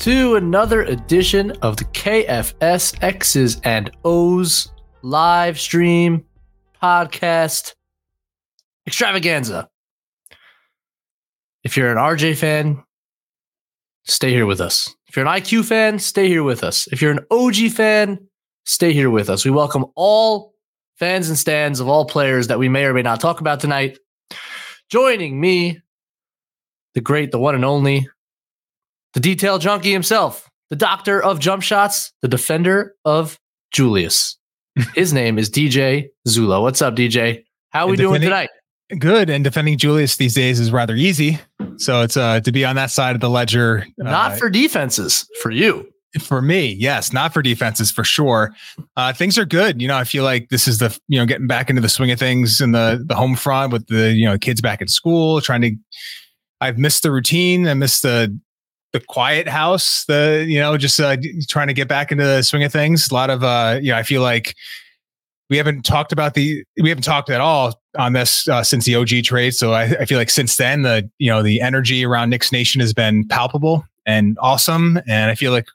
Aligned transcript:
to 0.00 0.36
another 0.36 0.80
edition 0.84 1.50
of 1.60 1.76
the 1.76 1.84
KFS 1.84 2.96
X's 3.02 3.60
and 3.64 3.90
O's 4.02 4.72
live 5.02 5.60
stream 5.60 6.24
podcast 6.82 7.74
extravaganza. 8.86 9.68
If 11.64 11.76
you're 11.76 11.90
an 11.90 11.98
RJ 11.98 12.38
fan, 12.38 12.82
stay 14.04 14.30
here 14.30 14.46
with 14.46 14.62
us. 14.62 14.94
If 15.06 15.16
you're 15.16 15.26
an 15.26 15.38
IQ 15.38 15.66
fan, 15.66 15.98
stay 15.98 16.28
here 16.28 16.44
with 16.44 16.64
us. 16.64 16.86
If 16.86 17.02
you're 17.02 17.12
an 17.12 17.26
OG 17.30 17.70
fan, 17.72 18.26
stay 18.64 18.94
here 18.94 19.10
with 19.10 19.28
us. 19.28 19.44
We 19.44 19.50
welcome 19.50 19.84
all 19.96 20.54
fans 20.98 21.28
and 21.28 21.36
stands 21.36 21.78
of 21.78 21.88
all 21.88 22.06
players 22.06 22.46
that 22.46 22.58
we 22.58 22.70
may 22.70 22.86
or 22.86 22.94
may 22.94 23.02
not 23.02 23.20
talk 23.20 23.42
about 23.42 23.60
tonight. 23.60 23.98
Joining 24.88 25.38
me 25.38 25.82
the 26.94 27.02
great, 27.02 27.32
the 27.32 27.38
one 27.38 27.54
and 27.54 27.66
only, 27.66 28.08
the 29.14 29.20
detail 29.20 29.58
junkie 29.58 29.92
himself, 29.92 30.48
the 30.68 30.76
doctor 30.76 31.22
of 31.22 31.40
jump 31.40 31.62
shots, 31.62 32.12
the 32.22 32.28
defender 32.28 32.94
of 33.04 33.38
Julius. 33.72 34.38
His 34.94 35.12
name 35.12 35.38
is 35.38 35.50
DJ 35.50 36.08
Zullo. 36.28 36.62
What's 36.62 36.80
up, 36.80 36.94
DJ? 36.94 37.44
How 37.70 37.86
are 37.86 37.90
we 37.90 37.96
doing 37.96 38.20
tonight? 38.20 38.50
Good. 38.98 39.30
And 39.30 39.44
defending 39.44 39.78
Julius 39.78 40.16
these 40.16 40.34
days 40.34 40.58
is 40.58 40.72
rather 40.72 40.94
easy. 40.94 41.38
So 41.76 42.02
it's 42.02 42.16
uh 42.16 42.40
to 42.40 42.52
be 42.52 42.64
on 42.64 42.76
that 42.76 42.90
side 42.90 43.14
of 43.14 43.20
the 43.20 43.30
ledger. 43.30 43.86
Not 43.98 44.32
uh, 44.32 44.36
for 44.36 44.50
defenses, 44.50 45.28
for 45.40 45.50
you. 45.50 45.88
For 46.20 46.42
me, 46.42 46.72
yes, 46.72 47.12
not 47.12 47.32
for 47.32 47.40
defenses 47.40 47.92
for 47.92 48.02
sure. 48.02 48.52
Uh, 48.96 49.12
things 49.12 49.38
are 49.38 49.44
good. 49.44 49.80
You 49.80 49.86
know, 49.86 49.96
I 49.96 50.02
feel 50.02 50.24
like 50.24 50.48
this 50.48 50.66
is 50.66 50.78
the 50.78 50.98
you 51.06 51.20
know 51.20 51.24
getting 51.24 51.46
back 51.46 51.70
into 51.70 51.80
the 51.80 51.88
swing 51.88 52.10
of 52.10 52.18
things 52.18 52.60
in 52.60 52.72
the 52.72 53.00
the 53.06 53.14
home 53.14 53.36
front 53.36 53.72
with 53.72 53.86
the 53.86 54.10
you 54.10 54.24
know 54.24 54.36
kids 54.36 54.60
back 54.60 54.82
at 54.82 54.90
school, 54.90 55.40
trying 55.40 55.60
to 55.62 55.76
I've 56.60 56.78
missed 56.78 57.04
the 57.04 57.12
routine. 57.12 57.68
I 57.68 57.74
missed 57.74 58.02
the 58.02 58.36
the 58.92 59.00
quiet 59.00 59.48
house. 59.48 60.04
The 60.06 60.44
you 60.48 60.58
know 60.58 60.76
just 60.76 60.98
uh, 61.00 61.16
trying 61.48 61.68
to 61.68 61.74
get 61.74 61.88
back 61.88 62.10
into 62.12 62.24
the 62.24 62.42
swing 62.42 62.64
of 62.64 62.72
things. 62.72 63.10
A 63.10 63.14
lot 63.14 63.30
of 63.30 63.44
uh, 63.44 63.78
you 63.82 63.92
know 63.92 63.98
I 63.98 64.02
feel 64.02 64.22
like 64.22 64.54
we 65.48 65.56
haven't 65.56 65.82
talked 65.82 66.12
about 66.12 66.34
the 66.34 66.64
we 66.80 66.88
haven't 66.88 67.04
talked 67.04 67.30
at 67.30 67.40
all 67.40 67.80
on 67.98 68.12
this 68.12 68.46
uh, 68.48 68.62
since 68.62 68.84
the 68.84 68.94
OG 68.94 69.24
trade. 69.24 69.52
So 69.54 69.72
I, 69.72 69.82
I 69.82 70.04
feel 70.04 70.18
like 70.18 70.30
since 70.30 70.56
then 70.56 70.82
the 70.82 71.10
you 71.18 71.30
know 71.30 71.42
the 71.42 71.60
energy 71.60 72.04
around 72.04 72.30
Knicks 72.30 72.52
Nation 72.52 72.80
has 72.80 72.92
been 72.92 73.26
palpable 73.28 73.84
and 74.06 74.36
awesome. 74.40 74.98
And 75.08 75.30
I 75.30 75.34
feel 75.34 75.52
like 75.52 75.66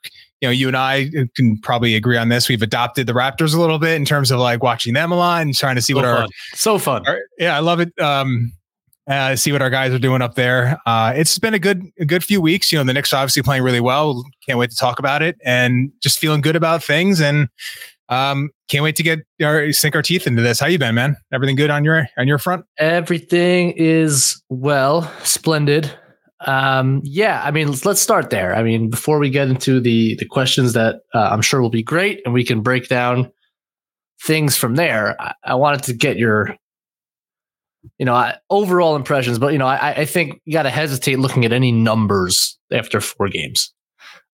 you 0.42 0.48
know, 0.48 0.52
you 0.52 0.68
and 0.68 0.76
I 0.76 1.08
can 1.34 1.58
probably 1.62 1.94
agree 1.94 2.18
on 2.18 2.28
this. 2.28 2.46
We've 2.46 2.60
adopted 2.60 3.06
the 3.06 3.14
Raptors 3.14 3.54
a 3.54 3.60
little 3.60 3.78
bit 3.78 3.94
in 3.94 4.04
terms 4.04 4.30
of 4.30 4.38
like 4.38 4.62
watching 4.62 4.92
them 4.92 5.10
a 5.10 5.16
lot 5.16 5.40
and 5.40 5.54
trying 5.54 5.76
to 5.76 5.80
see 5.82 5.94
So 5.94 5.96
what 5.96 6.04
our 6.04 6.26
so 6.54 6.76
fun. 6.78 7.06
our- 7.06 7.20
yeah, 7.38 7.56
I 7.56 7.60
love 7.60 7.80
it. 7.80 7.98
Um, 7.98 8.52
uh, 9.08 9.36
see 9.36 9.52
what 9.52 9.62
our 9.62 9.70
guys 9.70 9.92
are 9.92 9.98
doing 9.98 10.22
up 10.22 10.34
there. 10.34 10.78
Uh, 10.86 11.12
it's 11.14 11.38
been 11.38 11.54
a 11.54 11.58
good, 11.58 11.82
a 11.98 12.04
good 12.04 12.24
few 12.24 12.40
weeks. 12.40 12.72
You 12.72 12.78
know, 12.78 12.84
the 12.84 12.92
Knicks 12.92 13.12
obviously 13.12 13.42
playing 13.42 13.62
really 13.62 13.80
well. 13.80 14.24
Can't 14.46 14.58
wait 14.58 14.70
to 14.70 14.76
talk 14.76 14.98
about 14.98 15.22
it 15.22 15.36
and 15.44 15.92
just 16.02 16.18
feeling 16.18 16.40
good 16.40 16.56
about 16.56 16.82
things. 16.82 17.20
And 17.20 17.48
um, 18.08 18.50
can't 18.68 18.84
wait 18.84 18.96
to 18.96 19.02
get 19.02 19.20
our 19.42 19.72
sink 19.72 19.94
our 19.94 20.02
teeth 20.02 20.26
into 20.26 20.42
this. 20.42 20.60
How 20.60 20.66
you 20.66 20.78
been, 20.78 20.94
man? 20.94 21.16
Everything 21.32 21.56
good 21.56 21.70
on 21.70 21.84
your 21.84 22.08
on 22.18 22.28
your 22.28 22.38
front? 22.38 22.64
Everything 22.78 23.72
is 23.72 24.42
well, 24.48 25.10
splendid. 25.22 25.92
Um, 26.40 27.00
yeah, 27.02 27.42
I 27.44 27.50
mean, 27.50 27.68
let's, 27.68 27.84
let's 27.86 28.00
start 28.00 28.30
there. 28.30 28.54
I 28.54 28.62
mean, 28.62 28.90
before 28.90 29.18
we 29.18 29.30
get 29.30 29.48
into 29.48 29.80
the 29.80 30.16
the 30.16 30.26
questions 30.26 30.72
that 30.74 30.96
uh, 31.14 31.30
I'm 31.32 31.42
sure 31.42 31.62
will 31.62 31.70
be 31.70 31.82
great, 31.82 32.20
and 32.24 32.34
we 32.34 32.44
can 32.44 32.60
break 32.60 32.88
down 32.88 33.32
things 34.22 34.56
from 34.56 34.76
there. 34.76 35.20
I, 35.20 35.34
I 35.44 35.54
wanted 35.54 35.82
to 35.84 35.94
get 35.94 36.16
your, 36.16 36.56
you 37.98 38.06
know, 38.06 38.14
I, 38.14 38.36
overall 38.50 38.96
impressions, 38.96 39.38
but 39.38 39.52
you 39.52 39.58
know, 39.58 39.66
I, 39.66 39.92
I 39.92 40.04
think 40.04 40.40
you 40.44 40.52
got 40.52 40.64
to 40.64 40.70
hesitate 40.70 41.18
looking 41.18 41.44
at 41.44 41.52
any 41.52 41.72
numbers 41.72 42.58
after 42.72 43.00
four 43.00 43.28
games. 43.28 43.72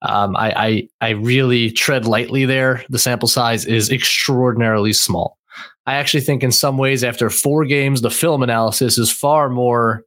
Um, 0.02 0.34
I, 0.36 0.52
I 0.52 0.88
I 1.00 1.10
really 1.10 1.70
tread 1.70 2.06
lightly 2.06 2.44
there. 2.44 2.84
The 2.88 2.98
sample 2.98 3.28
size 3.28 3.64
is 3.66 3.90
extraordinarily 3.90 4.92
small. 4.92 5.38
I 5.86 5.94
actually 5.94 6.22
think 6.22 6.42
in 6.42 6.52
some 6.52 6.78
ways, 6.78 7.04
after 7.04 7.30
four 7.30 7.64
games, 7.64 8.02
the 8.02 8.10
film 8.10 8.42
analysis 8.42 8.98
is 8.98 9.10
far 9.10 9.48
more 9.48 10.04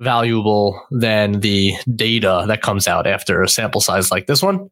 valuable 0.00 0.80
than 0.90 1.40
the 1.40 1.74
data 1.94 2.44
that 2.46 2.62
comes 2.62 2.86
out 2.86 3.06
after 3.06 3.42
a 3.42 3.48
sample 3.48 3.80
size 3.80 4.10
like 4.10 4.26
this 4.26 4.42
one. 4.42 4.70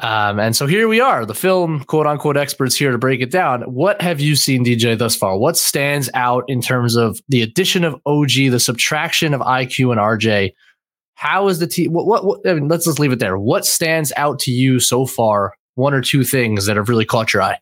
Um, 0.00 0.38
and 0.38 0.54
so 0.54 0.66
here 0.66 0.86
we 0.86 1.00
are, 1.00 1.26
the 1.26 1.34
film 1.34 1.82
quote 1.84 2.06
unquote 2.06 2.36
experts 2.36 2.76
here 2.76 2.92
to 2.92 2.98
break 2.98 3.20
it 3.20 3.32
down. 3.32 3.62
What 3.62 4.00
have 4.00 4.20
you 4.20 4.36
seen, 4.36 4.64
DJ, 4.64 4.96
thus 4.96 5.16
far? 5.16 5.36
What 5.36 5.56
stands 5.56 6.08
out 6.14 6.44
in 6.46 6.60
terms 6.60 6.94
of 6.94 7.20
the 7.28 7.42
addition 7.42 7.82
of 7.82 8.00
OG, 8.06 8.30
the 8.50 8.60
subtraction 8.60 9.34
of 9.34 9.40
IQ 9.40 9.90
and 9.90 10.00
RJ? 10.00 10.54
How 11.14 11.48
is 11.48 11.58
the 11.58 11.66
team? 11.66 11.92
What, 11.92 12.06
what, 12.06 12.24
what? 12.24 12.48
I 12.48 12.54
mean, 12.54 12.68
let's 12.68 12.84
just 12.84 13.00
leave 13.00 13.10
it 13.10 13.18
there. 13.18 13.38
What 13.38 13.66
stands 13.66 14.12
out 14.16 14.38
to 14.40 14.52
you 14.52 14.78
so 14.78 15.04
far? 15.04 15.54
One 15.74 15.94
or 15.94 16.00
two 16.00 16.22
things 16.22 16.66
that 16.66 16.76
have 16.76 16.88
really 16.88 17.04
caught 17.04 17.32
your 17.32 17.42
eye. 17.42 17.58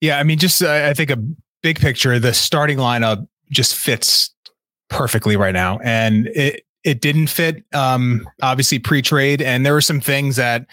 Yeah, 0.00 0.18
I 0.18 0.22
mean, 0.22 0.38
just 0.38 0.62
uh, 0.62 0.86
I 0.88 0.94
think 0.94 1.10
a 1.10 1.18
big 1.62 1.80
picture. 1.80 2.18
The 2.18 2.32
starting 2.32 2.78
lineup 2.78 3.26
just 3.50 3.74
fits 3.74 4.32
perfectly 4.88 5.36
right 5.36 5.54
now, 5.54 5.78
and 5.82 6.28
it 6.28 6.64
it 6.84 7.00
didn't 7.00 7.26
fit 7.26 7.64
um, 7.72 8.28
obviously 8.40 8.78
pre-trade, 8.78 9.42
and 9.42 9.66
there 9.66 9.72
were 9.72 9.80
some 9.80 10.00
things 10.00 10.36
that 10.36 10.66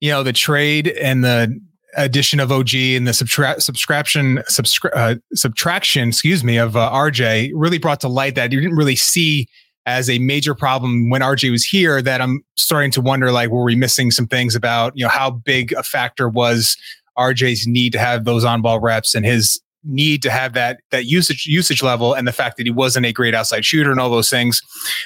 you 0.00 0.10
know 0.10 0.22
the 0.22 0.32
trade 0.32 0.88
and 0.88 1.24
the 1.24 1.58
addition 1.96 2.40
of 2.40 2.50
OG 2.50 2.74
and 2.74 3.06
the 3.06 3.12
subtra- 3.12 3.60
subscription 3.60 4.38
subscri- 4.50 4.90
uh, 4.94 5.16
subtraction, 5.34 6.08
excuse 6.08 6.42
me, 6.42 6.56
of 6.56 6.76
uh, 6.76 6.90
RJ 6.92 7.52
really 7.54 7.78
brought 7.78 8.00
to 8.00 8.08
light 8.08 8.34
that 8.34 8.52
you 8.52 8.60
didn't 8.60 8.76
really 8.76 8.96
see 8.96 9.46
as 9.86 10.08
a 10.08 10.18
major 10.18 10.54
problem 10.54 11.10
when 11.10 11.20
RJ 11.20 11.50
was 11.50 11.64
here. 11.64 12.02
That 12.02 12.20
I'm 12.20 12.42
starting 12.56 12.90
to 12.92 13.00
wonder, 13.00 13.30
like, 13.32 13.50
were 13.50 13.64
we 13.64 13.76
missing 13.76 14.10
some 14.10 14.26
things 14.26 14.54
about 14.54 14.92
you 14.96 15.04
know 15.04 15.10
how 15.10 15.30
big 15.30 15.72
a 15.72 15.82
factor 15.82 16.28
was 16.28 16.76
RJ's 17.18 17.66
need 17.66 17.92
to 17.92 17.98
have 17.98 18.24
those 18.24 18.44
on 18.44 18.62
ball 18.62 18.80
reps 18.80 19.14
and 19.14 19.24
his 19.24 19.60
need 19.86 20.22
to 20.22 20.30
have 20.30 20.54
that 20.54 20.80
that 20.90 21.04
usage 21.04 21.46
usage 21.46 21.82
level 21.82 22.14
and 22.14 22.26
the 22.26 22.32
fact 22.32 22.56
that 22.56 22.64
he 22.64 22.72
wasn't 22.72 23.04
a 23.04 23.12
great 23.12 23.34
outside 23.34 23.64
shooter 23.64 23.90
and 23.90 24.00
all 24.00 24.10
those 24.10 24.30
things. 24.30 24.62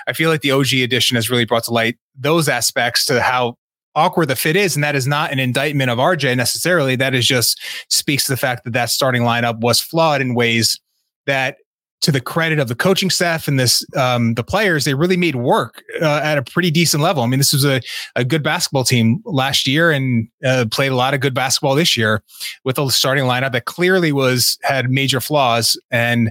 I 0.06 0.12
feel 0.12 0.30
like 0.30 0.40
the 0.40 0.52
OG 0.52 0.72
edition 0.74 1.16
has 1.16 1.28
really 1.28 1.44
brought 1.44 1.64
to 1.64 1.72
light 1.72 1.96
those 2.16 2.48
aspects 2.48 3.04
to 3.06 3.20
how 3.20 3.56
awkward 3.98 4.26
the 4.26 4.36
fit 4.36 4.56
is 4.56 4.76
and 4.76 4.84
that 4.84 4.94
is 4.94 5.06
not 5.06 5.32
an 5.32 5.38
indictment 5.38 5.90
of 5.90 5.98
RJ 5.98 6.36
necessarily 6.36 6.96
that 6.96 7.14
is 7.14 7.26
just 7.26 7.60
speaks 7.90 8.24
to 8.26 8.32
the 8.32 8.36
fact 8.36 8.64
that 8.64 8.72
that 8.72 8.90
starting 8.90 9.22
lineup 9.22 9.58
was 9.58 9.80
flawed 9.80 10.20
in 10.20 10.34
ways 10.34 10.80
that 11.26 11.56
to 12.00 12.12
the 12.12 12.20
credit 12.20 12.58
of 12.60 12.68
the 12.68 12.74
coaching 12.74 13.10
staff 13.10 13.48
and 13.48 13.58
this 13.58 13.84
um, 13.96 14.34
the 14.34 14.44
players, 14.44 14.84
they 14.84 14.94
really 14.94 15.16
made 15.16 15.34
work 15.34 15.82
uh, 16.00 16.20
at 16.22 16.38
a 16.38 16.42
pretty 16.42 16.70
decent 16.70 17.02
level. 17.02 17.22
I 17.22 17.26
mean, 17.26 17.38
this 17.40 17.52
was 17.52 17.64
a, 17.64 17.80
a 18.14 18.24
good 18.24 18.42
basketball 18.42 18.84
team 18.84 19.20
last 19.24 19.66
year 19.66 19.90
and 19.90 20.28
uh, 20.44 20.66
played 20.70 20.92
a 20.92 20.96
lot 20.96 21.14
of 21.14 21.20
good 21.20 21.34
basketball 21.34 21.74
this 21.74 21.96
year 21.96 22.22
with 22.64 22.78
a 22.78 22.88
starting 22.90 23.24
lineup 23.24 23.52
that 23.52 23.64
clearly 23.64 24.12
was 24.12 24.58
had 24.62 24.90
major 24.90 25.20
flaws. 25.20 25.78
And 25.90 26.30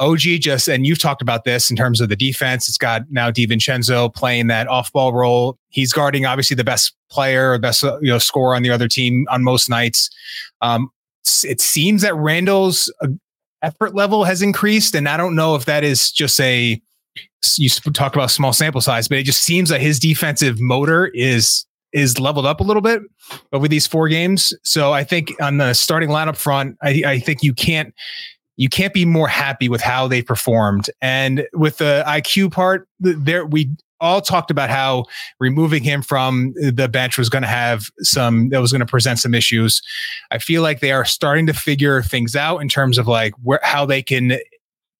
OG 0.00 0.20
just 0.40 0.66
and 0.66 0.86
you've 0.86 0.98
talked 0.98 1.22
about 1.22 1.44
this 1.44 1.70
in 1.70 1.76
terms 1.76 2.00
of 2.00 2.08
the 2.08 2.16
defense. 2.16 2.68
It's 2.68 2.78
got 2.78 3.02
now 3.10 3.30
DiVincenzo 3.30 4.12
playing 4.14 4.48
that 4.48 4.66
off-ball 4.66 5.12
role. 5.12 5.58
He's 5.68 5.92
guarding 5.92 6.26
obviously 6.26 6.56
the 6.56 6.64
best 6.64 6.94
player 7.10 7.58
best 7.58 7.82
you 7.82 7.98
know 8.02 8.18
scorer 8.18 8.56
on 8.56 8.62
the 8.62 8.70
other 8.70 8.88
team 8.88 9.26
on 9.30 9.44
most 9.44 9.68
nights. 9.68 10.10
Um, 10.62 10.90
it 11.44 11.60
seems 11.60 12.02
that 12.02 12.14
Randle's 12.16 12.92
uh, 13.02 13.08
effort 13.62 13.94
level 13.94 14.24
has 14.24 14.42
increased. 14.42 14.94
And 14.94 15.08
I 15.08 15.16
don't 15.16 15.34
know 15.34 15.54
if 15.54 15.64
that 15.66 15.84
is 15.84 16.10
just 16.10 16.40
a, 16.40 16.80
you 17.56 17.68
talk 17.68 18.14
about 18.14 18.30
small 18.30 18.52
sample 18.52 18.80
size, 18.80 19.08
but 19.08 19.18
it 19.18 19.24
just 19.24 19.42
seems 19.42 19.68
that 19.68 19.80
his 19.80 19.98
defensive 19.98 20.60
motor 20.60 21.10
is 21.14 21.66
is 21.92 22.20
leveled 22.20 22.46
up 22.46 22.60
a 22.60 22.62
little 22.62 22.82
bit 22.82 23.02
over 23.52 23.66
these 23.66 23.84
four 23.84 24.08
games. 24.08 24.54
So 24.62 24.92
I 24.92 25.02
think 25.02 25.32
on 25.42 25.56
the 25.56 25.74
starting 25.74 26.08
lineup 26.08 26.36
front, 26.36 26.76
I, 26.80 27.02
I 27.04 27.18
think 27.18 27.42
you 27.42 27.52
can't 27.52 27.92
you 28.60 28.68
can't 28.68 28.92
be 28.92 29.06
more 29.06 29.26
happy 29.26 29.70
with 29.70 29.80
how 29.80 30.06
they 30.06 30.20
performed. 30.20 30.90
And 31.00 31.48
with 31.54 31.78
the 31.78 32.04
IQ 32.06 32.52
part, 32.52 32.86
there 32.98 33.46
we 33.46 33.70
all 34.00 34.20
talked 34.20 34.50
about 34.50 34.68
how 34.68 35.06
removing 35.38 35.82
him 35.82 36.02
from 36.02 36.52
the 36.54 36.86
bench 36.86 37.16
was 37.16 37.30
going 37.30 37.40
to 37.40 37.48
have 37.48 37.86
some 38.00 38.50
that 38.50 38.60
was 38.60 38.70
going 38.70 38.80
to 38.80 38.86
present 38.86 39.18
some 39.18 39.34
issues. 39.34 39.80
I 40.30 40.36
feel 40.36 40.60
like 40.60 40.80
they 40.80 40.92
are 40.92 41.06
starting 41.06 41.46
to 41.46 41.54
figure 41.54 42.02
things 42.02 42.36
out 42.36 42.58
in 42.58 42.68
terms 42.68 42.98
of 42.98 43.08
like 43.08 43.32
where 43.42 43.60
how 43.62 43.86
they 43.86 44.02
can 44.02 44.38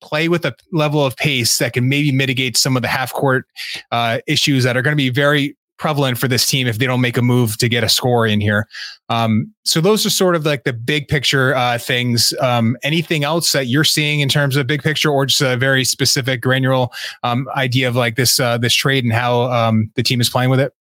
play 0.01 0.29
with 0.31 0.47
a 0.47 0.55
level 0.73 1.05
of 1.05 1.15
pace 1.19 1.59
that 1.59 1.75
can 1.75 1.87
maybe 1.87 2.13
mitigate 2.13 2.57
some 2.57 2.77
of 2.77 2.83
the 2.83 2.89
half 2.89 3.13
court 3.13 3.45
uh, 3.93 4.21
issues 4.27 4.65
that 4.65 4.75
are 4.75 4.81
going 4.81 4.93
to 4.93 4.97
be 4.97 5.11
very 5.11 5.55
prevalent 5.81 6.19
for 6.19 6.29
this 6.29 6.47
team 6.47 6.67
if 6.67 6.79
they 6.79 6.87
don't 6.87 7.01
make 7.01 7.17
a 7.17 7.23
move 7.23 7.57
to 7.57 7.69
get 7.69 7.83
a 7.83 7.89
score 7.89 8.27
in 8.27 8.41
here. 8.41 8.69
Um, 9.09 9.53
so 9.65 9.81
those 9.81 10.07
are 10.07 10.11
sort 10.11 10.37
of 10.37 10.45
like 10.47 10.63
the 10.65 10.75
big 10.75 11.09
picture 11.09 11.55
uh, 11.57 11.79
things. 11.79 12.33
Um, 12.41 12.77
anything 12.85 13.25
else 13.25 13.51
that 13.53 13.67
you're 13.67 13.83
seeing 13.83 14.21
in 14.21 14.29
terms 14.29 14.55
of 14.57 14.67
big 14.67 14.83
picture, 14.83 15.11
or 15.11 15.27
just 15.27 15.41
a 15.41 15.57
very 15.57 15.85
specific 15.85 16.43
granular 16.43 16.87
um, 17.25 17.49
idea 17.57 17.89
of 17.89 17.97
like 17.97 18.15
this 18.15 18.39
uh, 18.39 18.59
this 18.59 18.75
trade 18.75 19.03
and 19.03 19.13
how 19.13 19.51
um, 19.51 19.91
the 19.97 20.03
team 20.03 20.21
is 20.21 20.31
playing 20.31 20.51
with 20.51 20.61
it? 20.61 20.73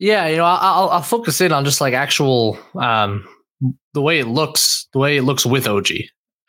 Yeah, 0.00 0.26
you 0.26 0.38
know, 0.38 0.44
I'll, 0.44 0.88
I'll 0.88 1.02
focus 1.02 1.40
in 1.40 1.52
on 1.52 1.64
just 1.64 1.80
like 1.80 1.94
actual 1.94 2.58
um, 2.74 3.28
the 3.92 4.02
way 4.02 4.18
it 4.18 4.26
looks, 4.26 4.88
the 4.92 4.98
way 4.98 5.16
it 5.16 5.22
looks 5.22 5.46
with 5.46 5.68
OG. 5.68 5.88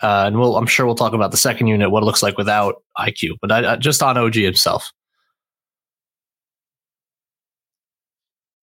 Uh, 0.01 0.25
and 0.27 0.39
we'll, 0.39 0.57
I'm 0.57 0.65
sure 0.65 0.86
we'll 0.86 0.95
talk 0.95 1.13
about 1.13 1.31
the 1.31 1.38
second 1.38 1.68
unit, 1.68 1.89
what 1.89 2.03
it 2.03 2.06
looks 2.06 2.24
like 2.24 2.38
without 2.38 2.83
IQ, 2.97 3.38
but 3.42 3.51
I, 3.51 3.74
I, 3.74 3.75
just 3.77 4.03
on 4.03 4.18
OG 4.18 4.36
himself. 4.36 4.92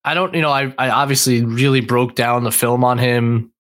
I 0.04 0.14
don't, 0.14 0.34
you 0.34 0.42
know, 0.42 0.50
I, 0.50 0.74
I 0.78 0.90
obviously 0.90 1.44
really 1.44 1.80
broke 1.80 2.14
down 2.14 2.44
the 2.44 2.50
film 2.50 2.84
on 2.84 2.98
him 2.98 3.52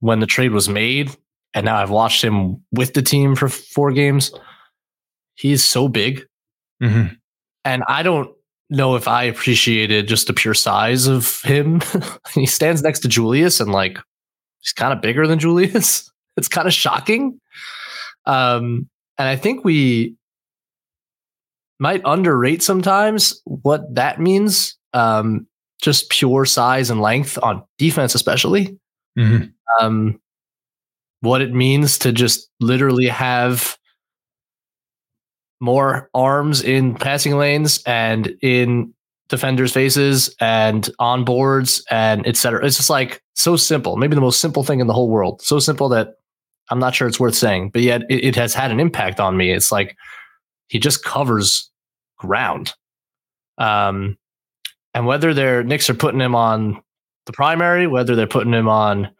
when 0.00 0.20
the 0.20 0.26
trade 0.26 0.52
was 0.52 0.68
made. 0.68 1.10
And 1.54 1.66
now 1.66 1.76
I've 1.76 1.90
watched 1.90 2.22
him 2.22 2.62
with 2.72 2.94
the 2.94 3.02
team 3.02 3.34
for 3.34 3.48
four 3.48 3.92
games. 3.92 4.32
He's 5.34 5.64
so 5.64 5.88
big. 5.88 6.24
Mm-hmm. 6.82 7.14
And 7.64 7.82
I 7.88 8.02
don't 8.02 8.30
know 8.70 8.96
if 8.96 9.06
I 9.06 9.24
appreciated 9.24 10.08
just 10.08 10.26
the 10.26 10.32
pure 10.32 10.54
size 10.54 11.06
of 11.06 11.42
him. 11.42 11.82
he 12.34 12.46
stands 12.46 12.82
next 12.82 13.00
to 13.00 13.08
Julius 13.08 13.60
and 13.60 13.70
like 13.70 13.98
he's 14.60 14.72
kind 14.72 14.92
of 14.92 15.02
bigger 15.02 15.26
than 15.26 15.38
Julius. 15.38 16.08
It's 16.34 16.48
kind 16.48 16.66
of 16.66 16.72
shocking. 16.72 17.38
Um, 18.24 18.88
and 19.18 19.28
I 19.28 19.36
think 19.36 19.66
we 19.66 20.16
might 21.78 22.00
underrate 22.06 22.62
sometimes 22.62 23.42
what 23.44 23.94
that 23.96 24.18
means. 24.18 24.78
Um, 24.94 25.46
just 25.82 26.08
pure 26.08 26.46
size 26.46 26.88
and 26.88 27.02
length 27.02 27.38
on 27.42 27.62
defense, 27.76 28.14
especially. 28.14 28.78
Mm-hmm. 29.18 29.48
Um, 29.84 30.20
what 31.20 31.42
it 31.42 31.52
means 31.52 31.98
to 31.98 32.12
just 32.12 32.48
literally 32.60 33.08
have 33.08 33.76
more 35.60 36.08
arms 36.14 36.62
in 36.62 36.94
passing 36.94 37.36
lanes 37.36 37.82
and 37.84 38.34
in 38.42 38.94
defenders' 39.28 39.72
faces 39.72 40.34
and 40.40 40.90
on 40.98 41.24
boards 41.24 41.84
and 41.90 42.26
etc. 42.26 42.64
It's 42.64 42.76
just 42.76 42.90
like 42.90 43.22
so 43.34 43.56
simple. 43.56 43.96
Maybe 43.96 44.14
the 44.14 44.20
most 44.20 44.40
simple 44.40 44.64
thing 44.64 44.80
in 44.80 44.86
the 44.86 44.92
whole 44.92 45.08
world. 45.08 45.42
So 45.42 45.58
simple 45.58 45.88
that 45.90 46.14
I'm 46.70 46.78
not 46.78 46.94
sure 46.94 47.06
it's 47.06 47.20
worth 47.20 47.34
saying, 47.34 47.70
but 47.70 47.82
yet 47.82 48.02
it, 48.08 48.24
it 48.24 48.36
has 48.36 48.54
had 48.54 48.70
an 48.70 48.80
impact 48.80 49.20
on 49.20 49.36
me. 49.36 49.52
It's 49.52 49.70
like 49.70 49.96
he 50.68 50.78
just 50.78 51.04
covers 51.04 51.70
ground. 52.18 52.72
Um, 53.58 54.16
and 54.94 55.06
whether 55.06 55.32
their 55.34 55.62
Knicks 55.62 55.88
are 55.90 55.94
putting 55.94 56.20
him 56.20 56.34
on 56.34 56.82
the 57.26 57.32
primary, 57.32 57.86
whether 57.86 58.14
they're 58.14 58.26
putting 58.26 58.52
him 58.52 58.68
on 58.68 59.10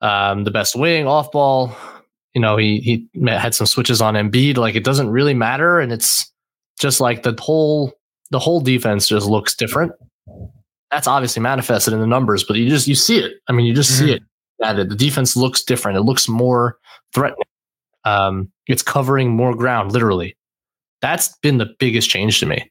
um, 0.00 0.44
the 0.44 0.50
best 0.50 0.76
wing, 0.76 1.06
off 1.06 1.32
ball, 1.32 1.76
you 2.34 2.40
know, 2.40 2.56
he 2.56 2.80
he 2.80 3.08
had 3.26 3.54
some 3.54 3.66
switches 3.66 4.02
on 4.02 4.14
Embiid. 4.14 4.58
Like 4.58 4.74
it 4.74 4.84
doesn't 4.84 5.08
really 5.08 5.34
matter, 5.34 5.80
and 5.80 5.90
it's 5.90 6.30
just 6.78 7.00
like 7.00 7.22
the 7.22 7.34
whole 7.40 7.92
the 8.30 8.38
whole 8.38 8.60
defense 8.60 9.08
just 9.08 9.26
looks 9.26 9.54
different. 9.54 9.92
That's 10.90 11.06
obviously 11.06 11.42
manifested 11.42 11.94
in 11.94 12.00
the 12.00 12.06
numbers, 12.06 12.44
but 12.44 12.56
you 12.56 12.68
just 12.68 12.86
you 12.86 12.94
see 12.94 13.18
it. 13.18 13.34
I 13.48 13.52
mean, 13.52 13.66
you 13.66 13.74
just 13.74 13.92
mm-hmm. 13.92 14.06
see 14.06 14.12
it. 14.12 14.22
That 14.58 14.76
the 14.88 14.94
defense 14.94 15.36
looks 15.36 15.62
different. 15.62 15.98
It 15.98 16.02
looks 16.02 16.28
more 16.28 16.78
threatening. 17.14 17.44
Um, 18.04 18.50
it's 18.66 18.82
covering 18.82 19.30
more 19.30 19.54
ground, 19.54 19.92
literally. 19.92 20.36
That's 21.02 21.36
been 21.38 21.58
the 21.58 21.74
biggest 21.78 22.08
change 22.08 22.40
to 22.40 22.46
me. 22.46 22.70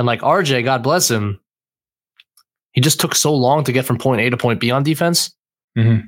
And 0.00 0.06
like 0.06 0.22
RJ, 0.22 0.64
God 0.64 0.82
bless 0.82 1.10
him, 1.10 1.38
he 2.72 2.80
just 2.80 3.00
took 3.00 3.14
so 3.14 3.34
long 3.34 3.64
to 3.64 3.72
get 3.72 3.84
from 3.84 3.98
point 3.98 4.22
A 4.22 4.30
to 4.30 4.36
point 4.38 4.58
B 4.58 4.70
on 4.70 4.82
defense. 4.82 5.34
Mm-hmm. 5.76 6.06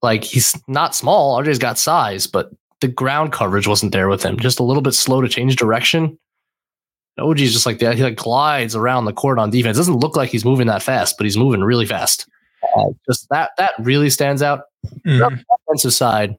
Like 0.00 0.22
he's 0.22 0.54
not 0.68 0.94
small. 0.94 1.36
RJ's 1.42 1.58
got 1.58 1.76
size, 1.76 2.28
but 2.28 2.52
the 2.80 2.86
ground 2.86 3.32
coverage 3.32 3.66
wasn't 3.66 3.90
there 3.90 4.08
with 4.08 4.22
him. 4.22 4.38
Just 4.38 4.60
a 4.60 4.62
little 4.62 4.80
bit 4.80 4.94
slow 4.94 5.22
to 5.22 5.28
change 5.28 5.56
direction. 5.56 6.16
OG's 7.18 7.52
just 7.52 7.66
like 7.66 7.80
that. 7.80 7.96
He 7.96 8.04
like 8.04 8.14
glides 8.14 8.76
around 8.76 9.06
the 9.06 9.12
court 9.12 9.40
on 9.40 9.50
defense. 9.50 9.76
Doesn't 9.76 9.98
look 9.98 10.14
like 10.14 10.30
he's 10.30 10.44
moving 10.44 10.68
that 10.68 10.84
fast, 10.84 11.16
but 11.18 11.24
he's 11.24 11.36
moving 11.36 11.62
really 11.62 11.86
fast. 11.86 12.28
Uh, 12.76 12.90
just 13.08 13.28
that 13.30 13.50
that 13.58 13.72
really 13.80 14.08
stands 14.08 14.40
out. 14.40 14.60
Mm-hmm. 15.04 15.40
offensive 15.68 15.94
side, 15.94 16.36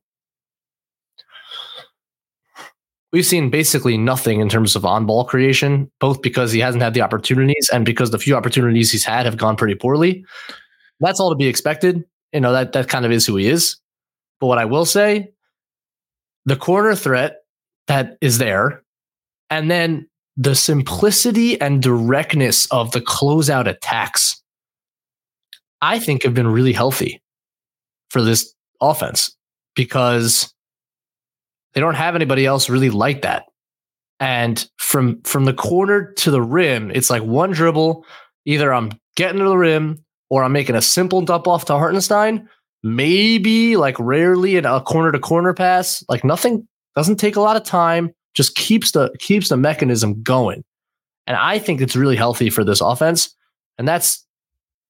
we've 3.12 3.26
seen 3.26 3.50
basically 3.50 3.98
nothing 3.98 4.40
in 4.40 4.50
terms 4.50 4.76
of 4.76 4.86
on 4.86 5.06
ball 5.06 5.24
creation, 5.26 5.90
both 6.00 6.22
because 6.22 6.52
he 6.52 6.60
hasn't 6.60 6.84
had 6.84 6.94
the 6.94 7.02
opportunities 7.02 7.70
and 7.72 7.86
because 7.86 8.12
the 8.12 8.20
few 8.20 8.36
opportunities 8.36 8.92
he's 8.92 9.06
had 9.06 9.26
have 9.26 9.38
gone 9.38 9.56
pretty 9.56 9.76
poorly. 9.76 10.26
That's 11.00 11.20
all 11.20 11.30
to 11.30 11.36
be 11.36 11.48
expected. 11.48 12.04
You 12.34 12.42
know, 12.42 12.52
that, 12.52 12.74
that 12.74 12.90
kind 12.90 13.06
of 13.06 13.12
is 13.12 13.26
who 13.26 13.38
he 13.38 13.48
is. 13.48 13.78
But 14.40 14.48
what 14.48 14.58
I 14.58 14.66
will 14.66 14.86
say, 14.86 15.32
the 16.46 16.56
corner 16.56 16.96
threat 16.96 17.38
that 17.88 18.18
is 18.22 18.38
there, 18.38 18.84
and 19.50 19.72
then 19.72 20.08
the 20.36 20.56
simplicity 20.56 21.60
and 21.60 21.82
directness 21.82 22.68
of 22.68 22.92
the 22.92 23.02
closeout 23.02 23.68
attacks, 23.68 24.42
I 25.82 26.00
think 26.00 26.24
have 26.24 26.34
been 26.34 26.48
really 26.48 26.74
healthy 26.74 27.22
for 28.10 28.22
this 28.22 28.54
offense 28.82 29.36
because 29.76 30.54
they 31.74 31.82
don't 31.82 31.96
have 31.96 32.16
anybody 32.16 32.46
else 32.46 32.70
really 32.70 32.90
like 32.90 33.22
that. 33.22 33.46
And 34.20 34.68
from 34.78 35.22
from 35.24 35.46
the 35.46 35.54
corner 35.54 36.14
to 36.14 36.32
the 36.32 36.42
rim, 36.42 36.92
it's 36.92 37.10
like 37.10 37.24
one 37.24 37.52
dribble. 37.52 38.06
Either 38.46 38.74
I'm 38.74 38.92
getting 39.16 39.40
to 39.40 39.46
the 39.46 39.58
rim 39.58 40.04
or 40.30 40.44
I'm 40.44 40.54
making 40.54 40.76
a 40.76 40.82
simple 40.82 41.22
dump 41.22 41.48
off 41.48 41.66
to 41.66 41.74
Hartenstein. 41.74 42.50
Maybe 42.84 43.76
like 43.78 44.00
rarely 44.00 44.56
in 44.56 44.66
a 44.66 44.82
corner 44.82 45.12
to 45.12 45.20
corner 45.20 45.54
pass. 45.54 46.04
Like 46.10 46.24
nothing 46.24 46.68
doesn't 46.96 47.18
take 47.18 47.36
a 47.36 47.42
lot 47.42 47.58
of 47.58 47.64
time. 47.64 48.12
Just 48.34 48.56
keeps 48.56 48.92
the 48.92 49.14
keeps 49.20 49.50
the 49.50 49.58
mechanism 49.58 50.22
going. 50.24 50.64
And 51.28 51.36
I 51.38 51.60
think 51.60 51.82
it's 51.82 51.96
really 51.96 52.16
healthy 52.16 52.50
for 52.50 52.64
this 52.64 52.82
offense. 52.82 53.36
And 53.78 53.88
that's 53.88 54.26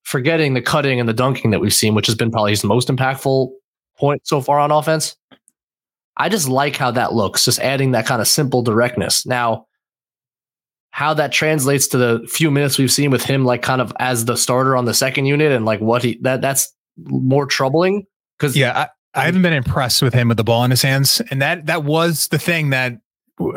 forgetting 0.03 0.53
the 0.53 0.61
cutting 0.61 0.99
and 0.99 1.09
the 1.09 1.13
dunking 1.13 1.51
that 1.51 1.59
we've 1.59 1.73
seen, 1.73 1.95
which 1.95 2.05
has 2.05 2.15
been 2.15 2.31
probably 2.31 2.51
his 2.51 2.63
most 2.63 2.87
impactful 2.87 3.49
point 3.97 4.21
so 4.25 4.39
far 4.39 4.59
on 4.59 4.71
offense. 4.71 5.17
I 6.17 6.29
just 6.29 6.49
like 6.49 6.75
how 6.75 6.91
that 6.91 7.13
looks, 7.13 7.45
just 7.45 7.59
adding 7.59 7.91
that 7.91 8.05
kind 8.05 8.21
of 8.21 8.27
simple 8.27 8.63
directness. 8.63 9.25
Now, 9.25 9.67
how 10.89 11.13
that 11.13 11.31
translates 11.31 11.87
to 11.89 11.97
the 11.97 12.27
few 12.27 12.49
minutes 12.49 12.79
we've 12.79 12.91
seen 12.91 13.11
with 13.11 13.23
him, 13.23 13.45
like 13.45 13.61
kind 13.61 13.81
of 13.81 13.93
as 13.99 14.25
the 14.25 14.35
starter 14.35 14.75
on 14.75 14.85
the 14.85 14.95
second 14.95 15.25
unit, 15.25 15.51
and 15.51 15.63
like 15.63 15.79
what 15.79 16.03
he 16.03 16.17
that 16.23 16.41
that's 16.41 16.73
more 16.97 17.45
troubling. 17.45 18.05
Because 18.37 18.57
yeah, 18.57 18.87
I, 19.13 19.21
I 19.21 19.25
haven't 19.25 19.43
been 19.43 19.53
impressed 19.53 20.01
with 20.01 20.13
him 20.15 20.27
with 20.27 20.37
the 20.37 20.43
ball 20.43 20.63
in 20.63 20.71
his 20.71 20.81
hands, 20.81 21.21
and 21.29 21.41
that 21.41 21.67
that 21.67 21.83
was 21.83 22.29
the 22.29 22.39
thing 22.39 22.71
that 22.71 22.93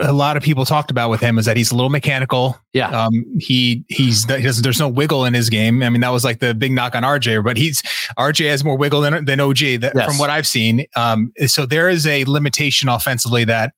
a 0.00 0.12
lot 0.12 0.36
of 0.36 0.42
people 0.42 0.64
talked 0.66 0.90
about 0.90 1.08
with 1.10 1.20
him 1.20 1.38
is 1.38 1.46
that 1.46 1.56
he's 1.56 1.70
a 1.70 1.74
little 1.74 1.88
mechanical. 1.90 2.58
Yeah. 2.72 2.88
Um, 2.90 3.24
he 3.38 3.84
he's 3.88 4.24
he 4.24 4.42
doesn't, 4.42 4.62
there's 4.62 4.78
no 4.78 4.88
wiggle 4.88 5.24
in 5.24 5.32
his 5.34 5.48
game. 5.48 5.82
I 5.82 5.88
mean, 5.88 6.02
that 6.02 6.10
was 6.10 6.24
like 6.24 6.40
the 6.40 6.54
big 6.54 6.72
knock 6.72 6.94
on 6.94 7.02
RJ, 7.02 7.42
but 7.42 7.56
he's 7.56 7.80
RJ 8.18 8.48
has 8.50 8.62
more 8.62 8.76
wiggle 8.76 9.00
than 9.00 9.24
than 9.24 9.40
OG 9.40 9.58
that, 9.80 9.92
Yes. 9.94 10.06
from 10.06 10.18
what 10.18 10.28
I've 10.30 10.46
seen. 10.46 10.84
Um, 10.96 11.32
so 11.46 11.64
there 11.66 11.88
is 11.88 12.06
a 12.06 12.24
limitation 12.24 12.88
offensively 12.88 13.44
that. 13.44 13.72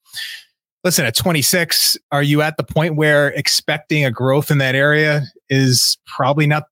Listen, 0.85 1.05
at 1.07 1.15
26, 1.15 1.97
are 2.11 2.25
you 2.25 2.43
at 2.43 2.57
the 2.57 2.65
point 2.65 2.97
where 2.97 3.29
expecting 3.29 4.05
a 4.05 4.11
growth 4.11 4.51
in 4.51 4.59
that 4.59 4.75
area 4.75 5.23
is 5.49 5.97
probably 6.09 6.45
not 6.45 6.65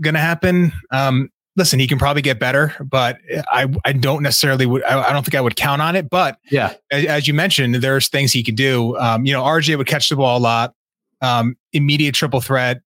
going 0.00 0.14
to 0.14 0.20
happen? 0.20 0.70
Um, 0.92 1.30
listen, 1.56 1.78
he 1.80 1.86
can 1.86 1.98
probably 1.98 2.22
get 2.22 2.38
better, 2.38 2.74
but 2.84 3.18
I 3.50 3.66
I 3.84 3.92
don't 3.92 4.22
necessarily 4.22 4.66
would 4.66 4.84
I, 4.84 5.08
I 5.08 5.12
don't 5.12 5.24
think 5.24 5.34
I 5.34 5.40
would 5.40 5.56
count 5.56 5.82
on 5.82 5.96
it. 5.96 6.08
But 6.10 6.38
Yeah. 6.50 6.74
as, 6.90 7.04
as 7.06 7.28
you 7.28 7.34
mentioned, 7.34 7.76
there's 7.76 8.08
things 8.08 8.32
he 8.32 8.42
could 8.42 8.56
do. 8.56 8.96
Um, 8.98 9.24
you 9.26 9.32
know, 9.32 9.42
RJ 9.42 9.76
would 9.78 9.86
catch 9.86 10.08
the 10.08 10.16
ball 10.16 10.38
a 10.38 10.40
lot, 10.40 10.74
um, 11.22 11.56
immediate 11.72 12.14
triple 12.14 12.40
threat, 12.40 12.82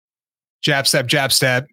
jab 0.62 0.86
step, 0.86 1.06
jab 1.06 1.32
step, 1.32 1.66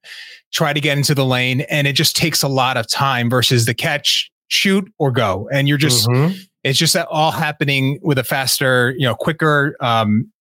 try 0.54 0.74
to 0.74 0.80
get 0.82 0.98
into 0.98 1.14
the 1.14 1.26
lane, 1.26 1.62
and 1.62 1.88
it 1.88 1.94
just 1.94 2.16
takes 2.16 2.42
a 2.44 2.48
lot 2.48 2.78
of 2.78 2.88
time 2.90 3.30
versus 3.30 3.66
the 3.66 3.74
catch, 3.74 4.32
shoot 4.48 4.90
or 4.98 5.12
go, 5.12 5.48
and 5.54 5.68
you're 5.68 5.78
just 5.78 6.08
Mhm. 6.08 6.36
it's 6.64 6.80
just 6.80 6.94
that 6.94 7.08
all 7.10 7.32
happening 7.32 8.00
with 8.02 8.18
a 8.18 8.24
faster, 8.24 8.94
you 8.98 9.06
know, 9.06 9.16
quicker, 9.16 9.76
um, 9.82 10.32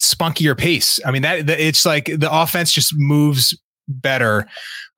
spunkier 0.00 0.56
pace. 0.56 0.98
I 1.04 1.10
mean, 1.10 1.22
that, 1.22 1.46
that 1.46 1.60
it's 1.60 1.84
like 1.84 2.06
the 2.06 2.28
offense 2.32 2.72
just 2.72 2.94
moves 2.96 3.56
better. 3.90 4.46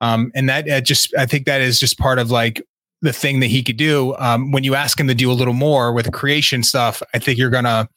Um, 0.01 0.31
and 0.35 0.47
that 0.49 0.69
uh, 0.69 0.81
just, 0.81 1.13
I 1.17 1.25
think 1.25 1.45
that 1.45 1.61
is 1.61 1.79
just 1.79 1.97
part 1.97 2.19
of 2.19 2.31
like 2.31 2.61
the 3.01 3.13
thing 3.13 3.39
that 3.41 3.47
he 3.47 3.63
could 3.63 3.77
do. 3.77 4.15
Um, 4.17 4.51
when 4.51 4.63
you 4.63 4.75
ask 4.75 4.99
him 4.99 5.07
to 5.07 5.15
do 5.15 5.31
a 5.31 5.33
little 5.33 5.53
more 5.53 5.91
with 5.93 6.11
creation 6.11 6.63
stuff, 6.63 7.01
I 7.13 7.19
think 7.19 7.37
you're 7.37 7.49
gonna, 7.49 7.89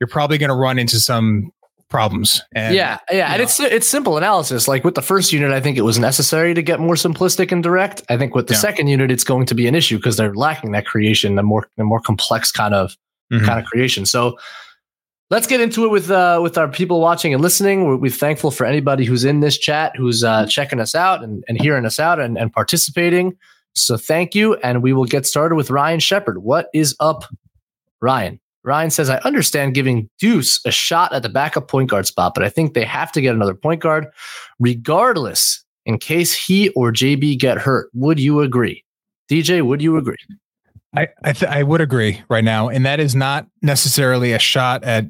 you're 0.00 0.08
probably 0.08 0.38
gonna 0.38 0.56
run 0.56 0.78
into 0.78 0.98
some 1.00 1.52
problems. 1.90 2.40
And 2.54 2.74
yeah, 2.74 2.98
yeah, 3.10 3.28
and 3.32 3.38
know. 3.38 3.42
it's 3.44 3.60
it's 3.60 3.86
simple 3.86 4.16
analysis. 4.16 4.66
Like 4.66 4.82
with 4.82 4.94
the 4.94 5.02
first 5.02 5.30
unit, 5.30 5.52
I 5.52 5.60
think 5.60 5.76
it 5.76 5.82
was 5.82 5.98
necessary 5.98 6.54
to 6.54 6.62
get 6.62 6.80
more 6.80 6.94
simplistic 6.94 7.52
and 7.52 7.62
direct. 7.62 8.02
I 8.08 8.16
think 8.16 8.34
with 8.34 8.46
the 8.46 8.54
Yeah. 8.54 8.60
second 8.60 8.86
unit, 8.86 9.10
it's 9.10 9.24
going 9.24 9.44
to 9.44 9.54
be 9.54 9.66
an 9.66 9.74
issue 9.74 9.98
because 9.98 10.16
they're 10.16 10.34
lacking 10.34 10.72
that 10.72 10.86
creation, 10.86 11.34
the 11.34 11.42
more 11.42 11.68
the 11.76 11.84
more 11.84 12.00
complex 12.00 12.50
kind 12.50 12.72
of 12.72 12.96
Mhm. 13.30 13.44
kind 13.44 13.60
of 13.60 13.66
creation. 13.66 14.06
So 14.06 14.38
let's 15.30 15.46
get 15.46 15.60
into 15.60 15.84
it 15.84 15.88
with 15.88 16.10
uh, 16.10 16.40
with 16.42 16.58
our 16.58 16.68
people 16.68 17.00
watching 17.00 17.32
and 17.32 17.42
listening. 17.42 17.84
We're, 17.84 17.96
we're 17.96 18.10
thankful 18.10 18.50
for 18.50 18.64
anybody 18.64 19.04
who's 19.04 19.24
in 19.24 19.40
this 19.40 19.58
chat, 19.58 19.96
who's 19.96 20.22
uh, 20.22 20.46
checking 20.46 20.80
us 20.80 20.94
out 20.94 21.22
and, 21.22 21.44
and 21.48 21.60
hearing 21.60 21.86
us 21.86 21.98
out 21.98 22.20
and, 22.20 22.38
and 22.38 22.52
participating. 22.52 23.36
So 23.74 23.96
thank 23.96 24.34
you, 24.34 24.54
and 24.56 24.82
we 24.82 24.92
will 24.92 25.06
get 25.06 25.26
started 25.26 25.54
with 25.54 25.70
Ryan 25.70 26.00
Shepard. 26.00 26.42
What 26.42 26.68
is 26.74 26.94
up, 27.00 27.24
Ryan? 28.00 28.38
Ryan 28.64 28.90
says, 28.90 29.10
I 29.10 29.16
understand 29.18 29.74
giving 29.74 30.08
Deuce 30.18 30.60
a 30.64 30.70
shot 30.70 31.12
at 31.12 31.22
the 31.22 31.28
backup 31.28 31.68
point 31.68 31.90
guard 31.90 32.06
spot, 32.06 32.34
but 32.34 32.44
I 32.44 32.48
think 32.48 32.74
they 32.74 32.84
have 32.84 33.10
to 33.12 33.20
get 33.20 33.34
another 33.34 33.54
point 33.54 33.80
guard, 33.80 34.06
regardless, 34.60 35.64
in 35.84 35.98
case 35.98 36.32
he 36.32 36.68
or 36.70 36.92
JB 36.92 37.38
get 37.38 37.58
hurt. 37.58 37.90
Would 37.94 38.20
you 38.20 38.40
agree? 38.40 38.84
DJ, 39.30 39.62
would 39.62 39.82
you 39.82 39.96
agree? 39.96 40.16
I 40.94 41.08
I, 41.24 41.32
th- 41.32 41.50
I 41.50 41.62
would 41.62 41.80
agree 41.80 42.22
right 42.28 42.44
now, 42.44 42.68
and 42.68 42.84
that 42.84 43.00
is 43.00 43.14
not 43.14 43.46
necessarily 43.62 44.32
a 44.32 44.38
shot 44.38 44.84
at 44.84 45.06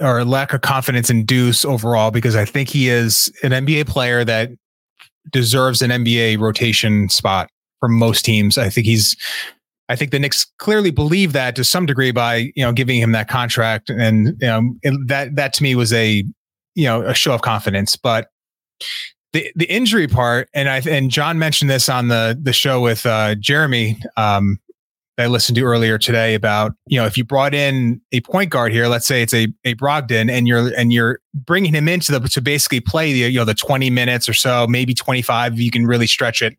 or 0.00 0.24
lack 0.24 0.52
of 0.54 0.62
confidence 0.62 1.10
in 1.10 1.24
Deuce 1.24 1.64
overall, 1.64 2.10
because 2.10 2.34
I 2.34 2.44
think 2.44 2.68
he 2.68 2.88
is 2.88 3.30
an 3.42 3.50
NBA 3.50 3.86
player 3.86 4.24
that 4.24 4.50
deserves 5.30 5.82
an 5.82 5.90
NBA 5.90 6.38
rotation 6.38 7.08
spot 7.08 7.50
for 7.80 7.88
most 7.88 8.24
teams. 8.24 8.56
I 8.58 8.70
think 8.70 8.86
he's. 8.86 9.16
I 9.88 9.96
think 9.96 10.12
the 10.12 10.20
Knicks 10.20 10.46
clearly 10.58 10.92
believe 10.92 11.32
that 11.32 11.56
to 11.56 11.64
some 11.64 11.84
degree 11.84 12.12
by 12.12 12.52
you 12.54 12.64
know 12.64 12.72
giving 12.72 13.00
him 13.00 13.12
that 13.12 13.28
contract, 13.28 13.90
and 13.90 14.28
you 14.40 14.46
know 14.46 14.74
that 15.06 15.36
that 15.36 15.52
to 15.54 15.62
me 15.62 15.74
was 15.74 15.92
a 15.92 16.24
you 16.74 16.84
know 16.84 17.02
a 17.02 17.14
show 17.14 17.34
of 17.34 17.42
confidence, 17.42 17.96
but. 17.96 18.28
The, 19.32 19.48
the 19.54 19.66
injury 19.66 20.08
part, 20.08 20.48
and 20.54 20.68
I 20.68 20.78
and 20.90 21.08
John 21.08 21.38
mentioned 21.38 21.70
this 21.70 21.88
on 21.88 22.08
the 22.08 22.36
the 22.42 22.52
show 22.52 22.80
with 22.80 23.06
uh, 23.06 23.36
Jeremy 23.36 23.96
um, 24.16 24.58
I 25.20 25.26
listened 25.26 25.56
to 25.56 25.64
earlier 25.64 25.98
today 25.98 26.34
about 26.34 26.72
you 26.86 26.98
know 26.98 27.06
if 27.06 27.16
you 27.16 27.24
brought 27.24 27.54
in 27.54 28.00
a 28.12 28.20
point 28.20 28.50
guard 28.50 28.72
here, 28.72 28.88
let's 28.88 29.06
say 29.06 29.22
it's 29.22 29.34
a 29.34 29.48
a 29.64 29.74
Brogdon, 29.74 30.30
and 30.30 30.46
you're 30.48 30.74
and 30.76 30.92
you're 30.92 31.20
bringing 31.34 31.74
him 31.74 31.88
into 31.88 32.12
the 32.12 32.20
to 32.28 32.40
basically 32.40 32.80
play 32.80 33.12
the 33.12 33.30
you 33.30 33.38
know 33.38 33.44
the 33.44 33.54
20 33.54 33.90
minutes 33.90 34.28
or 34.28 34.34
so, 34.34 34.66
maybe 34.66 34.94
25 34.94 35.54
if 35.54 35.60
you 35.60 35.70
can 35.70 35.86
really 35.86 36.06
stretch 36.06 36.42
it. 36.42 36.56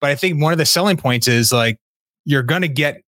But 0.00 0.10
I 0.10 0.14
think 0.14 0.42
one 0.42 0.52
of 0.52 0.58
the 0.58 0.66
selling 0.66 0.96
points 0.96 1.28
is 1.28 1.52
like 1.52 1.78
you're 2.24 2.42
going 2.42 2.62
to 2.62 2.68
get 2.68 3.02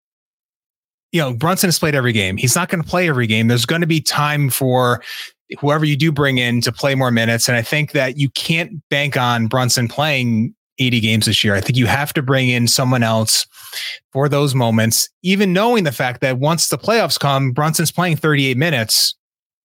you 1.13 1.21
know 1.21 1.33
Brunson 1.33 1.69
has 1.69 1.79
played 1.79 1.95
every 1.95 2.13
game. 2.13 2.37
He's 2.37 2.57
not 2.57 2.69
going 2.69 2.83
to 2.83 2.89
play 2.89 3.09
every 3.09 3.27
game. 3.27 3.49
There's 3.49 3.67
going 3.67 3.81
to 3.83 3.87
be 3.87 4.01
time 4.01 4.51
for 4.51 5.03
whoever 5.59 5.85
you 5.85 5.97
do 5.97 6.13
bring 6.13 6.39
in 6.39 6.61
to 6.63 6.73
play 6.73 6.95
more 6.95 7.11
minutes, 7.11 7.49
and 7.49 7.57
I 7.57 7.63
think 7.63 7.93
that 7.93 8.17
you 8.19 8.31
can't 8.31 8.83
bank 8.89 9.17
on 9.17 9.47
Brunson 9.47 9.89
playing 9.89 10.55
80 10.81 11.01
games 11.01 11.27
this 11.27 11.45
year. 11.45 11.55
I 11.55 11.61
think 11.61 11.77
you 11.77 11.87
have 11.87 12.13
to 12.15 12.23
bring 12.23 12.49
in 12.49 12.67
someone 12.67 13.03
else 13.03 13.47
for 14.13 14.29
those 14.29 14.55
moments, 14.55 15.09
even 15.23 15.53
knowing 15.53 15.85
the 15.85 15.93
fact 15.93 16.21
that 16.23 16.39
once 16.39 16.69
the 16.69 16.79
playoffs 16.79 17.19
come, 17.19 17.53
Brunson's 17.53 17.93
playing 17.93 18.17
38 18.17 18.57
minutes 18.57 19.15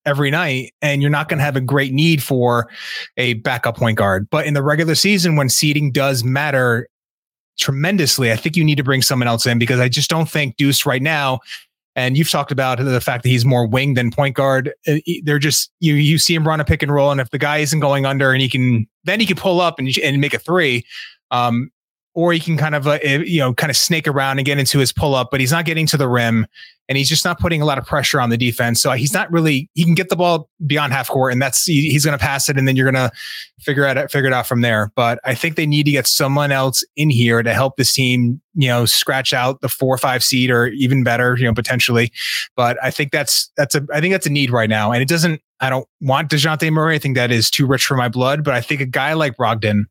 every 0.05 0.29
night, 0.29 0.73
and 0.81 1.01
you're 1.01 1.09
not 1.09 1.29
going 1.29 1.39
to 1.39 1.43
have 1.43 1.55
a 1.55 1.61
great 1.61 1.91
need 1.93 2.21
for 2.21 2.69
a 3.17 3.33
backup 3.35 3.77
point 3.77 3.97
guard. 3.97 4.29
But 4.29 4.45
in 4.45 4.53
the 4.53 4.61
regular 4.61 4.95
season, 4.95 5.35
when 5.35 5.49
seeding 5.49 5.91
does 5.91 6.23
matter 6.23 6.87
tremendously, 7.57 8.31
I 8.31 8.35
think 8.35 8.55
you 8.55 8.63
need 8.63 8.77
to 8.77 8.83
bring 8.83 9.01
someone 9.01 9.27
else 9.27 9.45
in 9.45 9.57
because 9.57 9.79
I 9.79 9.89
just 9.89 10.09
don't 10.09 10.29
think 10.29 10.57
Deuce 10.57 10.85
right 10.85 11.01
now. 11.01 11.39
And 11.95 12.17
you've 12.17 12.29
talked 12.29 12.51
about 12.51 12.77
the 12.77 12.99
fact 12.99 13.23
that 13.23 13.29
he's 13.29 13.45
more 13.45 13.65
wing 13.65 13.93
than 13.93 14.11
point 14.11 14.35
guard. 14.35 14.73
Uh, 14.87 14.95
They're 15.23 15.39
just 15.39 15.71
you. 15.79 15.93
You 15.93 16.17
see 16.17 16.35
him 16.35 16.45
run 16.47 16.59
a 16.59 16.65
pick 16.65 16.83
and 16.83 16.93
roll, 16.93 17.11
and 17.11 17.21
if 17.21 17.29
the 17.29 17.37
guy 17.37 17.59
isn't 17.59 17.79
going 17.79 18.05
under, 18.05 18.33
and 18.33 18.41
he 18.41 18.49
can, 18.49 18.87
then 19.05 19.19
he 19.19 19.25
can 19.25 19.37
pull 19.37 19.61
up 19.61 19.79
and 19.79 19.89
and 20.03 20.19
make 20.19 20.33
a 20.33 20.39
three. 20.39 20.85
Um, 21.31 21.71
or 22.15 22.31
he 22.31 22.39
can 22.39 22.57
kind 22.57 22.73
of 22.73 22.87
uh, 22.87 22.97
eh, 23.03 23.19
you 23.25 23.39
know 23.39 23.53
kind 23.53 23.69
of 23.69 23.77
snake 23.77 24.07
around 24.07 24.39
and 24.39 24.45
get 24.45 24.57
into 24.57 24.79
his 24.79 24.91
pull 24.91 25.13
up, 25.13 25.29
but 25.29 25.39
he's 25.39 25.51
not 25.51 25.65
getting 25.65 25.85
to 25.87 25.97
the 25.97 26.07
rim, 26.07 26.47
and 26.87 26.97
he's 26.97 27.09
just 27.09 27.25
not 27.25 27.39
putting 27.39 27.61
a 27.61 27.65
lot 27.65 27.77
of 27.77 27.85
pressure 27.85 28.21
on 28.21 28.29
the 28.29 28.37
defense. 28.37 28.81
So 28.81 28.91
he's 28.93 29.13
not 29.13 29.31
really 29.31 29.69
he 29.73 29.83
can 29.83 29.95
get 29.95 30.09
the 30.09 30.15
ball 30.15 30.49
beyond 30.65 30.93
half 30.93 31.09
court, 31.09 31.33
and 31.33 31.41
that's 31.41 31.65
he- 31.65 31.91
he's 31.91 32.05
going 32.05 32.17
to 32.17 32.23
pass 32.23 32.47
it, 32.47 32.57
and 32.57 32.67
then 32.67 32.75
you're 32.75 32.89
going 32.89 33.09
to 33.09 33.15
figure 33.59 33.85
out 33.85 34.09
figure 34.09 34.27
it 34.27 34.33
out 34.33 34.47
from 34.47 34.61
there. 34.61 34.91
But 34.95 35.19
I 35.25 35.35
think 35.35 35.57
they 35.57 35.65
need 35.65 35.83
to 35.83 35.91
get 35.91 36.07
someone 36.07 36.51
else 36.51 36.83
in 36.95 37.09
here 37.09 37.43
to 37.43 37.53
help 37.53 37.75
this 37.75 37.93
team, 37.93 38.41
you 38.55 38.69
know, 38.69 38.85
scratch 38.85 39.33
out 39.33 39.59
the 39.59 39.69
four 39.69 39.93
or 39.93 39.97
five 39.97 40.23
seed 40.23 40.49
or 40.49 40.67
even 40.67 41.03
better, 41.03 41.35
you 41.37 41.43
know, 41.43 41.53
potentially. 41.53 42.11
But 42.55 42.81
I 42.81 42.91
think 42.91 43.11
that's 43.11 43.51
that's 43.57 43.75
a 43.75 43.85
I 43.93 43.99
think 43.99 44.13
that's 44.13 44.25
a 44.25 44.31
need 44.31 44.51
right 44.51 44.69
now, 44.69 44.91
and 44.93 45.01
it 45.01 45.09
doesn't. 45.09 45.41
I 45.59 45.69
don't 45.69 45.87
want 46.01 46.31
Dejounte 46.31 46.69
Murray. 46.71 46.95
I 46.95 46.99
think 46.99 47.15
that 47.15 47.31
is 47.31 47.49
too 47.49 47.65
rich 47.65 47.85
for 47.85 47.95
my 47.95 48.07
blood. 48.09 48.43
But 48.43 48.53
I 48.53 48.61
think 48.61 48.81
a 48.81 48.85
guy 48.85 49.13
like 49.13 49.35
Brogdon 49.37 49.83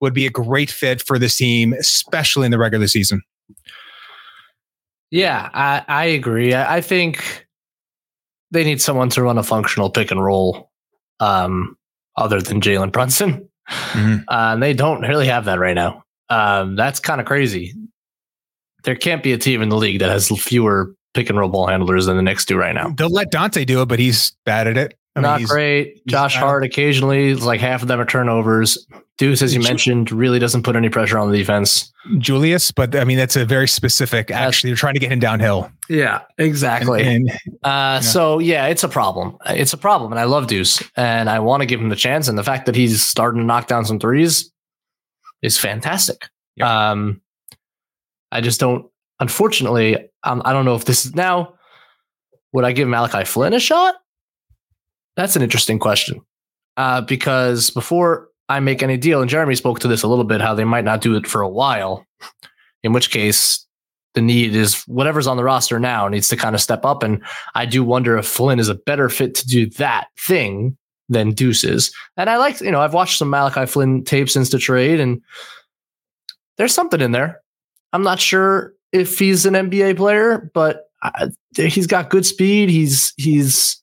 would 0.00 0.14
be 0.14 0.26
a 0.26 0.30
great 0.30 0.70
fit 0.70 1.02
for 1.02 1.18
this 1.18 1.36
team, 1.36 1.72
especially 1.72 2.44
in 2.44 2.50
the 2.50 2.58
regular 2.58 2.86
season. 2.86 3.22
Yeah, 5.10 5.48
I, 5.54 5.84
I 5.88 6.04
agree. 6.06 6.54
I, 6.54 6.76
I 6.76 6.80
think 6.80 7.46
they 8.50 8.64
need 8.64 8.80
someone 8.80 9.08
to 9.10 9.22
run 9.22 9.38
a 9.38 9.42
functional 9.42 9.90
pick 9.90 10.10
and 10.10 10.22
roll 10.22 10.70
um, 11.20 11.76
other 12.16 12.40
than 12.40 12.60
Jalen 12.60 12.92
Brunson. 12.92 13.48
Mhm. 13.68 14.24
Uh, 14.28 14.52
and 14.52 14.62
they 14.62 14.72
don't 14.72 15.02
really 15.02 15.26
have 15.26 15.44
that 15.46 15.58
right 15.58 15.74
now. 15.74 16.04
Um, 16.28 16.76
that's 16.76 17.00
kind 17.00 17.20
of 17.20 17.26
crazy. 17.26 17.74
There 18.84 18.94
can't 18.94 19.22
be 19.22 19.32
a 19.32 19.38
team 19.38 19.60
in 19.62 19.68
the 19.70 19.76
league 19.76 19.98
that 20.00 20.08
has 20.10 20.28
fewer 20.40 20.94
pick 21.14 21.28
and 21.30 21.38
roll 21.38 21.48
ball 21.48 21.66
handlers 21.66 22.06
than 22.06 22.16
the 22.16 22.22
Knicks 22.22 22.44
do 22.44 22.56
right 22.56 22.74
now. 22.74 22.90
They'll 22.90 23.10
let 23.10 23.30
Dante 23.32 23.64
do 23.64 23.82
it, 23.82 23.86
but 23.86 23.98
he's 23.98 24.36
bad 24.44 24.68
at 24.68 24.76
it. 24.76 24.96
I 25.16 25.20
mean, 25.20 25.22
Not 25.22 25.38
he's- 25.40 25.50
great. 25.50 25.86
he's- 25.94 26.00
Josh 26.06 26.36
Hart 26.36 26.62
occasionally, 26.62 27.34
like 27.34 27.60
half 27.60 27.80
of 27.82 27.88
them 27.88 27.98
are 27.98 28.04
turnovers. 28.04 28.86
Deuce, 29.18 29.40
as 29.40 29.54
you 29.54 29.62
Ju- 29.62 29.68
mentioned, 29.68 30.12
really 30.12 30.38
doesn't 30.38 30.62
put 30.62 30.76
any 30.76 30.90
pressure 30.90 31.18
on 31.18 31.32
the 31.32 31.38
defense. 31.38 31.90
Julius, 32.18 32.70
but 32.70 32.94
I 32.94 33.04
mean 33.04 33.16
that's 33.16 33.34
a 33.34 33.46
very 33.46 33.66
specific. 33.66 34.30
Actually, 34.30 34.70
they're 34.70 34.76
trying 34.76 34.92
to 34.92 35.00
get 35.00 35.10
him 35.10 35.18
downhill. 35.18 35.70
Yeah, 35.88 36.20
exactly. 36.36 37.02
And, 37.02 37.32
Uh, 37.64 38.00
So 38.02 38.38
yeah, 38.40 38.66
it's 38.66 38.84
a 38.84 38.88
problem. 38.90 39.38
It's 39.46 39.72
a 39.72 39.78
problem, 39.78 40.12
and 40.12 40.20
I 40.20 40.24
love 40.24 40.48
Deuce, 40.48 40.82
and 40.96 41.30
I 41.30 41.38
want 41.38 41.62
to 41.62 41.66
give 41.66 41.80
him 41.80 41.88
the 41.88 41.96
chance. 41.96 42.28
And 42.28 42.36
the 42.36 42.44
fact 42.44 42.66
that 42.66 42.76
he's 42.76 43.02
starting 43.02 43.40
to 43.40 43.46
knock 43.46 43.68
down 43.68 43.86
some 43.86 43.98
threes 43.98 44.52
is 45.40 45.56
fantastic. 45.58 46.28
Yep. 46.56 46.68
Um, 46.68 47.20
I 48.30 48.42
just 48.42 48.60
don't. 48.60 48.84
Unfortunately, 49.18 49.96
um, 50.24 50.42
I 50.44 50.52
don't 50.52 50.66
know 50.66 50.74
if 50.74 50.84
this 50.84 51.06
is 51.06 51.14
now. 51.14 51.54
Would 52.52 52.66
I 52.66 52.72
give 52.72 52.86
Malachi 52.86 53.24
Flynn 53.24 53.54
a 53.54 53.60
shot? 53.60 53.94
That's 55.16 55.36
an 55.36 55.42
interesting 55.42 55.78
question. 55.78 56.20
Uh, 56.76 57.00
because 57.00 57.70
before 57.70 58.28
I 58.48 58.60
make 58.60 58.82
any 58.82 58.96
deal, 58.96 59.20
and 59.20 59.30
Jeremy 59.30 59.54
spoke 59.54 59.80
to 59.80 59.88
this 59.88 60.02
a 60.02 60.08
little 60.08 60.24
bit, 60.24 60.40
how 60.40 60.54
they 60.54 60.64
might 60.64 60.84
not 60.84 61.00
do 61.00 61.16
it 61.16 61.26
for 61.26 61.40
a 61.40 61.48
while. 61.48 62.06
In 62.82 62.92
which 62.92 63.10
case, 63.10 63.66
the 64.14 64.20
need 64.20 64.54
is 64.54 64.82
whatever's 64.86 65.26
on 65.26 65.36
the 65.36 65.44
roster 65.44 65.80
now 65.80 66.08
needs 66.08 66.28
to 66.28 66.36
kind 66.36 66.54
of 66.54 66.60
step 66.60 66.84
up. 66.84 67.02
And 67.02 67.22
I 67.54 67.66
do 67.66 67.82
wonder 67.82 68.16
if 68.16 68.26
Flynn 68.26 68.58
is 68.58 68.68
a 68.68 68.74
better 68.74 69.08
fit 69.08 69.34
to 69.36 69.46
do 69.46 69.68
that 69.70 70.08
thing 70.18 70.76
than 71.08 71.32
Deuce 71.32 71.64
is. 71.64 71.94
And 72.16 72.28
I 72.30 72.36
like, 72.36 72.60
you 72.60 72.70
know, 72.70 72.80
I've 72.80 72.94
watched 72.94 73.18
some 73.18 73.30
Malachi 73.30 73.66
Flynn 73.66 74.04
tapes 74.04 74.32
since 74.32 74.50
the 74.50 74.58
trade, 74.58 75.00
and 75.00 75.22
there's 76.56 76.74
something 76.74 77.00
in 77.00 77.12
there. 77.12 77.40
I'm 77.92 78.02
not 78.02 78.20
sure 78.20 78.74
if 78.92 79.18
he's 79.18 79.46
an 79.46 79.54
NBA 79.54 79.96
player, 79.96 80.50
but 80.54 80.90
uh, 81.02 81.28
he's 81.54 81.86
got 81.86 82.10
good 82.10 82.26
speed. 82.26 82.70
He's 82.70 83.12
he's 83.16 83.82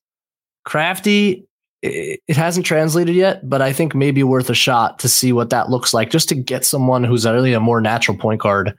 crafty. 0.65 1.48
It, 1.82 2.22
hasn't 2.29 2.65
translated 2.65 3.13
yet, 3.13 3.48
but 3.50 3.62
I 3.62 3.74
think 3.74 3.93
maybe 3.93 4.24
worth 4.24 4.50
a 4.50 4.55
shot 4.55 5.00
to 5.00 5.10
see 5.10 5.34
what 5.34 5.50
that 5.50 5.70
looks 5.70 5.93
like, 5.93 6.10
just 6.10 6.29
to 6.29 6.36
get 6.36 6.63
someone 6.63 7.03
who's 7.03 7.25
really 7.25 7.51
a 7.51 7.60
more 7.60 7.82
natural 7.82 8.17
point 8.17 8.39
guard. 8.39 8.74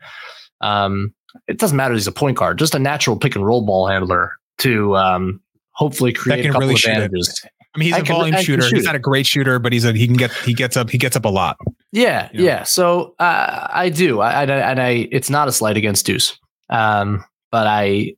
Um, 0.62 1.14
it 1.46 1.58
doesn't 1.58 1.76
matter. 1.76 1.92
He's 1.92 2.06
a 2.06 2.12
point 2.12 2.38
guard, 2.38 2.58
just 2.58 2.74
a 2.74 2.78
natural 2.78 3.18
pick 3.18 3.36
and 3.36 3.44
roll 3.44 3.60
ball 3.66 3.86
handler 3.88 4.32
to 4.58 4.96
um, 4.96 5.40
hopefully 5.72 6.12
create 6.12 6.46
a 6.46 6.48
couple 6.48 6.62
really 6.62 6.74
advantages. 6.74 7.44
I 7.74 7.78
mean, 7.78 7.86
he's 7.86 7.94
I 7.94 7.98
a 7.98 8.02
can, 8.02 8.14
volume 8.14 8.42
shooter. 8.42 8.62
Shoot 8.62 8.76
he's 8.76 8.84
not 8.84 8.94
a 8.94 9.00
great 9.00 9.26
shooter, 9.26 9.58
but 9.58 9.72
he's 9.72 9.84
a 9.84 9.92
he 9.92 10.06
can 10.06 10.16
get 10.16 10.32
he 10.32 10.54
gets 10.54 10.76
up 10.76 10.90
he 10.90 10.98
gets 10.98 11.16
up 11.16 11.24
a 11.24 11.28
lot. 11.28 11.56
Yeah, 11.92 12.28
you 12.32 12.38
know? 12.38 12.44
yeah. 12.44 12.62
So 12.62 13.14
uh, 13.18 13.68
I 13.70 13.88
do, 13.88 14.20
I, 14.20 14.42
I, 14.42 14.44
and 14.44 14.80
I 14.80 15.08
it's 15.10 15.28
not 15.28 15.48
a 15.48 15.52
slight 15.52 15.76
against 15.76 16.06
Deuce, 16.06 16.38
um, 16.70 17.24
but 17.50 17.66
I, 17.66 18.14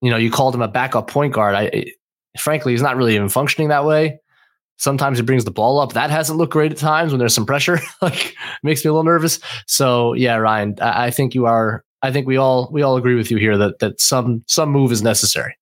you 0.00 0.10
know, 0.10 0.16
you 0.16 0.30
called 0.30 0.54
him 0.54 0.62
a 0.62 0.68
backup 0.68 1.08
point 1.08 1.32
guard. 1.32 1.54
I, 1.54 1.84
frankly, 2.38 2.72
he's 2.72 2.82
not 2.82 2.96
really 2.96 3.14
even 3.14 3.28
functioning 3.28 3.68
that 3.68 3.84
way. 3.84 4.18
Sometimes 4.78 5.18
he 5.18 5.24
brings 5.24 5.44
the 5.44 5.50
ball 5.50 5.78
up. 5.78 5.92
That 5.92 6.10
hasn't 6.10 6.38
looked 6.38 6.52
great 6.52 6.72
at 6.72 6.78
times 6.78 7.12
when 7.12 7.18
there's 7.18 7.34
some 7.34 7.46
pressure. 7.46 7.78
like 8.02 8.34
makes 8.62 8.84
me 8.84 8.88
a 8.88 8.92
little 8.92 9.04
nervous. 9.04 9.38
So 9.66 10.12
yeah, 10.14 10.36
Ryan, 10.36 10.76
I, 10.80 11.06
I 11.06 11.10
think 11.10 11.34
you 11.34 11.46
are. 11.46 11.84
I 12.02 12.10
think 12.10 12.26
we 12.26 12.36
all 12.36 12.68
we 12.72 12.82
all 12.82 12.96
agree 12.96 13.14
with 13.14 13.30
you 13.30 13.36
here 13.36 13.56
that 13.58 13.78
that 13.78 14.00
some 14.00 14.42
some 14.48 14.70
move 14.70 14.90
is 14.90 15.02
necessary. 15.02 15.56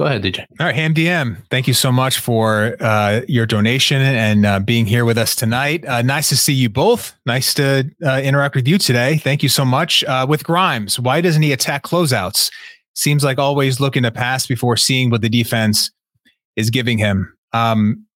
Go 0.00 0.06
ahead, 0.06 0.22
DJ. 0.22 0.46
All 0.58 0.64
right, 0.64 0.74
Ham 0.74 0.94
DM. 0.94 1.36
Thank 1.50 1.68
you 1.68 1.74
so 1.74 1.92
much 1.92 2.20
for 2.20 2.74
uh, 2.80 3.20
your 3.28 3.44
donation 3.44 4.00
and 4.00 4.46
uh, 4.46 4.58
being 4.58 4.86
here 4.86 5.04
with 5.04 5.18
us 5.18 5.36
tonight. 5.36 5.84
Uh, 5.84 6.00
nice 6.00 6.30
to 6.30 6.38
see 6.38 6.54
you 6.54 6.70
both. 6.70 7.14
Nice 7.26 7.52
to 7.52 7.90
uh, 8.02 8.22
interact 8.24 8.54
with 8.54 8.66
you 8.66 8.78
today. 8.78 9.18
Thank 9.18 9.42
you 9.42 9.50
so 9.50 9.62
much. 9.62 10.02
Uh, 10.04 10.24
with 10.26 10.42
Grimes, 10.42 10.98
why 10.98 11.20
doesn't 11.20 11.42
he 11.42 11.52
attack 11.52 11.82
closeouts? 11.82 12.50
Seems 12.94 13.24
like 13.24 13.38
always 13.38 13.80
looking 13.80 14.02
to 14.02 14.10
pass 14.10 14.46
before 14.46 14.76
seeing 14.76 15.10
what 15.10 15.22
the 15.22 15.28
defense 15.28 15.90
is 16.56 16.70
giving 16.70 16.98
him. 16.98 17.32
Um, 17.52 18.06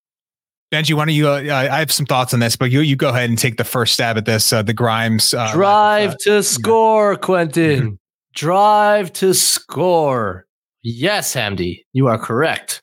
Benjy, 0.73 0.95
why 0.95 1.05
don't 1.05 1.15
you? 1.15 1.29
Uh, 1.29 1.69
I 1.71 1.79
have 1.79 1.93
some 1.93 2.07
thoughts 2.07 2.35
on 2.35 2.41
this, 2.41 2.57
but 2.57 2.71
you 2.71 2.81
you 2.81 2.97
go 2.97 3.11
ahead 3.11 3.29
and 3.31 3.39
take 3.39 3.59
the 3.59 3.65
first 3.65 3.95
stab 3.95 4.17
at 4.17 4.25
this. 4.25 4.51
the 4.51 4.73
Grimes 4.75 5.31
drive 5.53 6.17
to 6.19 6.43
score, 6.43 7.17
Quentin. 7.17 7.99
drive 8.35 9.13
to 9.15 9.35
score. 9.35 10.47
Yes, 10.83 11.35
Hamdi, 11.35 11.81
you 11.93 12.09
are 12.09 12.19
correct. 12.19 12.83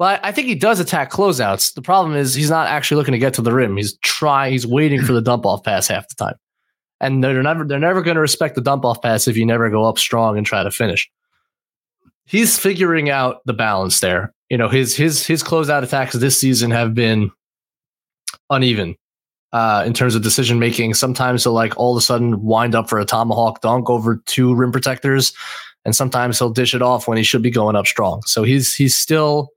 Well, 0.00 0.18
I 0.22 0.32
think 0.32 0.48
he 0.48 0.54
does 0.54 0.80
attack 0.80 1.12
closeouts. 1.12 1.74
The 1.74 1.82
problem 1.82 2.16
is 2.16 2.34
he's 2.34 2.50
not 2.50 2.68
actually 2.68 2.96
looking 2.96 3.12
to 3.12 3.18
get 3.18 3.34
to 3.34 3.42
the 3.42 3.52
rim. 3.52 3.76
He's 3.76 3.96
trying. 3.98 4.52
He's 4.52 4.66
waiting 4.66 5.02
for 5.02 5.12
the 5.12 5.22
dump 5.22 5.46
off 5.46 5.62
pass 5.62 5.86
half 5.86 6.08
the 6.08 6.14
time, 6.16 6.36
and 7.00 7.22
they're 7.22 7.42
never 7.42 7.64
they're 7.64 7.78
never 7.78 8.02
going 8.02 8.16
to 8.16 8.20
respect 8.20 8.56
the 8.56 8.60
dump 8.60 8.84
off 8.84 9.00
pass 9.02 9.28
if 9.28 9.36
you 9.36 9.46
never 9.46 9.70
go 9.70 9.84
up 9.84 9.98
strong 9.98 10.36
and 10.36 10.44
try 10.44 10.64
to 10.64 10.70
finish. 10.70 11.08
He's 12.30 12.56
figuring 12.56 13.10
out 13.10 13.40
the 13.44 13.52
balance 13.52 13.98
there. 13.98 14.32
You 14.50 14.56
know 14.56 14.68
his 14.68 14.96
his 14.96 15.26
his 15.26 15.42
closeout 15.42 15.82
attacks 15.82 16.14
this 16.14 16.38
season 16.38 16.70
have 16.70 16.94
been 16.94 17.32
uneven 18.48 18.94
uh, 19.52 19.82
in 19.84 19.94
terms 19.94 20.14
of 20.14 20.22
decision 20.22 20.60
making. 20.60 20.94
Sometimes 20.94 21.42
he'll 21.42 21.52
like 21.52 21.76
all 21.76 21.96
of 21.96 21.98
a 21.98 22.04
sudden 22.04 22.40
wind 22.42 22.76
up 22.76 22.88
for 22.88 23.00
a 23.00 23.04
tomahawk 23.04 23.60
dunk 23.62 23.90
over 23.90 24.22
two 24.26 24.54
rim 24.54 24.70
protectors 24.70 25.32
and 25.84 25.96
sometimes 25.96 26.38
he'll 26.38 26.50
dish 26.50 26.72
it 26.72 26.82
off 26.82 27.08
when 27.08 27.16
he 27.18 27.24
should 27.24 27.42
be 27.42 27.50
going 27.50 27.74
up 27.74 27.86
strong. 27.86 28.22
So 28.26 28.44
he's 28.44 28.74
he's 28.74 28.94
still 28.94 29.48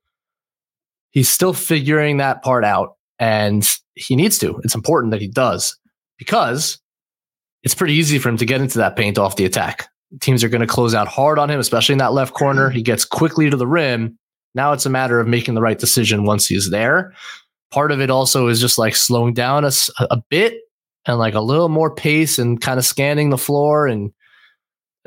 he's 1.12 1.30
still 1.30 1.54
figuring 1.54 2.18
that 2.18 2.42
part 2.42 2.66
out 2.66 2.96
and 3.20 3.68
he 3.94 4.16
needs 4.16 4.40
to. 4.40 4.60
It's 4.64 4.76
important 4.76 5.12
that 5.12 5.22
he 5.22 5.28
does 5.28 5.78
because 6.18 6.80
it's 7.62 7.76
pretty 7.76 7.94
easy 7.94 8.18
for 8.18 8.30
him 8.30 8.38
to 8.38 8.46
get 8.46 8.62
into 8.62 8.80
that 8.80 8.96
paint 8.96 9.20
off 9.20 9.36
the 9.36 9.46
attack. 9.46 9.90
Teams 10.20 10.44
are 10.44 10.50
going 10.50 10.62
to 10.62 10.68
close 10.68 10.94
out 10.94 11.08
hard 11.08 11.40
on 11.40 11.50
him, 11.50 11.60
especially 11.60 11.94
in 11.94 12.00
that 12.00 12.14
left 12.14 12.34
corner. 12.34 12.70
He 12.70 12.82
gets 12.82 13.06
quickly 13.06 13.50
to 13.50 13.58
the 13.58 13.68
rim. 13.68 14.18
Now 14.56 14.74
it's 14.74 14.86
a 14.86 14.90
matter 14.90 15.20
of 15.20 15.28
making 15.28 15.56
the 15.56 15.62
right 15.62 15.80
decision 15.80 16.26
once 16.26 16.48
he's 16.48 16.70
there. 16.70 17.14
Part 17.72 17.92
of 17.92 18.00
it 18.00 18.10
also 18.10 18.48
is 18.48 18.62
just 18.62 18.78
like 18.78 18.96
slowing 18.96 19.34
down 19.34 19.66
a, 19.66 19.72
a 20.00 20.22
bit 20.30 20.60
and 21.06 21.18
like 21.18 21.34
a 21.34 21.42
little 21.42 21.70
more 21.70 21.94
pace 21.94 22.38
and 22.38 22.62
kind 22.62 22.78
of 22.78 22.86
scanning 22.86 23.30
the 23.30 23.38
floor 23.38 23.88
and 23.88 24.12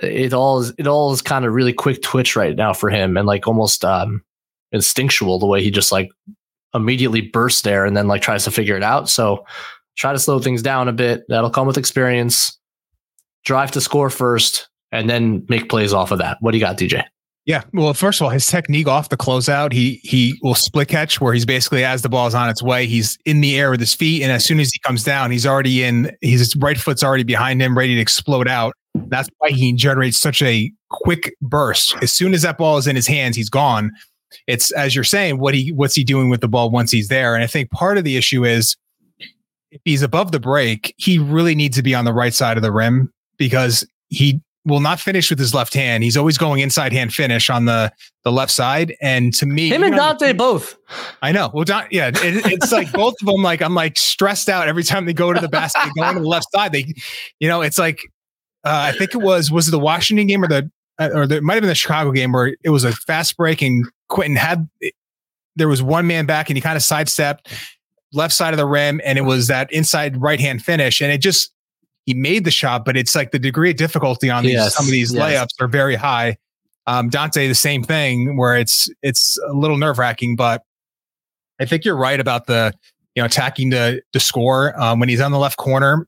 it 0.02 0.34
all 0.34 0.60
is 0.60 0.74
it 0.76 0.86
all 0.86 1.12
is 1.12 1.22
kind 1.22 1.46
of 1.46 1.54
really 1.54 1.72
quick 1.72 2.02
twitch 2.02 2.36
right 2.36 2.54
now 2.54 2.74
for 2.74 2.90
him 2.90 3.16
and 3.16 3.26
like 3.26 3.46
almost 3.46 3.82
um 3.82 4.22
instinctual 4.72 5.38
the 5.38 5.46
way 5.46 5.62
he 5.62 5.70
just 5.70 5.90
like 5.90 6.10
immediately 6.74 7.22
bursts 7.22 7.62
there 7.62 7.84
and 7.84 7.96
then 7.96 8.06
like 8.06 8.22
tries 8.22 8.44
to 8.44 8.50
figure 8.50 8.76
it 8.76 8.82
out. 8.82 9.08
So 9.08 9.44
try 9.96 10.12
to 10.12 10.18
slow 10.18 10.38
things 10.38 10.62
down 10.62 10.88
a 10.88 10.92
bit. 10.92 11.24
That'll 11.28 11.50
come 11.50 11.66
with 11.66 11.78
experience. 11.78 12.58
Drive 13.44 13.70
to 13.72 13.80
score 13.80 14.10
first 14.10 14.68
and 14.92 15.08
then 15.10 15.44
make 15.48 15.68
plays 15.68 15.92
off 15.92 16.10
of 16.10 16.18
that. 16.18 16.38
What 16.40 16.52
do 16.52 16.58
you 16.58 16.64
got, 16.64 16.78
DJ? 16.78 17.04
Yeah. 17.46 17.62
Well, 17.72 17.94
first 17.94 18.20
of 18.20 18.24
all, 18.24 18.30
his 18.30 18.44
technique 18.44 18.88
off 18.88 19.08
the 19.08 19.16
closeout, 19.16 19.72
he 19.72 20.00
he 20.02 20.36
will 20.42 20.56
split 20.56 20.88
catch 20.88 21.20
where 21.20 21.32
he's 21.32 21.46
basically 21.46 21.84
as 21.84 22.02
the 22.02 22.08
ball 22.08 22.26
is 22.26 22.34
on 22.34 22.48
its 22.48 22.60
way, 22.60 22.86
he's 22.86 23.16
in 23.24 23.40
the 23.40 23.56
air 23.56 23.70
with 23.70 23.78
his 23.78 23.94
feet, 23.94 24.22
and 24.22 24.32
as 24.32 24.44
soon 24.44 24.58
as 24.58 24.72
he 24.72 24.80
comes 24.80 25.04
down, 25.04 25.30
he's 25.30 25.46
already 25.46 25.84
in. 25.84 26.10
His 26.22 26.56
right 26.56 26.76
foot's 26.76 27.04
already 27.04 27.22
behind 27.22 27.62
him, 27.62 27.78
ready 27.78 27.94
to 27.94 28.00
explode 28.00 28.48
out. 28.48 28.74
That's 28.94 29.28
why 29.38 29.50
he 29.50 29.72
generates 29.74 30.18
such 30.18 30.42
a 30.42 30.72
quick 30.90 31.34
burst. 31.40 31.94
As 32.02 32.10
soon 32.10 32.34
as 32.34 32.42
that 32.42 32.58
ball 32.58 32.78
is 32.78 32.88
in 32.88 32.96
his 32.96 33.06
hands, 33.06 33.36
he's 33.36 33.50
gone. 33.50 33.92
It's 34.48 34.72
as 34.72 34.96
you're 34.96 35.04
saying, 35.04 35.38
what 35.38 35.54
he 35.54 35.70
what's 35.70 35.94
he 35.94 36.02
doing 36.02 36.30
with 36.30 36.40
the 36.40 36.48
ball 36.48 36.70
once 36.70 36.90
he's 36.90 37.06
there? 37.06 37.36
And 37.36 37.44
I 37.44 37.46
think 37.46 37.70
part 37.70 37.96
of 37.96 38.02
the 38.02 38.16
issue 38.16 38.44
is 38.44 38.76
if 39.70 39.80
he's 39.84 40.02
above 40.02 40.32
the 40.32 40.40
break, 40.40 40.94
he 40.96 41.20
really 41.20 41.54
needs 41.54 41.76
to 41.76 41.82
be 41.84 41.94
on 41.94 42.04
the 42.04 42.12
right 42.12 42.34
side 42.34 42.56
of 42.56 42.64
the 42.64 42.72
rim 42.72 43.12
because 43.38 43.86
he 44.08 44.40
will 44.66 44.80
not 44.80 45.00
finish 45.00 45.30
with 45.30 45.38
his 45.38 45.54
left 45.54 45.72
hand. 45.72 46.02
He's 46.02 46.16
always 46.16 46.36
going 46.36 46.60
inside 46.60 46.92
hand 46.92 47.14
finish 47.14 47.48
on 47.48 47.64
the 47.64 47.92
the 48.24 48.32
left 48.32 48.50
side. 48.50 48.94
And 49.00 49.32
to 49.34 49.46
me, 49.46 49.68
him 49.68 49.84
and 49.84 49.94
Dante 49.94 50.32
both. 50.32 50.76
I 51.22 51.32
know. 51.32 51.50
Well, 51.54 51.64
Don, 51.64 51.86
yeah, 51.90 52.08
it, 52.08 52.18
it's 52.22 52.72
like 52.72 52.92
both 52.92 53.14
of 53.22 53.26
them. 53.26 53.42
Like 53.42 53.62
I'm 53.62 53.74
like 53.74 53.96
stressed 53.96 54.48
out 54.48 54.68
every 54.68 54.82
time 54.82 55.06
they 55.06 55.14
go 55.14 55.32
to 55.32 55.40
the 55.40 55.48
basket, 55.48 55.92
going 55.96 56.14
to 56.14 56.20
the 56.20 56.28
left 56.28 56.48
side. 56.52 56.72
They, 56.72 56.92
you 57.38 57.48
know, 57.48 57.62
it's 57.62 57.78
like 57.78 58.00
uh, 58.64 58.90
I 58.92 58.92
think 58.92 59.14
it 59.14 59.22
was 59.22 59.50
was 59.50 59.68
it 59.68 59.70
the 59.70 59.78
Washington 59.78 60.26
game 60.26 60.42
or 60.42 60.48
the 60.48 60.70
uh, 60.98 61.10
or 61.14 61.26
the, 61.26 61.36
it 61.36 61.42
might 61.42 61.54
have 61.54 61.62
been 61.62 61.68
the 61.68 61.74
Chicago 61.74 62.10
game 62.10 62.32
where 62.32 62.56
it 62.62 62.70
was 62.70 62.84
a 62.84 62.92
fast 62.92 63.36
break 63.36 63.62
and 63.62 63.86
Quentin 64.08 64.36
had 64.36 64.68
there 65.54 65.68
was 65.68 65.82
one 65.82 66.06
man 66.06 66.26
back 66.26 66.50
and 66.50 66.56
he 66.56 66.60
kind 66.60 66.76
of 66.76 66.82
sidestepped 66.82 67.52
left 68.12 68.34
side 68.34 68.52
of 68.52 68.58
the 68.58 68.66
rim 68.66 69.00
and 69.04 69.18
it 69.18 69.22
was 69.22 69.46
that 69.46 69.70
inside 69.72 70.20
right 70.20 70.40
hand 70.40 70.62
finish 70.62 71.00
and 71.00 71.12
it 71.12 71.18
just 71.18 71.52
he 72.06 72.14
made 72.14 72.44
the 72.44 72.50
shot 72.50 72.84
but 72.84 72.96
it's 72.96 73.14
like 73.14 73.30
the 73.30 73.38
degree 73.38 73.70
of 73.70 73.76
difficulty 73.76 74.30
on 74.30 74.44
these 74.44 74.54
yes, 74.54 74.74
some 74.74 74.86
of 74.86 74.90
these 74.90 75.12
yes. 75.12 75.22
layups 75.22 75.64
are 75.64 75.68
very 75.68 75.94
high. 75.94 76.36
Um, 76.88 77.08
Dante 77.08 77.48
the 77.48 77.54
same 77.54 77.82
thing 77.82 78.36
where 78.36 78.56
it's 78.56 78.88
it's 79.02 79.36
a 79.48 79.52
little 79.52 79.76
nerve 79.76 79.98
wracking 79.98 80.36
but 80.36 80.62
I 81.60 81.64
think 81.64 81.84
you're 81.84 81.96
right 81.96 82.18
about 82.18 82.46
the 82.46 82.72
you 83.14 83.22
know 83.22 83.26
attacking 83.26 83.70
the 83.70 84.02
the 84.12 84.20
score 84.20 84.80
um, 84.80 85.00
when 85.00 85.08
he's 85.08 85.20
on 85.20 85.32
the 85.32 85.38
left 85.38 85.56
corner 85.56 86.06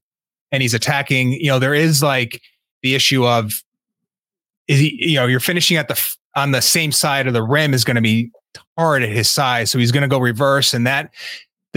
and 0.52 0.62
he's 0.62 0.74
attacking, 0.74 1.32
you 1.32 1.48
know, 1.48 1.58
there 1.58 1.74
is 1.74 2.02
like 2.02 2.42
the 2.82 2.94
issue 2.94 3.26
of 3.26 3.52
is 4.66 4.80
he, 4.80 4.96
you 4.98 5.16
know, 5.16 5.26
you're 5.26 5.40
finishing 5.40 5.76
at 5.76 5.88
the 5.88 6.14
on 6.36 6.52
the 6.52 6.60
same 6.60 6.92
side 6.92 7.26
of 7.26 7.32
the 7.32 7.42
rim 7.42 7.74
is 7.74 7.84
going 7.84 7.96
to 7.96 8.02
be 8.02 8.30
hard 8.76 9.02
at 9.02 9.08
his 9.08 9.28
size, 9.30 9.70
so 9.70 9.78
he's 9.78 9.92
going 9.92 10.02
to 10.02 10.08
go 10.08 10.18
reverse, 10.18 10.74
and 10.74 10.86
that 10.86 11.12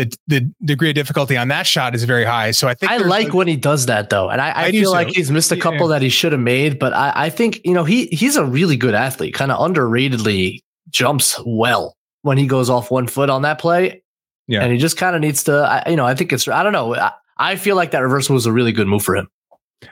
the 0.05 0.17
the 0.27 0.53
degree 0.65 0.89
of 0.89 0.95
difficulty 0.95 1.37
on 1.37 1.47
that 1.49 1.67
shot 1.67 1.95
is 1.95 2.03
very 2.03 2.25
high. 2.25 2.51
So 2.51 2.67
I 2.67 2.73
think 2.73 2.91
I 2.91 2.97
like 2.97 3.25
like, 3.25 3.33
when 3.33 3.47
he 3.47 3.55
does 3.55 3.85
that 3.85 4.09
though, 4.09 4.29
and 4.29 4.41
I, 4.41 4.49
I, 4.49 4.63
I 4.65 4.71
feel 4.71 4.85
so. 4.85 4.91
like 4.91 5.09
he's 5.09 5.31
missed 5.31 5.51
a 5.51 5.57
couple 5.57 5.87
yeah. 5.87 5.95
that 5.95 6.01
he 6.01 6.09
should 6.09 6.31
have 6.31 6.41
made. 6.41 6.79
But 6.79 6.93
I, 6.93 7.13
I 7.15 7.29
think 7.29 7.61
you 7.65 7.73
know 7.73 7.83
he 7.83 8.07
he's 8.07 8.35
a 8.35 8.45
really 8.45 8.77
good 8.77 8.93
athlete, 8.93 9.33
kind 9.33 9.51
of 9.51 9.59
underratedly 9.59 10.63
jumps 10.89 11.39
well 11.45 11.95
when 12.21 12.37
he 12.37 12.47
goes 12.47 12.69
off 12.69 12.91
one 12.91 13.07
foot 13.07 13.29
on 13.29 13.41
that 13.43 13.59
play. 13.59 14.03
Yeah, 14.47 14.61
and 14.61 14.71
he 14.71 14.77
just 14.77 14.97
kind 14.97 15.15
of 15.15 15.21
needs 15.21 15.43
to. 15.45 15.53
I, 15.53 15.89
you 15.89 15.95
know, 15.95 16.05
I 16.05 16.15
think 16.15 16.33
it's 16.33 16.47
I 16.47 16.63
don't 16.63 16.73
know. 16.73 16.95
I 17.37 17.55
feel 17.55 17.75
like 17.75 17.91
that 17.91 17.99
reversal 17.99 18.35
was 18.35 18.45
a 18.45 18.51
really 18.51 18.71
good 18.71 18.87
move 18.87 19.03
for 19.03 19.15
him. 19.15 19.27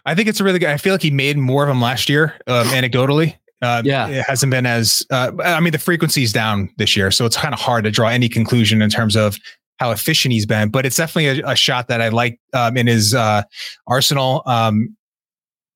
I 0.05 0.15
think 0.15 0.29
it's 0.29 0.39
a 0.39 0.43
really 0.43 0.59
good. 0.59 0.69
I 0.69 0.77
feel 0.77 0.93
like 0.93 1.01
he 1.01 1.11
made 1.11 1.37
more 1.37 1.63
of 1.63 1.67
them 1.67 1.81
last 1.81 2.09
year, 2.09 2.35
um, 2.47 2.67
anecdotally. 2.69 3.35
Uh, 3.61 3.81
yeah, 3.83 4.07
it 4.07 4.23
hasn't 4.25 4.51
been 4.51 4.65
as. 4.65 5.05
Uh, 5.09 5.31
I 5.43 5.59
mean, 5.59 5.73
the 5.73 5.79
frequency's 5.79 6.31
down 6.31 6.69
this 6.77 6.95
year, 6.95 7.11
so 7.11 7.25
it's 7.25 7.35
kind 7.35 7.53
of 7.53 7.59
hard 7.59 7.83
to 7.83 7.91
draw 7.91 8.07
any 8.07 8.29
conclusion 8.29 8.81
in 8.81 8.89
terms 8.89 9.15
of 9.15 9.37
how 9.79 9.91
efficient 9.91 10.33
he's 10.33 10.45
been. 10.45 10.69
But 10.69 10.85
it's 10.85 10.97
definitely 10.97 11.41
a, 11.41 11.51
a 11.51 11.55
shot 11.55 11.87
that 11.87 12.01
I 12.01 12.09
like 12.09 12.39
um, 12.53 12.77
in 12.77 12.87
his 12.87 13.13
uh, 13.13 13.43
arsenal. 13.87 14.43
Um, 14.45 14.95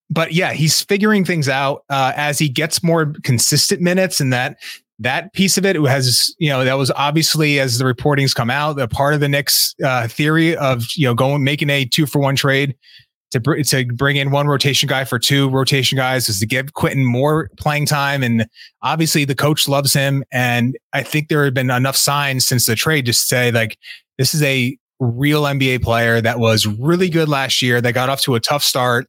but 0.10 0.34
yeah, 0.34 0.54
he's 0.54 0.82
figuring 0.82 1.26
things 1.26 1.50
out 1.50 1.84
uh, 1.90 2.14
as 2.16 2.38
he 2.38 2.50
gets 2.50 2.84
more 2.84 3.14
consistent 3.24 3.82
minutes, 3.82 4.20
and 4.20 4.32
that 4.32 4.58
that 5.00 5.34
piece 5.34 5.58
of 5.58 5.66
it 5.66 5.76
has, 5.76 6.34
you 6.38 6.50
know, 6.50 6.64
that 6.64 6.76
was 6.76 6.92
obviously 6.92 7.60
as 7.60 7.80
the 7.80 7.86
reportings 7.86 8.36
come 8.36 8.50
out, 8.50 8.74
the 8.74 8.88
part 8.88 9.14
of 9.14 9.20
the 9.20 9.28
Knicks 9.28 9.74
uh, 9.84 10.08
theory 10.08 10.56
of, 10.56 10.86
you 10.96 11.08
know, 11.08 11.16
going 11.16 11.44
making 11.44 11.70
a 11.70 11.84
two 11.86 12.06
for 12.06 12.20
one 12.20 12.36
trade 12.36 12.76
to 13.34 13.40
br- 13.40 13.62
to 13.62 13.86
bring 13.86 14.16
in 14.16 14.32
one 14.32 14.48
rotation 14.48 14.88
guy 14.88 15.04
for 15.04 15.20
two 15.20 15.50
rotation 15.50 15.98
guys 15.98 16.30
is 16.30 16.40
to 16.40 16.46
give 16.46 16.74
Quentin 16.74 17.06
more 17.06 17.50
playing 17.58 17.86
time, 17.86 18.24
and 18.24 18.48
obviously 18.82 19.26
the 19.26 19.36
coach 19.36 19.68
loves 19.68 19.94
him. 19.94 20.24
And 20.32 20.78
I 20.94 21.04
think 21.04 21.28
there 21.28 21.44
have 21.44 21.54
been 21.54 21.70
enough 21.70 21.98
signs 21.98 22.46
since 22.46 22.66
the 22.66 22.76
trade 22.76 23.06
to 23.08 23.14
say 23.14 23.52
like 23.52 23.78
this 24.18 24.34
is 24.34 24.42
a 24.44 24.78
real 25.00 25.44
NBA 25.44 25.82
player 25.82 26.22
that 26.22 26.40
was 26.40 26.66
really 26.66 27.10
good 27.10 27.28
last 27.28 27.62
year 27.62 27.82
that 27.82 27.94
got 27.94 28.10
off 28.10 28.22
to 28.22 28.36
a 28.36 28.40
tough 28.40 28.64
start 28.64 29.08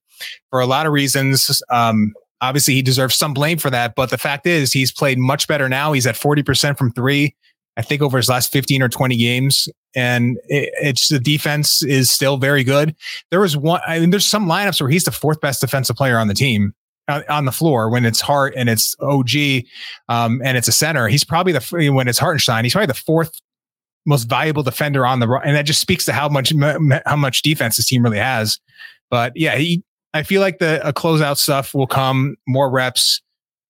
for 0.51 0.61
a 0.61 0.67
lot 0.67 0.87
of 0.87 0.93
reasons. 0.93 1.63
Um, 1.71 2.13
obviously, 2.41 2.75
he 2.75 2.83
deserves 2.83 3.15
some 3.15 3.35
blame 3.35 3.59
for 3.59 3.71
that. 3.71 3.95
But 3.95 4.11
the 4.11 4.19
fact 4.19 4.47
is, 4.47 4.73
he's 4.73 4.91
played 4.91 5.19
much 5.19 5.47
better 5.47 5.69
now. 5.69 5.93
He's 5.93 6.07
at 6.07 6.15
40% 6.15 6.79
from 6.79 6.93
three, 6.93 7.35
I 7.77 7.83
think, 7.83 8.03
over 8.03 8.17
his 8.17 8.29
last 8.29 8.53
15 8.53 8.83
or 8.83 8.89
20 8.89 9.17
games. 9.17 9.69
And 9.95 10.39
it, 10.49 10.71
it's 10.81 11.09
the 11.09 11.21
defense 11.21 11.83
is 11.83 12.11
still 12.11 12.37
very 12.37 12.65
good. 12.65 12.95
There 13.31 13.41
was 13.41 13.57
one, 13.57 13.81
I 13.87 13.99
mean, 13.99 14.11
there's 14.11 14.27
some 14.27 14.47
lineups 14.47 14.81
where 14.81 14.91
he's 14.91 15.05
the 15.05 15.13
fourth 15.13 15.41
best 15.41 15.61
defensive 15.61 15.97
player 15.97 16.19
on 16.19 16.29
the 16.29 16.35
team 16.35 16.75
uh, 17.09 17.23
on 17.29 17.45
the 17.45 17.53
floor 17.53 17.91
when 17.91 18.05
it's 18.05 18.21
Hart 18.21 18.55
and 18.57 18.69
it's 18.69 18.97
OG 19.01 19.65
um, 20.09 20.41
and 20.45 20.57
it's 20.57 20.69
a 20.69 20.73
center. 20.73 21.09
He's 21.09 21.25
probably 21.25 21.53
the 21.53 21.91
when 21.93 22.09
it's 22.09 22.19
Hartenstein. 22.19 22.65
He's 22.65 22.73
probably 22.73 22.87
the 22.87 22.95
fourth 22.95 23.41
most 24.07 24.25
valuable 24.25 24.63
defender 24.63 25.07
on 25.07 25.21
the 25.21 25.41
and 25.45 25.57
that 25.57 25.65
just 25.65 25.81
speaks 25.81 26.05
to 26.05 26.13
how 26.13 26.29
much 26.29 26.53
how 27.07 27.17
much 27.17 27.43
defense 27.43 27.77
this 27.77 27.87
team 27.87 28.03
really 28.03 28.19
has. 28.19 28.59
But 29.11 29.33
yeah, 29.37 29.57
he 29.57 29.83
I 30.13 30.23
feel 30.23 30.41
like 30.41 30.59
the 30.59 30.81
closeout 30.97 31.39
stuff 31.39 31.75
will 31.75 31.87
come 31.87 32.37
more 32.47 32.71
reps. 32.71 33.21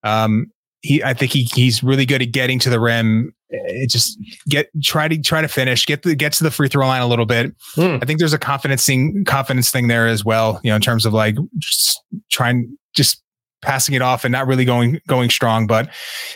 Um, 0.03 0.51
he 0.85 1.03
I 1.03 1.15
think 1.15 1.33
he 1.33 1.45
he's 1.45 1.83
really 1.83 2.05
good 2.05 2.21
at 2.21 2.31
getting 2.31 2.59
to 2.61 2.71
the 2.71 2.79
rim. 2.79 3.35
It 3.49 3.89
just 3.91 4.19
get 4.49 4.69
try 4.83 5.09
to 5.09 5.19
try 5.19 5.41
to 5.41 5.49
finish, 5.49 5.87
get 5.87 6.03
the 6.03 6.15
get 6.15 6.33
to 6.35 6.45
the 6.45 6.51
free 6.51 6.69
throw 6.69 6.87
line 6.87 7.01
a 7.01 7.07
little 7.07 7.25
bit. 7.25 7.55
Hmm. 7.75 7.97
I 8.03 8.05
think 8.05 8.19
there's 8.19 8.35
a 8.35 8.39
confidence 8.39 8.85
thing 8.85 9.25
confidence 9.25 9.71
thing 9.71 9.89
there 9.89 10.07
as 10.07 10.25
well. 10.25 10.61
You 10.63 10.71
know, 10.71 10.77
in 10.77 10.83
terms 10.83 11.07
of 11.07 11.15
like 11.15 11.37
just 11.59 12.03
trying 12.31 12.77
just 12.95 13.23
passing 13.63 13.95
it 13.95 14.03
off 14.03 14.25
and 14.25 14.33
not 14.33 14.47
really 14.47 14.67
going 14.67 15.01
going 15.09 15.31
strong. 15.31 15.67
But 15.67 15.89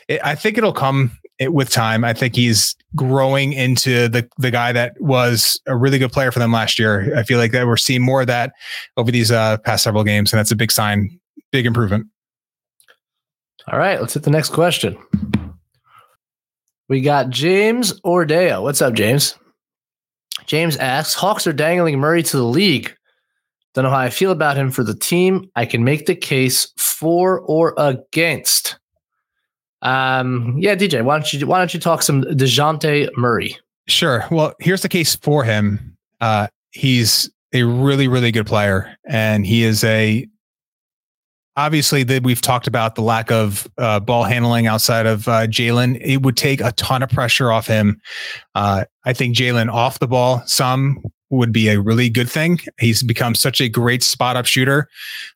it, 0.09 0.21
I 0.25 0.35
think 0.35 0.57
it'll 0.57 0.73
come 0.73 1.11
it, 1.39 1.53
with 1.53 1.69
time. 1.69 2.03
I 2.03 2.15
think 2.15 2.35
he's 2.35 2.75
growing 2.97 3.53
into 3.53 4.09
the 4.09 4.27
the 4.39 4.51
guy 4.51 4.73
that 4.73 4.99
was 4.99 5.61
a 5.67 5.77
really 5.77 5.99
good 5.99 6.13
player 6.13 6.33
for 6.33 6.39
them 6.39 6.53
last 6.53 6.79
year. 6.79 7.15
I 7.15 7.23
feel 7.23 7.39
like 7.39 7.53
that 7.53 7.67
we're 7.67 7.77
seeing 7.77 8.01
more 8.01 8.23
of 8.23 8.29
that 8.29 8.53
over 8.97 9.11
these 9.11 9.31
uh, 9.31 9.59
past 9.59 9.85
several 9.85 10.05
games, 10.05 10.33
and 10.33 10.39
that's 10.39 10.53
a 10.53 10.57
big 10.57 10.73
sign, 10.73 11.21
big 11.53 11.67
improvement. 11.67 12.07
All 13.71 13.79
right, 13.79 14.01
let's 14.01 14.15
hit 14.15 14.23
the 14.23 14.31
next 14.31 14.51
question. 14.51 14.97
We 16.89 17.03
got 17.03 17.29
James 17.29 18.01
Ordeo. 18.01 18.63
What's 18.63 18.81
up, 18.81 18.95
James? 18.95 19.35
James 20.47 20.77
asks, 20.79 21.13
Hawks 21.13 21.47
are 21.47 21.53
dangling 21.53 21.99
Murray 21.99 22.23
to 22.23 22.37
the 22.39 22.45
league. 22.45 22.95
Don't 23.75 23.85
know 23.85 23.91
how 23.91 23.99
I 23.99 24.09
feel 24.09 24.31
about 24.31 24.57
him 24.57 24.71
for 24.71 24.83
the 24.83 24.95
team. 24.95 25.51
I 25.55 25.67
can 25.67 25.85
make 25.85 26.07
the 26.07 26.15
case 26.15 26.73
for 26.79 27.41
or 27.41 27.75
against. 27.77 28.79
Um, 29.83 30.57
yeah, 30.59 30.75
DJ, 30.75 31.05
why 31.05 31.19
don't 31.19 31.33
you 31.33 31.47
why 31.47 31.59
don't 31.59 31.75
you 31.75 31.79
talk 31.79 32.03
some 32.03 32.23
Dejounte 32.23 33.11
Murray? 33.17 33.57
Sure. 33.87 34.25
Well, 34.31 34.55
here's 34.59 34.83
the 34.83 34.89
case 34.89 35.15
for 35.17 35.45
him. 35.45 35.97
Uh, 36.21 36.49
he's 36.71 37.31
a 37.53 37.65
really, 37.65 38.09
really 38.09 38.33
good 38.33 38.47
player, 38.47 38.97
and 39.07 39.47
he 39.47 39.63
is 39.63 39.85
a 39.85 40.27
obviously 41.59 42.05
that 42.05 42.23
we've 42.23 42.41
talked 42.41 42.69
about 42.69 42.95
the 42.95 43.03
lack 43.03 43.33
of 43.33 43.67
uh, 43.79 43.99
ball 43.99 44.23
handling 44.23 44.69
outside 44.69 45.07
of 45.07 45.27
uh, 45.27 45.47
Jalen. 45.49 46.01
It 46.01 46.23
would 46.23 46.37
take 46.37 46.61
a 46.61 46.71
ton 46.73 47.03
of 47.03 47.11
pressure 47.11 47.51
off 47.51 47.67
him. 47.67 48.01
Uh, 48.55 48.85
I 49.05 49.13
think 49.13 49.37
Jalen 49.37 49.71
off 49.71 49.99
the 49.99 50.07
ball 50.07 50.41
some 50.47 51.03
would 51.31 51.53
be 51.53 51.69
a 51.69 51.81
really 51.81 52.09
good 52.09 52.31
thing. 52.31 52.61
He's 52.79 53.03
become 53.03 53.35
such 53.35 53.61
a 53.61 53.69
great 53.69 54.05
spot 54.05 54.37
up 54.37 54.47
shooter. 54.47 54.89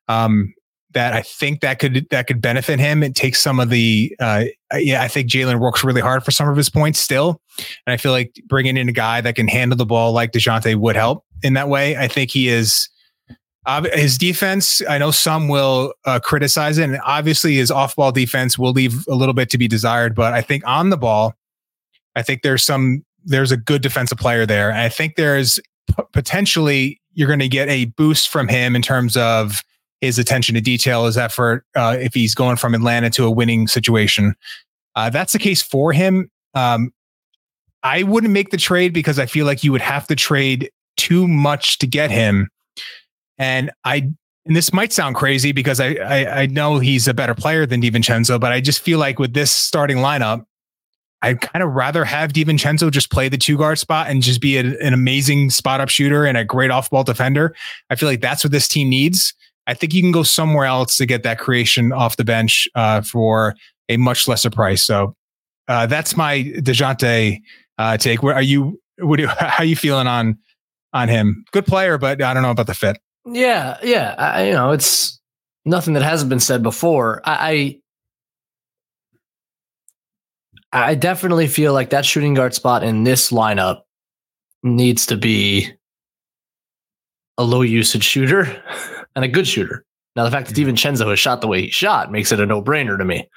Um, 0.08 0.54
that 0.92 1.14
I 1.14 1.22
think 1.22 1.60
that 1.62 1.78
could 1.78 2.06
that 2.10 2.26
could 2.26 2.40
benefit 2.40 2.78
him. 2.78 3.02
It 3.02 3.14
takes 3.14 3.40
some 3.40 3.58
of 3.58 3.70
the 3.70 4.14
uh, 4.20 4.44
yeah. 4.74 5.02
I 5.02 5.08
think 5.08 5.28
Jalen 5.28 5.58
works 5.58 5.82
really 5.82 6.02
hard 6.02 6.22
for 6.22 6.30
some 6.30 6.48
of 6.48 6.56
his 6.56 6.68
points 6.68 6.98
still, 7.00 7.40
and 7.86 7.94
I 7.94 7.96
feel 7.96 8.12
like 8.12 8.38
bringing 8.46 8.76
in 8.76 8.90
a 8.90 8.92
guy 8.92 9.22
that 9.22 9.34
can 9.34 9.48
handle 9.48 9.76
the 9.76 9.86
ball 9.86 10.12
like 10.12 10.32
Dejounte 10.32 10.76
would 10.76 10.94
help 10.94 11.24
in 11.42 11.54
that 11.54 11.68
way. 11.68 11.96
I 11.96 12.08
think 12.08 12.30
he 12.30 12.48
is. 12.48 12.90
His 13.92 14.18
defense, 14.18 14.82
I 14.88 14.98
know 14.98 15.12
some 15.12 15.48
will 15.48 15.94
uh, 16.04 16.18
criticize 16.18 16.78
it, 16.78 16.84
and 16.84 17.00
obviously 17.04 17.54
his 17.54 17.70
off-ball 17.70 18.10
defense 18.10 18.58
will 18.58 18.72
leave 18.72 19.06
a 19.06 19.14
little 19.14 19.34
bit 19.34 19.50
to 19.50 19.58
be 19.58 19.68
desired. 19.68 20.14
But 20.14 20.32
I 20.32 20.40
think 20.40 20.66
on 20.66 20.90
the 20.90 20.96
ball, 20.96 21.34
I 22.16 22.22
think 22.22 22.42
there's 22.42 22.64
some 22.64 23.04
there's 23.24 23.52
a 23.52 23.56
good 23.56 23.82
defensive 23.82 24.18
player 24.18 24.46
there. 24.46 24.70
And 24.70 24.80
I 24.80 24.88
think 24.88 25.14
there's 25.14 25.60
p- 25.88 26.02
potentially 26.12 27.00
you're 27.14 27.28
going 27.28 27.38
to 27.38 27.48
get 27.48 27.68
a 27.68 27.84
boost 27.84 28.28
from 28.28 28.48
him 28.48 28.74
in 28.74 28.82
terms 28.82 29.16
of 29.16 29.62
his 30.00 30.18
attention 30.18 30.56
to 30.56 30.60
detail, 30.60 31.06
his 31.06 31.16
effort, 31.16 31.64
uh, 31.76 31.96
if 32.00 32.14
he's 32.14 32.34
going 32.34 32.56
from 32.56 32.74
Atlanta 32.74 33.10
to 33.10 33.24
a 33.24 33.30
winning 33.30 33.68
situation. 33.68 34.34
Uh, 34.96 35.08
that's 35.08 35.32
the 35.32 35.38
case 35.38 35.62
for 35.62 35.92
him. 35.92 36.30
Um, 36.54 36.92
I 37.84 38.02
wouldn't 38.02 38.32
make 38.32 38.50
the 38.50 38.56
trade 38.56 38.92
because 38.92 39.18
I 39.18 39.26
feel 39.26 39.46
like 39.46 39.62
you 39.62 39.72
would 39.72 39.80
have 39.80 40.06
to 40.08 40.16
trade 40.16 40.70
too 40.96 41.28
much 41.28 41.78
to 41.78 41.86
get 41.86 42.10
him. 42.10 42.48
And 43.42 43.72
I, 43.84 44.08
and 44.46 44.54
this 44.54 44.72
might 44.72 44.92
sound 44.92 45.16
crazy 45.16 45.50
because 45.50 45.80
I, 45.80 45.94
I, 45.94 46.42
I 46.42 46.46
know 46.46 46.78
he's 46.78 47.08
a 47.08 47.14
better 47.14 47.34
player 47.34 47.66
than 47.66 47.82
DiVincenzo, 47.82 48.38
but 48.38 48.52
I 48.52 48.60
just 48.60 48.78
feel 48.78 49.00
like 49.00 49.18
with 49.18 49.34
this 49.34 49.50
starting 49.50 49.96
lineup, 49.96 50.44
I'd 51.22 51.40
kind 51.40 51.60
of 51.64 51.72
rather 51.72 52.04
have 52.04 52.32
DiVincenzo 52.32 52.88
just 52.92 53.10
play 53.10 53.28
the 53.28 53.36
two 53.36 53.58
guard 53.58 53.80
spot 53.80 54.06
and 54.08 54.22
just 54.22 54.40
be 54.40 54.58
a, 54.58 54.78
an 54.80 54.94
amazing 54.94 55.50
spot 55.50 55.80
up 55.80 55.88
shooter 55.88 56.24
and 56.24 56.38
a 56.38 56.44
great 56.44 56.70
off 56.70 56.88
ball 56.88 57.02
defender. 57.02 57.52
I 57.90 57.96
feel 57.96 58.08
like 58.08 58.20
that's 58.20 58.44
what 58.44 58.52
this 58.52 58.68
team 58.68 58.88
needs. 58.88 59.34
I 59.66 59.74
think 59.74 59.92
you 59.92 60.02
can 60.02 60.12
go 60.12 60.22
somewhere 60.22 60.66
else 60.66 60.96
to 60.98 61.06
get 61.06 61.24
that 61.24 61.40
creation 61.40 61.92
off 61.92 62.16
the 62.16 62.24
bench 62.24 62.68
uh, 62.76 63.00
for 63.00 63.56
a 63.88 63.96
much 63.96 64.28
lesser 64.28 64.50
price. 64.50 64.84
So 64.84 65.16
uh, 65.66 65.86
that's 65.86 66.16
my 66.16 66.44
Dejounte 66.58 67.40
uh, 67.78 67.96
take. 67.96 68.22
Where 68.22 68.36
are 68.36 68.42
you? 68.42 68.80
What 68.98 69.16
do, 69.18 69.26
how 69.38 69.62
are 69.62 69.64
you 69.64 69.76
feeling 69.76 70.06
on 70.06 70.38
on 70.92 71.08
him? 71.08 71.44
Good 71.50 71.66
player, 71.66 71.98
but 71.98 72.22
I 72.22 72.34
don't 72.34 72.44
know 72.44 72.52
about 72.52 72.68
the 72.68 72.74
fit. 72.74 72.98
Yeah, 73.26 73.78
yeah. 73.82 74.14
I, 74.18 74.46
you 74.46 74.52
know, 74.52 74.72
it's 74.72 75.20
nothing 75.64 75.94
that 75.94 76.02
hasn't 76.02 76.28
been 76.28 76.40
said 76.40 76.62
before. 76.62 77.22
I, 77.24 77.78
I 80.72 80.88
I 80.88 80.94
definitely 80.94 81.48
feel 81.48 81.72
like 81.72 81.90
that 81.90 82.06
shooting 82.06 82.34
guard 82.34 82.54
spot 82.54 82.82
in 82.82 83.04
this 83.04 83.30
lineup 83.30 83.82
needs 84.62 85.06
to 85.06 85.16
be 85.16 85.70
a 87.36 87.44
low 87.44 87.62
usage 87.62 88.04
shooter. 88.04 88.62
and 89.14 89.24
a 89.24 89.28
good 89.28 89.46
shooter. 89.46 89.84
Now, 90.16 90.24
the 90.24 90.30
fact 90.30 90.48
that 90.48 90.56
mm-hmm. 90.56 90.70
DiVincenzo 90.70 91.08
has 91.10 91.18
shot 91.18 91.40
the 91.40 91.48
way 91.48 91.62
he 91.62 91.70
shot 91.70 92.12
makes 92.12 92.32
it 92.32 92.40
a 92.40 92.46
no 92.46 92.62
brainer 92.62 92.98
to 92.98 93.04
me. 93.04 93.28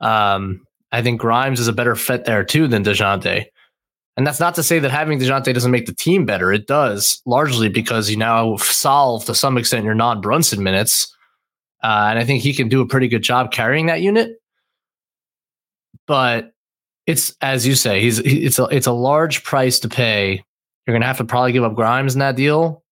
Um, 0.00 0.62
I 0.92 1.02
think 1.02 1.20
Grimes 1.20 1.60
is 1.60 1.68
a 1.68 1.72
better 1.72 1.96
fit 1.96 2.24
there 2.24 2.44
too 2.44 2.68
than 2.68 2.84
DeJounte. 2.84 3.46
And 4.16 4.26
that's 4.26 4.40
not 4.40 4.54
to 4.54 4.62
say 4.62 4.78
that 4.78 4.90
having 4.90 5.18
DeJounte 5.18 5.52
doesn't 5.52 5.70
make 5.70 5.86
the 5.86 5.94
team 5.94 6.24
better. 6.24 6.50
It 6.52 6.66
does, 6.66 7.20
largely 7.26 7.68
because 7.68 8.08
you 8.08 8.16
now 8.16 8.56
solve 8.56 9.26
to 9.26 9.34
some 9.34 9.58
extent 9.58 9.84
your 9.84 9.94
non 9.94 10.20
Brunson 10.20 10.62
minutes. 10.62 11.14
Uh, 11.82 12.08
and 12.10 12.18
I 12.18 12.24
think 12.24 12.42
he 12.42 12.54
can 12.54 12.68
do 12.68 12.80
a 12.80 12.86
pretty 12.86 13.08
good 13.08 13.22
job 13.22 13.52
carrying 13.52 13.86
that 13.86 14.00
unit. 14.00 14.40
But 16.06 16.52
it's 17.06 17.34
as 17.42 17.66
you 17.66 17.74
say, 17.74 18.00
he's 18.00 18.18
it's 18.20 18.58
a 18.58 18.64
it's 18.64 18.86
a 18.86 18.92
large 18.92 19.44
price 19.44 19.78
to 19.80 19.88
pay. 19.88 20.42
You're 20.86 20.94
gonna 20.94 21.06
have 21.06 21.18
to 21.18 21.24
probably 21.24 21.52
give 21.52 21.64
up 21.64 21.74
Grimes 21.74 22.14
in 22.14 22.20
that 22.20 22.36
deal. 22.36 22.82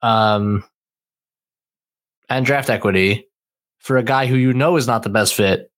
Um, 0.00 0.64
and 2.30 2.46
draft 2.46 2.70
equity 2.70 3.28
for 3.78 3.96
a 3.96 4.02
guy 4.02 4.26
who 4.26 4.36
you 4.36 4.52
know 4.52 4.76
is 4.76 4.86
not 4.86 5.02
the 5.02 5.08
best 5.08 5.34
fit. 5.34 5.70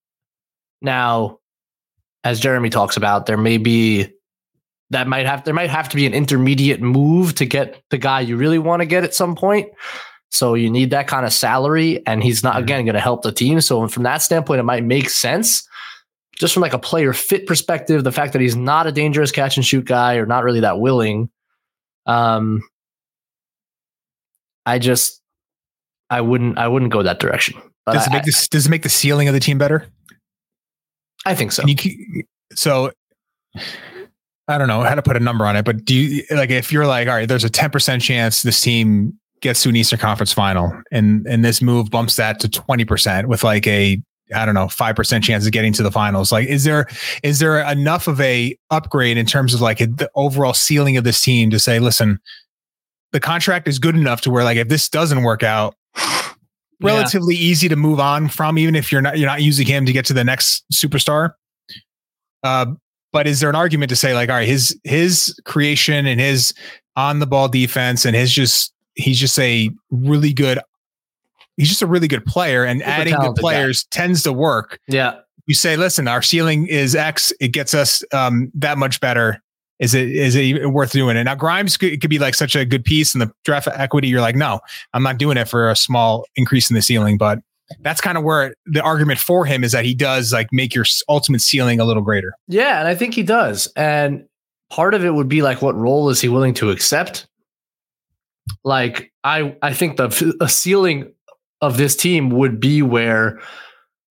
Now, 0.82 1.38
as 2.24 2.40
Jeremy 2.40 2.70
talks 2.70 2.96
about, 2.96 3.26
there 3.26 3.36
may 3.36 3.56
be 3.56 4.12
that 4.90 5.06
might 5.06 5.26
have 5.26 5.44
there 5.44 5.54
might 5.54 5.70
have 5.70 5.88
to 5.88 5.96
be 5.96 6.06
an 6.06 6.14
intermediate 6.14 6.80
move 6.80 7.34
to 7.36 7.46
get 7.46 7.82
the 7.90 7.98
guy 7.98 8.20
you 8.20 8.36
really 8.36 8.58
want 8.58 8.80
to 8.80 8.86
get 8.86 9.04
at 9.04 9.14
some 9.14 9.34
point. 9.34 9.68
So 10.30 10.54
you 10.54 10.70
need 10.70 10.90
that 10.90 11.08
kind 11.08 11.26
of 11.26 11.32
salary, 11.32 12.04
and 12.06 12.22
he's 12.22 12.42
not 12.42 12.54
mm-hmm. 12.54 12.62
again 12.62 12.84
going 12.84 12.94
to 12.94 13.00
help 13.00 13.22
the 13.22 13.32
team. 13.32 13.60
So 13.60 13.86
from 13.88 14.04
that 14.04 14.18
standpoint, 14.18 14.60
it 14.60 14.64
might 14.64 14.84
make 14.84 15.10
sense. 15.10 15.66
Just 16.36 16.54
from 16.54 16.62
like 16.62 16.72
a 16.72 16.78
player 16.78 17.12
fit 17.12 17.46
perspective, 17.46 18.04
the 18.04 18.12
fact 18.12 18.32
that 18.32 18.40
he's 18.40 18.56
not 18.56 18.86
a 18.86 18.92
dangerous 18.92 19.30
catch 19.30 19.56
and 19.56 19.66
shoot 19.66 19.84
guy 19.84 20.14
or 20.16 20.26
not 20.26 20.44
really 20.44 20.60
that 20.60 20.80
willing, 20.80 21.28
um, 22.06 22.62
I 24.64 24.78
just 24.78 25.20
I 26.08 26.20
wouldn't 26.20 26.58
I 26.58 26.68
wouldn't 26.68 26.92
go 26.92 27.02
that 27.02 27.20
direction. 27.20 27.60
But 27.84 27.94
does 27.94 28.06
it 28.06 28.12
make 28.12 28.24
this 28.24 28.48
does 28.48 28.66
it 28.66 28.70
make 28.70 28.82
the 28.82 28.88
ceiling 28.88 29.28
of 29.28 29.34
the 29.34 29.40
team 29.40 29.58
better? 29.58 29.86
I 31.26 31.34
think 31.34 31.52
so. 31.52 31.64
You, 31.66 32.24
so 32.54 32.92
I 34.50 34.58
don't 34.58 34.68
know 34.68 34.82
how 34.82 34.94
to 34.94 35.02
put 35.02 35.16
a 35.16 35.20
number 35.20 35.46
on 35.46 35.56
it, 35.56 35.64
but 35.64 35.84
do 35.84 35.94
you 35.94 36.24
like 36.30 36.50
if 36.50 36.72
you're 36.72 36.86
like, 36.86 37.08
all 37.08 37.14
right, 37.14 37.28
there's 37.28 37.44
a 37.44 37.50
10% 37.50 38.00
chance 38.02 38.42
this 38.42 38.60
team 38.60 39.18
gets 39.40 39.62
to 39.62 39.68
an 39.68 39.76
Eastern 39.76 39.98
Conference 39.98 40.32
final 40.32 40.72
and 40.92 41.26
and 41.26 41.44
this 41.44 41.62
move 41.62 41.90
bumps 41.90 42.16
that 42.16 42.40
to 42.40 42.48
20% 42.48 43.26
with 43.26 43.42
like 43.44 43.66
a 43.66 44.02
I 44.32 44.44
don't 44.44 44.54
know, 44.54 44.66
5% 44.66 45.22
chance 45.24 45.44
of 45.44 45.50
getting 45.50 45.72
to 45.72 45.82
the 45.82 45.90
finals. 45.90 46.30
Like, 46.30 46.46
is 46.46 46.62
there, 46.62 46.86
is 47.24 47.40
there 47.40 47.58
enough 47.68 48.06
of 48.06 48.20
a 48.20 48.56
upgrade 48.70 49.16
in 49.16 49.26
terms 49.26 49.54
of 49.54 49.60
like 49.60 49.78
the 49.78 50.08
overall 50.14 50.54
ceiling 50.54 50.96
of 50.96 51.02
this 51.02 51.20
team 51.20 51.50
to 51.50 51.58
say, 51.58 51.80
listen, 51.80 52.20
the 53.10 53.18
contract 53.18 53.66
is 53.66 53.80
good 53.80 53.96
enough 53.96 54.20
to 54.20 54.30
where 54.30 54.44
like, 54.44 54.56
if 54.56 54.68
this 54.68 54.88
doesn't 54.88 55.24
work 55.24 55.42
out, 55.42 55.74
relatively 56.80 57.34
yeah. 57.34 57.42
easy 57.42 57.68
to 57.68 57.76
move 57.76 58.00
on 58.00 58.28
from, 58.28 58.58
even 58.58 58.74
if 58.74 58.90
you're 58.90 59.02
not 59.02 59.18
you're 59.18 59.28
not 59.28 59.42
using 59.42 59.66
him 59.66 59.86
to 59.86 59.92
get 59.92 60.04
to 60.06 60.12
the 60.12 60.24
next 60.24 60.64
superstar. 60.72 61.32
Uh, 62.42 62.66
but 63.12 63.26
is 63.26 63.40
there 63.40 63.48
an 63.50 63.56
argument 63.56 63.90
to 63.90 63.96
say 63.96 64.14
like, 64.14 64.28
all 64.28 64.36
right, 64.36 64.48
his 64.48 64.78
his 64.84 65.38
creation 65.44 66.06
and 66.06 66.20
his 66.20 66.54
on 66.96 67.18
the 67.18 67.26
ball 67.26 67.48
defense 67.48 68.04
and 68.04 68.14
his 68.16 68.32
just 68.32 68.72
he's 68.94 69.18
just 69.18 69.38
a 69.38 69.70
really 69.90 70.32
good 70.32 70.58
he's 71.56 71.68
just 71.68 71.82
a 71.82 71.86
really 71.86 72.08
good 72.08 72.24
player, 72.24 72.64
and 72.64 72.80
Super 72.80 72.90
adding 72.90 73.12
good 73.12 73.20
talented 73.20 73.36
guy. 73.36 73.40
players 73.40 73.84
tends 73.90 74.22
to 74.24 74.32
work. 74.32 74.80
Yeah. 74.88 75.20
You 75.46 75.54
say, 75.54 75.76
listen, 75.76 76.08
our 76.08 76.22
ceiling 76.22 76.66
is 76.66 76.94
X. 76.94 77.32
It 77.40 77.48
gets 77.48 77.74
us 77.74 78.04
um, 78.12 78.50
that 78.54 78.78
much 78.78 79.00
better. 79.00 79.42
Is 79.78 79.94
it 79.94 80.10
is 80.10 80.34
it 80.36 80.70
worth 80.70 80.92
doing 80.92 81.16
it? 81.16 81.24
Now 81.24 81.34
Grimes 81.34 81.76
could, 81.76 81.92
it 81.92 82.00
could 82.00 82.10
be 82.10 82.18
like 82.18 82.34
such 82.34 82.54
a 82.54 82.64
good 82.66 82.84
piece 82.84 83.14
in 83.14 83.18
the 83.18 83.32
draft 83.44 83.66
equity. 83.72 84.08
You're 84.08 84.20
like, 84.20 84.36
no, 84.36 84.60
I'm 84.92 85.02
not 85.02 85.18
doing 85.18 85.38
it 85.38 85.48
for 85.48 85.70
a 85.70 85.76
small 85.76 86.26
increase 86.36 86.70
in 86.70 86.74
the 86.74 86.82
ceiling. 86.82 87.16
But 87.16 87.38
that's 87.80 88.00
kind 88.00 88.18
of 88.18 88.24
where 88.24 88.54
the 88.66 88.82
argument 88.82 89.18
for 89.18 89.44
him 89.44 89.64
is 89.64 89.72
that 89.72 89.84
he 89.84 89.94
does 89.94 90.32
like 90.32 90.48
make 90.52 90.74
your 90.74 90.84
ultimate 91.08 91.40
ceiling 91.40 91.80
a 91.80 91.84
little 91.84 92.02
greater. 92.02 92.32
Yeah, 92.48 92.78
and 92.80 92.88
I 92.88 92.94
think 92.94 93.14
he 93.14 93.22
does. 93.22 93.72
And 93.76 94.26
part 94.70 94.94
of 94.94 95.04
it 95.04 95.14
would 95.14 95.28
be 95.28 95.42
like, 95.42 95.62
what 95.62 95.76
role 95.76 96.10
is 96.10 96.20
he 96.20 96.28
willing 96.28 96.54
to 96.54 96.70
accept? 96.70 97.26
Like, 98.64 99.12
I 99.22 99.56
I 99.62 99.72
think 99.72 99.96
the 99.96 100.36
a 100.40 100.48
ceiling 100.48 101.12
of 101.60 101.76
this 101.76 101.94
team 101.94 102.30
would 102.30 102.58
be 102.58 102.82
where 102.82 103.40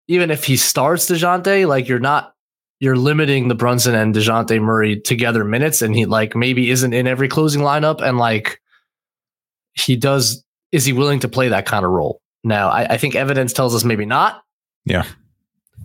even 0.08 0.30
if 0.30 0.44
he 0.44 0.56
starts 0.56 1.08
Dejounte, 1.08 1.68
like 1.68 1.88
you're 1.88 1.98
not 1.98 2.34
you're 2.78 2.96
limiting 2.96 3.48
the 3.48 3.54
Brunson 3.54 3.94
and 3.94 4.14
Dejounte 4.14 4.60
Murray 4.60 4.98
together 4.98 5.44
minutes, 5.44 5.82
and 5.82 5.94
he 5.94 6.06
like 6.06 6.34
maybe 6.34 6.70
isn't 6.70 6.94
in 6.94 7.06
every 7.06 7.28
closing 7.28 7.60
lineup, 7.60 8.00
and 8.00 8.18
like 8.18 8.60
he 9.74 9.96
does. 9.96 10.42
Is 10.72 10.84
he 10.84 10.92
willing 10.92 11.20
to 11.20 11.28
play 11.28 11.48
that 11.48 11.66
kind 11.66 11.84
of 11.84 11.90
role? 11.90 12.20
Now, 12.42 12.68
I, 12.68 12.84
I 12.94 12.96
think 12.96 13.14
evidence 13.14 13.52
tells 13.52 13.74
us 13.74 13.84
maybe 13.84 14.06
not. 14.06 14.42
Yeah. 14.84 15.04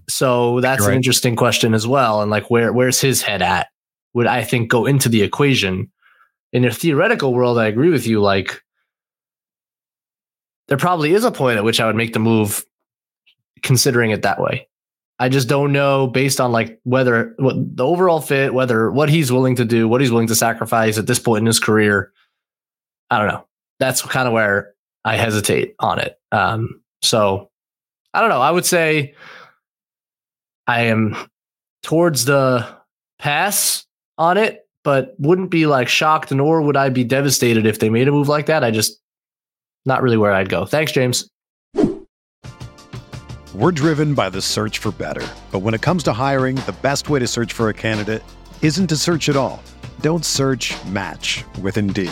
So 0.10 0.62
that's 0.62 0.82
You're 0.82 0.92
an 0.92 0.96
interesting 0.96 1.36
question 1.36 1.74
as 1.74 1.88
well. 1.88 2.22
And 2.22 2.32
like, 2.32 2.50
where 2.50 2.72
where's 2.72 3.02
his 3.02 3.22
head 3.22 3.42
at? 3.42 3.68
Would 4.14 4.28
I 4.28 4.44
think 4.44 4.70
go 4.70 4.86
into 4.86 5.10
the 5.10 5.24
equation? 5.24 5.92
In 6.54 6.64
a 6.64 6.72
theoretical 6.72 7.34
world, 7.34 7.58
I 7.58 7.66
agree 7.66 7.90
with 7.90 8.08
you. 8.08 8.22
Like, 8.22 8.62
there 10.68 10.78
probably 10.78 11.14
is 11.14 11.24
a 11.24 11.32
point 11.32 11.58
at 11.58 11.64
which 11.64 11.80
I 11.80 11.86
would 11.86 11.96
make 11.96 12.14
the 12.14 12.20
move, 12.20 12.66
considering 13.62 14.12
it 14.12 14.22
that 14.22 14.40
way. 14.40 14.68
I 15.18 15.30
just 15.30 15.48
don't 15.48 15.72
know 15.72 16.08
based 16.08 16.42
on 16.42 16.52
like 16.52 16.80
whether 16.84 17.34
what 17.38 17.56
the 17.58 17.86
overall 17.86 18.20
fit, 18.22 18.54
whether 18.54 18.92
what 18.92 19.10
he's 19.10 19.32
willing 19.32 19.56
to 19.56 19.66
do, 19.66 19.88
what 19.88 20.02
he's 20.02 20.12
willing 20.12 20.28
to 20.28 20.36
sacrifice 20.36 20.98
at 20.98 21.08
this 21.08 21.20
point 21.20 21.42
in 21.42 21.46
his 21.46 21.60
career. 21.60 22.12
I 23.10 23.20
don't 23.20 23.28
know. 23.28 23.46
That's 23.80 24.02
kind 24.02 24.28
of 24.28 24.34
where 24.34 24.75
I 25.06 25.16
hesitate 25.16 25.76
on 25.80 26.00
it. 26.00 26.20
Um, 26.32 26.82
so 27.02 27.52
I 28.14 28.20
don't 28.20 28.30
know. 28.30 28.42
I 28.42 28.52
would 28.52 28.66
say 28.66 29.14
I 30.68 30.82
am 30.82 31.16
towards 31.84 32.26
the 32.26 32.68
pass 33.20 33.86
on 34.18 34.38
it, 34.38 34.68
but 34.84 35.14
wouldn't 35.20 35.52
be 35.52 35.68
like 35.68 35.88
shocked, 35.88 36.32
nor 36.32 36.62
would 36.62 36.76
I 36.76 36.90
be 36.90 37.04
devastated 37.04 37.66
if 37.66 37.80
they 37.80 37.90
made 37.90 38.08
a 38.08 38.12
move 38.12 38.28
like 38.28 38.48
that. 38.48 38.64
I 38.64 38.72
just 38.72 39.00
not 39.86 40.02
really 40.02 40.18
where 40.18 40.34
I'd 40.34 40.50
go. 40.50 40.66
Thanks, 40.66 40.92
James. 40.92 41.30
We're 43.54 43.72
driven 43.72 44.16
by 44.16 44.30
the 44.32 44.42
search 44.42 44.80
for 44.80 44.92
better. 44.92 45.26
But 45.52 45.60
when 45.60 45.74
it 45.74 45.82
comes 45.82 46.04
to 46.04 46.14
hiring, 46.14 46.58
the 46.58 46.76
best 46.82 47.10
way 47.10 47.20
to 47.20 47.28
search 47.28 47.54
for 47.54 47.70
a 47.70 47.74
candidate 47.74 48.24
isn't 48.62 48.88
to 48.88 48.98
search 48.98 49.30
at 49.30 49.36
all. 49.38 49.64
Don't 50.02 50.26
search 50.26 50.74
match 50.88 51.46
with 51.62 51.78
Indeed. 51.78 52.12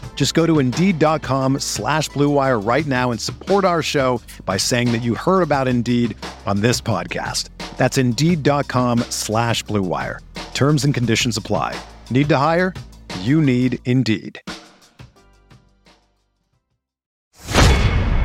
Just 0.15 0.35
go 0.35 0.45
to 0.45 0.59
Indeed.com 0.59 1.57
slash 1.61 2.09
Blue 2.09 2.29
Wire 2.29 2.59
right 2.59 2.85
now 2.85 3.09
and 3.09 3.19
support 3.19 3.65
our 3.65 3.81
show 3.81 4.21
by 4.45 4.57
saying 4.57 4.91
that 4.91 5.01
you 5.01 5.15
heard 5.15 5.41
about 5.41 5.67
Indeed 5.67 6.15
on 6.45 6.61
this 6.61 6.79
podcast. 6.79 7.49
That's 7.77 7.97
Indeed.com 7.97 8.99
slash 9.09 9.63
Blue 9.63 9.81
Wire. 9.81 10.19
Terms 10.53 10.85
and 10.85 10.93
conditions 10.93 11.37
apply. 11.37 11.75
Need 12.11 12.29
to 12.29 12.37
hire? 12.37 12.75
You 13.21 13.41
need 13.41 13.79
Indeed. 13.85 14.39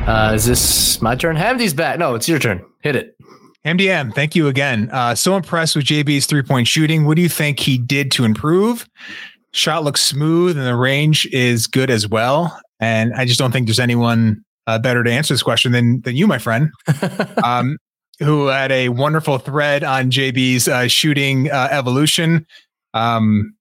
Uh, 0.07 0.33
is 0.35 0.45
this 0.45 1.01
my 1.01 1.15
turn? 1.15 1.35
Hamdy's 1.35 1.73
back. 1.73 1.97
No, 1.97 2.13
it's 2.13 2.29
your 2.29 2.37
turn. 2.37 2.63
Hit 2.81 2.95
it. 2.95 3.17
MDM, 3.65 4.13
thank 4.13 4.35
you 4.35 4.47
again. 4.47 4.89
Uh, 4.93 5.13
so 5.15 5.35
impressed 5.35 5.75
with 5.75 5.85
JB's 5.85 6.27
three 6.27 6.43
point 6.43 6.67
shooting. 6.67 7.05
What 7.05 7.15
do 7.17 7.21
you 7.21 7.27
think 7.27 7.59
he 7.59 7.77
did 7.77 8.11
to 8.11 8.23
improve? 8.23 8.87
Shot 9.57 9.83
looks 9.83 10.01
smooth 10.01 10.55
and 10.55 10.67
the 10.67 10.75
range 10.75 11.25
is 11.27 11.65
good 11.65 11.89
as 11.89 12.07
well. 12.07 12.59
And 12.79 13.13
I 13.15 13.25
just 13.25 13.39
don't 13.39 13.51
think 13.51 13.65
there's 13.65 13.79
anyone 13.79 14.43
uh, 14.67 14.77
better 14.77 15.03
to 15.03 15.11
answer 15.11 15.33
this 15.33 15.41
question 15.41 15.71
than 15.71 16.01
than 16.01 16.15
you, 16.15 16.27
my 16.27 16.37
friend, 16.37 16.69
um, 17.43 17.77
who 18.19 18.47
had 18.47 18.71
a 18.71 18.89
wonderful 18.89 19.39
thread 19.39 19.83
on 19.83 20.11
JB's 20.11 20.67
uh, 20.67 20.87
shooting 20.87 21.49
uh, 21.49 21.69
evolution, 21.71 22.45
um, 22.93 23.55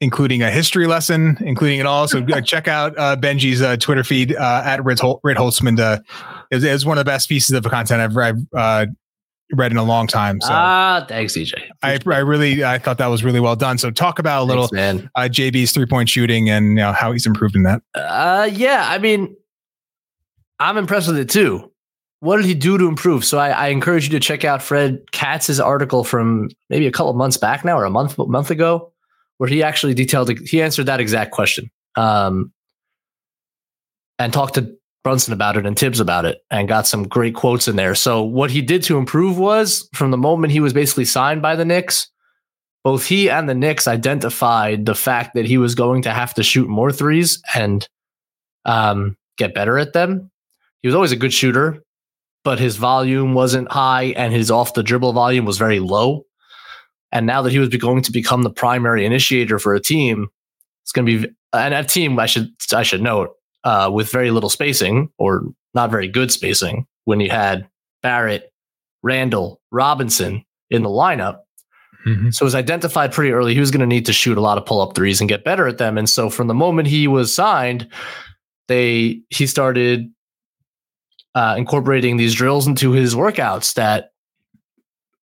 including 0.00 0.42
a 0.42 0.50
history 0.50 0.88
lesson, 0.88 1.38
including 1.42 1.78
it 1.78 1.86
all. 1.86 2.08
So 2.08 2.24
uh, 2.24 2.40
check 2.44 2.66
out 2.66 2.98
uh, 2.98 3.16
Benjy's 3.16 3.62
uh, 3.62 3.76
Twitter 3.76 4.02
feed 4.02 4.34
uh, 4.34 4.62
at 4.64 4.80
Hol- 4.98 5.20
Red 5.22 5.36
Holtzman. 5.36 5.76
To, 5.76 6.02
it, 6.50 6.54
was, 6.56 6.64
it 6.64 6.72
was 6.72 6.84
one 6.84 6.98
of 6.98 7.04
the 7.04 7.08
best 7.08 7.28
pieces 7.28 7.54
of 7.54 7.62
content 7.64 8.00
I've, 8.00 8.16
I've 8.16 8.46
uh, 8.56 8.86
read 9.52 9.70
in 9.70 9.76
a 9.76 9.82
long 9.82 10.06
time. 10.06 10.40
So 10.40 10.48
ah, 10.50 11.04
thanks, 11.08 11.34
EJ. 11.34 11.54
I, 11.82 11.98
I 12.06 12.18
really 12.18 12.64
I 12.64 12.78
thought 12.78 12.98
that 12.98 13.06
was 13.08 13.24
really 13.24 13.40
well 13.40 13.56
done. 13.56 13.78
So 13.78 13.90
talk 13.90 14.18
about 14.18 14.42
a 14.42 14.44
little 14.44 14.68
Thanks, 14.68 15.02
man. 15.02 15.10
uh, 15.14 15.22
JB's 15.22 15.72
three 15.72 15.86
point 15.86 16.08
shooting 16.08 16.48
and 16.48 16.70
you 16.70 16.74
know, 16.76 16.92
how 16.92 17.12
he's 17.12 17.26
improved 17.26 17.56
in 17.56 17.62
that. 17.64 17.82
Uh, 17.94 18.48
yeah, 18.52 18.86
I 18.88 18.98
mean, 18.98 19.36
I'm 20.58 20.76
impressed 20.76 21.08
with 21.08 21.18
it 21.18 21.30
too. 21.30 21.70
What 22.20 22.36
did 22.36 22.44
he 22.44 22.54
do 22.54 22.76
to 22.76 22.86
improve? 22.86 23.24
So 23.24 23.38
I, 23.38 23.48
I 23.50 23.68
encourage 23.68 24.04
you 24.04 24.10
to 24.10 24.20
check 24.20 24.44
out 24.44 24.62
Fred 24.62 25.00
Katz's 25.12 25.58
article 25.58 26.04
from 26.04 26.50
maybe 26.68 26.86
a 26.86 26.92
couple 26.92 27.12
months 27.14 27.38
back 27.38 27.64
now, 27.64 27.78
or 27.78 27.84
a 27.84 27.90
month 27.90 28.18
month 28.18 28.50
ago, 28.50 28.92
where 29.38 29.48
he 29.48 29.62
actually 29.62 29.94
detailed 29.94 30.30
he 30.38 30.60
answered 30.60 30.84
that 30.86 31.00
exact 31.00 31.32
question, 31.32 31.70
um, 31.96 32.52
and 34.18 34.32
talked 34.32 34.54
to 34.54 34.76
Brunson 35.02 35.32
about 35.32 35.56
it 35.56 35.64
and 35.64 35.78
Thibs 35.78 36.00
about 36.00 36.24
it, 36.24 36.38
and 36.50 36.68
got 36.68 36.86
some 36.86 37.08
great 37.08 37.34
quotes 37.34 37.68
in 37.68 37.76
there. 37.76 37.94
So 37.94 38.22
what 38.22 38.50
he 38.50 38.60
did 38.60 38.82
to 38.84 38.98
improve 38.98 39.38
was 39.38 39.88
from 39.94 40.10
the 40.10 40.18
moment 40.18 40.52
he 40.52 40.60
was 40.60 40.72
basically 40.72 41.06
signed 41.06 41.40
by 41.40 41.56
the 41.56 41.64
Knicks. 41.64 42.08
Both 42.84 43.06
he 43.06 43.28
and 43.28 43.48
the 43.48 43.54
Knicks 43.54 43.86
identified 43.86 44.86
the 44.86 44.94
fact 44.94 45.34
that 45.34 45.46
he 45.46 45.58
was 45.58 45.74
going 45.74 46.02
to 46.02 46.10
have 46.10 46.34
to 46.34 46.42
shoot 46.42 46.68
more 46.68 46.92
threes 46.92 47.42
and 47.54 47.86
um, 48.64 49.16
get 49.36 49.54
better 49.54 49.78
at 49.78 49.92
them. 49.92 50.30
He 50.82 50.88
was 50.88 50.94
always 50.94 51.12
a 51.12 51.16
good 51.16 51.32
shooter, 51.32 51.82
but 52.44 52.58
his 52.58 52.76
volume 52.76 53.34
wasn't 53.34 53.70
high 53.70 54.14
and 54.16 54.32
his 54.32 54.50
off 54.50 54.74
the 54.74 54.82
dribble 54.82 55.12
volume 55.12 55.44
was 55.44 55.58
very 55.58 55.80
low. 55.80 56.24
And 57.12 57.26
now 57.26 57.42
that 57.42 57.52
he 57.52 57.58
was 57.58 57.68
going 57.68 58.02
to 58.02 58.12
become 58.12 58.42
the 58.42 58.50
primary 58.50 59.04
initiator 59.04 59.58
for 59.58 59.74
a 59.74 59.80
team, 59.80 60.28
it's 60.82 60.92
going 60.92 61.06
to 61.06 61.18
be 61.18 61.34
and 61.52 61.74
a 61.74 61.84
team 61.84 62.18
I 62.18 62.26
should 62.26 62.50
I 62.72 62.82
should 62.82 63.02
note 63.02 63.30
uh, 63.64 63.90
with 63.92 64.10
very 64.10 64.30
little 64.30 64.50
spacing 64.50 65.10
or 65.18 65.44
not 65.74 65.90
very 65.90 66.08
good 66.08 66.30
spacing 66.32 66.86
when 67.04 67.20
you 67.20 67.30
had 67.30 67.68
Barrett, 68.02 68.52
Randle, 69.02 69.60
Robinson 69.70 70.44
in 70.70 70.82
the 70.82 70.88
lineup. 70.88 71.40
So 72.32 72.44
it 72.44 72.46
was 72.46 72.54
identified 72.54 73.12
pretty 73.12 73.32
early 73.32 73.52
he 73.52 73.60
was 73.60 73.70
going 73.70 73.80
to 73.80 73.86
need 73.86 74.06
to 74.06 74.12
shoot 74.12 74.38
a 74.38 74.40
lot 74.40 74.56
of 74.56 74.64
pull 74.64 74.80
up 74.80 74.94
threes 74.94 75.20
and 75.20 75.28
get 75.28 75.44
better 75.44 75.66
at 75.66 75.78
them. 75.78 75.98
And 75.98 76.08
so 76.08 76.30
from 76.30 76.46
the 76.46 76.54
moment 76.54 76.88
he 76.88 77.06
was 77.06 77.32
signed, 77.34 77.88
they 78.68 79.20
he 79.28 79.46
started 79.46 80.10
uh, 81.34 81.56
incorporating 81.58 82.16
these 82.16 82.34
drills 82.34 82.66
into 82.66 82.92
his 82.92 83.14
workouts 83.14 83.74
that 83.74 84.12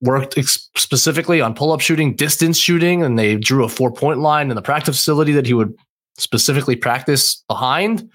worked 0.01 0.37
ex- 0.37 0.69
specifically 0.75 1.41
on 1.41 1.55
pull 1.55 1.71
up 1.71 1.81
shooting, 1.81 2.15
distance 2.15 2.57
shooting, 2.57 3.03
and 3.03 3.17
they 3.17 3.35
drew 3.35 3.63
a 3.63 3.69
four 3.69 3.91
point 3.91 4.19
line 4.19 4.49
in 4.49 4.55
the 4.55 4.61
practice 4.61 4.97
facility 4.97 5.31
that 5.31 5.45
he 5.45 5.53
would 5.53 5.75
specifically 6.17 6.75
practice 6.75 7.43
behind 7.47 8.09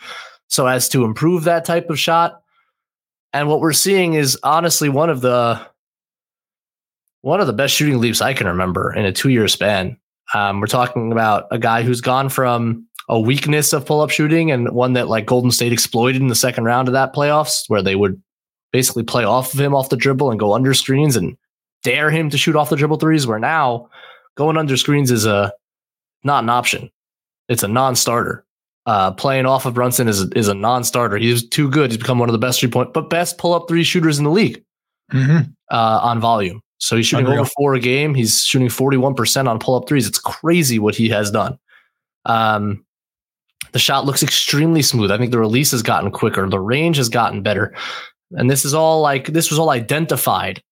so 0.49 0.67
as 0.67 0.89
to 0.91 1.05
improve 1.05 1.45
that 1.45 1.65
type 1.65 1.89
of 1.89 1.99
shot. 1.99 2.43
And 3.33 3.49
what 3.49 3.61
we're 3.61 3.73
seeing 3.73 4.15
is 4.15 4.39
honestly 4.43 4.89
one 4.89 5.09
of 5.09 5.21
the 5.23 5.61
one 7.23 7.41
of 7.41 7.47
the 7.47 7.53
best 7.53 7.75
shooting 7.75 8.01
leaps 8.01 8.21
I 8.21 8.35
can 8.35 8.47
remember 8.47 8.93
in 8.93 9.05
a 9.05 9.13
two 9.13 9.31
year 9.31 9.49
span. 9.49 9.97
Um, 10.35 10.61
we're 10.61 10.67
talking 10.67 11.13
about 11.13 11.47
a 11.51 11.59
guy 11.59 11.83
who's 11.83 12.01
gone 12.01 12.29
from 12.29 12.87
a 13.09 13.19
weakness 13.19 13.73
of 13.73 13.87
pull 13.87 14.01
up 14.01 14.11
shooting 14.11 14.51
and 14.51 14.71
one 14.71 14.93
that 14.95 15.09
like 15.09 15.27
Golden 15.27 15.51
State 15.51 15.73
exploited 15.73 16.21
in 16.21 16.29
the 16.29 16.35
second 16.35 16.65
round 16.65 16.89
of 16.89 16.93
that 16.95 17.15
playoffs, 17.15 17.65
where 17.69 17.83
they 17.83 17.97
would 17.97 18.21
basically 18.73 19.03
play 19.03 19.25
off 19.25 19.55
of 19.55 19.61
him 19.61 19.75
off 19.75 19.91
the 19.91 19.97
dribble 19.97 20.31
and 20.31 20.41
go 20.41 20.55
under 20.55 20.75
screens 20.75 21.17
and 21.17 21.37
dare 21.83 22.11
him 22.11 22.31
to 22.31 22.39
shoot 22.39 22.57
off 22.57 22.71
the 22.71 22.77
dribble 22.77 22.99
threes. 22.99 23.27
Where 23.27 23.39
now 23.39 23.89
going 24.37 24.57
under 24.57 24.77
screens 24.77 25.11
is 25.11 25.27
a 25.27 25.53
not 26.25 26.45
an 26.45 26.51
option; 26.51 26.91
it's 27.49 27.63
a 27.63 27.69
non-starter. 27.69 28.45
Uh, 28.85 29.13
playing 29.13 29.47
off 29.47 29.65
of 29.65 29.75
Brunson 29.75 30.09
is 30.09 30.23
is 30.33 30.49
a 30.49 30.55
non-starter. 30.55 31.17
He's 31.17 31.49
too 31.49 31.71
good. 31.71 31.91
He's 31.93 31.99
become 31.99 32.19
one 32.19 32.29
of 32.29 32.33
the 32.33 32.39
best 32.39 32.59
three 32.61 32.69
point, 32.71 32.93
but 32.93 33.09
best 33.11 33.39
pull 33.39 33.55
up 33.55 33.69
three 33.69 33.85
shooters 33.85 34.19
in 34.19 34.25
the 34.25 34.31
league 34.31 34.63
Mm-hmm. 35.13 35.51
uh, 35.71 36.01
on 36.03 36.21
volume. 36.21 36.61
So 36.79 36.97
he's 36.97 37.07
shooting 37.07 37.27
Unreal. 37.27 37.43
over 37.43 37.51
four 37.57 37.75
a 37.75 37.81
game. 37.81 38.15
He's 38.15 38.45
shooting 38.45 38.69
41% 38.69 39.47
on 39.47 39.59
pull 39.59 39.75
up 39.77 39.87
threes. 39.87 40.09
It's 40.09 40.19
crazy 40.19 40.79
what 40.81 40.95
he 40.97 41.09
has 41.11 41.31
done. 41.31 41.59
Um, 42.25 42.85
the 43.73 43.79
shot 43.79 44.05
looks 44.05 44.23
extremely 44.23 44.83
smooth. 44.83 45.11
I 45.13 45.19
think 45.19 45.31
the 45.31 45.39
release 45.39 45.71
has 45.71 45.83
gotten 45.83 46.11
quicker. 46.11 46.49
The 46.49 46.59
range 46.59 46.97
has 46.97 47.09
gotten 47.09 47.43
better. 47.43 47.75
And 48.33 48.51
this 48.51 48.65
is 48.65 48.75
all 48.75 49.01
like, 49.01 49.27
this 49.29 49.51
was 49.51 49.59
all 49.59 49.71
identified 49.71 50.63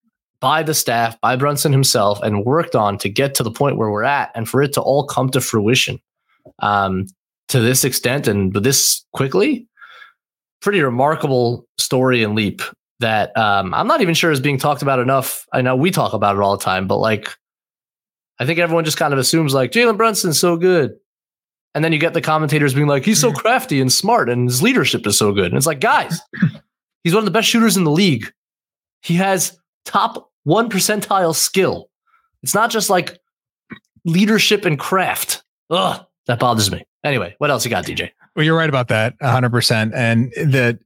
by 0.40 0.62
the 0.62 0.74
staff, 0.74 1.20
by 1.20 1.36
Brunson 1.36 1.70
himself, 1.70 2.20
and 2.22 2.44
worked 2.44 2.74
on 2.74 2.96
to 2.98 3.08
get 3.08 3.34
to 3.36 3.42
the 3.42 3.50
point 3.50 3.76
where 3.76 3.90
we're 3.90 4.02
at 4.04 4.30
and 4.34 4.48
for 4.48 4.62
it 4.62 4.72
to 4.72 4.80
all 4.80 5.04
come 5.04 5.28
to 5.30 5.40
fruition 5.40 6.00
um, 6.60 7.06
to 7.48 7.60
this 7.60 7.84
extent 7.84 8.28
and 8.28 8.52
this 8.52 9.04
quickly. 9.12 9.66
Pretty 10.60 10.82
remarkable 10.82 11.66
story 11.78 12.22
and 12.22 12.34
leap 12.34 12.62
that 13.00 13.36
um, 13.36 13.72
I'm 13.74 13.86
not 13.86 14.02
even 14.02 14.14
sure 14.14 14.30
is 14.30 14.40
being 14.40 14.58
talked 14.58 14.82
about 14.82 14.98
enough. 14.98 15.46
I 15.52 15.62
know 15.62 15.74
we 15.74 15.90
talk 15.90 16.12
about 16.12 16.36
it 16.36 16.42
all 16.42 16.56
the 16.56 16.62
time, 16.62 16.86
but 16.86 16.98
like, 16.98 17.34
I 18.38 18.46
think 18.46 18.58
everyone 18.58 18.84
just 18.84 18.98
kind 18.98 19.12
of 19.12 19.18
assumes 19.18 19.54
like 19.54 19.72
Jalen 19.72 19.96
Brunson's 19.96 20.38
so 20.38 20.56
good. 20.56 20.92
And 21.74 21.84
then 21.84 21.92
you 21.92 21.98
get 21.98 22.14
the 22.14 22.20
commentators 22.20 22.74
being 22.74 22.88
like, 22.88 23.04
he's 23.04 23.20
so 23.20 23.32
crafty 23.32 23.80
and 23.80 23.92
smart 23.92 24.28
and 24.28 24.48
his 24.48 24.62
leadership 24.62 25.06
is 25.06 25.16
so 25.16 25.32
good. 25.32 25.46
And 25.46 25.56
it's 25.56 25.66
like, 25.66 25.80
guys, 25.80 26.20
he's 27.04 27.14
one 27.14 27.22
of 27.22 27.26
the 27.26 27.30
best 27.30 27.48
shooters 27.48 27.76
in 27.76 27.84
the 27.84 27.90
league. 27.90 28.30
He 29.02 29.14
has 29.14 29.58
top 29.84 30.30
one 30.44 30.68
percentile 30.68 31.34
skill. 31.34 31.88
It's 32.42 32.54
not 32.54 32.70
just 32.70 32.90
like 32.90 33.18
leadership 34.04 34.64
and 34.64 34.78
craft. 34.78 35.42
Ugh, 35.70 36.04
that 36.30 36.38
bothers 36.38 36.70
me. 36.70 36.84
Anyway, 37.04 37.34
what 37.38 37.50
else 37.50 37.64
you 37.64 37.70
got, 37.70 37.84
DJ? 37.84 38.10
Well, 38.36 38.44
you're 38.44 38.56
right 38.56 38.68
about 38.68 38.88
that, 38.88 39.14
100. 39.18 39.50
percent 39.50 39.92
And 39.94 40.32
that 40.36 40.78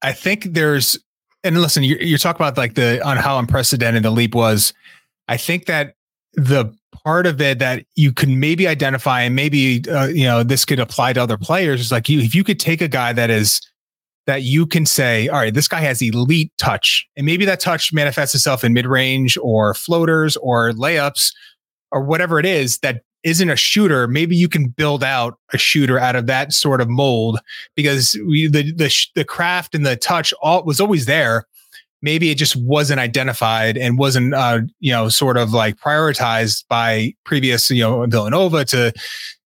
I 0.00 0.12
think 0.12 0.44
there's, 0.44 0.98
and 1.44 1.60
listen, 1.60 1.82
you 1.82 1.96
you 1.96 2.16
talk 2.16 2.36
about 2.36 2.56
like 2.56 2.74
the 2.74 3.04
on 3.06 3.18
how 3.18 3.38
unprecedented 3.38 4.02
the 4.02 4.10
leap 4.10 4.34
was. 4.34 4.72
I 5.28 5.36
think 5.36 5.66
that 5.66 5.94
the 6.34 6.74
part 7.04 7.26
of 7.26 7.40
it 7.40 7.58
that 7.58 7.84
you 7.94 8.12
can 8.12 8.40
maybe 8.40 8.66
identify, 8.66 9.20
and 9.20 9.36
maybe 9.36 9.82
uh, 9.88 10.06
you 10.06 10.24
know 10.24 10.42
this 10.42 10.64
could 10.64 10.80
apply 10.80 11.12
to 11.12 11.22
other 11.22 11.36
players, 11.36 11.80
is 11.80 11.92
like 11.92 12.08
you 12.08 12.20
if 12.20 12.34
you 12.34 12.42
could 12.42 12.58
take 12.58 12.80
a 12.80 12.88
guy 12.88 13.12
that 13.12 13.28
is 13.28 13.60
that 14.26 14.42
you 14.42 14.66
can 14.66 14.86
say, 14.86 15.28
all 15.28 15.38
right, 15.38 15.54
this 15.54 15.68
guy 15.68 15.80
has 15.80 16.00
elite 16.00 16.52
touch, 16.58 17.06
and 17.16 17.26
maybe 17.26 17.44
that 17.44 17.60
touch 17.60 17.92
manifests 17.92 18.34
itself 18.34 18.64
in 18.64 18.72
mid 18.72 18.86
range 18.86 19.36
or 19.42 19.74
floaters 19.74 20.36
or 20.38 20.72
layups 20.72 21.32
or 21.92 22.02
whatever 22.02 22.40
it 22.40 22.46
is 22.46 22.78
that 22.78 23.02
isn't 23.26 23.50
a 23.50 23.56
shooter, 23.56 24.06
maybe 24.06 24.36
you 24.36 24.48
can 24.48 24.68
build 24.68 25.02
out 25.02 25.36
a 25.52 25.58
shooter 25.58 25.98
out 25.98 26.14
of 26.14 26.26
that 26.26 26.52
sort 26.52 26.80
of 26.80 26.88
mold 26.88 27.40
because 27.74 28.16
we, 28.24 28.46
the 28.46 28.72
the 28.72 29.06
the 29.16 29.24
craft 29.24 29.74
and 29.74 29.84
the 29.84 29.96
touch 29.96 30.32
all 30.40 30.64
was 30.64 30.80
always 30.80 31.06
there. 31.06 31.44
Maybe 32.02 32.30
it 32.30 32.38
just 32.38 32.54
wasn't 32.54 33.00
identified 33.00 33.76
and 33.76 33.98
wasn't 33.98 34.32
uh, 34.32 34.60
you 34.78 34.92
know 34.92 35.08
sort 35.08 35.36
of 35.36 35.52
like 35.52 35.76
prioritized 35.76 36.64
by 36.68 37.14
previous 37.24 37.68
you 37.68 37.82
know 37.82 38.06
Villanova 38.06 38.64
to 38.66 38.92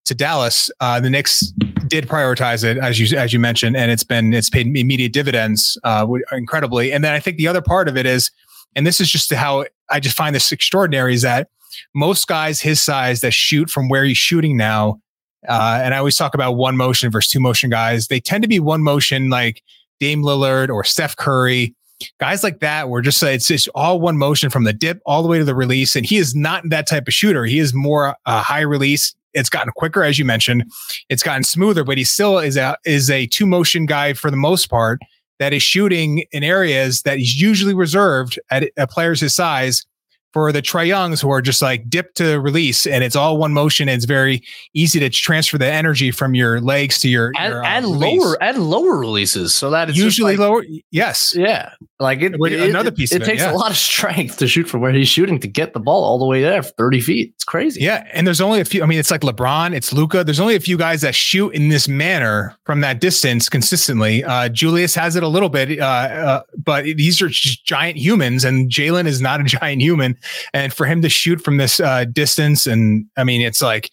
to 0.04 0.14
Dallas. 0.14 0.70
Uh, 0.80 1.00
the 1.00 1.08
Knicks 1.08 1.40
did 1.86 2.06
prioritize 2.06 2.62
it 2.62 2.76
as 2.76 3.00
you 3.00 3.16
as 3.16 3.32
you 3.32 3.38
mentioned, 3.38 3.78
and 3.78 3.90
it's 3.90 4.04
been 4.04 4.34
it's 4.34 4.50
paid 4.50 4.66
immediate 4.66 5.14
dividends 5.14 5.78
uh, 5.84 6.06
incredibly. 6.32 6.92
And 6.92 7.02
then 7.02 7.14
I 7.14 7.20
think 7.20 7.38
the 7.38 7.48
other 7.48 7.62
part 7.62 7.88
of 7.88 7.96
it 7.96 8.04
is, 8.04 8.30
and 8.76 8.86
this 8.86 9.00
is 9.00 9.10
just 9.10 9.32
how 9.32 9.64
I 9.88 10.00
just 10.00 10.18
find 10.18 10.34
this 10.34 10.52
extraordinary 10.52 11.14
is 11.14 11.22
that 11.22 11.48
most 11.94 12.26
guys 12.26 12.60
his 12.60 12.80
size 12.80 13.20
that 13.20 13.32
shoot 13.32 13.70
from 13.70 13.88
where 13.88 14.04
he's 14.04 14.18
shooting 14.18 14.56
now, 14.56 15.00
uh, 15.48 15.80
and 15.82 15.94
I 15.94 15.98
always 15.98 16.16
talk 16.16 16.34
about 16.34 16.52
one 16.52 16.76
motion 16.76 17.10
versus 17.10 17.30
two 17.30 17.40
motion 17.40 17.70
guys. 17.70 18.08
They 18.08 18.20
tend 18.20 18.42
to 18.42 18.48
be 18.48 18.60
one 18.60 18.82
motion 18.82 19.30
like 19.30 19.62
Dame 19.98 20.22
Lillard 20.22 20.68
or 20.68 20.84
Steph 20.84 21.16
Curry, 21.16 21.74
guys 22.18 22.42
like 22.42 22.60
that. 22.60 22.88
Where 22.88 23.02
just 23.02 23.22
it's 23.22 23.48
just 23.48 23.68
all 23.74 24.00
one 24.00 24.18
motion 24.18 24.50
from 24.50 24.64
the 24.64 24.72
dip 24.72 25.00
all 25.06 25.22
the 25.22 25.28
way 25.28 25.38
to 25.38 25.44
the 25.44 25.54
release, 25.54 25.96
and 25.96 26.04
he 26.04 26.16
is 26.16 26.34
not 26.34 26.68
that 26.70 26.86
type 26.86 27.08
of 27.08 27.14
shooter. 27.14 27.44
He 27.44 27.58
is 27.58 27.72
more 27.74 28.16
uh, 28.26 28.42
high 28.42 28.60
release. 28.60 29.14
It's 29.32 29.48
gotten 29.48 29.72
quicker, 29.76 30.02
as 30.02 30.18
you 30.18 30.24
mentioned. 30.24 30.64
It's 31.08 31.22
gotten 31.22 31.44
smoother, 31.44 31.84
but 31.84 31.96
he 31.98 32.04
still 32.04 32.38
is 32.38 32.56
a 32.56 32.76
is 32.84 33.10
a 33.10 33.26
two 33.26 33.46
motion 33.46 33.86
guy 33.86 34.12
for 34.12 34.30
the 34.30 34.36
most 34.36 34.68
part 34.68 35.00
that 35.38 35.52
is 35.54 35.62
shooting 35.62 36.24
in 36.32 36.44
areas 36.44 37.02
that 37.02 37.18
is 37.18 37.40
usually 37.40 37.74
reserved 37.74 38.38
at, 38.50 38.70
a 38.76 38.86
players 38.86 39.20
his 39.20 39.34
size 39.34 39.86
for 40.32 40.52
the 40.52 40.62
Trey 40.62 40.86
Youngs 40.86 41.20
who 41.20 41.30
are 41.30 41.42
just 41.42 41.60
like 41.62 41.88
dip 41.90 42.14
to 42.14 42.38
release 42.40 42.86
and 42.86 43.02
it's 43.02 43.16
all 43.16 43.36
one 43.38 43.52
motion. 43.52 43.88
And 43.88 43.96
it's 43.96 44.04
very 44.04 44.42
easy 44.74 45.00
to 45.00 45.10
transfer 45.10 45.58
the 45.58 45.66
energy 45.70 46.10
from 46.10 46.34
your 46.34 46.60
legs 46.60 46.98
to 47.00 47.08
your 47.08 47.32
And, 47.38 47.52
your, 47.52 47.64
uh, 47.64 47.68
and 47.68 47.86
lower 47.86 48.42
and 48.42 48.58
lower 48.70 48.96
releases, 48.98 49.54
so 49.54 49.70
that 49.70 49.88
it's 49.88 49.98
usually 49.98 50.36
like- 50.36 50.40
lower. 50.40 50.64
Yes. 50.90 51.34
Yeah, 51.36 51.70
like 51.98 52.20
it. 52.22 52.34
It- 52.40 52.70
another 52.70 52.90
piece 52.90 53.12
It, 53.12 53.16
of 53.16 53.22
it, 53.22 53.26
takes 53.26 53.42
yeah. 53.42 53.52
a 53.52 53.54
lot 53.54 53.70
of 53.70 53.76
strength 53.76 54.36
to 54.38 54.46
shoot 54.48 54.68
from 54.68 54.80
where 54.80 54.92
he's 54.92 55.08
shooting 55.08 55.38
to 55.40 55.48
get 55.48 55.72
the 55.72 55.80
ball 55.80 56.04
all 56.04 56.18
the 56.18 56.26
way 56.26 56.42
there, 56.42 56.62
thirty 56.62 57.00
feet. 57.00 57.32
It's 57.34 57.44
crazy. 57.44 57.80
Yeah, 57.80 58.04
and 58.12 58.26
there's 58.26 58.40
only 58.40 58.60
a 58.60 58.64
few. 58.64 58.82
I 58.82 58.86
mean, 58.86 58.98
it's 58.98 59.10
like 59.10 59.22
LeBron, 59.22 59.74
it's 59.74 59.92
Luka. 59.92 60.22
There's 60.24 60.40
only 60.40 60.54
a 60.54 60.60
few 60.60 60.76
guys 60.78 61.00
that 61.02 61.14
shoot 61.14 61.50
in 61.50 61.68
this 61.68 61.88
manner 61.88 62.56
from 62.64 62.80
that 62.82 63.00
distance 63.00 63.48
consistently. 63.48 64.22
Uh, 64.24 64.48
Julius 64.48 64.94
has 64.94 65.16
it 65.16 65.22
a 65.22 65.28
little 65.28 65.48
bit, 65.48 65.80
uh, 65.80 65.84
uh, 65.84 66.42
but 66.64 66.84
these 66.84 67.20
are 67.20 67.28
just 67.28 67.64
giant 67.64 67.96
humans, 67.96 68.44
and 68.44 68.70
Jalen 68.70 69.06
is 69.06 69.20
not 69.20 69.40
a 69.40 69.44
giant 69.58 69.82
human. 69.82 70.16
And 70.52 70.72
for 70.72 70.86
him 70.86 71.02
to 71.02 71.08
shoot 71.08 71.40
from 71.40 71.56
this 71.56 71.80
uh, 71.80 72.04
distance, 72.04 72.66
and 72.66 73.06
I 73.16 73.24
mean, 73.24 73.40
it's 73.40 73.62
like 73.62 73.90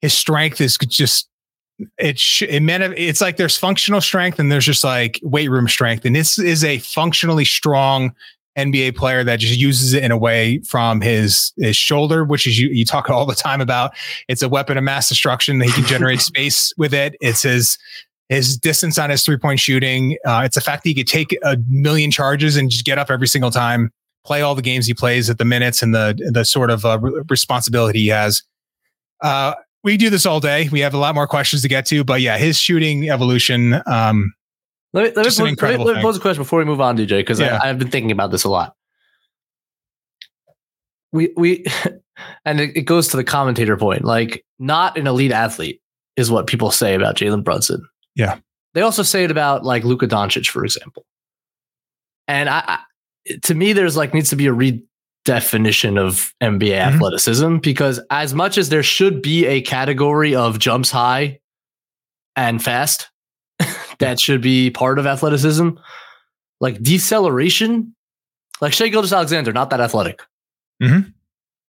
his 0.00 0.14
strength 0.14 0.60
is 0.60 0.76
just. 0.78 1.26
It 1.98 2.18
sh- 2.18 2.42
it 2.42 2.60
meant 2.60 2.82
it's 2.98 3.22
like 3.22 3.38
there's 3.38 3.56
functional 3.56 4.02
strength 4.02 4.38
and 4.38 4.52
there's 4.52 4.66
just 4.66 4.84
like 4.84 5.18
weight 5.22 5.48
room 5.48 5.66
strength, 5.66 6.04
and 6.04 6.14
this 6.14 6.38
is 6.38 6.62
a 6.62 6.78
functionally 6.80 7.46
strong 7.46 8.12
NBA 8.58 8.96
player 8.96 9.24
that 9.24 9.38
just 9.38 9.58
uses 9.58 9.94
it 9.94 10.02
in 10.02 10.10
a 10.10 10.18
way 10.18 10.58
from 10.58 11.00
his 11.00 11.52
his 11.56 11.76
shoulder, 11.76 12.24
which 12.24 12.46
is 12.46 12.58
you 12.58 12.68
you 12.68 12.84
talk 12.84 13.08
all 13.08 13.24
the 13.24 13.34
time 13.34 13.60
about. 13.60 13.92
It's 14.28 14.42
a 14.42 14.48
weapon 14.48 14.76
of 14.76 14.84
mass 14.84 15.08
destruction. 15.08 15.58
That 15.58 15.66
he 15.66 15.72
can 15.72 15.84
generate 15.84 16.20
space 16.20 16.72
with 16.76 16.92
it. 16.92 17.16
It's 17.20 17.42
his 17.42 17.78
his 18.28 18.56
distance 18.56 18.98
on 18.98 19.10
his 19.10 19.24
three 19.24 19.36
point 19.36 19.60
shooting. 19.60 20.16
Uh, 20.24 20.42
it's 20.44 20.54
the 20.54 20.60
fact 20.60 20.82
that 20.82 20.88
he 20.88 20.94
could 20.94 21.06
take 21.06 21.36
a 21.42 21.56
million 21.68 22.10
charges 22.10 22.56
and 22.56 22.70
just 22.70 22.84
get 22.84 22.98
up 22.98 23.10
every 23.10 23.28
single 23.28 23.50
time, 23.50 23.92
play 24.24 24.42
all 24.42 24.54
the 24.54 24.62
games 24.62 24.86
he 24.86 24.94
plays 24.94 25.30
at 25.30 25.38
the 25.38 25.44
minutes 25.44 25.82
and 25.82 25.94
the 25.94 26.18
the 26.32 26.44
sort 26.44 26.70
of 26.70 26.84
uh, 26.84 26.98
re- 26.98 27.22
responsibility 27.28 28.00
he 28.00 28.08
has. 28.08 28.42
Uh, 29.22 29.54
we 29.82 29.96
do 29.96 30.10
this 30.10 30.26
all 30.26 30.40
day. 30.40 30.68
We 30.70 30.80
have 30.80 30.94
a 30.94 30.98
lot 30.98 31.14
more 31.14 31.26
questions 31.26 31.62
to 31.62 31.68
get 31.68 31.86
to, 31.86 32.04
but 32.04 32.20
yeah, 32.20 32.38
his 32.38 32.58
shooting 32.58 33.08
evolution. 33.08 33.80
Um, 33.86 34.34
Let 34.92 35.16
me, 35.16 35.22
let 35.22 35.38
me, 35.38 35.56
pose, 35.56 35.60
let 35.62 35.78
me, 35.78 35.84
let 35.84 35.96
me 35.96 36.02
pose 36.02 36.16
a 36.16 36.20
question 36.20 36.42
before 36.42 36.58
we 36.58 36.64
move 36.64 36.80
on, 36.80 36.96
DJ, 36.96 37.18
because 37.18 37.40
Yeah. 37.40 37.60
I've 37.62 37.78
been 37.78 37.90
thinking 37.90 38.10
about 38.10 38.30
this 38.30 38.44
a 38.44 38.50
lot. 38.50 38.74
We 41.12 41.32
we 41.36 41.64
and 42.44 42.60
it, 42.60 42.76
it 42.76 42.82
goes 42.82 43.08
to 43.08 43.16
the 43.16 43.24
commentator 43.24 43.76
point. 43.76 44.04
Like, 44.04 44.44
not 44.58 44.98
an 44.98 45.06
elite 45.06 45.32
athlete 45.32 45.80
is 46.16 46.30
what 46.30 46.46
people 46.46 46.70
say 46.70 46.94
about 46.94 47.16
Jalen 47.16 47.44
Brunson. 47.44 47.86
Yeah. 48.14 48.38
They 48.74 48.82
also 48.82 49.02
say 49.02 49.24
it 49.24 49.30
about 49.30 49.64
like 49.64 49.84
Luka 49.84 50.06
Doncic, 50.06 50.48
for 50.48 50.64
example. 50.64 51.04
And 52.28 52.48
I, 52.48 52.62
I 52.66 52.78
to 53.42 53.54
me, 53.54 53.72
there's 53.72 53.96
like 53.96 54.14
needs 54.14 54.30
to 54.30 54.36
be 54.36 54.46
a 54.46 54.52
redefinition 54.52 55.98
of 55.98 56.32
NBA 56.40 56.76
Mhm. 56.78 56.94
athleticism 56.94 57.56
because 57.58 58.00
as 58.10 58.34
much 58.34 58.58
as 58.58 58.68
there 58.68 58.82
should 58.82 59.22
be 59.22 59.46
a 59.46 59.60
category 59.60 60.34
of 60.34 60.58
jumps 60.58 60.90
high 60.90 61.38
and 62.36 62.62
fast 62.62 63.08
that 63.98 64.18
should 64.20 64.40
be 64.40 64.70
part 64.70 64.98
of 64.98 65.06
athleticism, 65.06 65.70
like 66.60 66.80
deceleration, 66.82 67.94
like 68.60 68.72
Shai 68.72 68.88
Gilgeous-Alexander, 68.88 69.52
not 69.52 69.70
that 69.70 69.80
athletic. 69.80 70.22
Mhm. 70.82 71.12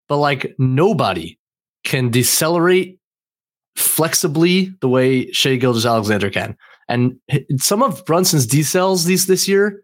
But 0.08 0.18
like 0.18 0.54
nobody 0.58 1.38
can 1.84 2.10
decelerate 2.10 2.98
flexibly 3.76 4.72
the 4.80 4.88
way 4.88 5.30
Shai 5.32 5.56
Gilgeous-Alexander 5.56 6.30
can. 6.30 6.56
And 6.88 7.16
some 7.58 7.82
of 7.82 8.04
Brunson's 8.04 8.46
decels 8.46 9.06
these 9.06 9.26
this 9.26 9.46
year 9.48 9.82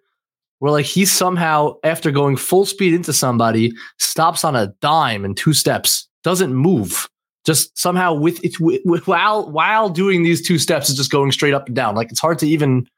were 0.61 0.71
like 0.71 0.87
he 0.87 1.05
somehow, 1.05 1.75
after 1.85 2.11
going 2.11 2.37
full 2.37 2.65
speed 2.67 2.95
into 2.95 3.13
somebody, 3.13 3.73
stops 3.99 4.45
on 4.45 4.57
a 4.57 4.69
dime 4.81 5.25
in 5.25 5.35
two 5.35 5.53
steps, 5.53 6.09
doesn't 6.25 6.55
move. 6.55 7.09
Just 7.45 7.77
somehow 7.79 8.15
with 8.15 8.45
it 8.45 8.55
wi- 8.55 8.81
wi- 8.85 9.03
while 9.05 9.51
while 9.51 9.89
doing 9.89 10.23
these 10.25 10.47
two 10.47 10.59
steps 10.59 10.89
is 10.91 10.97
just 10.97 11.13
going 11.13 11.31
straight 11.31 11.55
up 11.55 11.67
and 11.67 11.77
down. 11.77 11.95
Like 11.95 12.11
it's 12.11 12.21
hard 12.21 12.39
to 12.41 12.47
even 12.49 12.89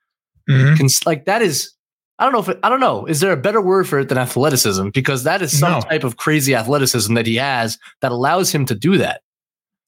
mhm. 0.48 0.78
cons- 0.78 1.04
like 1.04 1.26
that 1.26 1.42
is 1.42 1.72
I 2.20 2.24
don't 2.24 2.32
know 2.32 2.40
if 2.40 2.48
it, 2.48 2.58
I 2.62 2.68
don't 2.68 2.80
know. 2.80 3.04
Is 3.06 3.20
there 3.20 3.30
a 3.32 3.36
better 3.36 3.60
word 3.60 3.86
for 3.86 4.00
it 4.00 4.08
than 4.08 4.18
athleticism? 4.18 4.88
Because 4.88 5.22
that 5.24 5.40
is 5.42 5.56
some 5.56 5.72
No. 5.72 5.80
type 5.82 6.02
of 6.02 6.16
crazy 6.16 6.54
athleticism 6.54 7.14
that 7.14 7.26
he 7.26 7.36
has 7.36 7.78
that 8.00 8.10
allows 8.10 8.50
him 8.50 8.64
to 8.66 8.74
do 8.74 8.98
that. 8.98 9.20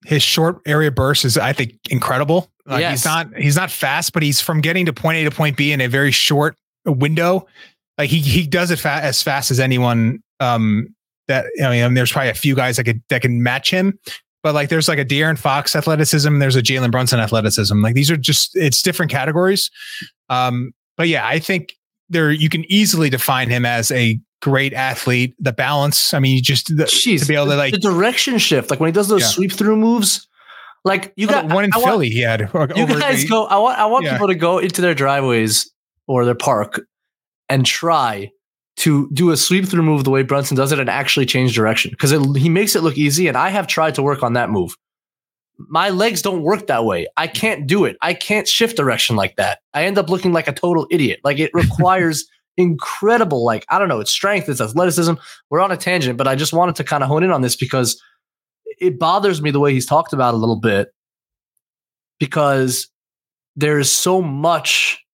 his 0.07 0.23
short 0.23 0.61
area 0.67 0.91
burst 0.91 1.25
is 1.27 1.37
I 1.39 1.53
think 1.53 1.75
incredible. 1.91 2.51
Like 2.67 2.81
Yes. 2.81 2.91
he's 3.01 3.05
not 3.05 3.37
he's 3.37 3.57
not 3.57 3.71
fast, 3.71 4.13
but 4.13 4.23
he's 4.23 4.41
from 4.41 4.61
getting 4.61 4.87
to 4.87 4.93
point 4.93 5.17
A 5.19 5.25
to 5.25 5.31
point 5.31 5.57
B 5.57 5.73
in 5.73 5.81
a 5.81 5.89
very 5.89 6.11
short 6.13 6.57
window. 6.87 7.47
like 7.99 8.09
he 8.11 8.19
he 8.21 8.47
does 8.47 8.71
it 8.71 8.79
fa- 8.79 9.01
as 9.03 9.23
fast 9.23 9.51
as 9.51 9.61
anyone. 9.61 10.23
Um, 10.41 10.95
that 11.29 11.47
I 11.63 11.71
mean, 11.71 11.95
there's 11.95 12.11
probably 12.13 12.31
a 12.31 12.35
few 12.35 12.55
guys 12.57 12.77
that 12.77 12.85
could 12.85 13.03
that 13.09 13.23
can 13.23 13.43
match 13.43 13.71
him, 13.71 13.99
but 14.43 14.55
like 14.55 14.69
there's 14.69 14.89
like 14.89 14.99
a 14.99 15.05
De'Aaron 15.05 15.39
Fox 15.39 15.77
athleticism, 15.77 16.39
there's 16.39 16.57
a 16.57 16.63
Jalen 16.63 16.91
Brunson 16.91 17.21
athleticism. 17.21 17.81
Like 17.83 17.95
these 17.95 18.11
are 18.11 18.17
just 18.17 18.57
it's 18.57 18.83
different 18.83 19.13
categories. 19.13 19.71
Um, 20.29 20.73
but 20.97 21.09
yeah, 21.09 21.27
I 21.27 21.39
think 21.39 21.75
there 22.09 22.31
you 22.33 22.49
can 22.49 22.65
easily 22.73 23.11
define 23.11 23.49
him 23.51 23.65
as 23.67 23.91
a 23.93 24.19
great 24.43 24.73
athlete. 24.73 25.35
The 25.39 25.53
balance, 25.53 26.15
I 26.15 26.19
mean, 26.19 26.35
you 26.37 26.43
just 26.43 26.75
the, 26.77 26.85
Jeez, 26.85 27.21
to 27.21 27.27
be 27.29 27.35
able 27.35 27.47
to 27.47 27.57
like 27.57 27.75
the 27.75 27.79
direction 27.79 28.39
shift, 28.39 28.71
like 28.71 28.81
when 28.81 28.89
he 28.89 28.93
does 28.93 29.09
those 29.09 29.21
Yeah. 29.21 29.27
sweep 29.29 29.53
through 29.53 29.77
moves. 29.77 30.27
Like 30.85 31.13
you 31.17 31.27
Oh, 31.29 31.33
got 31.33 31.53
one 31.53 31.65
in 31.65 31.71
I 31.75 31.77
want- 31.77 31.91
Philly, 31.91 32.09
he 32.09 32.23
had. 32.23 32.41
you 32.41 32.87
guys 32.87 33.23
the- 33.23 33.29
go. 33.29 33.45
I 33.45 33.59
want 33.59 33.79
I 33.79 33.85
want 33.87 34.05
Yeah. 34.07 34.13
people 34.13 34.29
to 34.29 34.35
go 34.35 34.59
into 34.59 34.81
their 34.81 34.95
driveways 34.95 35.71
or 36.11 36.25
their 36.25 36.35
park 36.35 36.81
and 37.49 37.65
try 37.65 38.33
to 38.77 39.09
do 39.13 39.31
a 39.31 39.37
sweep 39.37 39.67
through 39.67 39.83
move 39.83 40.03
the 40.03 40.11
way 40.11 40.23
Brunson 40.23 40.57
does 40.57 40.73
it 40.73 40.81
and 40.81 40.91
actually 40.91 41.25
change 41.25 41.55
direction 41.55 41.93
because 41.93 42.11
he 42.37 42.49
makes 42.49 42.75
it 42.75 42.83
look 42.83 42.99
easy. 42.99 43.29
And 43.29 43.37
I 43.37 43.51
have 43.51 43.69
tried 43.69 43.95
to 43.95 44.03
work 44.03 44.25
on 44.25 44.33
that 44.33 44.51
move. 44.51 44.75
My 45.69 45.91
legs 45.91 46.21
don't 46.21 46.43
work 46.43 46.67
that 46.67 46.85
way. 46.85 47.07
I 47.17 47.29
can't 47.29 47.67
do 47.69 47.85
it. 47.85 47.97
I 48.03 48.15
can't 48.15 48.49
shift 48.49 48.77
direction 48.77 49.15
like 49.15 49.37
that. 49.37 49.61
I 49.73 49.85
end 49.85 49.99
up 49.99 50.11
looking 50.11 50.33
like 50.33 50.49
a 50.49 50.53
total 50.53 50.89
idiot. 50.91 51.21
Like 51.23 51.39
it 51.39 51.51
requires 51.55 52.29
incredible, 52.57 53.45
like 53.45 53.65
I 53.69 53.79
don't 53.79 53.89
know, 53.89 54.01
it's 54.01 54.11
strength, 54.11 54.49
it's 54.49 54.61
athleticism. 54.61 55.15
We're 55.49 55.61
on 55.61 55.71
a 55.71 55.77
tangent, 55.77 56.19
but 56.19 56.27
I 56.27 56.35
just 56.35 56.53
wanted 56.53 56.75
to 56.77 56.85
kind 56.85 57.05
of 57.05 57.09
hone 57.09 57.23
in 57.23 57.31
on 57.31 57.43
this 57.43 57.55
because 57.55 58.03
it 58.81 58.99
bothers 58.99 59.41
me 59.41 59.53
the 59.53 59.61
way 59.61 59.73
he's 59.73 59.87
talked 59.87 60.13
about 60.13 60.35
a 60.35 60.39
little 60.39 60.59
bit 60.59 60.89
because 62.19 62.89
there's 63.55 63.93
so 63.93 64.21
much 64.21 65.05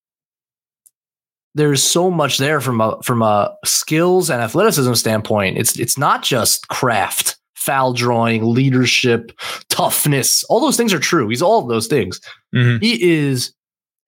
there's 1.57 1.83
so 1.83 2.11
much 2.11 2.37
there 2.37 2.61
from 2.61 2.79
a 2.79 3.01
from 3.03 3.21
a 3.21 3.55
skills 3.65 4.29
and 4.29 4.41
athleticism 4.41 4.93
standpoint. 4.93 5.57
It's 5.57 5.77
it's 5.79 5.97
not 5.97 6.21
just 6.23 6.67
craft, 6.67 7.35
foul 7.55 7.93
drawing, 7.93 8.53
leadership, 8.53 9.31
toughness. 9.69 10.43
All 10.45 10.59
those 10.59 10.77
things 10.77 10.93
are 10.93 10.99
true. 10.99 11.27
He's 11.29 11.41
all 11.41 11.61
of 11.61 11.67
those 11.67 11.87
things. 11.87 12.21
Mhm. 12.55 12.81
He 12.81 13.11
is 13.11 13.53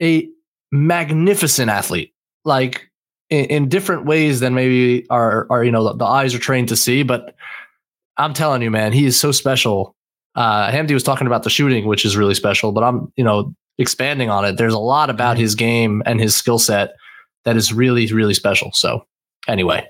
a 0.01 0.29
magnificent 0.71 1.69
athlete. 1.69 2.13
Like 2.45 2.89
in, 3.29 3.45
in 3.45 3.69
different 3.69 4.05
ways 4.05 4.39
than 4.39 4.53
maybe 4.53 5.07
our, 5.09 5.47
our 5.49 5.63
you 5.63 5.71
know 5.71 5.83
the, 5.85 5.95
the 5.95 6.05
eyes 6.05 6.35
are 6.35 6.39
trained 6.39 6.69
to 6.69 6.75
see. 6.75 7.03
But 7.03 7.35
I'm 8.17 8.33
telling 8.33 8.61
you, 8.61 8.69
man, 8.71 8.93
he 8.93 9.05
is 9.05 9.19
so 9.19 9.31
special. 9.31 9.95
Uh, 10.35 10.71
Hamdi 10.71 10.93
was 10.93 11.03
talking 11.03 11.27
about 11.27 11.43
the 11.43 11.49
shooting, 11.49 11.85
which 11.85 12.05
is 12.05 12.15
really 12.15 12.35
special. 12.35 12.71
But 12.71 12.83
I'm 12.83 13.11
you 13.15 13.23
know 13.23 13.53
expanding 13.79 14.29
on 14.29 14.45
it. 14.45 14.57
There's 14.57 14.73
a 14.73 14.79
lot 14.79 15.09
about 15.09 15.37
his 15.37 15.55
game 15.55 16.03
and 16.05 16.19
his 16.19 16.35
skill 16.35 16.59
set 16.59 16.93
that 17.49 17.57
is 17.57 17.73
really 17.73 18.05
really 18.13 18.35
special. 18.35 18.71
So 18.73 19.05
anyway, 19.47 19.87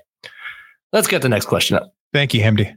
let's 0.92 1.08
get 1.08 1.20
the 1.20 1.28
next 1.28 1.44
question 1.46 1.76
up. 1.76 1.92
Thank 2.14 2.32
you, 2.32 2.40
Hamdi. 2.40 2.74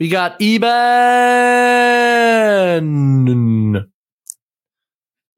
We 0.00 0.08
got 0.10 0.36
Eban. 0.40 0.66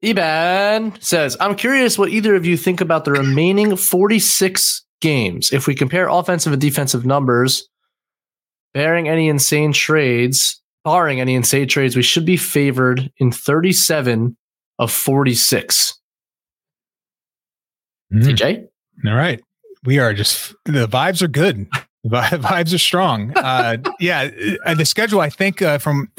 Eban 0.01 1.01
says, 1.01 1.37
I'm 1.39 1.55
curious 1.55 1.97
what 1.97 2.09
either 2.09 2.35
of 2.35 2.45
you 2.45 2.57
think 2.57 2.81
about 2.81 3.05
the 3.05 3.11
remaining 3.11 3.77
46 3.77 4.85
games. 5.01 5.53
If 5.53 5.67
we 5.67 5.75
compare 5.75 6.09
offensive 6.09 6.51
and 6.51 6.61
defensive 6.61 7.05
numbers, 7.05 7.69
bearing 8.73 9.07
any 9.07 9.29
insane 9.29 9.71
trades, 9.71 10.61
barring 10.83 11.21
any 11.21 11.35
insane 11.35 11.67
trades, 11.67 11.95
we 11.95 12.01
should 12.01 12.25
be 12.25 12.37
favored 12.37 13.11
in 13.17 13.31
37 13.31 14.35
of 14.79 14.91
46. 14.91 15.98
Mm. 18.13 18.23
DJ? 18.23 18.67
All 19.07 19.15
right. 19.15 19.41
We 19.83 19.99
are 19.99 20.13
just 20.13 20.53
the 20.65 20.87
vibes 20.87 21.21
are 21.21 21.27
good. 21.27 21.67
The 22.03 22.09
vibes 22.31 22.73
are 22.73 22.79
strong. 22.79 23.31
Uh, 23.37 23.77
yeah, 23.99 24.29
uh, 24.65 24.73
the 24.75 24.85
schedule. 24.85 25.21
I 25.21 25.29
think 25.29 25.61
uh, 25.61 25.77
from, 25.77 26.11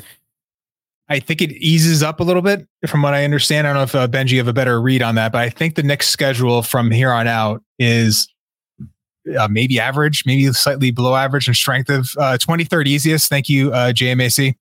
I 1.09 1.19
think 1.21 1.43
it 1.43 1.53
eases 1.53 2.03
up 2.03 2.21
a 2.21 2.23
little 2.23 2.43
bit 2.43 2.67
from 2.87 3.03
what 3.03 3.15
I 3.15 3.25
understand. 3.25 3.67
I 3.67 3.73
don't 3.73 3.79
know 3.79 3.83
if 3.85 3.95
uh, 3.95 4.09
Benjy 4.09 4.37
have 4.39 4.49
a 4.49 4.53
better 4.53 4.81
read 4.81 5.03
on 5.03 5.17
that, 5.17 5.33
but 5.33 5.43
I 5.43 5.51
think 5.51 5.75
the 5.75 5.83
next 5.83 6.09
schedule 6.09 6.63
from 6.63 6.91
here 6.91 7.13
on 7.13 7.27
out 7.27 7.63
is 7.79 8.29
uh, 9.39 9.49
maybe 9.51 9.79
average, 9.79 10.23
maybe 10.27 10.51
slightly 10.53 10.91
below 10.91 11.15
average 11.15 11.49
in 11.49 11.55
strength 11.55 11.91
of 11.91 12.11
uh, 12.19 12.39
23rd 12.41 12.87
easiest. 12.87 13.29
Thank 13.29 13.49
you, 13.49 13.73
uh, 13.73 13.93
GMAC. 13.93 14.55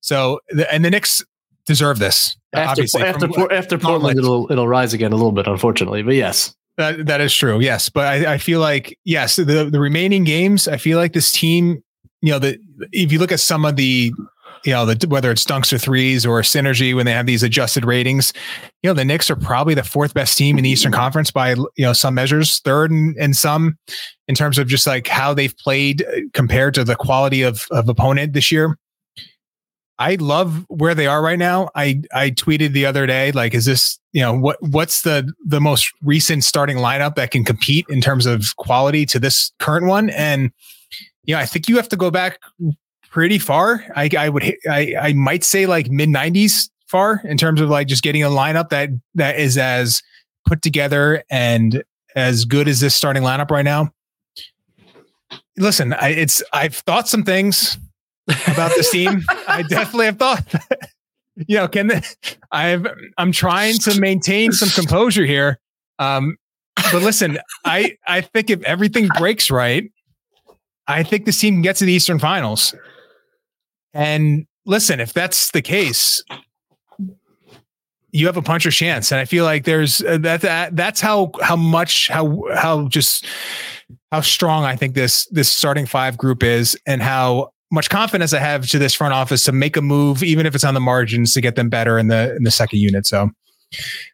So, 0.00 0.40
the, 0.48 0.72
and 0.72 0.84
the 0.84 0.90
Knicks 0.90 1.22
deserve 1.66 1.98
this. 1.98 2.36
After, 2.52 2.70
obviously, 2.70 3.02
after, 3.02 3.28
from- 3.28 3.48
after 3.52 3.78
Portland, 3.78 4.18
it'll, 4.18 4.50
it'll 4.50 4.66
rise 4.66 4.92
again 4.92 5.12
a 5.12 5.16
little 5.16 5.32
bit, 5.32 5.46
unfortunately. 5.46 6.02
But 6.02 6.14
yes. 6.14 6.54
That 6.80 7.06
that 7.06 7.20
is 7.20 7.34
true. 7.34 7.60
Yes, 7.60 7.90
but 7.90 8.06
I, 8.06 8.34
I 8.34 8.38
feel 8.38 8.58
like 8.58 8.98
yes, 9.04 9.36
the 9.36 9.68
the 9.70 9.78
remaining 9.78 10.24
games, 10.24 10.66
I 10.66 10.78
feel 10.78 10.96
like 10.96 11.12
this 11.12 11.30
team, 11.30 11.84
you 12.22 12.32
know, 12.32 12.38
the 12.38 12.58
if 12.90 13.12
you 13.12 13.18
look 13.18 13.32
at 13.32 13.40
some 13.40 13.66
of 13.66 13.76
the, 13.76 14.10
you 14.64 14.72
know, 14.72 14.86
the 14.86 15.06
whether 15.06 15.30
it's 15.30 15.44
dunks 15.44 15.74
or 15.74 15.78
threes 15.78 16.24
or 16.24 16.40
synergy 16.40 16.96
when 16.96 17.04
they 17.04 17.12
have 17.12 17.26
these 17.26 17.42
adjusted 17.42 17.84
ratings, 17.84 18.32
you 18.82 18.88
know, 18.88 18.94
the 18.94 19.04
Knicks 19.04 19.30
are 19.30 19.36
probably 19.36 19.74
the 19.74 19.84
fourth 19.84 20.14
best 20.14 20.38
team 20.38 20.56
in 20.56 20.64
the 20.64 20.70
Eastern 20.70 20.90
Conference 20.90 21.30
by 21.30 21.50
you 21.50 21.68
know 21.78 21.92
some 21.92 22.14
measures, 22.14 22.60
third 22.60 22.90
and, 22.90 23.14
in 23.18 23.34
some, 23.34 23.76
in 24.26 24.34
terms 24.34 24.56
of 24.56 24.66
just 24.66 24.86
like 24.86 25.06
how 25.06 25.34
they've 25.34 25.56
played 25.58 26.02
uh, 26.02 26.20
compared 26.32 26.72
to 26.72 26.82
the 26.82 26.96
quality 26.96 27.42
of 27.42 27.66
of 27.70 27.90
opponent 27.90 28.32
this 28.32 28.50
year. 28.50 28.78
I 29.98 30.14
love 30.14 30.64
where 30.68 30.94
they 30.94 31.06
are 31.06 31.20
right 31.20 31.38
now. 31.38 31.68
I 31.74 32.00
I 32.14 32.30
tweeted 32.30 32.72
the 32.72 32.86
other 32.86 33.06
day, 33.06 33.32
like, 33.32 33.52
is 33.52 33.66
this 33.66 33.98
you 34.12 34.20
know 34.20 34.34
what 34.34 34.56
what's 34.60 35.02
the 35.02 35.32
the 35.44 35.60
most 35.60 35.92
recent 36.02 36.44
starting 36.44 36.78
lineup 36.78 37.14
that 37.14 37.30
can 37.30 37.44
compete 37.44 37.86
in 37.88 38.00
terms 38.00 38.26
of 38.26 38.56
quality 38.56 39.06
to 39.06 39.18
this 39.18 39.52
current 39.58 39.86
one? 39.86 40.10
And 40.10 40.50
you 41.24 41.34
know, 41.34 41.40
I 41.40 41.46
think 41.46 41.68
you 41.68 41.76
have 41.76 41.88
to 41.90 41.96
go 41.96 42.10
back 42.10 42.40
pretty 43.10 43.38
far. 43.38 43.84
I 43.94 44.08
I 44.16 44.28
would 44.28 44.44
I 44.68 44.94
I 45.00 45.12
might 45.12 45.44
say 45.44 45.66
like 45.66 45.90
mid 45.90 46.08
'90s 46.08 46.70
far 46.86 47.20
in 47.24 47.36
terms 47.36 47.60
of 47.60 47.70
like 47.70 47.86
just 47.86 48.02
getting 48.02 48.22
a 48.22 48.28
lineup 48.28 48.70
that 48.70 48.90
that 49.14 49.38
is 49.38 49.56
as 49.56 50.02
put 50.46 50.62
together 50.62 51.22
and 51.30 51.84
as 52.16 52.44
good 52.44 52.68
as 52.68 52.80
this 52.80 52.94
starting 52.94 53.22
lineup 53.22 53.50
right 53.50 53.64
now. 53.64 53.92
Listen, 55.56 55.92
I, 55.92 56.08
it's 56.08 56.42
I've 56.52 56.74
thought 56.74 57.08
some 57.08 57.22
things 57.22 57.78
about 58.48 58.72
this 58.74 58.90
team. 58.90 59.22
I 59.46 59.62
definitely 59.68 60.06
have 60.06 60.18
thought. 60.18 60.54
You 61.46 61.56
know, 61.56 61.68
can 61.68 61.88
the, 61.88 62.16
I've 62.52 62.86
I'm 63.18 63.32
trying 63.32 63.78
to 63.80 64.00
maintain 64.00 64.52
some 64.52 64.68
composure 64.68 65.24
here. 65.24 65.58
Um, 65.98 66.36
but 66.92 67.02
listen, 67.02 67.38
I 67.64 67.96
I 68.06 68.20
think 68.20 68.50
if 68.50 68.62
everything 68.62 69.08
breaks 69.18 69.50
right, 69.50 69.90
I 70.86 71.02
think 71.02 71.26
this 71.26 71.38
team 71.38 71.54
can 71.54 71.62
get 71.62 71.76
to 71.76 71.84
the 71.84 71.92
Eastern 71.92 72.18
Finals. 72.18 72.74
And 73.92 74.46
listen, 74.66 75.00
if 75.00 75.12
that's 75.12 75.50
the 75.50 75.62
case, 75.62 76.22
you 78.12 78.26
have 78.26 78.36
a 78.36 78.42
puncher's 78.42 78.74
chance. 78.74 79.12
And 79.12 79.20
I 79.20 79.24
feel 79.24 79.44
like 79.44 79.64
there's 79.64 80.02
uh, 80.02 80.18
that, 80.18 80.40
that 80.42 80.76
that's 80.76 81.00
how 81.00 81.32
how 81.42 81.56
much 81.56 82.08
how 82.08 82.42
how 82.54 82.88
just 82.88 83.26
how 84.10 84.20
strong 84.20 84.64
I 84.64 84.76
think 84.76 84.94
this 84.94 85.26
this 85.26 85.50
starting 85.50 85.86
five 85.86 86.16
group 86.16 86.42
is, 86.42 86.76
and 86.86 87.02
how 87.02 87.52
much 87.70 87.90
confidence 87.90 88.32
I 88.32 88.40
have 88.40 88.66
to 88.68 88.78
this 88.78 88.94
front 88.94 89.14
office 89.14 89.44
to 89.44 89.52
make 89.52 89.76
a 89.76 89.82
move, 89.82 90.22
even 90.22 90.46
if 90.46 90.54
it's 90.54 90.64
on 90.64 90.74
the 90.74 90.80
margins, 90.80 91.34
to 91.34 91.40
get 91.40 91.56
them 91.56 91.68
better 91.68 91.98
in 91.98 92.08
the 92.08 92.34
in 92.36 92.42
the 92.42 92.50
second 92.50 92.80
unit. 92.80 93.06
So 93.06 93.30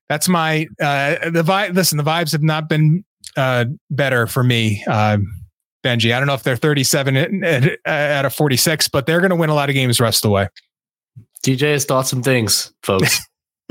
that's 0.08 0.28
my 0.28 0.66
uh, 0.80 1.30
the 1.30 1.42
vibe. 1.42 1.74
Listen, 1.74 1.98
the 1.98 2.04
vibes 2.04 2.32
have 2.32 2.42
not 2.42 2.68
been 2.68 3.04
uh, 3.36 3.66
better 3.90 4.26
for 4.26 4.42
me, 4.42 4.84
uh, 4.88 5.18
Benjy. 5.84 6.14
I 6.14 6.18
don't 6.18 6.26
know 6.26 6.34
if 6.34 6.42
they're 6.42 6.56
37 6.56 7.16
at, 7.16 7.30
at, 7.42 7.78
at 7.86 8.24
a 8.24 8.30
46, 8.30 8.88
but 8.88 9.06
they're 9.06 9.20
going 9.20 9.30
to 9.30 9.36
win 9.36 9.50
a 9.50 9.54
lot 9.54 9.68
of 9.68 9.74
games 9.74 9.98
the 9.98 10.04
rest 10.04 10.24
of 10.24 10.28
the 10.28 10.32
way. 10.32 10.48
DJ 11.44 11.72
has 11.72 11.84
thought 11.84 12.06
some 12.06 12.22
things, 12.22 12.72
folks. 12.82 13.20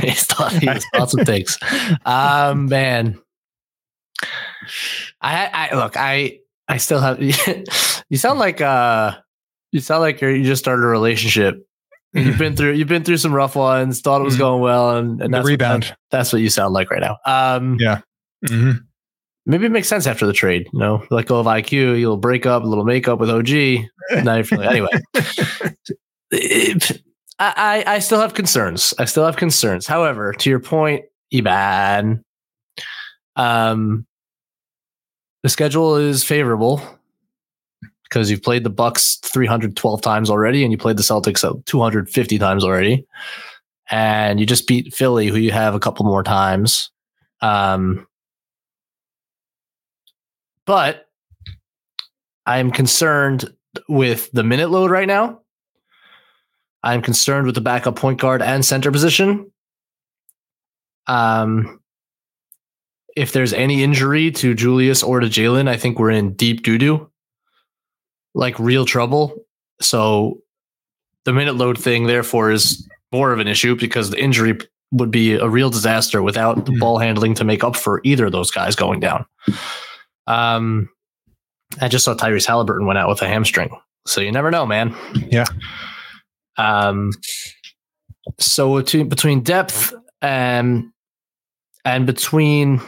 he's 0.00 0.24
thought, 0.24 0.52
he's 0.52 0.84
thought 0.94 1.10
some 1.10 1.24
things. 1.24 1.58
Um, 2.04 2.66
man, 2.66 3.18
I, 5.20 5.70
I 5.70 5.76
look, 5.76 5.96
I, 5.96 6.40
I 6.68 6.76
still 6.76 7.00
have. 7.00 7.20
you 8.10 8.16
sound 8.16 8.38
like 8.38 8.60
uh, 8.60 9.16
you 9.72 9.80
sound 9.80 10.02
like 10.02 10.20
you're, 10.20 10.34
you 10.34 10.44
just 10.44 10.62
started 10.62 10.82
a 10.84 10.86
relationship. 10.88 11.56
You've 12.14 12.38
been 12.38 12.56
through, 12.56 12.72
you've 12.72 12.88
been 12.88 13.04
through 13.04 13.18
some 13.18 13.34
rough 13.34 13.54
ones. 13.54 14.00
Thought 14.00 14.22
it 14.22 14.24
was 14.24 14.36
Mhm. 14.36 14.38
going 14.38 14.62
well, 14.62 14.96
and, 14.96 15.20
and 15.22 15.32
that's 15.32 15.44
what- 15.44 15.48
rebound. 15.50 15.94
that's 16.10 16.32
what 16.32 16.40
you 16.42 16.48
sound 16.50 16.72
like 16.74 16.90
right 16.90 17.00
now. 17.02 17.16
Um, 17.26 17.76
Yeah. 17.78 18.00
Mhm. 18.46 18.80
maybe 19.46 19.66
it 19.66 19.72
makes 19.72 19.88
sense 19.88 20.06
after 20.06 20.26
the 20.26 20.32
trade. 20.32 20.68
You 20.72 20.78
know, 20.78 21.04
let 21.10 21.26
go 21.26 21.38
of 21.38 21.46
IQ, 21.46 21.98
you'll 21.98 22.16
break 22.16 22.46
up, 22.46 22.62
a 22.62 22.66
little 22.66 22.84
makeup 22.84 23.18
with 23.18 23.28
OG. 23.30 23.84
Now 24.24 24.36
you're 24.36 24.62
anyway. 24.62 24.88
It- 26.30 27.02
I, 27.40 27.84
I 27.86 27.94
I 27.94 27.98
still 28.00 28.20
have 28.20 28.34
concerns. 28.34 28.92
I 28.98 29.04
still 29.04 29.24
have 29.24 29.36
concerns. 29.36 29.86
However, 29.86 30.32
to 30.32 30.50
your 30.50 30.58
point, 30.58 31.04
Eban, 31.32 32.24
um, 33.36 34.06
the 35.42 35.48
schedule 35.48 35.96
is 35.96 36.24
favorable 36.24 36.82
because 38.04 38.30
you've 38.30 38.42
played 38.42 38.64
the 38.64 38.70
Bucks 38.70 39.16
312 39.22 40.00
times 40.00 40.30
already, 40.30 40.62
and 40.62 40.72
you 40.72 40.78
played 40.78 40.96
the 40.96 41.02
Celtics 41.02 41.44
uh, 41.44 41.54
250 41.66 42.38
times 42.38 42.64
already, 42.64 43.06
and 43.90 44.40
you 44.40 44.46
just 44.46 44.66
beat 44.66 44.94
Philly, 44.94 45.28
who 45.28 45.36
you 45.36 45.52
have 45.52 45.74
a 45.74 45.80
couple 45.80 46.06
more 46.06 46.22
times. 46.22 46.90
Um, 47.40 48.06
but 50.64 51.06
I'm 52.46 52.70
concerned 52.70 53.52
with 53.88 54.30
the 54.32 54.42
minute 54.42 54.70
load 54.70 54.90
right 54.90 55.06
now. 55.06 55.42
I'm 56.82 57.02
concerned 57.02 57.46
with 57.46 57.54
the 57.54 57.60
backup 57.60 57.96
point 57.96 58.20
guard 58.20 58.40
and 58.40 58.64
center 58.64 58.90
position. 58.90 59.50
Um, 61.06 61.77
if 63.18 63.32
there's 63.32 63.52
any 63.52 63.82
injury 63.82 64.30
to 64.30 64.54
Julius 64.54 65.02
or 65.02 65.20
to 65.20 65.26
Jalen, 65.26 65.68
I 65.68 65.76
think 65.76 65.98
we're 65.98 66.10
in 66.12 66.34
deep 66.34 66.62
doo 66.62 66.78
doo, 66.78 67.10
like 68.34 68.58
real 68.58 68.84
trouble. 68.84 69.34
So 69.80 70.38
the 71.24 71.32
minute 71.32 71.56
load 71.56 71.78
thing, 71.78 72.06
therefore, 72.06 72.50
is 72.50 72.88
more 73.12 73.32
of 73.32 73.40
an 73.40 73.48
issue 73.48 73.74
because 73.76 74.10
the 74.10 74.20
injury 74.22 74.58
would 74.92 75.10
be 75.10 75.34
a 75.34 75.48
real 75.48 75.68
disaster 75.70 76.22
without 76.22 76.64
the 76.64 76.72
Mhm. 76.72 76.78
ball 76.80 76.98
handling 76.98 77.34
to 77.34 77.44
make 77.44 77.62
up 77.64 77.76
for 77.76 78.00
either 78.04 78.26
of 78.26 78.32
those 78.32 78.50
guys 78.50 78.74
going 78.76 79.00
down. 79.00 79.26
Um, 80.26 80.88
I 81.80 81.88
just 81.88 82.04
saw 82.04 82.14
Tyrese 82.14 82.46
Halliburton 82.46 82.86
went 82.86 82.98
out 82.98 83.08
with 83.08 83.20
a 83.20 83.28
hamstring, 83.28 83.70
so 84.06 84.20
you 84.20 84.32
never 84.32 84.50
know, 84.50 84.64
man. 84.64 84.94
Yeah. 85.30 85.44
Um. 86.56 87.12
So 88.38 88.76
between 88.76 89.08
between 89.08 89.40
depth 89.42 89.92
and 90.22 90.90
and 91.84 92.06
between 92.06 92.80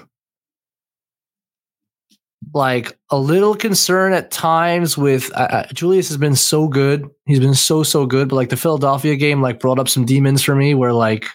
like 2.54 2.98
a 3.10 3.18
little 3.18 3.54
concern 3.54 4.12
at 4.12 4.30
times 4.30 4.96
with 4.96 5.30
uh, 5.36 5.48
uh, 5.50 5.66
Julius 5.74 6.08
has 6.08 6.16
been 6.16 6.34
so 6.36 6.68
good. 6.68 7.08
He's 7.26 7.40
been 7.40 7.54
so 7.54 7.82
so 7.82 8.06
good, 8.06 8.28
but 8.30 8.36
like 8.36 8.48
the 8.48 8.56
Philadelphia 8.56 9.16
game 9.16 9.42
like 9.42 9.60
brought 9.60 9.78
up 9.78 9.88
some 9.88 10.04
demons 10.04 10.42
for 10.42 10.54
me 10.54 10.74
where 10.74 10.92
like 10.92 11.26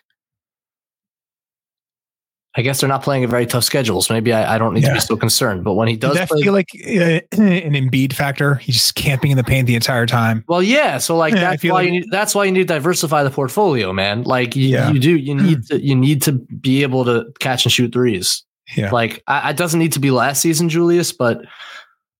I 2.57 2.61
guess 2.61 2.79
they're 2.79 2.87
not 2.87 3.03
playing 3.03 3.25
a 3.25 3.27
very 3.27 3.45
tough 3.45 3.65
schedule, 3.65 4.01
so 4.01 4.13
maybe 4.13 4.31
I, 4.31 4.55
I 4.55 4.57
don't 4.57 4.73
need 4.73 4.85
to 4.85 4.93
be 4.93 4.99
so 5.01 5.17
concerned. 5.17 5.65
But 5.65 5.73
when 5.73 5.89
he 5.89 5.97
Does 5.97 6.15
that 6.15 6.29
play, 6.29 6.41
feel 6.41 6.53
like 6.53 6.69
uh, 6.73 7.19
an 7.41 7.73
Embiid 7.73 8.13
factor? 8.13 8.55
He's 8.55 8.75
just 8.75 8.95
camping 8.95 9.31
in 9.31 9.35
the 9.37 9.43
paint 9.43 9.67
the 9.67 9.75
entire 9.75 10.05
time. 10.05 10.45
well, 10.47 10.63
yeah. 10.63 10.97
So 10.99 11.17
like 11.17 11.33
Yeah, 11.33 11.41
that's 11.51 11.63
why 11.65 11.69
like- 11.71 11.85
you 11.87 11.91
need, 11.91 12.05
that's 12.11 12.33
why 12.33 12.45
you 12.45 12.51
need 12.53 12.59
to 12.67 12.73
diversify 12.73 13.23
the 13.23 13.29
portfolio, 13.29 13.91
man. 13.91 14.23
Like 14.23 14.55
you, 14.55 14.69
Yeah. 14.69 14.89
you 14.89 14.99
do, 14.99 15.17
you 15.17 15.35
need 15.35 15.63
to 15.65 15.81
you 15.85 15.95
need 15.95 16.21
to 16.23 16.31
be 16.31 16.81
able 16.83 17.03
to 17.05 17.25
catch 17.41 17.65
and 17.65 17.73
shoot 17.73 17.91
threes. 17.91 18.45
Yeah. 18.75 18.91
Like 18.91 19.23
I, 19.27 19.51
it 19.51 19.57
doesn't 19.57 19.79
need 19.79 19.93
to 19.93 19.99
be 19.99 20.11
last 20.11 20.41
season, 20.41 20.69
Julius, 20.69 21.11
but 21.11 21.41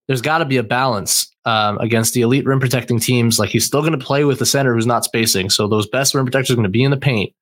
there's 0.08 0.22
got 0.22 0.40
to 0.40 0.46
be 0.46 0.58
a 0.58 0.64
balance 0.64 1.28
um, 1.46 1.78
against 1.80 2.14
the 2.14 2.22
elite 2.22 2.46
rim 2.46 2.60
protecting 2.60 3.00
teams. 3.00 3.40
Like 3.40 3.50
he's 3.50 3.66
still 3.66 3.82
going 3.82 3.98
to 3.98 4.06
play 4.06 4.24
with 4.26 4.40
the 4.40 4.46
center 4.46 4.74
who's 4.74 4.86
not 4.86 5.04
spacing, 5.04 5.50
so 5.50 5.68
those 5.68 5.88
best 5.88 6.14
rim 6.14 6.26
protectors 6.26 6.52
are 6.52 6.56
going 6.56 6.64
to 6.64 6.70
be 6.70 6.84
in 6.84 6.92
the 6.92 6.98
paint. 6.98 7.34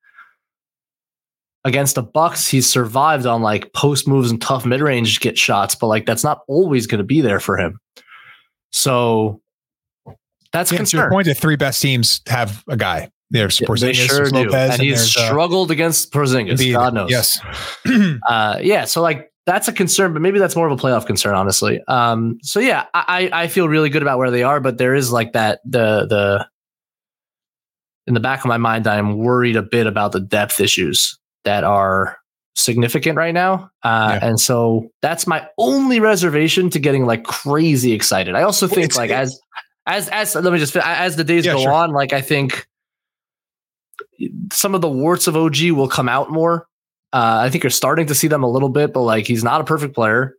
Against 1.66 1.96
the 1.96 2.04
Bucks, 2.04 2.48
he's 2.48 2.70
survived 2.70 3.26
on 3.26 3.42
like 3.42 3.72
post 3.74 4.08
moves 4.08 4.30
and 4.30 4.42
tough 4.42 4.66
mid 4.66 4.82
range 4.82 5.20
get 5.20 5.38
shots, 5.38 5.76
but 5.76 5.88
like 5.88 6.06
that's 6.06 6.24
not 6.24 6.42
always 6.48 6.88
going 6.88 7.00
to 7.00 7.06
be 7.06 7.22
there 7.22 7.40
for 7.40 7.58
him. 7.58 7.80
So 8.72 9.42
that's 10.52 10.72
a 10.72 10.76
Yeah, 10.76 10.84
to 10.84 10.98
your 10.98 11.10
point, 11.10 11.28
the 11.28 11.34
three 11.34 11.56
best 11.56 11.82
teams 11.82 12.22
have 12.28 12.64
a 12.68 12.78
guy. 12.78 13.10
There's 13.34 13.60
Porzingis, 13.60 13.80
they 13.82 13.94
sure 13.94 14.18
there's 14.18 14.32
do, 14.32 14.44
Lopez, 14.46 14.74
and 14.76 14.82
he's 14.82 15.02
uh, 15.18 15.28
struggled 15.28 15.72
against 15.72 16.14
Porzingis. 16.14 16.60
Embiid. 16.60 16.74
God 16.76 16.94
knows. 16.94 17.10
Yes. 17.12 17.40
uh, 18.30 18.60
yeah, 18.62 18.86
so 18.86 19.02
like 19.02 19.30
that's 19.46 19.68
a 19.68 19.74
concern, 19.74 20.14
but 20.14 20.22
maybe 20.22 20.40
that's 20.40 20.56
more 20.56 20.68
of 20.68 20.72
a 20.72 20.82
playoff 20.82 21.06
concern, 21.06 21.36
honestly. 21.36 21.82
Um, 21.88 22.38
so 22.44 22.60
yeah, 22.60 22.86
I 22.94 23.30
I 23.34 23.44
I 23.44 23.48
feel 23.48 23.68
really 23.68 23.90
good 23.90 24.04
about 24.04 24.20
where 24.20 24.32
they 24.32 24.44
are, 24.44 24.60
but 24.62 24.78
there 24.78 24.96
is 24.96 25.12
like 25.12 25.34
that 25.34 25.60
the 25.66 26.06
the 26.08 26.48
in 28.08 28.14
the 28.14 28.20
back 28.20 28.40
of 28.40 28.46
my 28.46 28.58
mind, 28.58 28.86
I'm 28.88 29.18
worried 29.18 29.56
a 29.56 29.62
bit 29.62 29.88
about 29.88 30.12
the 30.12 30.20
depth 30.20 30.60
issues 30.60 31.18
that 31.46 31.64
are 31.64 32.18
significant 32.56 33.18
right 33.18 33.34
now, 33.34 33.72
uh, 33.84 34.20
Yeah. 34.22 34.28
and 34.28 34.40
so 34.40 34.90
that's 35.02 35.26
my 35.26 35.48
only 35.58 36.00
reservation 36.00 36.70
to 36.70 36.80
getting 36.80 37.06
like 37.08 37.24
crazy 37.24 37.94
excited. 37.94 38.36
I 38.36 38.44
also 38.44 38.68
think 38.68 38.84
it's- 38.86 38.98
like 38.98 39.10
as 39.10 39.40
as 39.88 40.08
as 40.10 40.36
let 40.36 40.54
me 40.54 40.60
just 40.60 40.76
as 40.78 41.16
the 41.16 41.24
days 41.24 41.46
Yeah, 41.46 41.54
go 41.54 41.64
sure. 41.64 41.72
on, 41.74 41.92
like 41.92 42.14
I 42.14 42.22
think 42.22 42.68
some 44.52 44.76
of 44.76 44.82
the 44.82 44.90
warts 44.90 45.28
of 45.28 45.36
OG 45.36 45.72
will 45.72 45.88
come 45.88 46.10
out 46.10 46.32
more. 46.32 46.68
Uh, 47.12 47.40
I 47.42 47.50
think 47.50 47.64
you're 47.64 47.70
starting 47.72 48.08
to 48.08 48.16
see 48.16 48.28
them 48.28 48.44
a 48.44 48.50
little 48.50 48.70
bit, 48.70 48.94
but 48.94 49.02
like 49.02 49.28
he's 49.28 49.44
not 49.44 49.62
a 49.62 49.64
perfect 49.64 49.94
player. 49.94 50.36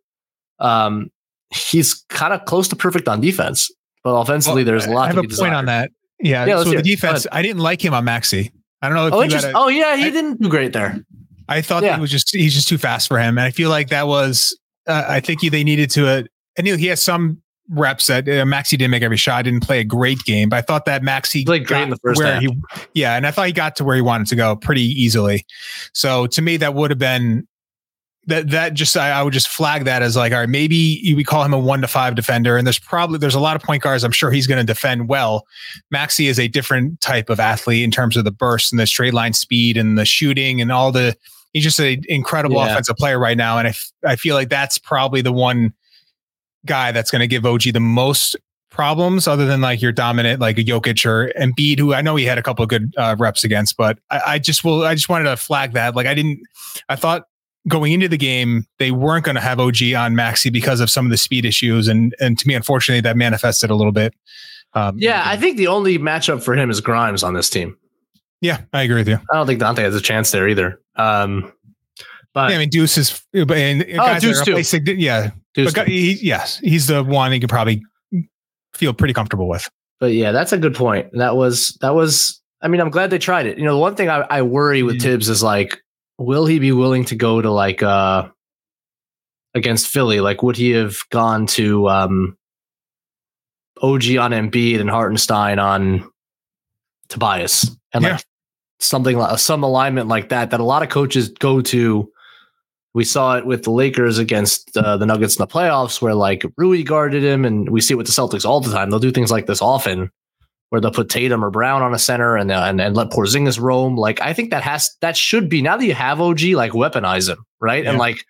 Um, 0.59 1.11
he's 1.51 2.05
kind 2.09 2.33
of 2.33 2.45
close 2.47 2.69
to 2.69 2.77
perfect 2.77 3.07
on 3.09 3.21
defense, 3.21 3.71
but 4.03 4.11
offensively, 4.15 4.63
Well, 4.65 4.73
there's 4.73 4.87
a 4.87 4.91
lot 4.91 5.05
I 5.05 5.07
have 5.09 5.17
a 5.19 5.21
point 5.21 5.31
desired. 5.31 5.55
on 5.55 5.67
that. 5.67 5.91
Yeah. 6.21 6.45
Yeah, 6.47 6.63
so 6.63 6.71
the. 6.71 6.83
Defense, 6.83 7.27
I 7.31 7.43
didn't 7.43 7.63
like 7.63 7.85
him 7.85 7.95
on 7.95 8.05
Maxey. 8.05 8.53
I 8.83 8.89
don't 8.89 8.97
know 8.97 9.07
if 9.07 9.13
Oh, 9.15 9.23
you 9.23 9.37
a, 9.37 9.53
oh 9.55 9.69
yeah, 9.69 9.97
he 9.97 10.05
I- 10.07 10.11
didn't 10.11 10.41
do 10.41 10.49
great 10.49 10.73
there. 10.73 11.01
I 11.49 11.61
thought 11.61 11.83
Yeah. 11.83 11.91
that 11.91 11.95
he 11.97 12.01
was 12.01 12.11
just 12.11 12.35
he's 12.35 12.55
just 12.55 12.69
too 12.69 12.79
fast 12.79 13.07
for 13.09 13.19
him, 13.19 13.37
and 13.39 13.45
I 13.47 13.51
feel 13.51 13.69
like 13.71 13.89
that 13.91 14.07
was. 14.07 14.59
Uh, 14.87 15.05
I 15.09 15.21
think 15.21 15.41
he, 15.43 15.49
they 15.49 15.63
needed 15.65 15.91
to. 15.93 16.07
Uh, 16.09 16.23
I 16.59 16.63
knew 16.63 16.77
he 16.77 16.87
has 16.87 17.01
some 17.03 17.43
reps 17.71 18.07
that 18.09 18.29
uh, 18.29 18.45
Maxey 18.45 18.77
didn't 18.77 18.91
make 18.91 19.03
every 19.03 19.17
shot. 19.17 19.45
Didn't 19.45 19.61
play 19.62 19.81
a 19.81 19.85
great 19.85 20.19
game, 20.25 20.49
but 20.49 20.57
I 20.57 20.62
thought 20.62 20.85
that 20.85 21.03
Maxey 21.03 21.45
played 21.45 21.67
great 21.67 21.83
in 21.83 21.91
the 21.91 21.97
first 21.97 22.19
where 22.19 22.33
half. 22.35 22.43
he. 22.43 22.57
Yeah, 22.95 23.17
and 23.17 23.27
I 23.27 23.31
thought 23.31 23.47
he 23.47 23.53
got 23.53 23.77
to 23.77 23.85
where 23.85 23.97
he 23.97 24.03
wanted 24.03 24.27
to 24.29 24.37
go 24.37 24.57
pretty 24.57 24.83
easily. 24.83 25.47
So 25.93 26.27
to 26.29 26.43
me, 26.43 26.57
that 26.59 26.75
would 26.75 26.91
have 26.91 26.99
been. 26.99 27.47
That 28.27 28.49
that 28.53 28.73
just 28.73 28.97
I, 28.97 29.11
I 29.11 29.23
would 29.23 29.35
just 29.35 29.49
flag 29.49 29.85
that 29.85 30.01
as 30.01 30.17
like 30.17 30.33
all 30.33 30.39
right 30.39 30.49
maybe 30.49 30.99
you 31.03 31.15
we 31.15 31.25
call 31.25 31.45
him 31.45 31.53
a 31.53 31.59
one 31.59 31.83
to 31.83 31.87
five 31.87 32.15
defender 32.15 32.57
and 32.57 32.67
there's 32.67 32.79
probably 32.79 33.19
there's 33.19 33.35
a 33.35 33.39
lot 33.39 33.55
of 33.55 33.61
point 33.61 33.83
guards 33.83 34.03
I'm 34.03 34.12
sure 34.12 34.31
he's 34.31 34.47
going 34.47 34.57
to 34.57 34.65
defend 34.65 35.11
well 35.11 35.45
Maxey 35.91 36.27
is 36.29 36.39
a 36.39 36.49
different 36.49 37.03
type 37.03 37.29
of 37.29 37.39
athlete 37.39 37.85
in 37.85 37.91
terms 37.91 38.17
of 38.17 38.25
the 38.25 38.31
burst 38.31 38.73
and 38.73 38.81
the 38.81 38.87
straight 38.87 39.12
line 39.12 39.35
speed 39.35 39.77
and 39.77 39.99
the 39.99 40.07
shooting 40.07 40.62
and 40.62 40.73
all 40.73 40.91
the 40.91 41.15
he's 41.53 41.65
just 41.65 41.79
an 41.81 42.01
incredible 42.09 42.57
Yeah. 42.57 42.71
offensive 42.73 42.97
player 42.97 43.19
right 43.19 43.37
now. 43.37 43.59
And 43.59 43.67
I, 43.69 43.73
f- 43.73 43.93
I 44.07 44.17
feel 44.17 44.35
like 44.37 44.49
that's 44.49 44.79
probably 44.79 45.21
the 45.21 45.31
one 45.31 45.75
guy 46.67 46.93
that's 46.93 47.11
going 47.11 47.21
to 47.21 47.27
give 47.27 47.45
OG 47.47 47.62
the 47.73 47.81
most 47.81 48.37
problems 48.71 49.29
other 49.29 49.47
than 49.47 49.61
like 49.61 49.81
your 49.81 49.93
dominant, 49.93 50.41
like 50.41 50.59
a 50.59 50.65
Jokic 50.65 51.07
or 51.07 51.33
Embiid, 51.41 51.79
who 51.79 51.95
I 51.95 52.03
know 52.03 52.17
he 52.17 52.25
had 52.25 52.39
a 52.39 52.43
couple 52.43 52.65
of 52.65 52.69
good 52.69 52.93
uh, 52.99 53.15
reps 53.19 53.45
against, 53.45 53.77
but 53.77 53.99
I, 54.11 54.21
I 54.27 54.39
just 54.39 54.65
will, 54.65 54.83
I 54.83 54.95
just 54.95 55.09
wanted 55.09 55.25
to 55.25 55.37
flag 55.37 55.73
that. 55.73 55.95
Like 55.95 56.07
I 56.07 56.15
didn't, 56.15 56.41
I 56.89 56.97
thought 56.97 57.25
going 57.69 57.93
into 57.93 58.09
the 58.09 58.19
game, 58.19 58.67
they 58.79 58.91
weren't 58.91 59.25
going 59.25 59.37
to 59.37 59.41
have 59.41 59.61
OG 59.61 59.95
on 59.97 60.17
Maxey 60.17 60.51
because 60.51 60.81
of 60.81 60.91
some 60.91 61.07
of 61.07 61.11
the 61.11 61.17
speed 61.17 61.45
issues. 61.45 61.89
And, 61.89 62.15
and 62.21 62.39
to 62.39 62.49
me, 62.49 62.55
unfortunately, 62.55 63.01
that 63.03 63.17
manifested 63.17 63.71
a 63.71 63.75
little 63.75 63.93
bit. 63.93 64.12
Um, 64.75 64.97
Yeah, 64.99 65.23
I 65.25 65.37
think 65.37 65.57
the 65.57 65.69
only 65.69 65.99
matchup 65.99 66.43
for 66.43 66.55
him 66.55 66.69
is 66.69 66.81
Grimes 66.81 67.23
on 67.23 67.35
this 67.35 67.49
team. 67.49 67.79
yeah, 68.41 68.62
I 68.73 68.83
agree 68.83 68.97
with 68.97 69.09
you. 69.09 69.19
I 69.31 69.37
don't 69.37 69.47
think 69.47 69.61
Donte 69.61 69.79
has 69.79 69.95
a 69.95 70.01
chance 70.01 70.33
there 70.33 70.49
either. 70.49 70.81
Um, 70.97 71.53
but 72.35 72.51
Yeah, 72.51 72.57
I 72.57 72.59
mean, 72.59 72.68
Deuce 72.68 72.99
is, 72.99 73.22
and 73.32 73.49
guys 73.49 73.87
that 73.87 74.20
Deuce 74.20 74.43
too. 74.45 74.51
replacing- 74.51 74.99
yeah, 75.01 75.30
Deuce- 75.55 75.72
But 75.72 75.89
he, 75.89 76.14
yes, 76.20 76.59
he's 76.59 76.87
the 76.89 77.03
one 77.03 77.32
you 77.32 77.41
could 77.41 77.49
probably 77.49 77.80
feel 78.74 78.93
pretty 78.93 79.14
comfortable 79.14 79.49
with. 79.49 79.68
but 80.01 80.12
yeah, 80.12 80.32
that's 80.32 80.53
a 80.53 80.59
good 80.59 80.74
point. 80.74 81.09
That 81.12 81.37
was 81.37 81.78
that 81.80 81.95
was. 81.95 82.41
I 82.61 82.68
mean, 82.68 82.80
I'm 82.80 82.91
glad 82.91 83.11
they 83.11 83.18
tried 83.18 83.47
it. 83.47 83.59
You 83.59 83.64
know, 83.64 83.72
the 83.74 83.78
one 83.78 83.95
thing 83.95 84.09
I, 84.09 84.20
I 84.30 84.43
worry 84.43 84.82
with 84.82 84.97
Mhm. 84.97 85.03
Thibs 85.03 85.28
is 85.28 85.43
like, 85.43 85.78
will 86.18 86.47
he 86.47 86.59
be 86.59 86.72
willing 86.72 87.05
to 87.07 87.14
go 87.14 87.41
to 87.43 87.51
like 87.51 87.82
uh 87.82 88.28
against 89.55 89.87
Philly? 89.89 90.20
Like, 90.20 90.43
would 90.43 90.57
he 90.57 90.70
have 90.70 90.97
gone 91.11 91.47
to 91.49 91.89
um 91.89 92.37
OG 93.82 94.16
on 94.16 94.30
Embiid 94.32 94.80
and 94.80 94.89
Hartenstein 94.91 95.59
on 95.59 96.09
Tobias 97.09 97.70
and 97.93 98.03
Yeah. 98.05 98.12
like 98.14 98.24
something 98.80 99.16
like 99.18 99.39
some 99.39 99.62
alignment 99.62 100.09
like 100.09 100.30
that 100.30 100.51
that 100.51 100.61
a 100.61 100.64
lot 100.64 100.82
of 100.82 100.89
coaches 100.89 101.28
go 101.28 101.61
to. 101.61 102.11
We 102.95 103.05
saw 103.05 103.36
it 103.36 103.45
with 103.45 103.64
the 103.64 103.72
Lakers 103.72 104.18
against 104.18 104.76
uh, 104.76 104.97
the 104.97 105.05
Nuggets 105.07 105.36
in 105.36 105.42
the 105.42 105.49
playoffs, 105.49 106.01
where 106.01 106.14
like 106.14 106.45
Rui 106.57 106.82
guarded 106.84 107.24
him, 107.24 107.45
and 107.45 107.68
we 107.70 107.80
see 107.80 107.95
it 107.95 107.97
with 107.97 108.07
the 108.07 108.12
Celtics 108.12 108.45
all 108.45 108.61
the 108.61 108.70
time. 108.72 108.88
They'll 108.90 109.01
do 109.01 109.11
things 109.11 109.32
like 109.32 109.47
this 109.47 109.61
often, 109.61 110.11
where 110.70 110.80
they'll 110.80 110.92
put 110.92 111.09
Tatum 111.09 111.45
or 111.45 111.51
Brown 111.51 111.82
on 111.82 111.92
a 111.92 111.99
center 111.99 112.36
and 112.36 112.53
and, 112.53 112.80
and 112.80 112.97
let 112.97 113.11
Porzingis 113.11 113.61
roam. 113.61 113.97
Like 113.97 114.20
I 114.20 114.32
think 114.32 114.51
that 114.51 114.62
has 114.62 114.90
that 115.01 115.16
should 115.16 115.49
be 115.49 115.61
now 115.61 115.76
that 115.76 115.84
you 115.84 115.95
have 115.95 116.20
OG, 116.20 116.42
like 116.55 116.70
weaponize 116.72 117.28
him, 117.28 117.45
right? 117.61 117.84
And 117.84 117.99
like 117.99 118.24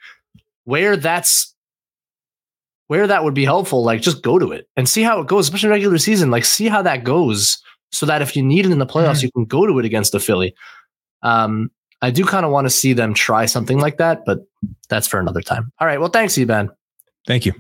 where 0.65 0.97
that's 0.97 1.55
where 2.87 3.07
that 3.07 3.23
would 3.25 3.35
be 3.35 3.45
helpful, 3.45 3.83
like 3.85 4.01
just 4.01 4.23
go 4.23 4.39
to 4.39 4.53
it 4.53 4.67
and 4.77 4.89
see 4.89 5.03
how 5.03 5.21
it 5.21 5.27
goes, 5.27 5.47
especially 5.47 5.69
in 5.69 5.73
regular 5.73 5.99
season. 5.99 6.31
Like 6.31 6.45
see 6.47 6.69
how 6.69 6.81
that 6.83 7.05
goes, 7.05 7.59
so 7.93 8.07
that 8.07 8.23
if 8.23 8.35
you 8.35 8.43
need 8.43 8.65
it 8.65 8.73
in 8.73 8.79
the 8.79 8.87
playoffs, 8.87 9.19
Mhm. 9.19 9.23
you 9.25 9.33
can 9.33 9.45
go 9.45 9.67
to 9.67 9.79
it 9.79 9.85
against 9.85 10.13
the 10.13 10.21
Philly. 10.21 10.55
Um, 11.23 11.71
I 12.05 12.11
do 12.11 12.27
kind 12.27 12.45
of 12.45 12.53
want 12.53 12.67
to 12.67 12.71
see 12.71 12.93
them 12.93 13.15
try 13.15 13.47
something 13.47 13.79
like 13.79 13.97
that, 13.97 14.27
but 14.27 14.41
that's 14.91 15.07
for 15.07 15.19
another 15.19 15.41
time. 15.41 15.73
All 15.81 15.87
right. 15.87 15.99
Well, 15.99 16.11
thanks, 16.11 16.37
Eban. 16.37 16.71
Thank 17.27 17.47
you. 17.47 17.55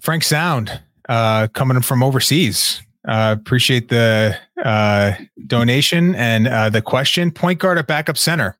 Frank 0.00 0.24
Sound, 0.24 0.80
uh, 1.08 1.46
coming 1.48 1.76
in 1.76 1.82
from 1.82 2.02
overseas. 2.02 2.82
Uh, 3.06 3.36
appreciate 3.38 3.88
the 3.88 4.36
uh, 4.64 5.12
donation 5.46 6.16
and 6.16 6.48
uh, 6.48 6.68
the 6.70 6.82
question. 6.82 7.30
Point 7.30 7.60
guard 7.60 7.78
at 7.78 7.86
backup 7.86 8.18
center? 8.18 8.58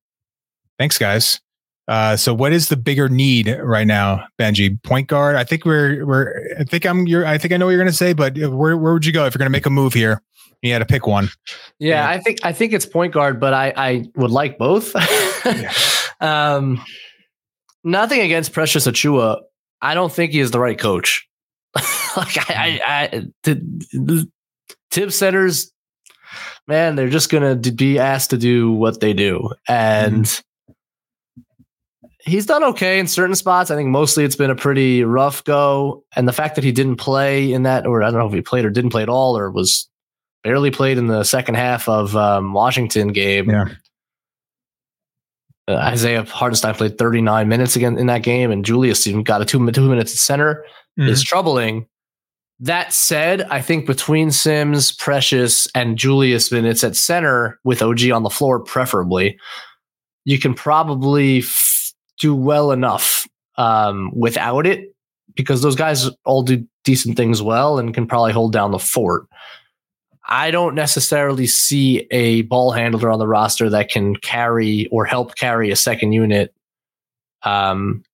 Thanks, 0.79 0.97
guys. 0.97 1.41
Uh, 1.89 2.17
so, 2.17 2.33
what 2.33 2.53
is 2.53 2.69
the 2.69 2.77
bigger 2.77 3.09
need 3.09 3.49
right 3.61 3.89
now, 3.89 4.25
Benjy? 4.39 4.81
Point 4.85 5.09
guard. 5.09 5.35
I 5.35 5.43
think 5.43 5.65
we're 5.65 6.07
we're. 6.07 6.57
I 6.61 6.63
think 6.63 6.87
I'm. 6.87 7.09
You're. 7.09 7.27
I 7.27 7.39
think 7.39 7.53
I 7.53 7.57
know 7.57 7.67
what 7.67 7.73
you're 7.73 7.81
going 7.81 7.91
to 7.91 7.97
say, 7.97 8.13
but 8.13 8.39
where 8.39 8.77
where 8.79 8.93
would 8.93 9.05
you 9.05 9.13
go 9.13 9.27
if 9.27 9.35
you're 9.35 9.41
going 9.41 9.51
to 9.51 9.51
make 9.51 9.67
a 9.67 9.71
move 9.71 9.95
here? 9.95 10.23
You 10.63 10.73
had 10.73 10.81
to 10.81 10.87
pick 10.87 11.07
one. 11.07 11.31
Yeah, 11.79 12.05
Yeah. 12.05 12.09
I 12.09 12.19
think 12.19 12.39
I 12.43 12.53
think 12.53 12.73
it's 12.73 12.87
point 12.87 13.15
guard, 13.15 13.41
but 13.41 13.55
I 13.55 13.73
I 13.77 14.05
would 14.17 14.31
like 14.31 14.59
both. 14.59 14.95
um, 16.21 16.85
nothing 17.85 18.21
against 18.21 18.53
Precious 18.53 18.87
Achiuwa. 18.87 19.41
I 19.81 19.95
don't 19.95 20.13
think 20.13 20.33
he 20.33 20.41
is 20.41 20.51
the 20.51 20.61
right 20.61 20.79
coach. 20.79 21.27
like 22.17 22.51
I, 22.51 22.81
I, 22.85 23.03
I 23.03 23.27
the, 23.45 24.29
tip 24.91 25.13
setters, 25.13 25.73
man, 26.67 26.97
they're 26.97 27.09
just 27.09 27.31
gonna 27.31 27.55
be 27.57 27.99
asked 27.99 28.31
to 28.31 28.39
do 28.39 28.73
what 28.73 29.01
they 29.01 29.13
do, 29.13 29.51
and 29.69 30.25
mm-hmm. 30.25 31.53
he's 32.25 32.45
done 32.45 32.65
okay 32.65 32.99
in 32.99 33.07
certain 33.07 33.37
spots. 33.37 33.71
I 33.71 33.77
think 33.77 33.89
mostly 33.89 34.25
it's 34.25 34.37
been 34.37 34.51
a 34.51 34.57
pretty 34.57 35.05
rough 35.05 35.45
go, 35.45 36.05
and 36.17 36.29
the 36.29 36.33
fact 36.33 36.57
that 36.57 36.65
he 36.65 36.73
didn't 36.73 36.97
play 36.97 37.53
in 37.53 37.63
that, 37.63 37.87
or 37.87 38.03
I 38.03 38.11
don't 38.11 38.19
know 38.19 38.27
if 38.27 38.35
he 38.35 38.43
played 38.43 38.65
or 38.65 38.71
didn't 38.71 38.91
play 38.91 39.03
at 39.03 39.09
all, 39.09 39.39
or 39.39 39.51
was 39.51 39.89
barely 40.43 40.71
played 40.71 40.99
in 40.99 41.07
the 41.07 41.25
second 41.25 41.57
half 41.57 41.89
of 41.89 42.17
um, 42.17 42.53
Washington 42.53 43.09
game. 43.09 43.51
Yeah. 43.51 43.67
Uh, 45.69 45.75
Isaiah 45.75 46.25
Hartenstein 46.25 46.75
played 46.75 46.99
39 46.99 47.49
minutes 47.49 47.77
again 47.77 47.99
in 47.99 48.07
that 48.07 48.23
game, 48.23 48.51
and 48.51 48.65
Julius 48.65 49.07
even 49.07 49.23
got 49.23 49.43
a 49.43 49.45
two, 49.45 49.71
two 49.71 49.89
minutes 49.89 50.13
at 50.13 50.19
center. 50.19 50.65
Mm-hmm. 50.99 51.09
Is 51.09 51.23
troubling. 51.23 51.87
That 52.59 52.93
said, 52.93 53.43
I 53.43 53.63
think 53.63 53.87
between 53.87 54.31
Sims, 54.31 54.93
Precious, 54.93 55.67
and 55.75 55.97
Julius 55.97 56.53
minutes 56.53 56.85
at 56.85 56.95
center 56.95 57.59
with 57.65 57.81
OG 57.81 58.11
on 58.11 58.23
the 58.23 58.29
floor, 58.29 58.61
preferably, 58.61 59.39
you 60.27 60.39
can 60.39 60.53
probably 60.53 61.39
f- 61.39 61.93
do 62.19 62.35
well 62.35 62.71
enough 62.73 63.27
um, 63.57 64.11
without 64.15 64.67
it 64.67 64.95
because 65.35 65.63
those 65.63 65.77
guys 65.77 66.11
all 66.25 66.43
do 66.43 66.67
decent 66.85 67.17
things 67.17 67.41
well 67.41 67.79
and 67.79 67.95
can 67.95 68.07
probably 68.07 68.33
hold 68.33 68.53
down 68.53 68.73
the 68.73 68.79
fort. 68.79 69.27
I 70.31 70.53
don't 70.53 70.77
necessarily 70.77 71.49
see 71.49 72.07
a 72.13 72.43
ball 72.43 72.71
handler 72.71 73.11
on 73.11 73.19
the 73.19 73.27
roster 73.27 73.69
that 73.71 73.91
can 73.91 74.15
carry 74.17 74.87
or 74.93 75.05
help 75.05 75.35
carry 75.35 75.73
a 75.73 75.77
second 75.77 76.13
unit 76.13 76.55
um, 77.43 78.05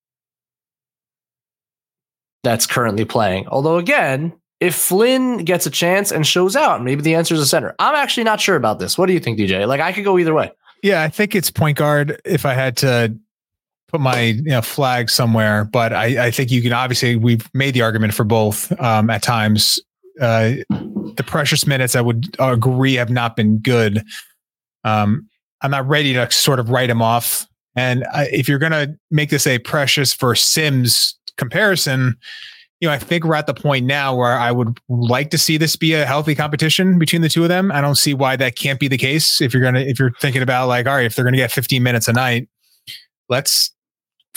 that's 2.42 2.66
currently 2.66 3.04
playing. 3.04 3.46
Although, 3.48 3.76
again, 3.76 4.32
if 4.60 4.74
Flynn 4.74 5.44
gets 5.44 5.66
a 5.66 5.70
chance 5.70 6.10
and 6.10 6.26
shows 6.26 6.56
out, 6.56 6.82
maybe 6.82 7.02
the 7.02 7.14
answer 7.14 7.34
is 7.34 7.40
a 7.40 7.46
center. 7.46 7.74
I'm 7.78 7.94
actually 7.94 8.24
not 8.24 8.40
sure 8.40 8.56
about 8.56 8.78
this. 8.78 8.96
What 8.96 9.06
do 9.06 9.12
you 9.12 9.20
think, 9.20 9.38
DJ? 9.38 9.66
Like, 9.66 9.80
I 9.80 9.92
could 9.92 10.04
go 10.04 10.18
either 10.18 10.32
way. 10.32 10.50
Yeah, 10.82 11.02
I 11.02 11.08
think 11.08 11.34
it's 11.34 11.50
point 11.50 11.76
guard 11.76 12.20
if 12.24 12.46
I 12.46 12.54
had 12.54 12.76
to 12.78 13.14
put 13.88 14.00
my 14.00 14.20
you 14.20 14.42
know, 14.42 14.62
flag 14.62 15.10
somewhere, 15.10 15.64
but 15.64 15.92
I, 15.92 16.26
I 16.26 16.30
think 16.30 16.50
you 16.50 16.62
can 16.62 16.72
obviously, 16.72 17.16
we've 17.16 17.46
made 17.52 17.74
the 17.74 17.82
argument 17.82 18.14
for 18.14 18.24
both 18.24 18.72
um, 18.80 19.10
at 19.10 19.22
times. 19.22 19.80
Uh, 20.20 20.52
the 21.16 21.24
precious 21.24 21.66
minutes 21.66 21.94
I 21.94 22.00
would 22.00 22.36
agree 22.38 22.94
have 22.94 23.10
not 23.10 23.36
been 23.36 23.58
good. 23.58 24.02
Um, 24.84 25.28
I'm 25.62 25.70
not 25.70 25.86
ready 25.86 26.12
to 26.14 26.30
sort 26.30 26.58
of 26.60 26.70
write 26.70 26.90
him 26.90 27.02
off. 27.02 27.46
And 27.74 28.04
I, 28.12 28.28
if 28.32 28.48
you're 28.48 28.58
going 28.58 28.72
to 28.72 28.96
make 29.10 29.30
this 29.30 29.46
a 29.46 29.58
precious 29.58 30.12
for 30.12 30.34
Sims 30.34 31.18
comparison, 31.36 32.16
you 32.80 32.88
know, 32.88 32.94
I 32.94 32.98
think 32.98 33.24
we're 33.24 33.34
at 33.34 33.46
the 33.46 33.54
point 33.54 33.86
now 33.86 34.14
where 34.14 34.38
I 34.38 34.52
would 34.52 34.78
like 34.88 35.30
to 35.30 35.38
see 35.38 35.56
this 35.56 35.76
be 35.76 35.94
a 35.94 36.04
healthy 36.04 36.34
competition 36.34 36.98
between 36.98 37.22
the 37.22 37.28
two 37.28 37.42
of 37.42 37.48
them. 37.48 37.72
I 37.72 37.80
don't 37.80 37.96
see 37.96 38.14
why 38.14 38.36
that 38.36 38.56
can't 38.56 38.78
be 38.78 38.88
the 38.88 38.98
case. 38.98 39.40
If 39.40 39.54
you're 39.54 39.62
gonna, 39.62 39.80
if 39.80 39.98
you're 39.98 40.12
thinking 40.20 40.42
about 40.42 40.68
like, 40.68 40.86
all 40.86 40.94
right, 40.94 41.06
if 41.06 41.16
they're 41.16 41.24
gonna 41.24 41.38
get 41.38 41.52
15 41.52 41.82
minutes 41.82 42.06
a 42.06 42.12
night, 42.12 42.48
let's 43.28 43.74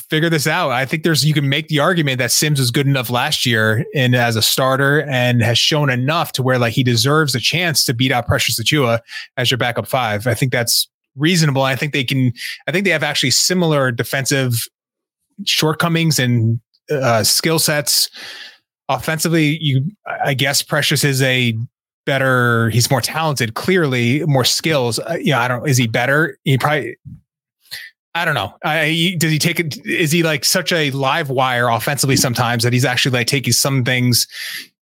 figure 0.10 0.30
this 0.30 0.48
out. 0.48 0.72
I 0.72 0.86
think 0.86 1.04
there's 1.04 1.24
you 1.24 1.34
can 1.34 1.50
make 1.50 1.68
the 1.68 1.80
argument 1.80 2.18
that 2.18 2.32
Sims 2.32 2.60
was 2.60 2.72
good 2.72 2.88
enough 2.88 3.10
last 3.10 3.46
year 3.46 3.86
and 3.94 4.16
as 4.16 4.36
a 4.36 4.42
starter 4.42 5.02
and 5.04 5.42
has 5.42 5.58
shown 5.58 5.90
enough 5.90 6.32
to 6.34 6.44
where 6.44 6.58
like 6.58 6.74
he 6.74 6.84
deserves 6.84 7.36
a 7.36 7.40
chance 7.40 7.86
to 7.86 7.94
beat 7.94 8.12
out 8.12 8.26
Precious 8.26 8.60
Achiuwa 8.60 9.00
as 9.38 9.52
your 9.52 9.58
backup 9.58 9.88
five. 9.88 10.26
I 10.26 10.34
think 10.34 10.52
that's 10.52 10.88
reasonable. 11.16 11.62
I 11.62 11.76
think 11.76 11.94
they 11.94 12.04
can. 12.04 12.34
I 12.68 12.72
think 12.72 12.86
they 12.86 12.92
have 12.92 13.04
actually 13.04 13.32
similar 13.32 13.92
defensive 13.92 14.68
shortcomings 15.46 16.20
and 16.20 16.60
uh, 16.90 17.24
skill 17.24 17.60
sets. 17.60 18.10
Offensively, 18.88 19.60
you 19.62 19.86
I 20.24 20.34
guess 20.34 20.64
Precious 20.64 21.04
is 21.04 21.22
a 21.22 21.56
better. 22.06 22.72
He's 22.72 22.90
more 22.90 23.02
talented. 23.02 23.54
Clearly, 23.54 24.26
more 24.26 24.46
skills. 24.46 24.98
Uh, 24.98 25.18
yeah, 25.22 25.40
I 25.40 25.48
don't. 25.48 25.70
Is 25.70 25.78
he 25.78 25.86
better? 25.86 26.38
He 26.44 26.58
probably 26.58 26.98
I 28.20 28.26
don't 28.26 28.34
know. 28.34 28.54
I, 28.66 29.16
does 29.18 29.32
he 29.32 29.40
take 29.40 29.62
it? 29.62 29.78
Is 29.86 30.12
he 30.12 30.24
like 30.24 30.44
such 30.44 30.74
a 30.74 30.92
live 30.92 31.30
wire 31.30 31.70
offensively 31.70 32.18
sometimes 32.18 32.64
that 32.66 32.74
he's 32.74 32.84
actually 32.84 33.14
like 33.14 33.28
taking 33.28 33.54
some 33.54 33.86
things? 33.86 34.28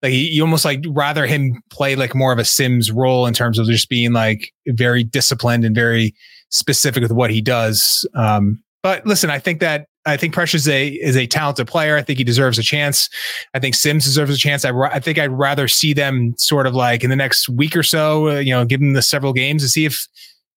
Like 0.01 0.13
you 0.13 0.41
almost 0.41 0.63
like 0.63 0.85
rather 0.87 1.25
him 1.25 1.61
play 1.69 1.97
like 1.97 2.15
more 2.15 2.31
of 2.31 2.39
a 2.39 2.45
Sims 2.45 2.93
role 2.93 3.25
in 3.25 3.33
terms 3.33 3.59
of 3.59 3.65
just 3.65 3.89
being 3.89 4.13
like 4.13 4.53
very 4.67 5.03
disciplined 5.03 5.65
and 5.65 5.75
very 5.75 6.15
specific 6.49 7.01
with 7.01 7.11
what 7.11 7.29
he 7.29 7.41
does. 7.41 8.07
Um, 8.15 8.63
but 8.81 9.05
listen, 9.05 9.29
I 9.29 9.39
think 9.39 9.59
that 9.59 9.87
I 10.05 10.15
think 10.15 10.33
Precious 10.33 10.61
is 10.61 10.69
a 10.69 10.87
is 10.87 11.17
a 11.17 11.27
talented 11.27 11.67
player. 11.67 11.97
I 11.97 12.03
think 12.03 12.19
he 12.19 12.23
deserves 12.23 12.57
a 12.57 12.63
chance. 12.63 13.09
I 13.53 13.59
think 13.59 13.75
Sims 13.75 14.05
deserves 14.05 14.33
a 14.33 14.37
chance. 14.37 14.63
I, 14.63 14.71
I 14.71 14.99
think 15.01 15.19
I'd 15.19 15.31
rather 15.31 15.67
see 15.67 15.91
them 15.91 16.35
sort 16.37 16.67
of 16.67 16.73
like 16.73 17.03
in 17.03 17.09
the 17.09 17.17
next 17.17 17.49
week 17.49 17.75
or 17.75 17.83
so, 17.83 18.29
uh, 18.29 18.39
you 18.39 18.51
know, 18.51 18.63
give 18.63 18.79
them 18.79 18.93
the 18.93 19.01
several 19.01 19.33
games 19.33 19.61
to 19.63 19.67
see 19.67 19.83
if 19.83 20.07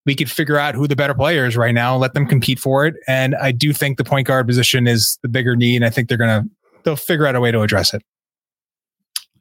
we 0.08 0.14
could 0.14 0.30
figure 0.30 0.56
out 0.56 0.74
who 0.74 0.88
the 0.88 0.96
better 0.96 1.12
player 1.12 1.44
is 1.44 1.54
right 1.54 1.74
now, 1.74 1.92
and 1.92 2.00
let 2.00 2.14
them 2.14 2.26
compete 2.26 2.58
for 2.58 2.86
it. 2.86 2.94
And 3.06 3.34
I 3.34 3.52
do 3.52 3.74
think 3.74 3.98
the 3.98 4.04
point 4.04 4.26
guard 4.26 4.46
position 4.46 4.86
is 4.86 5.18
the 5.20 5.28
bigger 5.28 5.54
need. 5.54 5.76
And 5.76 5.84
I 5.84 5.90
think 5.90 6.08
they're 6.08 6.16
going 6.16 6.44
to, 6.44 6.50
they'll 6.82 6.96
figure 6.96 7.26
out 7.26 7.36
a 7.36 7.40
way 7.42 7.52
to 7.52 7.60
address 7.60 7.92
it. 7.92 8.02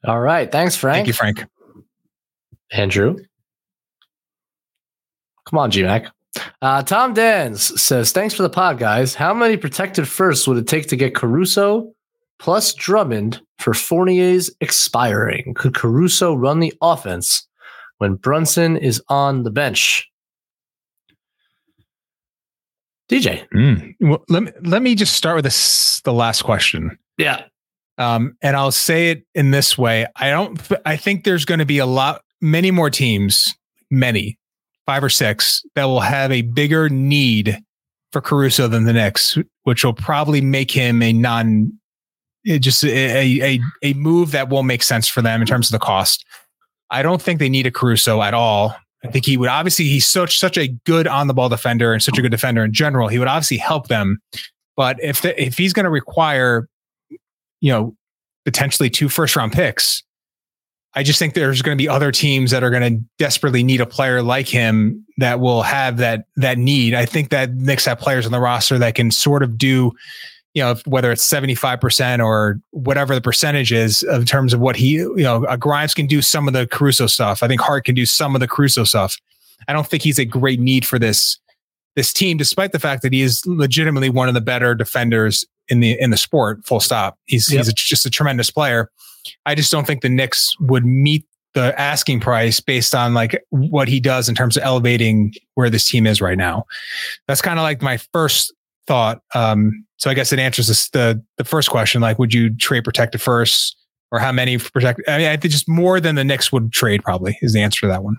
All 0.05 0.19
right. 0.19 0.51
Thanks, 0.51 0.75
Frank. 0.75 0.97
Thank 0.97 1.07
you, 1.07 1.13
Frank. 1.13 1.45
Andrew. 2.73 3.15
Come 5.45 5.57
on, 5.57 5.71
GMAC. 5.71 6.11
Uh, 6.61 6.83
Tom 6.83 7.13
Dans 7.13 7.81
says, 7.81 8.11
Thanks 8.11 8.33
for 8.33 8.43
the 8.43 8.49
pod, 8.49 8.77
guys. 8.77 9.15
How 9.15 9.33
many 9.33 9.55
protected 9.55 10.05
firsts 10.05 10.49
would 10.49 10.57
it 10.57 10.67
take 10.67 10.87
to 10.87 10.97
get 10.97 11.15
Caruso 11.15 11.93
plus 12.39 12.73
Drummond 12.73 13.39
for 13.57 13.73
Fournier's 13.73 14.51
expiring? 14.59 15.53
Could 15.53 15.75
Caruso 15.75 16.35
run 16.35 16.59
the 16.59 16.73
offense 16.81 17.47
when 17.99 18.15
Brunson 18.15 18.75
is 18.75 19.01
on 19.07 19.43
the 19.43 19.49
bench? 19.49 20.11
DJ. 23.09 23.47
Mm. 23.49 23.95
Well, 24.01 24.23
let 24.29 24.43
me 24.43 24.51
let 24.61 24.81
me 24.81 24.95
just 24.95 25.15
start 25.15 25.35
with 25.35 25.45
this 25.45 26.01
the 26.01 26.13
last 26.13 26.43
question. 26.43 26.97
Yeah. 27.17 27.43
Um, 27.97 28.35
and 28.41 28.55
I'll 28.55 28.71
say 28.71 29.11
it 29.11 29.23
in 29.33 29.51
this 29.51 29.77
way. 29.77 30.05
I 30.17 30.29
don't 30.29 30.59
I 30.85 30.97
think 30.97 31.23
there's 31.23 31.45
going 31.45 31.59
to 31.59 31.65
be 31.65 31.79
a 31.79 31.85
lot 31.85 32.21
many 32.41 32.69
more 32.69 32.89
teams, 32.89 33.53
many, 33.89 34.37
five 34.85 35.03
or 35.03 35.09
six, 35.09 35.63
that 35.75 35.85
will 35.85 36.01
have 36.01 36.31
a 36.31 36.41
bigger 36.41 36.89
need 36.89 37.57
for 38.11 38.21
Caruso 38.21 38.67
than 38.67 38.85
the 38.85 38.93
Knicks, 38.93 39.37
which 39.63 39.83
will 39.83 39.93
probably 39.93 40.41
make 40.41 40.71
him 40.71 41.01
a 41.01 41.13
non 41.13 41.71
just 42.45 42.83
a, 42.83 43.41
a 43.41 43.59
a 43.83 43.93
move 43.93 44.31
that 44.31 44.49
won't 44.49 44.67
make 44.67 44.83
sense 44.83 45.07
for 45.07 45.21
them 45.21 45.41
in 45.41 45.47
terms 45.47 45.67
of 45.67 45.71
the 45.71 45.85
cost. 45.85 46.25
I 46.89 47.01
don't 47.01 47.21
think 47.21 47.39
they 47.39 47.49
need 47.49 47.67
a 47.67 47.71
Caruso 47.71 48.21
at 48.21 48.33
all. 48.33 48.75
I 49.07 49.11
think 49.11 49.25
he 49.25 49.37
would 49.37 49.49
obviously 49.49 49.85
he's 49.85 50.07
such 50.07 50.37
such 50.37 50.57
a 50.57 50.67
good 50.85 51.07
on 51.07 51.27
the 51.27 51.33
ball 51.33 51.49
defender 51.49 51.93
and 51.93 52.01
such 52.01 52.17
a 52.17 52.21
good 52.21 52.31
defender 52.31 52.63
in 52.63 52.73
general. 52.73 53.07
He 53.07 53.19
would 53.19 53.27
obviously 53.27 53.57
help 53.57 53.87
them, 53.87 54.19
but 54.75 54.97
if 55.01 55.21
the, 55.21 55.41
if 55.41 55.57
he's 55.57 55.73
going 55.73 55.85
to 55.85 55.89
require, 55.89 56.67
you 57.61 57.71
know, 57.71 57.95
potentially 58.45 58.89
two 58.89 59.09
first 59.09 59.35
round 59.35 59.53
picks, 59.53 60.03
I 60.93 61.03
just 61.03 61.19
think 61.19 61.35
there's 61.35 61.61
going 61.61 61.77
to 61.77 61.81
be 61.81 61.87
other 61.87 62.11
teams 62.11 62.51
that 62.51 62.63
are 62.63 62.69
going 62.69 62.97
to 62.97 63.03
desperately 63.19 63.63
need 63.63 63.81
a 63.81 63.85
player 63.85 64.21
like 64.21 64.47
him 64.47 65.05
that 65.17 65.39
will 65.39 65.61
have 65.61 65.97
that 65.97 66.25
that 66.35 66.57
need. 66.57 66.93
I 66.93 67.05
think 67.05 67.29
that 67.29 67.53
Knicks 67.53 67.85
have 67.85 67.99
players 67.99 68.25
on 68.25 68.31
the 68.31 68.39
roster 68.39 68.77
that 68.77 68.95
can 68.95 69.11
sort 69.11 69.43
of 69.43 69.57
do 69.57 69.93
you 70.57 70.63
know, 70.63 70.75
whether 70.87 71.11
it's 71.11 71.31
75% 71.31 72.25
or 72.25 72.59
whatever 72.71 73.13
the 73.13 73.21
percentage 73.21 73.71
is 73.71 74.01
in 74.01 74.25
terms 74.25 74.55
of 74.55 74.59
what 74.59 74.75
he, 74.75 74.93
you 74.93 75.17
know, 75.17 75.45
uh, 75.45 75.55
Grimes 75.55 75.93
can 75.93 76.07
do 76.07 76.19
some 76.19 76.47
of 76.47 76.55
the 76.55 76.65
Caruso 76.65 77.05
stuff. 77.05 77.43
I 77.43 77.47
think 77.47 77.61
Hart 77.61 77.85
can 77.85 77.93
do 77.93 78.07
some 78.07 78.33
of 78.33 78.41
the 78.41 78.47
Caruso 78.47 78.83
stuff. 78.83 79.15
I 79.67 79.73
don't 79.73 79.85
think 79.85 80.01
he's 80.01 80.17
a 80.17 80.25
great 80.25 80.59
need 80.59 80.83
for 80.83 80.97
this 80.97 81.37
this 81.95 82.11
team, 82.11 82.37
despite 82.37 82.71
the 82.71 82.79
fact 82.79 83.03
that 83.03 83.13
he 83.13 83.21
is 83.21 83.43
legitimately 83.45 84.09
one 84.09 84.27
of 84.27 84.33
the 84.33 84.41
better 84.41 84.73
defenders 84.73 85.45
in 85.67 85.79
the 85.79 85.95
in 86.01 86.09
the 86.09 86.17
sport. 86.17 86.65
Full 86.65 86.79
stop. 86.79 87.19
He's 87.25 87.51
yep. 87.51 87.59
he's 87.59 87.67
a, 87.67 87.73
just 87.73 88.07
a 88.07 88.09
tremendous 88.09 88.49
player. 88.49 88.89
I 89.45 89.53
just 89.53 89.71
don't 89.71 89.85
think 89.85 90.01
the 90.01 90.09
Knicks 90.09 90.55
would 90.59 90.87
meet 90.87 91.23
the 91.53 91.79
asking 91.79 92.21
price 92.21 92.59
based 92.59 92.95
on 92.95 93.13
like 93.13 93.45
what 93.51 93.87
he 93.87 93.99
does 93.99 94.27
in 94.27 94.33
terms 94.33 94.57
of 94.57 94.63
elevating 94.63 95.35
where 95.53 95.69
this 95.69 95.85
team 95.85 96.07
is 96.07 96.19
right 96.19 96.37
now. 96.37 96.63
That's 97.27 97.43
kind 97.43 97.59
of 97.59 97.63
like 97.63 97.83
my 97.83 97.97
first 98.11 98.55
thought. 98.87 99.21
Um, 99.35 99.85
so 99.97 100.09
I 100.09 100.13
guess 100.13 100.31
it 100.33 100.39
answers 100.39 100.67
this, 100.67 100.89
the 100.89 101.23
the 101.37 101.43
first 101.43 101.69
question, 101.69 102.01
like, 102.01 102.17
would 102.19 102.33
you 102.33 102.55
trade 102.55 102.83
protected 102.83 103.21
first, 103.21 103.75
or 104.11 104.19
how 104.19 104.31
many 104.31 104.57
protect? 104.57 105.01
I 105.07 105.17
mean, 105.17 105.27
I 105.27 105.37
think 105.37 105.51
just 105.51 105.69
more 105.69 105.99
than 105.99 106.15
the 106.15 106.23
Knicks 106.23 106.51
would 106.51 106.71
trade. 106.71 107.03
Probably 107.03 107.37
is 107.41 107.53
the 107.53 107.61
answer 107.61 107.81
to 107.81 107.87
that 107.87 108.03
one. 108.03 108.17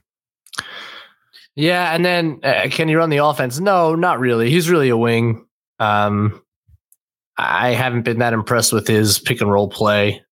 Yeah, 1.56 1.92
and 1.92 2.04
then 2.04 2.38
uh, 2.44 2.68
can 2.70 2.88
you 2.88 2.98
run 2.98 3.10
the 3.10 3.16
offense? 3.16 3.58
No, 3.58 3.94
not 3.94 4.20
really. 4.20 4.50
He's 4.50 4.70
really 4.70 4.90
a 4.90 4.96
wing. 4.96 5.44
Um, 5.80 6.40
I 7.36 7.70
haven't 7.70 8.02
been 8.02 8.18
that 8.18 8.32
impressed 8.32 8.72
with 8.72 8.86
his 8.86 9.18
pick 9.18 9.40
and 9.40 9.50
roll 9.50 9.68
play. 9.68 10.22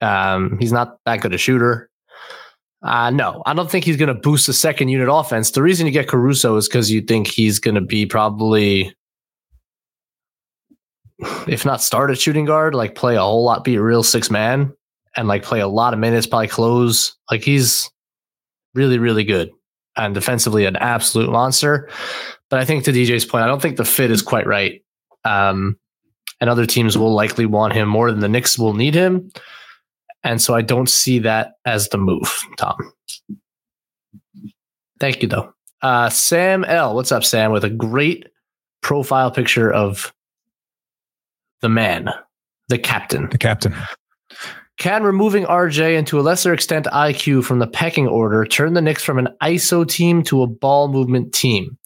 Um, 0.00 0.56
he's 0.60 0.72
not 0.72 0.98
that 1.04 1.20
good 1.20 1.34
a 1.34 1.38
shooter. 1.38 1.90
Uh, 2.82 3.10
no, 3.10 3.42
I 3.44 3.54
don't 3.54 3.70
think 3.70 3.84
he's 3.84 3.96
going 3.96 4.14
to 4.14 4.14
boost 4.14 4.46
the 4.46 4.52
second 4.52 4.88
unit 4.88 5.08
offense. 5.10 5.50
The 5.50 5.62
reason 5.62 5.86
you 5.86 5.92
get 5.92 6.06
Caruso 6.06 6.56
is 6.56 6.68
because 6.68 6.90
you 6.92 7.00
think 7.00 7.26
he's 7.26 7.58
going 7.58 7.74
to 7.74 7.80
be 7.80 8.06
probably 8.06 8.94
if 11.48 11.64
not 11.64 11.82
start 11.82 12.10
at 12.10 12.18
shooting 12.18 12.44
guard, 12.44 12.74
like 12.74 12.94
play 12.94 13.16
a 13.16 13.20
whole 13.20 13.44
lot, 13.44 13.64
be 13.64 13.76
a 13.76 13.82
real 13.82 14.02
six 14.02 14.30
man, 14.30 14.72
and 15.16 15.28
like 15.28 15.42
play 15.42 15.60
a 15.60 15.68
lot 15.68 15.92
of 15.92 15.98
minutes, 15.98 16.26
probably 16.26 16.48
close. 16.48 17.16
Like 17.30 17.42
he's 17.42 17.90
really, 18.74 18.98
really 18.98 19.24
good 19.24 19.50
and 19.96 20.14
defensively 20.14 20.64
an 20.64 20.76
absolute 20.76 21.30
monster. 21.30 21.90
But 22.50 22.60
I 22.60 22.64
think 22.64 22.84
to 22.84 22.92
DJ's 22.92 23.24
point, 23.24 23.44
I 23.44 23.48
don't 23.48 23.60
think 23.60 23.76
the 23.76 23.84
fit 23.84 24.10
is 24.10 24.22
quite 24.22 24.46
right. 24.46 24.82
Um, 25.24 25.76
and 26.40 26.48
other 26.48 26.66
teams 26.66 26.96
will 26.96 27.12
likely 27.12 27.46
want 27.46 27.72
him 27.72 27.88
more 27.88 28.10
than 28.10 28.20
the 28.20 28.28
Knicks 28.28 28.58
will 28.58 28.74
need 28.74 28.94
him. 28.94 29.30
And 30.22 30.40
so 30.40 30.54
I 30.54 30.62
don't 30.62 30.88
see 30.88 31.18
that 31.20 31.54
as 31.64 31.88
the 31.88 31.98
move, 31.98 32.42
Tom. 32.56 32.76
Thank 35.00 35.22
you, 35.22 35.28
though. 35.28 35.52
Uh, 35.82 36.10
Sam 36.10 36.64
L. 36.64 36.94
What's 36.94 37.12
up, 37.12 37.24
Sam? 37.24 37.52
With 37.52 37.64
a 37.64 37.70
great 37.70 38.28
profile 38.82 39.30
picture 39.30 39.72
of 39.72 40.12
the 41.60 41.68
man, 41.68 42.10
the 42.68 42.78
captain. 42.78 43.28
The 43.30 43.38
captain. 43.38 43.74
Can 44.78 45.02
removing 45.02 45.44
RJ 45.44 45.98
and 45.98 46.06
to 46.06 46.20
a 46.20 46.22
lesser 46.22 46.52
extent 46.52 46.86
IQ 46.86 47.44
from 47.44 47.58
the 47.58 47.66
pecking 47.66 48.06
order 48.06 48.44
turn 48.44 48.74
the 48.74 48.80
Knicks 48.80 49.02
from 49.02 49.18
an 49.18 49.28
ISO 49.42 49.86
team 49.86 50.22
to 50.24 50.42
a 50.42 50.46
ball 50.46 50.88
movement 50.88 51.34
team? 51.34 51.76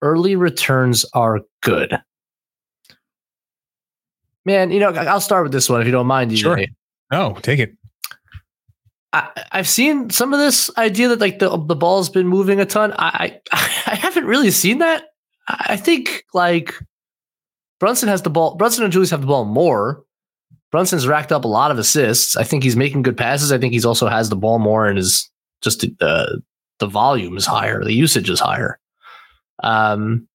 Early 0.00 0.36
returns 0.36 1.04
are 1.12 1.40
good. 1.62 1.98
Man, 4.44 4.70
you 4.70 4.78
know, 4.78 4.90
I'll 4.90 5.20
start 5.20 5.42
with 5.42 5.52
this 5.52 5.68
one 5.68 5.80
if 5.80 5.86
you 5.86 5.92
don't 5.92 6.06
mind. 6.06 6.30
DJ. 6.30 6.38
Sure. 6.38 6.60
No, 7.10 7.36
take 7.42 7.58
it. 7.58 7.72
I, 9.12 9.30
have 9.50 9.68
seen 9.68 10.10
some 10.10 10.32
of 10.32 10.38
this 10.38 10.70
idea 10.76 11.08
that 11.08 11.20
like 11.20 11.38
the 11.38 11.56
the 11.56 11.74
ball's 11.74 12.10
been 12.10 12.28
moving 12.28 12.60
a 12.60 12.66
ton. 12.66 12.92
I 12.96 13.40
I 13.52 13.56
haven't 13.94 14.26
really 14.26 14.50
seen 14.50 14.78
that. 14.78 15.04
I 15.48 15.76
think 15.76 16.24
like 16.32 16.74
Brunson 17.78 18.08
has 18.08 18.22
the 18.22 18.30
ball. 18.30 18.54
Brunson 18.56 18.84
and 18.84 18.92
Julius 18.92 19.10
have 19.10 19.20
the 19.20 19.26
ball 19.26 19.44
more. 19.44 20.04
Brunson's 20.70 21.06
racked 21.06 21.32
up 21.32 21.44
a 21.44 21.48
lot 21.48 21.70
of 21.70 21.78
assists. 21.78 22.36
I 22.36 22.44
think 22.44 22.62
he's 22.62 22.76
making 22.76 23.02
good 23.02 23.16
passes. 23.16 23.52
I 23.52 23.58
think 23.58 23.72
he's 23.72 23.84
also 23.84 24.08
has 24.08 24.28
the 24.28 24.36
ball 24.36 24.58
more 24.58 24.86
and 24.86 24.98
is 24.98 25.30
just 25.62 25.80
the 25.80 26.42
the 26.78 26.86
volume 26.86 27.36
is 27.36 27.46
higher, 27.46 27.82
the 27.82 27.94
usage 27.94 28.28
is 28.28 28.40
higher. 28.40 28.78
Um, 29.62 30.28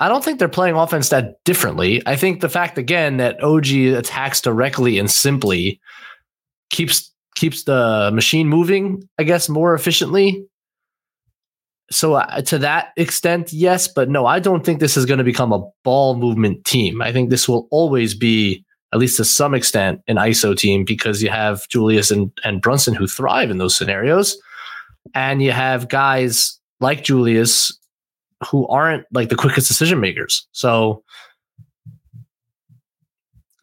I 0.00 0.08
don't 0.08 0.24
think 0.24 0.38
they're 0.38 0.48
playing 0.48 0.74
offense 0.74 1.10
that 1.10 1.42
differently. 1.44 2.02
I 2.06 2.16
think 2.16 2.40
the 2.40 2.48
fact 2.48 2.78
again 2.78 3.18
that 3.18 3.42
OG 3.42 3.70
attacks 3.96 4.40
directly 4.40 4.98
and 4.98 5.10
simply 5.10 5.80
keeps 6.70 7.12
keeps 7.36 7.64
the 7.64 8.10
machine 8.12 8.48
moving, 8.48 9.08
I 9.18 9.24
guess, 9.24 9.48
more 9.48 9.74
efficiently. 9.74 10.44
So 11.94 12.14
uh, 12.14 12.42
to 12.42 12.58
that 12.58 12.92
extent, 12.96 13.52
yes, 13.52 13.86
but 13.86 14.08
no, 14.08 14.26
I 14.26 14.40
don't 14.40 14.64
think 14.64 14.80
this 14.80 14.96
is 14.96 15.06
going 15.06 15.18
to 15.18 15.24
become 15.24 15.52
a 15.52 15.64
ball 15.84 16.16
movement 16.16 16.64
team. 16.64 17.00
I 17.00 17.12
think 17.12 17.30
this 17.30 17.48
will 17.48 17.68
always 17.70 18.14
be, 18.14 18.64
at 18.92 18.98
least 18.98 19.16
to 19.18 19.24
some 19.24 19.54
extent, 19.54 20.00
an 20.08 20.16
ISO 20.16 20.56
team 20.56 20.84
because 20.84 21.22
you 21.22 21.30
have 21.30 21.68
Julius 21.68 22.10
and, 22.10 22.32
and 22.42 22.60
Brunson 22.60 22.94
who 22.94 23.06
thrive 23.06 23.48
in 23.48 23.58
those 23.58 23.76
scenarios. 23.76 24.36
And 25.14 25.40
you 25.40 25.52
have 25.52 25.88
guys 25.88 26.58
like 26.80 27.04
Julius 27.04 27.78
who 28.50 28.66
aren't 28.66 29.06
like 29.12 29.28
the 29.28 29.36
quickest 29.36 29.68
decision 29.68 30.00
makers. 30.00 30.48
So 30.50 31.04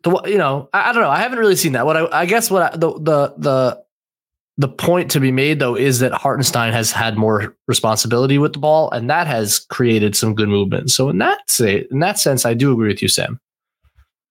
the 0.03 0.21
you 0.25 0.37
know 0.37 0.69
I, 0.73 0.89
I, 0.89 0.93
don't 0.93 1.03
know 1.03 1.09
I 1.09 1.19
haven't 1.19 1.39
really 1.39 1.55
seen 1.55 1.73
that. 1.73 1.85
What 1.85 1.97
I, 1.97 2.21
I 2.21 2.25
guess 2.25 2.49
what 2.49 2.73
I, 2.73 2.77
the 2.77 2.93
the 2.93 3.33
the 3.37 3.83
the 4.61 4.67
point 4.67 5.09
to 5.11 5.19
be 5.19 5.31
made 5.31 5.59
though 5.59 5.75
is 5.75 5.99
that 5.99 6.13
Hartenstein 6.13 6.71
has 6.71 6.91
had 6.91 7.17
more 7.17 7.55
responsibility 7.67 8.37
with 8.37 8.53
the 8.53 8.59
ball, 8.59 8.91
and 8.91 9.09
that 9.09 9.27
has 9.27 9.59
created 9.69 10.15
some 10.15 10.35
good 10.35 10.49
movement. 10.49 10.91
So 10.91 11.09
in 11.09 11.17
that 11.17 11.39
say 11.49 11.87
in 11.89 11.99
that 11.99 12.19
sense, 12.19 12.45
I 12.45 12.53
do 12.53 12.71
agree 12.71 12.87
with 12.87 13.01
you, 13.01 13.07
Sam. 13.07 13.39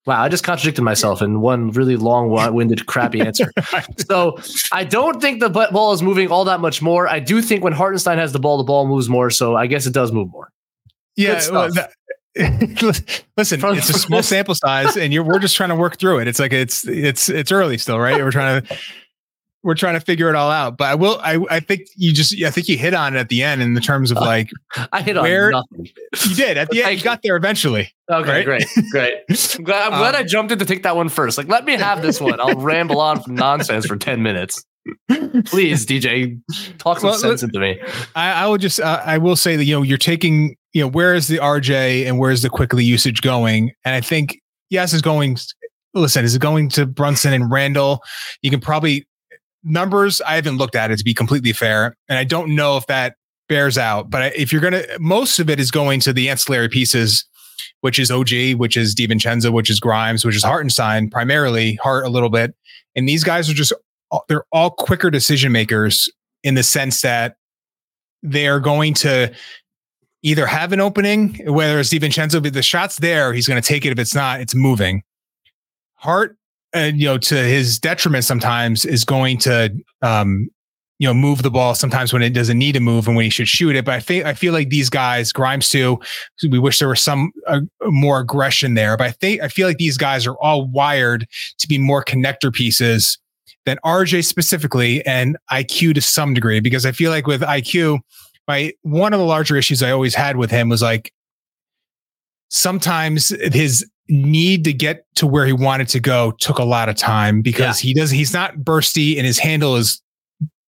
Wow, 0.07 0.22
I 0.22 0.28
just 0.28 0.45
contradicted 0.45 0.83
myself 0.83 1.20
in 1.20 1.43
one 1.43 1.72
really 1.72 1.97
long-winded, 1.97 2.87
crappy 2.87 3.20
answer. 3.26 3.53
so 4.09 4.39
I 4.72 4.85
don't 4.85 5.20
think 5.20 5.41
the 5.41 5.51
ball 5.51 5.93
is 5.93 6.01
moving 6.03 6.28
all 6.28 6.45
that 6.47 6.61
much 6.61 6.81
more. 6.81 7.07
I 7.07 7.20
do 7.20 7.43
think 7.43 7.62
when 7.62 7.74
Hartenstein 7.74 8.16
has 8.16 8.33
the 8.33 8.39
ball, 8.39 8.57
the 8.57 8.64
ball 8.64 8.87
moves 8.87 9.11
more. 9.11 9.28
So 9.28 9.57
I 9.57 9.66
guess 9.66 9.87
it 9.87 9.93
does 9.93 10.11
move 10.11 10.31
more. 10.31 10.51
Yeah, 11.16 11.43
well, 11.53 11.70
that, 11.72 11.93
listen, 13.37 13.61
From, 13.61 13.76
it's 13.76 13.91
a 13.91 13.95
small 13.95 14.22
sample 14.35 14.55
size, 14.55 14.97
and 14.97 15.12
you're 15.12 15.24
we're 15.24 15.41
just 15.41 15.57
trying 15.57 15.70
to 15.70 15.74
work 15.74 15.99
through 15.99 16.20
it. 16.20 16.28
It's 16.28 16.39
like 16.39 16.53
it's 16.53 16.87
it's 16.87 17.28
it's 17.28 17.51
early 17.51 17.76
still, 17.76 17.99
right? 17.99 18.22
We're 18.22 18.31
trying 18.31 18.62
to 18.62 18.78
we're 19.63 19.75
trying 19.75 19.95
to 19.95 20.01
figure 20.01 20.29
it 20.29 20.35
all 20.35 20.51
out. 20.51 20.77
But 20.77 20.89
I 20.89 20.95
will. 20.95 21.19
I 21.23 21.39
I 21.51 21.61
think 21.61 21.89
you 21.97 22.13
just. 22.13 22.41
I 22.43 22.51
think 22.51 22.69
you 22.69 22.79
hit 22.79 22.95
on 22.95 23.15
it 23.15 23.19
at 23.19 23.29
the 23.29 23.43
end 23.43 23.63
in 23.63 23.75
the 23.75 23.81
terms 23.81 24.11
of 24.11 24.17
like 24.21 24.51
I 24.93 25.03
hit 25.03 25.17
where, 25.17 25.53
on 25.53 25.65
nothing. 25.71 25.93
You 26.29 26.35
did 26.35 26.57
at 26.57 26.71
the 26.71 26.83
end. 26.83 26.99
You 26.99 27.05
got 27.05 27.23
there 27.23 27.37
eventually. 27.37 27.93
Okay, 28.11 28.31
right? 28.31 28.45
great, 28.45 28.67
great. 28.91 29.15
I'm 29.59 29.65
glad, 29.65 29.93
I'm 29.93 29.99
glad 29.99 30.15
um, 30.15 30.21
I 30.21 30.25
jumped 30.25 30.53
in 30.53 30.59
to 30.59 30.65
take 30.65 30.83
that 30.83 30.97
one 30.97 31.09
first. 31.09 31.39
Like, 31.39 31.49
let 31.49 31.65
me 31.65 31.75
have 31.75 32.03
this 32.03 32.21
one. 32.21 32.41
I'll 32.41 32.55
ramble 32.61 33.01
on 33.01 33.23
from 33.23 33.35
nonsense 33.35 33.87
for 33.87 33.97
ten 33.97 34.23
minutes. 34.23 34.65
Please, 35.45 35.85
DJ, 35.85 36.41
talk 36.79 36.99
some 36.99 37.11
well, 37.11 37.19
sense 37.19 37.43
into 37.43 37.61
me. 37.61 37.79
I, 38.15 38.33
I 38.33 38.47
will 38.47 38.59
just. 38.59 38.81
Uh, 38.81 39.03
I 39.05 39.19
will 39.19 39.37
say 39.37 39.57
that 39.57 39.65
you 39.65 39.75
know 39.75 39.83
you're 39.83 39.99
taking. 39.99 40.57
You 40.73 40.83
know 40.83 40.89
where 40.89 41.15
is 41.15 41.29
the 41.29 41.39
RJ 41.39 42.07
and 42.07 42.19
where 42.19 42.31
is 42.31 42.43
the 42.43 42.51
quickly 42.51 42.85
usage 42.85 43.23
going? 43.23 43.73
And 43.85 43.95
I 43.95 44.01
think 44.01 44.41
yes, 44.71 44.93
is 44.93 45.03
going. 45.03 45.37
Listen, 45.93 46.25
is 46.25 46.37
it 46.37 46.41
going 46.41 46.69
to 46.71 46.87
Brunson 46.87 47.33
and 47.33 47.51
Randle? 47.51 48.01
You 48.43 48.51
can 48.51 48.61
probably 48.61 49.09
numbers 49.63 50.21
I 50.21 50.35
haven't 50.37 50.59
looked 50.59 50.77
at 50.77 50.91
it 50.91 50.99
to 50.99 51.05
be 51.05 51.15
completely 51.15 51.53
fair, 51.53 51.97
and 52.09 52.19
I 52.19 52.25
don't 52.25 52.55
know 52.55 52.77
if 52.77 52.87
that 52.87 53.17
bears 53.49 53.79
out. 53.79 54.11
But 54.11 54.35
if 54.37 54.53
you're 54.53 54.63
gonna, 54.63 54.85
most 54.99 55.39
of 55.39 55.51
it 55.51 55.61
is 55.61 55.71
going 55.71 56.01
to 56.01 56.13
the 56.13 56.29
ancillary 56.29 56.69
pieces, 56.69 57.25
which 57.81 57.99
is 57.99 58.11
OG, 58.11 58.55
which 58.57 58.77
is 58.77 58.95
DiVincenzo, 58.95 59.53
which 59.53 59.71
is 59.71 59.81
Grimes, 59.81 60.25
which 60.25 60.37
is 60.37 60.45
Hartenstein, 60.45 61.11
primarily 61.11 61.75
Hart 61.77 62.07
a 62.07 62.09
little 62.09 62.31
bit, 62.31 62.55
and 62.97 63.09
these 63.09 63.25
guys 63.25 63.51
are 63.51 63.55
just 63.55 63.73
uh, 64.13 64.19
they're 64.29 64.45
all 64.53 64.71
quicker 64.71 65.11
decision 65.11 65.53
makers 65.53 66.09
in 66.43 66.55
the 66.55 66.63
sense 66.63 67.03
that 67.03 67.37
they 68.23 68.47
are 68.47 68.61
going 68.61 68.95
to 68.95 69.33
either 70.23 70.47
have 70.47 70.73
an 70.73 70.81
opening, 70.81 71.41
whether 71.47 71.81
it's 71.81 71.91
DiVincenzo, 71.91 72.43
but 72.43 72.53
the 72.53 72.63
shot's 72.63 72.97
there, 72.97 73.33
he's 73.33 73.49
going 73.49 73.61
to 73.61 73.67
take 73.67 73.87
it. 73.87 73.93
If 73.93 73.99
it's 73.99 74.15
not, 74.15 74.41
it's 74.41 74.55
moving. 74.55 75.03
Hart 75.95 76.37
and 76.73 76.99
you 76.99 77.07
know 77.07 77.18
to 77.18 77.35
his 77.35 77.79
detriment 77.79 78.25
sometimes 78.25 78.85
is 78.85 79.05
going 79.05 79.39
to 79.39 79.75
um 80.03 80.49
you 80.99 81.09
know 81.09 81.14
move 81.14 81.43
the 81.43 81.51
ball 81.51 81.75
sometimes 81.75 82.12
when 82.12 82.23
it 82.23 82.31
doesn't 82.31 82.59
need 82.59 82.73
to 82.73 82.81
move 82.81 83.07
and 83.07 83.16
when 83.16 83.25
he 83.25 83.31
should 83.31 83.49
shoot 83.49 83.75
it. 83.75 83.85
But 83.85 83.95
i 83.95 84.01
think 84.01 84.25
i 84.25 84.35
feel 84.35 84.53
like 84.53 84.68
these 84.68 84.91
guys 84.91 85.33
grimes 85.33 85.68
too 85.68 85.99
we 86.49 86.59
wish 86.59 86.79
there 86.79 86.89
was 86.89 87.01
some 87.01 87.33
uh, 87.47 87.61
more 87.85 88.21
aggression 88.21 88.75
there. 88.75 88.97
But 88.97 89.07
i 89.09 89.11
think 89.12 89.43
i 89.43 89.49
feel 89.49 89.66
like 89.66 89.79
these 89.79 89.97
guys 89.97 90.27
are 90.27 90.39
all 90.39 90.66
wired 90.68 91.27
to 91.59 91.66
be 91.66 91.79
more 91.79 92.05
connector 92.05 92.53
pieces 92.53 93.18
than 93.66 93.79
rj 93.85 94.25
specifically 94.25 95.05
and 95.07 95.37
iq 95.53 95.95
to 95.95 96.01
some 96.01 96.35
degree. 96.35 96.61
Because 96.61 96.87
i 96.87 96.93
feel 96.93 97.11
like 97.11 97.27
with 97.27 97.41
iq 97.43 97.99
my 98.47 98.73
one 98.83 99.12
of 99.12 99.18
the 99.18 99.27
larger 99.27 99.57
issues 99.57 99.83
i 99.83 99.91
always 99.91 100.14
had 100.14 100.37
with 100.37 100.51
him 100.51 100.68
was 100.68 100.83
like 100.83 101.12
sometimes 102.51 103.29
his 103.53 103.89
need 104.11 104.65
to 104.65 104.73
get 104.73 105.05
to 105.15 105.27
where 105.27 105.47
he 105.47 105.53
wanted 105.53 105.89
to 105.89 106.01
go 106.01 106.33
took 106.33 106.59
a 106.59 106.65
lot 106.65 106.89
of 106.89 106.97
time 106.97 107.43
because 107.43 107.83
yeah. 107.83 107.89
he 107.89 107.95
does 107.95 108.11
he's 108.11 108.33
not 108.33 108.57
bursty 108.57 109.17
and 109.17 109.25
his 109.25 109.39
handle 109.39 109.77
is 109.77 110.03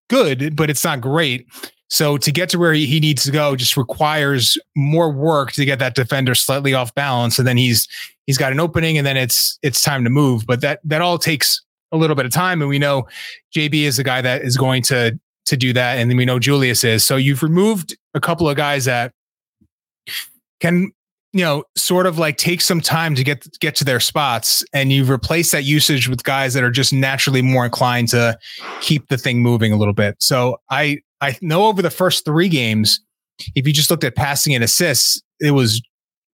good 0.08 0.56
but 0.56 0.70
it's 0.70 0.84
not 0.84 1.00
great. 1.00 1.46
So 1.92 2.16
to 2.16 2.32
get 2.32 2.48
to 2.48 2.58
where 2.58 2.72
he, 2.72 2.86
he 2.86 3.00
needs 3.00 3.22
to 3.24 3.30
go 3.30 3.54
just 3.54 3.76
requires 3.76 4.56
more 4.74 5.12
work 5.12 5.52
to 5.52 5.64
get 5.66 5.78
that 5.80 5.94
defender 5.94 6.34
slightly 6.34 6.72
off 6.72 6.94
balance. 6.94 7.38
And 7.38 7.46
then 7.46 7.58
he's 7.58 7.86
he's 8.26 8.38
got 8.38 8.50
an 8.50 8.60
opening 8.60 8.96
and 8.96 9.06
then 9.06 9.18
it's 9.18 9.58
it's 9.62 9.82
time 9.82 10.02
to 10.04 10.08
move. 10.08 10.46
But 10.46 10.62
that 10.62 10.80
that 10.84 11.02
all 11.02 11.18
takes 11.18 11.60
a 11.92 11.98
little 11.98 12.16
bit 12.16 12.24
of 12.24 12.32
time. 12.32 12.62
And 12.62 12.70
we 12.70 12.78
know 12.78 13.06
JB 13.54 13.82
is 13.82 13.98
the 13.98 14.04
guy 14.04 14.22
that 14.22 14.40
is 14.40 14.56
going 14.56 14.82
to 14.84 15.18
to 15.44 15.56
do 15.56 15.74
that. 15.74 15.98
And 15.98 16.10
then 16.10 16.16
we 16.16 16.24
know 16.24 16.38
Julius 16.38 16.82
is. 16.82 17.04
So 17.04 17.16
you've 17.16 17.42
removed 17.42 17.94
a 18.14 18.20
couple 18.20 18.48
of 18.48 18.56
guys 18.56 18.86
that 18.86 19.12
can 20.60 20.92
you 21.32 21.42
know, 21.42 21.64
sort 21.76 22.06
of 22.06 22.18
like 22.18 22.36
take 22.36 22.60
some 22.60 22.80
time 22.80 23.14
to 23.14 23.24
get 23.24 23.46
get 23.60 23.74
to 23.76 23.84
their 23.84 24.00
spots, 24.00 24.64
and 24.72 24.92
you 24.92 25.10
replace 25.10 25.50
that 25.52 25.64
usage 25.64 26.08
with 26.08 26.24
guys 26.24 26.54
that 26.54 26.62
are 26.62 26.70
just 26.70 26.92
naturally 26.92 27.42
more 27.42 27.64
inclined 27.64 28.08
to 28.08 28.38
keep 28.80 29.08
the 29.08 29.16
thing 29.16 29.40
moving 29.40 29.72
a 29.72 29.76
little 29.76 29.94
bit. 29.94 30.16
So 30.20 30.58
I 30.70 30.98
I 31.20 31.36
know 31.40 31.66
over 31.66 31.80
the 31.80 31.90
first 31.90 32.24
three 32.24 32.48
games, 32.48 33.00
if 33.54 33.66
you 33.66 33.72
just 33.72 33.90
looked 33.90 34.04
at 34.04 34.14
passing 34.14 34.54
and 34.54 34.62
assists, 34.62 35.22
it 35.40 35.52
was 35.52 35.80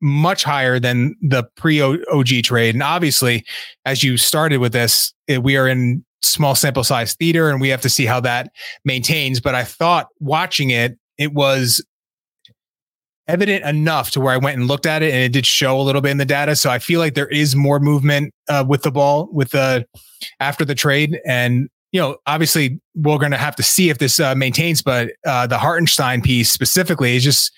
much 0.01 0.45
higher 0.45 0.79
than 0.79 1.15
the 1.23 1.45
pre 1.57 1.81
OG 1.81 2.43
trade. 2.45 2.75
And 2.75 2.83
obviously, 2.83 3.45
as 3.85 4.03
you 4.03 4.17
started 4.17 4.59
with 4.59 4.73
this, 4.73 5.13
it, 5.27 5.43
we 5.43 5.57
are 5.57 5.69
in 5.69 6.05
small 6.23 6.55
sample 6.55 6.85
size 6.85 7.15
theater, 7.15 7.51
and 7.51 7.61
we 7.61 7.69
have 7.69 7.81
to 7.83 7.89
see 7.89 8.07
how 8.07 8.21
that 8.21 8.51
maintains. 8.85 9.41
But 9.41 9.55
I 9.55 9.65
thought 9.65 10.09
watching 10.21 10.71
it, 10.71 10.99
it 11.19 11.33
was 11.33 11.85
evident 13.29 13.65
enough 13.65 14.11
to 14.13 14.21
where 14.21 14.33
I 14.33 14.39
went 14.39 14.59
and 14.59 14.67
looked 14.67 14.87
at 14.87 15.03
it 15.03 15.13
and 15.13 15.23
it 15.23 15.33
did 15.33 15.47
show 15.47 15.79
a 15.79 15.83
little 15.83 16.01
bit 16.01 16.11
in 16.11 16.17
the 16.17 16.25
data. 16.25 16.57
So 16.57 16.71
I 16.71 16.79
feel 16.79 16.99
like 16.99 17.15
there 17.15 17.29
is 17.29 17.55
more 17.55 17.79
movement 17.79 18.35
uh, 18.49 18.65
with 18.67 18.83
the 18.83 18.91
ball 18.91 19.29
with 19.31 19.51
the 19.51 19.87
after 20.41 20.65
the 20.65 20.75
trade. 20.75 21.21
And, 21.27 21.69
you 21.93 22.01
know, 22.01 22.17
obviously 22.27 22.81
we're 22.95 23.19
going 23.19 23.33
to 23.33 23.39
have 23.39 23.55
to 23.57 23.63
see 23.63 23.91
if 23.91 23.99
this 23.99 24.19
uh, 24.19 24.35
maintains, 24.35 24.83
but 24.83 25.11
uh, 25.27 25.47
the 25.47 25.59
Hartenstein 25.59 26.23
piece 26.23 26.51
specifically 26.51 27.17
is 27.17 27.25
just 27.25 27.53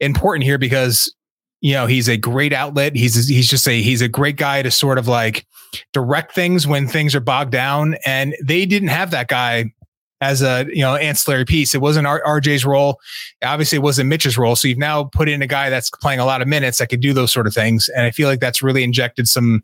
important 0.00 0.44
here 0.44 0.58
because 0.58 1.14
you 1.62 1.74
know, 1.74 1.86
he's 1.86 2.08
a 2.08 2.16
great 2.16 2.54
outlet. 2.54 2.96
He's 2.96 3.28
he's 3.28 3.48
just 3.48 3.68
a 3.68 3.82
he's 3.82 4.00
a 4.00 4.08
great 4.08 4.36
guy 4.36 4.62
to 4.62 4.70
sort 4.70 4.96
of 4.96 5.08
like 5.08 5.46
direct 5.92 6.34
things 6.34 6.66
when 6.66 6.88
things 6.88 7.14
are 7.14 7.20
bogged 7.20 7.52
down. 7.52 7.96
And 8.06 8.34
they 8.42 8.64
didn't 8.64 8.88
have 8.88 9.10
that 9.10 9.28
guy 9.28 9.72
as 10.20 10.42
a 10.42 10.66
you 10.68 10.82
know 10.82 10.96
ancillary 10.96 11.44
piece. 11.44 11.74
It 11.74 11.80
wasn't 11.80 12.06
R- 12.06 12.22
RJ's 12.24 12.64
role. 12.64 13.00
Obviously, 13.42 13.76
it 13.76 13.82
wasn't 13.82 14.08
Mitch's 14.08 14.36
role. 14.36 14.56
So 14.56 14.68
you've 14.68 14.78
now 14.78 15.04
put 15.04 15.28
in 15.28 15.42
a 15.42 15.46
guy 15.46 15.70
that's 15.70 15.90
playing 15.90 16.20
a 16.20 16.24
lot 16.24 16.42
of 16.42 16.48
minutes 16.48 16.78
that 16.78 16.88
could 16.88 17.00
do 17.00 17.12
those 17.12 17.32
sort 17.32 17.46
of 17.46 17.54
things. 17.54 17.88
And 17.90 18.06
I 18.06 18.10
feel 18.10 18.28
like 18.28 18.40
that's 18.40 18.62
really 18.62 18.82
injected 18.82 19.28
some 19.28 19.62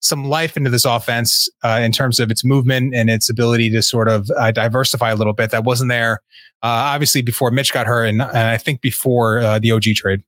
some 0.00 0.24
life 0.24 0.56
into 0.56 0.70
this 0.70 0.84
offense 0.84 1.48
uh, 1.62 1.80
in 1.82 1.92
terms 1.92 2.20
of 2.20 2.30
its 2.30 2.44
movement 2.44 2.94
and 2.94 3.10
its 3.10 3.28
ability 3.28 3.70
to 3.70 3.82
sort 3.82 4.08
of 4.08 4.30
uh, 4.36 4.50
diversify 4.50 5.10
a 5.10 5.16
little 5.16 5.32
bit. 5.32 5.50
That 5.50 5.64
wasn't 5.64 5.90
there 5.90 6.22
uh, 6.62 6.90
obviously 6.90 7.22
before 7.22 7.50
Mitch 7.50 7.72
got 7.72 7.86
hurt, 7.86 8.06
and, 8.06 8.20
and 8.20 8.36
I 8.36 8.56
think 8.56 8.80
before 8.80 9.38
uh, 9.38 9.58
the 9.58 9.72
OG 9.72 9.84
trade. 9.96 10.22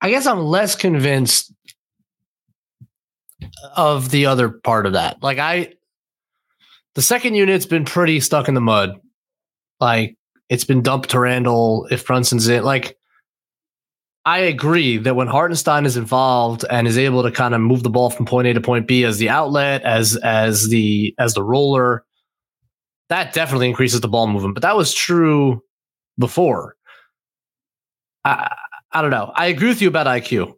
I 0.00 0.10
guess 0.10 0.26
I'm 0.26 0.40
less 0.40 0.74
convinced 0.74 1.52
of 3.76 4.10
the 4.10 4.26
other 4.26 4.48
part 4.48 4.86
of 4.86 4.94
that. 4.94 5.22
Like 5.22 5.38
I 5.38 5.74
the 6.94 7.02
second 7.02 7.34
unit's 7.34 7.66
been 7.66 7.84
pretty 7.84 8.20
stuck 8.20 8.48
in 8.48 8.54
the 8.54 8.60
mud. 8.60 9.00
Like 9.80 10.16
it's 10.48 10.64
been 10.64 10.82
dumped 10.82 11.10
to 11.10 11.18
Randle 11.18 11.86
if 11.90 12.06
Brunson's 12.06 12.48
in. 12.48 12.64
Like 12.64 12.96
I 14.24 14.38
agree 14.38 14.96
that 14.98 15.16
when 15.16 15.26
Hartenstein 15.26 15.84
is 15.84 15.96
involved 15.96 16.64
and 16.70 16.88
is 16.88 16.96
able 16.96 17.22
to 17.22 17.30
kind 17.30 17.54
of 17.54 17.60
move 17.60 17.82
the 17.82 17.90
ball 17.90 18.10
from 18.10 18.26
point 18.26 18.48
A 18.48 18.54
to 18.54 18.60
point 18.60 18.88
B 18.88 19.04
as 19.04 19.18
the 19.18 19.28
outlet, 19.28 19.82
as 19.82 20.16
as 20.16 20.68
the 20.68 21.14
as 21.18 21.34
the 21.34 21.42
roller, 21.42 22.04
that 23.08 23.34
definitely 23.34 23.68
increases 23.68 24.00
the 24.00 24.08
ball 24.08 24.26
movement. 24.26 24.54
But 24.54 24.62
that 24.62 24.76
was 24.76 24.94
true 24.94 25.62
before. 26.18 26.76
I 28.24 28.54
I 28.92 29.02
don't 29.02 29.10
know. 29.10 29.32
I 29.34 29.46
agree 29.46 29.68
with 29.68 29.82
you 29.82 29.88
about 29.88 30.06
IQ 30.06 30.54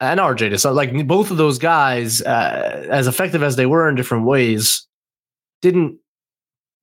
and 0.00 0.20
RJ. 0.20 0.60
So 0.60 0.72
like 0.72 1.06
both 1.06 1.30
of 1.30 1.38
those 1.38 1.58
guys, 1.58 2.22
uh, 2.22 2.86
as 2.90 3.06
effective 3.06 3.42
as 3.42 3.56
they 3.56 3.66
were 3.66 3.88
in 3.88 3.94
different 3.96 4.26
ways, 4.26 4.86
didn't 5.62 5.98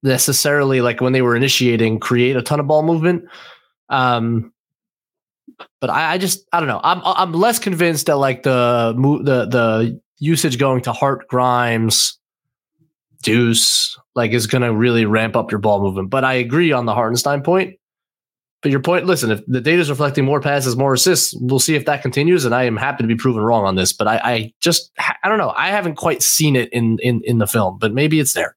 necessarily 0.02 0.80
like 0.80 1.00
when 1.00 1.12
they 1.12 1.22
were 1.22 1.36
initiating 1.36 1.98
create 1.98 2.36
a 2.36 2.42
ton 2.42 2.60
of 2.60 2.66
ball 2.66 2.82
movement. 2.82 3.24
Um, 3.88 4.52
but 5.80 5.90
I, 5.90 6.14
I 6.14 6.18
just 6.18 6.46
I 6.52 6.60
don't 6.60 6.68
know. 6.68 6.80
I'm 6.82 7.00
I'm 7.04 7.32
less 7.32 7.58
convinced 7.58 8.06
that 8.06 8.16
like 8.16 8.42
the 8.42 8.92
the 8.94 9.46
the 9.46 10.00
usage 10.18 10.58
going 10.58 10.82
to 10.82 10.92
Hart 10.92 11.28
Grimes, 11.28 12.18
Deuce 13.22 13.98
like 14.14 14.32
is 14.32 14.46
going 14.46 14.62
to 14.62 14.72
really 14.72 15.04
ramp 15.04 15.36
up 15.36 15.50
your 15.50 15.60
ball 15.60 15.80
movement. 15.82 16.10
But 16.10 16.24
I 16.24 16.34
agree 16.34 16.72
on 16.72 16.86
the 16.86 16.94
Hartenstein 16.94 17.42
point. 17.42 17.78
But 18.62 18.70
your 18.70 18.80
point, 18.80 19.06
listen, 19.06 19.30
if 19.30 19.44
the 19.46 19.60
data 19.60 19.80
is 19.80 19.90
reflecting 19.90 20.24
more 20.24 20.40
passes, 20.40 20.76
more 20.76 20.94
assists, 20.94 21.34
we'll 21.38 21.60
see 21.60 21.76
if 21.76 21.84
that 21.84 22.02
continues. 22.02 22.44
And 22.44 22.54
I 22.54 22.64
am 22.64 22.76
happy 22.76 23.04
to 23.04 23.06
be 23.06 23.14
proven 23.14 23.42
wrong 23.42 23.64
on 23.64 23.76
this. 23.76 23.92
But 23.92 24.08
I, 24.08 24.16
I 24.16 24.52
just 24.60 24.90
I 24.98 25.28
don't 25.28 25.38
know. 25.38 25.52
I 25.56 25.68
haven't 25.68 25.96
quite 25.96 26.22
seen 26.22 26.56
it 26.56 26.72
in 26.72 26.98
in 27.00 27.20
in 27.24 27.38
the 27.38 27.46
film, 27.46 27.78
but 27.78 27.92
maybe 27.92 28.18
it's 28.18 28.32
there. 28.32 28.56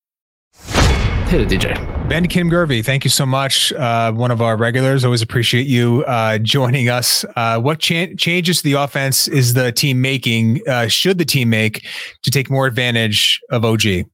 Hit 1.31 1.49
it, 1.49 1.61
DJ. 1.61 2.09
Ben 2.09 2.27
Kim 2.27 2.49
Gervey, 2.49 2.83
thank 2.83 3.05
you 3.05 3.09
so 3.09 3.25
much. 3.25 3.71
Uh, 3.71 4.11
one 4.11 4.31
of 4.31 4.41
our 4.41 4.57
regulars. 4.57 5.05
Always 5.05 5.21
appreciate 5.21 5.65
you 5.65 6.03
uh, 6.03 6.39
joining 6.39 6.89
us. 6.89 7.23
Uh, 7.37 7.57
what 7.57 7.79
cha- 7.79 8.13
changes 8.17 8.57
to 8.57 8.63
the 8.65 8.73
offense 8.73 9.29
is 9.29 9.53
the 9.53 9.71
team 9.71 10.01
making? 10.01 10.59
Uh, 10.67 10.89
should 10.89 11.17
the 11.17 11.23
team 11.23 11.49
make 11.49 11.87
to 12.23 12.31
take 12.31 12.49
more 12.49 12.67
advantage 12.67 13.39
of 13.49 13.63
OG? 13.63 14.09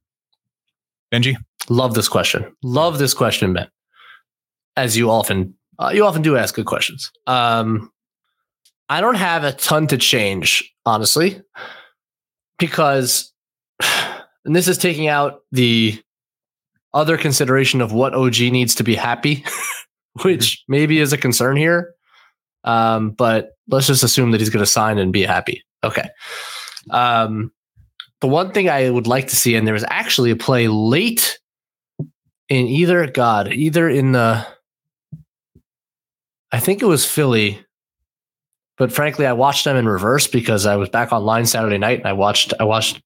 Benjy, 1.12 1.34
love 1.68 1.94
this 1.94 2.08
question. 2.08 2.54
Love 2.62 3.00
this 3.00 3.14
question, 3.14 3.52
Ben. 3.52 3.66
As 4.76 4.96
you 4.96 5.10
often 5.10 5.54
uh, 5.80 5.90
you 5.92 6.06
often 6.06 6.22
do 6.22 6.36
ask 6.36 6.54
good 6.54 6.66
questions. 6.66 7.10
Um, 7.26 7.90
I 8.88 9.00
don't 9.00 9.16
have 9.16 9.42
a 9.42 9.50
ton 9.50 9.88
to 9.88 9.98
change, 9.98 10.72
honestly, 10.86 11.42
because, 12.60 13.32
and 14.44 14.54
this 14.54 14.68
is 14.68 14.78
taking 14.78 15.08
out 15.08 15.40
the 15.50 16.00
other 16.94 17.16
consideration 17.16 17.80
of 17.80 17.92
what 17.92 18.14
OG 18.14 18.40
needs 18.40 18.74
to 18.76 18.82
be 18.82 18.94
happy, 18.94 19.44
which 20.22 20.62
maybe 20.68 21.00
is 21.00 21.12
a 21.12 21.18
concern 21.18 21.56
here. 21.56 21.94
Um, 22.64 23.10
but 23.10 23.50
let's 23.68 23.86
just 23.86 24.02
assume 24.02 24.32
that 24.32 24.40
he's 24.40 24.50
going 24.50 24.64
to 24.64 24.70
sign 24.70 24.98
and 24.98 25.12
be 25.12 25.22
happy. 25.22 25.62
Okay. 25.84 26.08
Um, 26.90 27.52
the 28.20 28.28
one 28.28 28.52
thing 28.52 28.68
I 28.68 28.90
would 28.90 29.06
like 29.06 29.28
to 29.28 29.36
see, 29.36 29.54
and 29.54 29.66
there 29.66 29.74
was 29.74 29.84
actually 29.88 30.30
a 30.30 30.36
play 30.36 30.68
late 30.68 31.38
in 32.48 32.66
either, 32.66 33.06
God, 33.06 33.52
either 33.52 33.88
in 33.88 34.12
the, 34.12 34.44
I 36.50 36.60
think 36.60 36.82
it 36.82 36.86
was 36.86 37.04
Philly, 37.04 37.64
but 38.76 38.92
frankly, 38.92 39.26
I 39.26 39.32
watched 39.32 39.64
them 39.64 39.76
in 39.76 39.88
reverse 39.88 40.26
because 40.26 40.66
I 40.66 40.76
was 40.76 40.88
back 40.88 41.12
online 41.12 41.46
Saturday 41.46 41.78
night 41.78 41.98
and 41.98 42.08
I 42.08 42.12
watched, 42.14 42.54
I 42.58 42.64
watched 42.64 43.00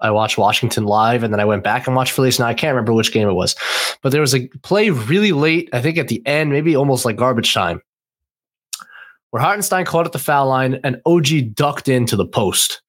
I 0.00 0.10
watched 0.10 0.38
Washington 0.38 0.84
live 0.84 1.22
and 1.22 1.32
then 1.32 1.40
I 1.40 1.44
went 1.44 1.64
back 1.64 1.86
and 1.86 1.96
watched 1.96 2.12
Phillies. 2.12 2.38
Now 2.38 2.46
I 2.46 2.54
can't 2.54 2.74
remember 2.74 2.92
which 2.92 3.12
game 3.12 3.28
it 3.28 3.34
was, 3.34 3.54
but 4.02 4.10
there 4.10 4.20
was 4.20 4.34
a 4.34 4.48
play 4.62 4.90
really 4.90 5.32
late, 5.32 5.68
I 5.72 5.80
think 5.80 5.98
at 5.98 6.08
the 6.08 6.24
end, 6.26 6.50
maybe 6.50 6.76
almost 6.76 7.04
like 7.04 7.16
garbage 7.16 7.52
time, 7.54 7.80
where 9.30 9.42
Hartenstein 9.42 9.84
caught 9.84 10.06
at 10.06 10.12
the 10.12 10.18
foul 10.18 10.48
line 10.48 10.80
and 10.84 11.00
OG 11.06 11.54
ducked 11.54 11.88
into 11.88 12.16
the 12.16 12.26
post. 12.26 12.82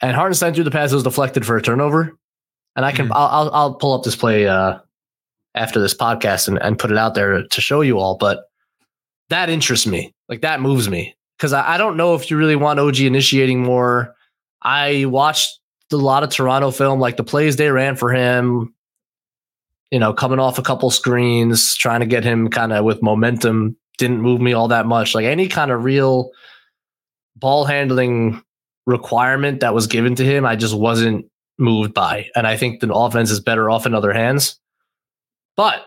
And 0.00 0.14
Hartenstein 0.14 0.52
threw 0.52 0.64
the 0.64 0.70
pass, 0.70 0.92
it 0.92 0.96
was 0.96 1.04
deflected 1.04 1.46
for 1.46 1.56
a 1.56 1.62
turnover. 1.62 2.18
And 2.74 2.84
I 2.84 2.92
can, 2.92 3.08
mm. 3.08 3.12
I'll, 3.14 3.28
I'll, 3.28 3.50
I'll, 3.54 3.74
pull 3.74 3.94
up 3.94 4.02
this 4.02 4.16
play 4.16 4.46
uh, 4.46 4.78
after 5.54 5.80
this 5.80 5.94
podcast 5.94 6.48
and, 6.48 6.60
and 6.62 6.78
put 6.78 6.90
it 6.90 6.98
out 6.98 7.14
there 7.14 7.46
to 7.46 7.60
show 7.60 7.80
you 7.80 7.98
all. 7.98 8.18
But 8.18 8.44
that 9.30 9.48
interests 9.48 9.86
me. 9.86 10.12
Like 10.28 10.42
that 10.42 10.60
moves 10.60 10.90
me 10.90 11.16
because 11.38 11.54
I, 11.54 11.74
I 11.74 11.78
don't 11.78 11.96
know 11.96 12.14
if 12.14 12.30
you 12.30 12.36
really 12.36 12.56
want 12.56 12.78
OG 12.78 13.00
initiating 13.00 13.62
more 13.62 14.14
I 14.66 15.04
watched 15.04 15.60
a 15.92 15.96
lot 15.96 16.22
of 16.22 16.30
Toronto 16.30 16.70
film, 16.70 17.00
like 17.00 17.16
the 17.16 17.24
plays 17.24 17.56
they 17.56 17.70
ran 17.70 17.96
for 17.96 18.12
him, 18.12 18.74
you 19.90 19.98
know, 19.98 20.12
coming 20.12 20.38
off 20.38 20.58
a 20.58 20.62
couple 20.62 20.90
screens, 20.90 21.76
trying 21.76 22.00
to 22.00 22.06
get 22.06 22.24
him 22.24 22.48
kind 22.48 22.72
of 22.72 22.84
with 22.84 23.02
momentum, 23.02 23.76
didn't 23.98 24.20
move 24.20 24.40
me 24.40 24.52
all 24.52 24.68
that 24.68 24.86
much. 24.86 25.14
Like 25.14 25.24
any 25.24 25.48
kind 25.48 25.70
of 25.70 25.84
real 25.84 26.30
ball 27.36 27.64
handling 27.64 28.42
requirement 28.86 29.60
that 29.60 29.74
was 29.74 29.86
given 29.86 30.14
to 30.16 30.24
him, 30.24 30.44
I 30.44 30.56
just 30.56 30.76
wasn't 30.76 31.26
moved 31.58 31.94
by. 31.94 32.28
And 32.34 32.46
I 32.46 32.56
think 32.56 32.80
the 32.80 32.92
offense 32.92 33.30
is 33.30 33.40
better 33.40 33.70
off 33.70 33.86
in 33.86 33.94
other 33.94 34.12
hands. 34.12 34.58
But 35.56 35.86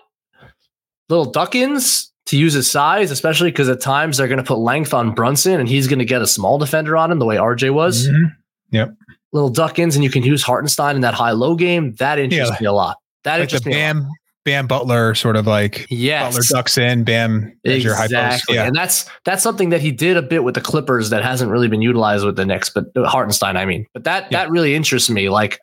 little 1.09 1.31
duck-ins 1.31 2.11
to 2.27 2.37
use 2.37 2.53
his 2.53 2.69
size, 2.69 3.11
especially 3.11 3.51
because 3.51 3.69
at 3.69 3.81
times 3.81 4.17
they're 4.17 4.27
going 4.27 4.37
to 4.37 4.43
put 4.43 4.59
length 4.59 4.93
on 4.93 5.13
Brunson 5.13 5.59
and 5.59 5.67
he's 5.67 5.87
going 5.87 5.99
to 5.99 6.05
get 6.05 6.21
a 6.21 6.27
small 6.27 6.57
defender 6.57 6.95
on 6.95 7.11
him 7.11 7.19
the 7.19 7.25
way 7.25 7.37
RJ 7.37 7.73
was. 7.73 8.07
Mm-hmm. 8.07 8.25
Yep. 8.71 8.95
Little 9.31 9.49
duck-ins, 9.49 9.95
and 9.95 10.03
you 10.03 10.09
can 10.09 10.23
use 10.23 10.41
Hartenstein 10.41 10.95
in 10.95 11.01
that 11.01 11.13
high-low 11.13 11.55
game. 11.55 11.93
That 11.95 12.17
interests 12.17 12.55
yeah. 12.55 12.61
me 12.61 12.67
a 12.67 12.73
lot. 12.73 12.97
That 13.23 13.35
like 13.35 13.41
interests 13.43 13.67
me. 13.67 13.73
Bam, 13.73 14.07
Bam 14.45 14.65
Butler, 14.65 15.13
sort 15.13 15.35
of 15.35 15.45
like 15.45 15.85
yes. 15.89 16.33
Butler 16.33 16.43
ducks 16.49 16.77
in, 16.77 17.03
Bam 17.03 17.55
exactly. 17.63 17.79
your 17.81 17.95
high 17.95 18.07
post. 18.07 18.45
Yeah. 18.49 18.65
And 18.65 18.75
that's 18.75 19.07
that's 19.25 19.43
something 19.43 19.69
that 19.69 19.81
he 19.81 19.91
did 19.91 20.17
a 20.17 20.21
bit 20.21 20.43
with 20.43 20.55
the 20.55 20.61
Clippers 20.61 21.11
that 21.11 21.23
hasn't 21.23 21.51
really 21.51 21.67
been 21.67 21.81
utilized 21.81 22.25
with 22.25 22.37
the 22.37 22.45
Knicks, 22.45 22.69
but 22.69 22.85
uh, 22.95 23.07
Hartenstein, 23.07 23.57
I 23.57 23.65
mean. 23.65 23.85
But 23.93 24.05
that 24.05 24.31
yeah. 24.31 24.39
that 24.39 24.49
really 24.49 24.73
interests 24.73 25.09
me. 25.09 25.29
Like, 25.29 25.59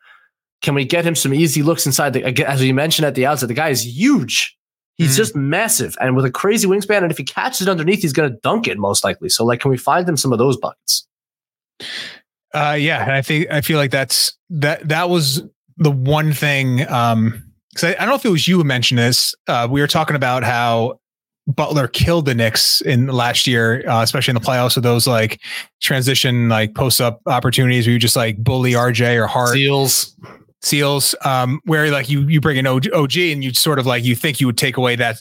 can 0.63 0.75
we 0.75 0.85
get 0.85 1.05
him 1.05 1.17
some 1.17 1.35
easy 1.35 1.63
looks 1.63 1.87
inside 1.87 2.13
the 2.13 2.25
as 2.47 2.63
you 2.63 2.75
mentioned 2.75 3.07
at 3.07 3.17
the 3.17 3.27
outset, 3.27 3.49
the 3.49 3.55
guy 3.55 3.71
is 3.71 3.85
huge. 3.85 4.57
He's 4.97 5.11
mm-hmm. 5.11 5.17
just 5.17 5.37
massive 5.37 5.97
and 6.01 6.17
with 6.17 6.25
a 6.25 6.31
crazy 6.31 6.67
wingspan. 6.69 7.03
And 7.03 7.11
if 7.11 7.19
he 7.19 7.25
catches 7.25 7.63
it 7.63 7.69
underneath, 7.69 8.03
he's 8.03 8.13
going 8.13 8.31
to 8.31 8.39
dunk 8.43 8.67
it 8.67 8.79
most 8.79 9.05
likely. 9.05 9.29
So, 9.29 9.45
like, 9.45 9.61
can 9.61 9.71
we 9.71 9.77
find 9.77 10.09
him 10.09 10.17
some 10.17 10.33
of 10.33 10.39
those 10.39 10.57
buckets? 10.57 11.07
Uh, 12.57 12.73
yeah, 12.73 13.03
and 13.03 13.13
I 13.13 13.21
think 13.21 13.51
I 13.51 13.61
feel 13.61 13.77
like 13.77 13.91
that's 13.91 14.37
that 14.49 14.89
that 14.89 15.11
was 15.11 15.43
the 15.77 15.91
one 15.91 16.33
thing. 16.33 16.89
Um, 16.91 17.43
because 17.71 17.85
I, 17.85 17.91
I, 17.91 17.99
don't 17.99 18.09
know 18.09 18.15
if 18.15 18.25
it 18.25 18.31
was 18.31 18.49
you 18.49 18.57
who 18.57 18.65
mentioned 18.65 18.99
this. 18.99 19.35
Uh, 19.47 19.69
we 19.71 19.83
were 19.83 19.87
talking 19.87 20.17
about 20.17 20.43
how 20.43 20.99
Butler 21.47 21.87
killed 21.89 22.25
the 22.25 22.35
Knicks 22.35 22.81
in 22.81 23.09
last 23.09 23.47
year, 23.47 23.87
uh, 23.87 24.03
especially 24.03 24.33
in 24.33 24.37
the 24.37 24.41
playoffs 24.41 24.77
with 24.77 24.85
those 24.85 25.07
like 25.07 25.43
transition 25.83 26.49
like 26.49 26.75
post 26.75 27.03
up 27.03 27.21
opportunities 27.27 27.87
where 27.87 27.93
you 27.93 27.99
just 27.99 28.17
like 28.17 28.39
bully 28.39 28.73
RJ 28.73 29.23
or 29.23 29.27
Hart 29.27 29.53
seals 29.53 30.17
seals 30.63 31.15
um 31.25 31.61
where 31.67 31.91
like 31.91 32.09
you 32.09 32.23
you 32.23 32.41
bring 32.41 32.57
in 32.57 32.67
OG, 32.67 32.91
OG 32.93 33.19
and 33.19 33.45
you 33.45 33.53
sort 33.53 33.79
of 33.79 33.85
like 33.85 34.03
you 34.03 34.17
think 34.17 34.41
you 34.41 34.47
would 34.47 34.57
take 34.57 34.79
away 34.79 34.97
that 34.97 35.21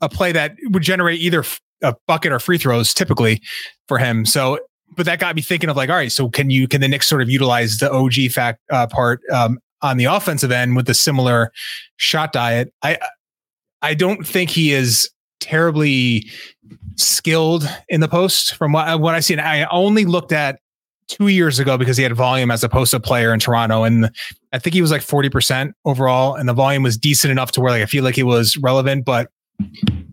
a 0.00 0.08
play 0.08 0.32
that 0.32 0.56
would 0.70 0.82
generate 0.82 1.20
either 1.20 1.44
a 1.82 1.94
bucket 2.06 2.32
or 2.32 2.38
free 2.38 2.58
throws 2.58 2.92
typically 2.92 3.40
for 3.86 3.98
him. 3.98 4.24
So, 4.26 4.58
but 4.96 5.06
that 5.06 5.18
got 5.18 5.36
me 5.36 5.42
thinking 5.42 5.70
of 5.70 5.76
like, 5.76 5.90
all 5.90 5.96
right, 5.96 6.12
so 6.12 6.28
can 6.28 6.50
you 6.50 6.68
can 6.68 6.80
the 6.80 6.88
Knicks 6.88 7.06
sort 7.06 7.22
of 7.22 7.30
utilize 7.30 7.78
the 7.78 7.90
OG 7.90 8.32
fact 8.32 8.60
uh, 8.70 8.86
part 8.86 9.20
um, 9.32 9.58
on 9.82 9.96
the 9.96 10.06
offensive 10.06 10.50
end 10.50 10.76
with 10.76 10.88
a 10.88 10.94
similar 10.94 11.52
shot 11.96 12.32
diet? 12.32 12.72
I 12.82 12.98
I 13.82 13.94
don't 13.94 14.26
think 14.26 14.50
he 14.50 14.72
is 14.72 15.08
terribly 15.40 16.28
skilled 16.96 17.68
in 17.88 18.00
the 18.00 18.08
post 18.08 18.54
from 18.56 18.72
what 18.72 19.00
what 19.00 19.14
I 19.14 19.20
see. 19.20 19.34
And 19.34 19.40
I 19.40 19.64
only 19.70 20.04
looked 20.04 20.32
at 20.32 20.60
two 21.08 21.28
years 21.28 21.58
ago 21.58 21.78
because 21.78 21.96
he 21.96 22.02
had 22.02 22.14
volume 22.14 22.50
as 22.50 22.62
a 22.62 22.68
post 22.68 22.94
player 23.02 23.32
in 23.32 23.40
Toronto. 23.40 23.82
And 23.84 24.10
I 24.52 24.58
think 24.58 24.74
he 24.74 24.82
was 24.82 24.90
like 24.90 25.00
40% 25.00 25.72
overall. 25.86 26.34
And 26.34 26.48
the 26.48 26.52
volume 26.52 26.82
was 26.82 26.98
decent 26.98 27.30
enough 27.30 27.50
to 27.52 27.60
where 27.60 27.72
like 27.72 27.82
I 27.82 27.86
feel 27.86 28.04
like 28.04 28.14
he 28.14 28.22
was 28.22 28.56
relevant, 28.58 29.04
but 29.04 29.30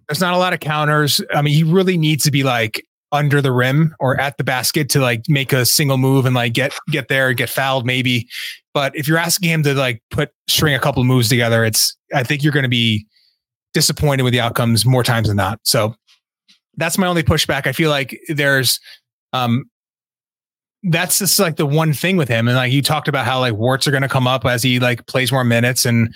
there's 0.07 0.21
not 0.21 0.33
a 0.33 0.37
lot 0.37 0.53
of 0.53 0.61
counters. 0.61 1.21
I 1.33 1.41
mean, 1.41 1.53
he 1.53 1.63
really 1.63 1.97
needs 1.97 2.23
to 2.23 2.31
be 2.31 2.43
like 2.43 2.85
under 3.15 3.41
the 3.41 3.51
rim 3.51 3.95
or 3.99 4.19
at 4.19 4.37
the 4.37 4.43
basket 4.43 4.89
to 4.89 4.99
like 4.99 5.23
make 5.27 5.53
a 5.53 5.65
single 5.65 5.97
move 5.97 6.25
and 6.25 6.35
like 6.35 6.53
get 6.53 6.73
get 6.91 7.07
there, 7.07 7.33
get 7.33 7.49
fouled 7.49 7.85
maybe. 7.85 8.27
But 8.73 8.95
if 8.95 9.07
you're 9.07 9.17
asking 9.17 9.49
him 9.49 9.63
to 9.63 9.73
like 9.73 10.03
put 10.11 10.29
string 10.47 10.75
a 10.75 10.79
couple 10.79 11.03
moves 11.03 11.29
together, 11.29 11.65
it's 11.65 11.95
I 12.13 12.23
think 12.23 12.43
you're 12.43 12.53
going 12.53 12.63
to 12.63 12.69
be 12.69 13.07
disappointed 13.73 14.23
with 14.23 14.33
the 14.33 14.41
outcomes 14.41 14.85
more 14.85 15.03
times 15.03 15.27
than 15.27 15.37
not. 15.37 15.59
So 15.63 15.95
that's 16.77 16.97
my 16.97 17.07
only 17.07 17.23
pushback. 17.23 17.67
I 17.67 17.71
feel 17.71 17.89
like 17.89 18.19
there's 18.27 18.79
um 19.33 19.65
that's 20.87 21.19
just 21.19 21.39
like 21.39 21.55
the 21.55 21.65
one 21.65 21.93
thing 21.93 22.15
with 22.15 22.29
him. 22.29 22.47
And 22.47 22.55
like 22.55 22.71
you 22.71 22.81
talked 22.81 23.07
about 23.07 23.25
how 23.25 23.39
like 23.39 23.53
warts 23.53 23.87
are 23.87 23.91
going 23.91 24.03
to 24.03 24.09
come 24.09 24.27
up 24.27 24.45
as 24.45 24.61
he 24.61 24.79
like 24.79 25.07
plays 25.07 25.31
more 25.31 25.43
minutes. 25.43 25.85
And 25.85 26.13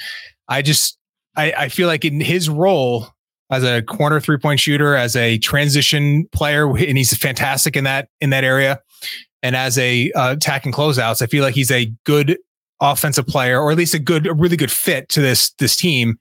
I 0.48 0.62
just, 0.62 0.98
I, 1.36 1.52
I 1.54 1.70
feel 1.70 1.88
like 1.88 2.06
in 2.06 2.22
his 2.22 2.50
role 2.50 3.08
as 3.52 3.64
a 3.64 3.82
corner 3.82 4.20
three 4.20 4.38
point 4.38 4.60
shooter, 4.60 4.96
as 4.96 5.16
a 5.16 5.38
transition 5.40 6.28
player, 6.32 6.68
and 6.78 6.98
he's 6.98 7.16
fantastic 7.18 7.76
in 7.76 7.84
that, 7.86 8.10
in 8.22 8.30
that 8.30 8.44
area. 8.44 8.80
And 9.42 9.56
as 9.56 9.78
a 9.78 10.12
uh, 10.12 10.34
attacking 10.34 10.74
closeouts, 10.74 11.22
I 11.22 11.26
feel 11.28 11.44
like 11.44 11.56
he's 11.56 11.72
a 11.72 11.86
good 12.04 12.38
offensive 12.82 13.28
player, 13.28 13.60
or 13.62 13.72
at 13.72 13.78
least 13.78 13.94
a 13.94 14.00
good, 14.00 14.28
a 14.28 14.34
really 14.34 14.58
good 14.58 14.72
fit 14.72 15.10
to 15.10 15.22
this, 15.22 15.52
this 15.60 15.76
team. 15.76 16.20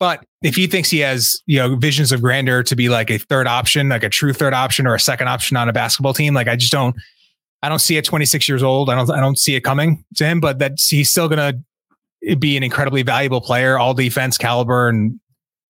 But 0.00 0.24
if 0.42 0.56
he 0.56 0.66
thinks 0.66 0.90
he 0.90 0.98
has, 1.00 1.40
you 1.46 1.58
know, 1.58 1.76
visions 1.76 2.10
of 2.10 2.20
grandeur 2.20 2.62
to 2.64 2.76
be 2.76 2.88
like 2.88 3.10
a 3.10 3.18
third 3.18 3.46
option, 3.46 3.90
like 3.90 4.02
a 4.02 4.08
true 4.08 4.32
third 4.32 4.52
option 4.52 4.86
or 4.86 4.94
a 4.94 5.00
second 5.00 5.28
option 5.28 5.56
on 5.56 5.68
a 5.68 5.72
basketball 5.72 6.14
team, 6.14 6.34
like 6.34 6.48
I 6.48 6.56
just 6.56 6.72
don't, 6.72 6.96
I 7.62 7.70
don't 7.70 7.78
see 7.78 7.96
it 7.96 8.04
26 8.04 8.46
years 8.46 8.62
old. 8.62 8.90
I 8.90 8.94
don't 8.94 9.10
I 9.10 9.20
don't 9.20 9.38
see 9.38 9.54
it 9.54 9.62
coming 9.62 10.04
to 10.16 10.26
him, 10.26 10.40
but 10.40 10.58
that 10.58 10.78
he's 10.78 11.08
still 11.08 11.30
gonna 11.30 11.54
be 12.38 12.58
an 12.58 12.62
incredibly 12.62 13.02
valuable 13.02 13.40
player, 13.40 13.78
all 13.78 13.94
defense 13.94 14.36
caliber 14.36 14.90
and 14.90 15.18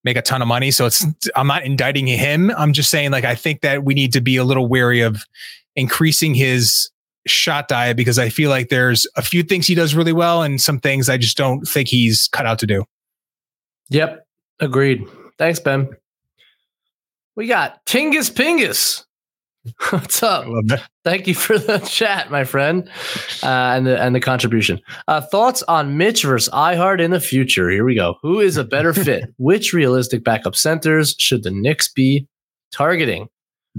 make 0.05 0.17
a 0.17 0.23
ton 0.23 0.43
of 0.43 0.49
money. 0.49 0.71
So 0.71 0.87
it's 0.87 1.05
I'm 1.35 1.47
not 1.47 1.65
indicting 1.65 2.07
him. 2.07 2.51
I'm 2.57 2.73
just 2.73 2.91
saying 2.91 3.11
like 3.11 3.25
I 3.25 3.35
think 3.35 3.63
that 3.63 3.85
we 3.85 3.95
need 3.95 4.13
to 4.13 4.21
be 4.21 4.37
a 4.37 4.45
little 4.45 4.69
wary 4.69 5.01
of 5.01 5.25
increasing 5.75 6.35
his 6.35 6.91
shot 7.27 7.69
diet 7.69 7.97
because 7.97 8.19
I 8.19 8.29
feel 8.29 8.51
like 8.51 8.69
there's 8.69 9.07
a 9.17 9.23
few 9.23 9.43
things 9.43 9.67
he 9.67 9.75
does 9.75 9.95
really 9.95 10.13
well 10.13 10.43
and 10.43 10.61
some 10.61 10.79
things 10.79 11.09
I 11.09 11.17
just 11.17 11.37
don't 11.37 11.67
think 11.67 11.89
he's 11.89 12.29
cut 12.29 12.47
out 12.47 12.59
to 12.61 12.67
do. 12.67 12.85
Yep. 13.91 14.27
Agreed. 14.61 15.05
Thanks, 15.39 15.59
Ben. 15.59 15.89
We 17.35 17.47
got 17.47 17.85
Tingus 17.87 18.31
Pingus. 18.31 19.05
What's 19.91 20.23
up? 20.23 20.47
Thank 21.05 21.27
you 21.27 21.35
for 21.35 21.59
the 21.59 21.79
chat, 21.89 22.31
my 22.31 22.45
friend, 22.45 22.89
uh, 23.43 23.47
and 23.47 23.87
the 23.87 24.01
and 24.01 24.15
the 24.15 24.21
contribution. 24.21 24.81
Uh, 25.07 25.21
thoughts 25.21 25.63
on 25.65 25.99
Mitch 25.99 26.25
versus 26.25 26.53
Ihart 26.53 27.01
in 27.01 27.11
the 27.11 27.21
future? 27.21 27.69
Here 27.71 27.85
we 27.85 27.95
go. 27.95 28.17
Who 28.23 28.41
is 28.41 28.57
a 28.57 28.65
better 28.65 28.93
fit? 29.05 29.33
Which 29.37 29.73
realistic 29.73 30.25
backup 30.25 30.57
centers 30.57 31.15
should 31.19 31.43
the 31.43 31.51
Knicks 31.51 31.93
be 31.93 32.27
targeting? 32.73 33.29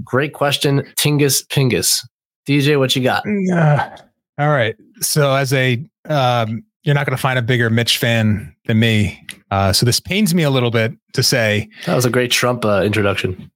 Great 0.04 0.34
question, 0.34 0.82
Tingus 0.96 1.44
Pingus. 1.48 2.06
DJ, 2.46 2.78
what 2.78 2.94
you 2.94 3.02
got? 3.02 3.24
Uh, 3.52 3.96
all 4.38 4.50
right. 4.50 4.76
So 5.00 5.34
as 5.34 5.52
a 5.52 5.84
um, 6.08 6.64
you're 6.86 6.94
not 6.94 7.04
going 7.04 7.16
to 7.16 7.20
find 7.20 7.38
a 7.38 7.42
bigger 7.42 7.68
Mitch 7.68 7.98
fan 7.98 8.54
than 8.66 8.78
me. 8.78 9.20
Uh, 9.50 9.72
so 9.72 9.84
this 9.84 9.98
pains 9.98 10.34
me 10.34 10.44
a 10.44 10.50
little 10.50 10.70
bit 10.70 10.92
to 11.14 11.22
say. 11.22 11.68
That 11.84 11.96
was 11.96 12.04
a 12.04 12.10
great 12.10 12.30
Trump 12.30 12.64
uh, 12.64 12.82
introduction. 12.82 13.50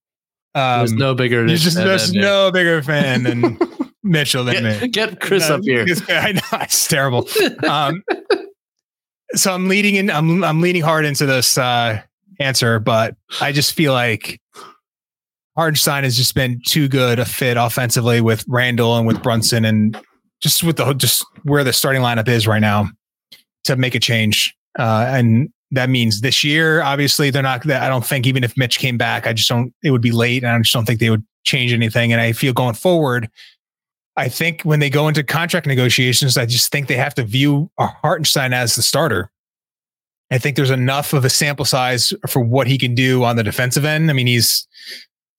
Um, 0.55 0.78
there's 0.78 0.92
no 0.92 1.14
bigger. 1.14 1.46
There's 1.46 1.62
just 1.62 1.76
there's 1.76 2.12
no 2.12 2.51
bigger 2.51 2.82
fan 2.82 3.22
than 3.22 3.59
Mitchell 4.03 4.44
than 4.44 4.62
get, 4.62 4.82
me. 4.82 4.88
Get 4.88 5.20
Chris 5.20 5.48
no, 5.48 5.57
up 5.57 5.62
here. 5.62 5.86
I 6.09 6.32
know 6.32 6.40
it's 6.53 6.88
terrible. 6.88 7.28
Um, 7.68 8.03
so 9.34 9.55
I'm 9.55 9.68
leading 9.68 9.94
in. 9.94 10.11
I'm 10.11 10.42
I'm 10.42 10.61
leaning 10.61 10.82
hard 10.82 11.05
into 11.05 11.24
this 11.24 11.57
uh, 11.57 12.03
answer, 12.40 12.80
but 12.80 13.14
I 13.40 13.53
just 13.53 13.74
feel 13.74 13.92
like 13.92 14.40
Hartenstein 15.57 16.03
has 16.03 16.16
just 16.16 16.34
been 16.34 16.61
too 16.66 16.88
good 16.88 17.20
a 17.20 17.24
fit 17.24 17.57
offensively 17.57 18.20
with 18.20 18.44
Randle 18.48 18.96
and 18.96 19.07
with 19.07 19.22
Brunson, 19.22 19.64
and 19.64 19.96
just 20.40 20.64
with 20.64 20.78
the 20.78 20.94
just 20.94 21.24
where 21.44 21.62
the 21.62 21.72
starting 21.72 22.03
lineup 22.03 22.26
is 22.26 22.48
right 22.48 22.61
now 22.61 22.88
to 23.64 23.76
make 23.76 23.94
a 23.94 24.01
change. 24.01 24.55
Uh, 24.76 25.05
and 25.09 25.53
that 25.72 25.88
means 25.88 26.20
this 26.20 26.42
year, 26.42 26.82
obviously, 26.82 27.30
they're 27.30 27.42
not. 27.42 27.68
I 27.70 27.88
don't 27.88 28.04
think 28.04 28.26
even 28.26 28.44
if 28.44 28.56
Mitch 28.56 28.78
came 28.78 28.98
back, 28.98 29.26
I 29.26 29.32
just 29.32 29.48
don't. 29.48 29.72
It 29.82 29.90
would 29.90 30.02
be 30.02 30.10
late, 30.10 30.42
and 30.42 30.52
I 30.52 30.58
just 30.58 30.72
don't 30.72 30.84
think 30.84 31.00
they 31.00 31.10
would 31.10 31.24
change 31.44 31.72
anything. 31.72 32.12
And 32.12 32.20
I 32.20 32.32
feel 32.32 32.52
going 32.52 32.74
forward, 32.74 33.28
I 34.16 34.28
think 34.28 34.62
when 34.62 34.80
they 34.80 34.90
go 34.90 35.08
into 35.08 35.22
contract 35.22 35.66
negotiations, 35.66 36.36
I 36.36 36.46
just 36.46 36.72
think 36.72 36.88
they 36.88 36.96
have 36.96 37.14
to 37.14 37.22
view 37.22 37.70
a 37.78 37.86
Hartenstein 37.86 38.52
as 38.52 38.74
the 38.74 38.82
starter. 38.82 39.30
I 40.30 40.38
think 40.38 40.56
there's 40.56 40.70
enough 40.70 41.12
of 41.12 41.24
a 41.24 41.30
sample 41.30 41.64
size 41.64 42.12
for 42.28 42.40
what 42.40 42.66
he 42.66 42.78
can 42.78 42.94
do 42.94 43.24
on 43.24 43.36
the 43.36 43.42
defensive 43.42 43.84
end. 43.84 44.10
I 44.10 44.12
mean, 44.12 44.26
he's 44.26 44.66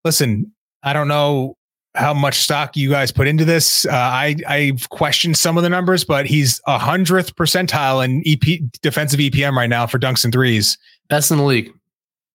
listen. 0.03 0.51
I 0.83 0.93
don't 0.93 1.07
know 1.07 1.55
how 1.95 2.13
much 2.13 2.39
stock 2.39 2.77
you 2.77 2.89
guys 2.89 3.11
put 3.11 3.27
into 3.27 3.43
this. 3.43 3.85
Uh, 3.85 3.91
I 3.91 4.35
I've 4.47 4.89
questioned 4.89 5.37
some 5.37 5.57
of 5.57 5.63
the 5.63 5.69
numbers, 5.69 6.03
but 6.03 6.25
he's 6.25 6.61
a 6.67 6.77
hundredth 6.77 7.35
percentile 7.35 8.03
in 8.03 8.23
EP 8.25 8.61
defensive 8.81 9.19
EPM 9.19 9.55
right 9.55 9.69
now 9.69 9.85
for 9.85 9.99
dunks 9.99 10.23
and 10.23 10.33
threes. 10.33 10.77
Best 11.09 11.31
in 11.31 11.37
the 11.37 11.43
league. 11.43 11.71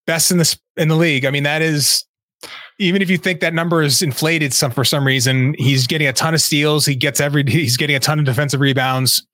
Best 0.07 0.31
in 0.31 0.39
the 0.39 0.59
in 0.77 0.89
the 0.89 0.97
league. 0.97 1.25
I 1.25 1.31
mean, 1.31 1.45
that 1.45 1.63
is 1.63 2.05
even 2.79 3.01
if 3.01 3.09
you 3.09 3.17
think 3.17 3.41
that 3.41 3.55
number 3.55 3.83
is 3.83 4.03
inflated 4.03 4.53
some 4.53 4.71
for 4.71 4.85
some 4.85 5.07
reason, 5.07 5.55
he's 5.59 5.87
getting 5.87 6.07
a 6.07 6.13
ton 6.13 6.35
of 6.35 6.43
steals. 6.43 6.85
He 6.85 6.95
gets 6.95 7.21
every 7.21 7.45
he's 7.47 7.77
getting 7.77 7.97
a 7.97 8.01
ton 8.01 8.19
of 8.19 8.27
defensive 8.27 8.61
rebounds. 8.61 9.27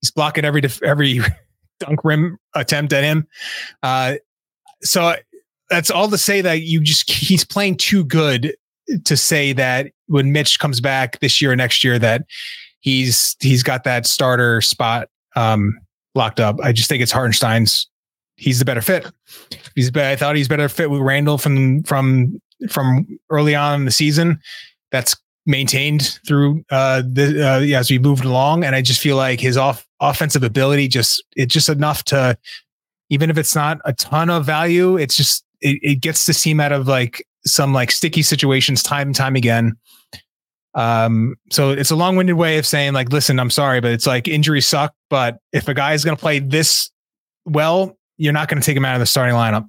He's 0.00 0.10
blocking 0.12 0.44
every 0.44 0.62
every 0.84 1.20
dunk 1.80 2.04
rim 2.04 2.38
attempt 2.54 2.92
at 2.92 3.02
him. 3.02 3.26
Uh, 3.82 4.14
so 4.82 5.16
that's 5.68 5.90
all 5.90 6.08
to 6.08 6.18
say 6.18 6.40
that 6.40 6.62
you 6.62 6.80
just 6.80 7.10
he's 7.10 7.44
playing 7.44 7.76
too 7.76 8.04
good 8.04 8.54
to 9.04 9.16
say 9.16 9.52
that 9.52 9.92
when 10.06 10.32
Mitch 10.32 10.58
comes 10.58 10.80
back 10.80 11.18
this 11.20 11.40
year 11.40 11.52
or 11.52 11.56
next 11.56 11.82
year 11.82 11.98
that 11.98 12.22
he's 12.80 13.36
he's 13.40 13.62
got 13.62 13.84
that 13.84 14.06
starter 14.06 14.60
spot 14.60 15.08
um, 15.34 15.78
locked 16.14 16.40
up. 16.40 16.56
I 16.62 16.72
just 16.72 16.88
think 16.88 17.02
it's 17.02 17.12
Hartenstein's. 17.12 17.88
He's 18.36 18.58
the 18.58 18.64
better 18.64 18.82
fit. 18.82 19.06
He's 19.74 19.94
I 19.96 20.16
thought 20.16 20.36
he's 20.36 20.48
better 20.48 20.68
fit 20.68 20.90
with 20.90 21.00
Randle 21.00 21.38
from 21.38 21.82
from 21.84 22.40
from 22.70 23.06
early 23.30 23.54
on 23.54 23.80
in 23.80 23.84
the 23.84 23.90
season. 23.90 24.40
That's 24.92 25.16
maintained 25.46 26.18
through 26.26 26.64
uh, 26.70 27.02
the 27.02 27.42
uh, 27.42 27.78
as 27.78 27.90
we 27.90 27.98
moved 27.98 28.24
along, 28.24 28.64
and 28.64 28.74
I 28.74 28.82
just 28.82 29.00
feel 29.00 29.16
like 29.16 29.40
his 29.40 29.56
off 29.56 29.86
offensive 30.00 30.42
ability 30.42 30.88
just 30.88 31.24
it's 31.34 31.52
just 31.52 31.68
enough 31.68 32.04
to 32.04 32.36
even 33.08 33.30
if 33.30 33.38
it's 33.38 33.54
not 33.54 33.78
a 33.84 33.92
ton 33.94 34.30
of 34.30 34.44
value, 34.44 34.96
it's 34.96 35.16
just 35.16 35.44
it, 35.60 35.78
it 35.82 36.00
gets 36.00 36.26
the 36.26 36.34
team 36.34 36.60
out 36.60 36.72
of 36.72 36.86
like 36.86 37.26
some 37.46 37.72
like 37.72 37.90
sticky 37.90 38.22
situations 38.22 38.82
time 38.82 39.08
and 39.08 39.16
time 39.16 39.36
again. 39.36 39.76
Um, 40.74 41.36
so 41.50 41.70
it's 41.70 41.90
a 41.90 41.96
long-winded 41.96 42.36
way 42.36 42.58
of 42.58 42.66
saying 42.66 42.92
like, 42.92 43.10
listen, 43.10 43.40
I'm 43.40 43.50
sorry, 43.50 43.80
but 43.80 43.92
it's 43.92 44.06
like 44.06 44.28
injuries 44.28 44.66
suck. 44.66 44.94
But 45.08 45.38
if 45.52 45.68
a 45.68 45.74
guy 45.74 45.94
is 45.94 46.04
going 46.04 46.16
to 46.16 46.20
play 46.20 46.38
this 46.38 46.90
well, 47.46 47.96
you're 48.18 48.32
not 48.32 48.48
going 48.48 48.60
to 48.60 48.66
take 48.66 48.76
him 48.76 48.84
out 48.84 48.94
of 48.94 49.00
the 49.00 49.06
starting 49.06 49.34
lineup. 49.34 49.66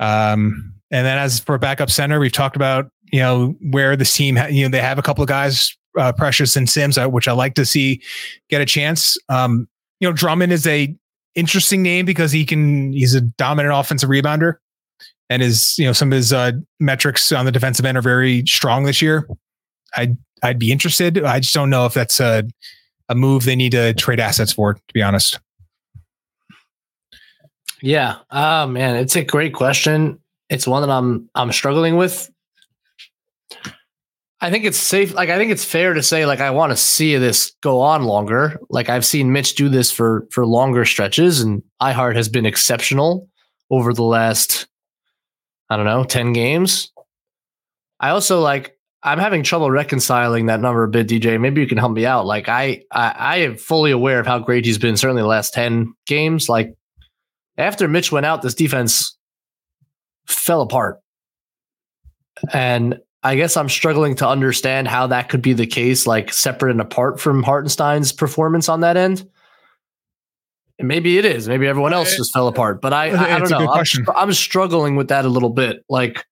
Um, 0.00 0.74
and 0.90 1.06
then 1.06 1.18
as 1.18 1.40
for 1.40 1.56
backup 1.58 1.90
center, 1.90 2.18
we've 2.18 2.32
talked 2.32 2.56
about 2.56 2.90
you 3.12 3.20
know 3.20 3.54
where 3.70 3.96
this 3.96 4.14
team, 4.16 4.36
ha- 4.36 4.46
you 4.46 4.64
know, 4.64 4.70
they 4.70 4.80
have 4.80 4.98
a 4.98 5.02
couple 5.02 5.22
of 5.22 5.28
guys, 5.28 5.76
uh, 5.98 6.12
Precious 6.12 6.56
and 6.56 6.68
Sims, 6.68 6.98
uh, 6.98 7.06
which 7.08 7.28
I 7.28 7.32
like 7.32 7.54
to 7.54 7.64
see 7.64 8.02
get 8.50 8.60
a 8.60 8.66
chance. 8.66 9.16
Um, 9.28 9.68
you 10.00 10.08
know, 10.08 10.12
Drummond 10.12 10.52
is 10.52 10.66
a 10.66 10.94
interesting 11.34 11.82
name 11.82 12.06
because 12.06 12.32
he 12.32 12.44
can 12.44 12.92
he's 12.92 13.14
a 13.14 13.20
dominant 13.20 13.74
offensive 13.74 14.08
rebounder 14.08 14.56
and 15.30 15.42
his 15.42 15.78
you 15.78 15.86
know 15.86 15.92
some 15.92 16.12
of 16.12 16.16
his 16.16 16.32
uh, 16.32 16.52
metrics 16.80 17.32
on 17.32 17.44
the 17.44 17.52
defensive 17.52 17.84
end 17.84 17.96
are 17.96 18.02
very 18.02 18.44
strong 18.46 18.84
this 18.84 19.00
year. 19.00 19.28
I'd 19.96 20.16
I'd 20.42 20.58
be 20.58 20.72
interested. 20.72 21.22
I 21.24 21.40
just 21.40 21.54
don't 21.54 21.70
know 21.70 21.86
if 21.86 21.94
that's 21.94 22.20
a 22.20 22.44
a 23.08 23.14
move 23.14 23.44
they 23.44 23.56
need 23.56 23.72
to 23.72 23.94
trade 23.94 24.20
assets 24.20 24.52
for. 24.52 24.74
To 24.74 24.80
be 24.92 25.02
honest. 25.02 25.38
Yeah. 27.82 28.16
Oh 28.30 28.66
man, 28.66 28.96
it's 28.96 29.16
a 29.16 29.24
great 29.24 29.54
question. 29.54 30.18
It's 30.48 30.66
one 30.66 30.82
that 30.82 30.90
I'm 30.90 31.28
I'm 31.34 31.52
struggling 31.52 31.96
with. 31.96 32.30
I 34.40 34.50
think 34.50 34.66
it's 34.66 34.78
safe. 34.78 35.14
Like 35.14 35.30
I 35.30 35.38
think 35.38 35.50
it's 35.50 35.64
fair 35.64 35.94
to 35.94 36.02
say, 36.02 36.26
like 36.26 36.40
I 36.40 36.50
want 36.50 36.70
to 36.70 36.76
see 36.76 37.16
this 37.16 37.52
go 37.62 37.80
on 37.80 38.04
longer. 38.04 38.60
Like 38.68 38.90
I've 38.90 39.06
seen 39.06 39.32
Mitch 39.32 39.54
do 39.54 39.70
this 39.70 39.90
for 39.90 40.26
for 40.30 40.46
longer 40.46 40.84
stretches, 40.84 41.40
and 41.40 41.62
Ihart 41.80 42.14
has 42.16 42.28
been 42.28 42.44
exceptional 42.44 43.28
over 43.70 43.94
the 43.94 44.02
last 44.02 44.66
I 45.70 45.76
don't 45.76 45.86
know, 45.86 46.04
10 46.04 46.32
games. 46.32 46.92
I 48.00 48.10
also 48.10 48.40
like 48.40 48.74
I'm 49.04 49.18
having 49.18 49.42
trouble 49.42 49.70
reconciling 49.70 50.46
that 50.46 50.60
number 50.60 50.82
a 50.82 50.88
bit, 50.88 51.06
DJ. 51.06 51.38
Maybe 51.38 51.60
you 51.60 51.66
can 51.66 51.76
help 51.76 51.92
me 51.92 52.06
out. 52.06 52.24
Like 52.24 52.48
I, 52.48 52.82
I, 52.90 53.10
I 53.10 53.36
am 53.38 53.56
fully 53.56 53.90
aware 53.90 54.18
of 54.18 54.26
how 54.26 54.38
great 54.38 54.64
he's 54.64 54.78
been. 54.78 54.96
Certainly 54.96 55.22
the 55.22 55.28
last 55.28 55.52
ten 55.52 55.92
games. 56.06 56.48
Like 56.48 56.74
after 57.58 57.86
Mitch 57.86 58.10
went 58.10 58.24
out, 58.24 58.40
this 58.40 58.54
defense 58.54 59.16
fell 60.26 60.62
apart, 60.62 61.00
and 62.52 62.98
I 63.22 63.36
guess 63.36 63.58
I'm 63.58 63.68
struggling 63.68 64.16
to 64.16 64.28
understand 64.28 64.88
how 64.88 65.06
that 65.08 65.28
could 65.28 65.42
be 65.42 65.52
the 65.52 65.66
case, 65.66 66.06
like 66.06 66.32
separate 66.32 66.70
and 66.70 66.80
apart 66.80 67.20
from 67.20 67.42
Hartenstein's 67.42 68.10
performance 68.10 68.70
on 68.70 68.80
that 68.80 68.96
end. 68.96 69.28
And 70.78 70.88
maybe 70.88 71.18
it 71.18 71.24
is. 71.24 71.48
Maybe 71.48 71.66
everyone 71.66 71.92
else 71.92 72.16
just 72.16 72.32
fell 72.32 72.48
apart. 72.48 72.80
But 72.80 72.92
I, 72.92 73.10
I, 73.10 73.36
I 73.36 73.38
don't 73.38 73.50
know. 73.50 73.72
I'm, 73.72 73.84
I'm 74.16 74.32
struggling 74.32 74.96
with 74.96 75.08
that 75.08 75.24
a 75.24 75.28
little 75.28 75.50
bit. 75.50 75.84
Like 75.88 76.24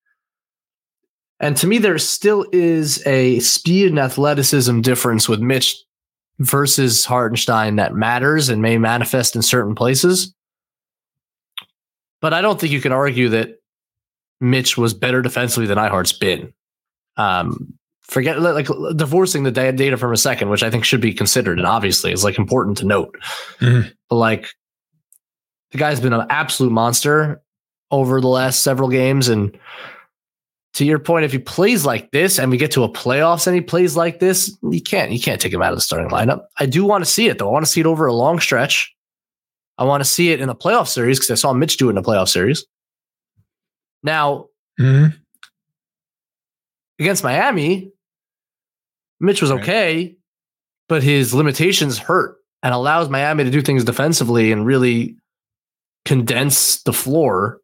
and 1.43 1.57
to 1.57 1.67
me, 1.67 1.79
there 1.79 1.99
still 1.99 2.47
is 2.53 3.05
a 3.05 3.41
speed 3.41 3.89
and 3.89 3.99
athleticism 3.99 4.81
difference 4.81 5.29
with 5.29 5.41
Mitch 5.41 5.77
versus 6.39 7.05
Hartenstein 7.05 7.77
that 7.77 7.97
matters 7.97 8.49
and 8.49 8.63
may 8.63 8.79
manifest 8.79 9.35
in 9.35 9.43
certain 9.43 9.75
places. 9.75 10.33
But 12.21 12.33
I 12.33 12.43
don't 12.43 12.61
think 12.61 12.73
you 12.73 12.81
can 12.81 12.93
argue 12.93 13.29
that 13.31 13.61
Mitch 14.41 14.79
was 14.79 14.95
better 14.95 15.21
defensively 15.21 15.67
than 15.67 15.79
Ihart's 15.79 16.13
been. 16.13 16.53
Um, 17.17 17.75
forget 18.03 18.41
like 18.41 18.69
divorcing 18.97 19.43
the 19.43 19.51
data 19.51 19.97
from 19.97 20.13
a 20.13 20.17
second, 20.17 20.51
which 20.51 20.63
I 20.63 20.71
think 20.71 20.85
should 20.85 21.01
be 21.01 21.15
considered 21.15 21.59
and 21.59 21.67
obviously 21.67 22.13
is 22.13 22.25
like 22.25 22.39
important 22.39 22.79
to 22.79 22.87
note. 22.87 23.17
Mm-hmm. 23.61 23.89
But 24.09 24.17
like 24.17 24.49
the 25.71 25.79
guy's 25.79 26.01
been 26.01 26.13
an 26.13 26.27
absolute 26.29 26.73
monster 26.73 27.43
over 27.91 28.21
the 28.21 28.29
last 28.29 28.63
several 28.63 28.89
games 28.89 29.29
and 29.29 29.59
to 30.75 30.87
your 30.87 30.99
point, 30.99 31.25
if 31.25 31.33
he 31.33 31.39
plays 31.39 31.85
like 31.85 32.11
this 32.13 32.39
and 32.39 32.51
we 32.51 32.57
get 32.57 32.71
to 32.73 32.85
a 32.85 32.89
playoffs 32.89 33.47
and 33.47 33.55
he 33.55 33.61
plays 33.61 33.95
like 33.95 34.21
this, 34.21 34.57
you 34.63 34.81
can't 34.81 35.13
you 35.13 35.21
can't 35.21 35.41
take 35.41 35.53
him 35.53 35.63
out 35.63 35.73
of 35.73 35.77
the 35.77 35.83
starting 35.83 36.09
lineup. 36.09 36.45
I 36.59 36.67
do 36.67 36.85
want 36.85 37.05
to 37.05 37.11
see 37.11 37.29
it 37.29 37.39
though. 37.39 37.49
I 37.49 37.53
want 37.53 37.67
to 37.67 37.71
see 37.71 37.81
it 37.81 37.87
over 37.87 38.07
a 38.07 38.15
long 38.15 38.41
stretch. 38.41 38.95
I 39.77 39.85
want 39.85 40.03
to 40.03 40.09
see 40.09 40.31
it 40.31 40.41
in 40.41 40.49
a 40.49 40.55
playoff 40.55 40.89
series 40.89 41.19
because 41.19 41.31
I 41.31 41.35
saw 41.35 41.53
Mitch 41.53 41.77
do 41.77 41.89
it 41.89 41.93
in 41.93 41.99
a 41.99 42.03
playoff 42.03 42.29
series. 42.29 42.65
Now, 44.03 44.47
mm-hmm. 44.81 45.17
Against 47.03 47.25
Miami, 47.25 47.93
Mitch 49.21 49.43
was 49.43 49.51
okay, 49.51 50.17
but 50.89 51.03
his 51.03 51.35
limitations 51.35 51.99
hurt 51.99 52.37
and 52.63 52.73
allows 52.75 53.09
Miami 53.09 53.45
to 53.45 53.51
do 53.51 53.63
things 53.63 53.85
defensively 53.85 54.53
and 54.53 54.67
really 54.67 55.17
condense 56.05 56.83
the 56.83 56.93
floor 56.93 57.61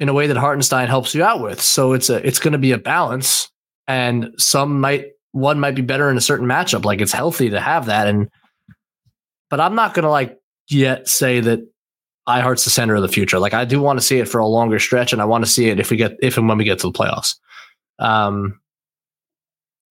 in 0.00 0.08
a 0.08 0.12
way 0.12 0.26
that 0.26 0.36
Hartenstein 0.36 0.88
helps 0.88 1.14
you 1.14 1.22
out 1.22 1.40
with. 1.40 1.60
So 1.60 1.92
it's 1.92 2.10
a 2.10 2.26
it's 2.26 2.38
going 2.38 2.52
to 2.52 2.58
be 2.58 2.72
a 2.72 2.78
balance, 2.78 3.50
and 3.86 4.34
some 4.38 4.80
might 4.80 5.06
one 5.32 5.60
might 5.60 5.74
be 5.74 5.82
better 5.82 6.10
in 6.10 6.16
a 6.16 6.20
certain 6.20 6.46
matchup. 6.46 6.84
Like 6.84 7.00
it's 7.00 7.12
healthy 7.12 7.50
to 7.50 7.60
have 7.60 7.86
that, 7.86 8.06
and 8.06 8.28
but 9.50 9.60
I'm 9.60 9.74
not 9.74 9.94
going 9.94 10.04
to 10.04 10.10
like 10.10 10.38
yet 10.68 11.08
say 11.08 11.40
that 11.40 11.60
Ihart's 12.28 12.64
the 12.64 12.70
center 12.70 12.94
of 12.94 13.02
the 13.02 13.08
future. 13.08 13.38
Like 13.38 13.54
I 13.54 13.64
do 13.64 13.80
want 13.80 13.98
to 13.98 14.04
see 14.04 14.18
it 14.18 14.28
for 14.28 14.38
a 14.38 14.46
longer 14.46 14.78
stretch, 14.78 15.12
and 15.12 15.22
I 15.22 15.24
want 15.24 15.44
to 15.44 15.50
see 15.50 15.68
it 15.68 15.80
if 15.80 15.90
we 15.90 15.96
get 15.96 16.16
if 16.20 16.36
and 16.36 16.48
when 16.48 16.58
we 16.58 16.64
get 16.64 16.78
to 16.80 16.90
the 16.90 16.98
playoffs. 16.98 17.34
Um, 17.98 18.60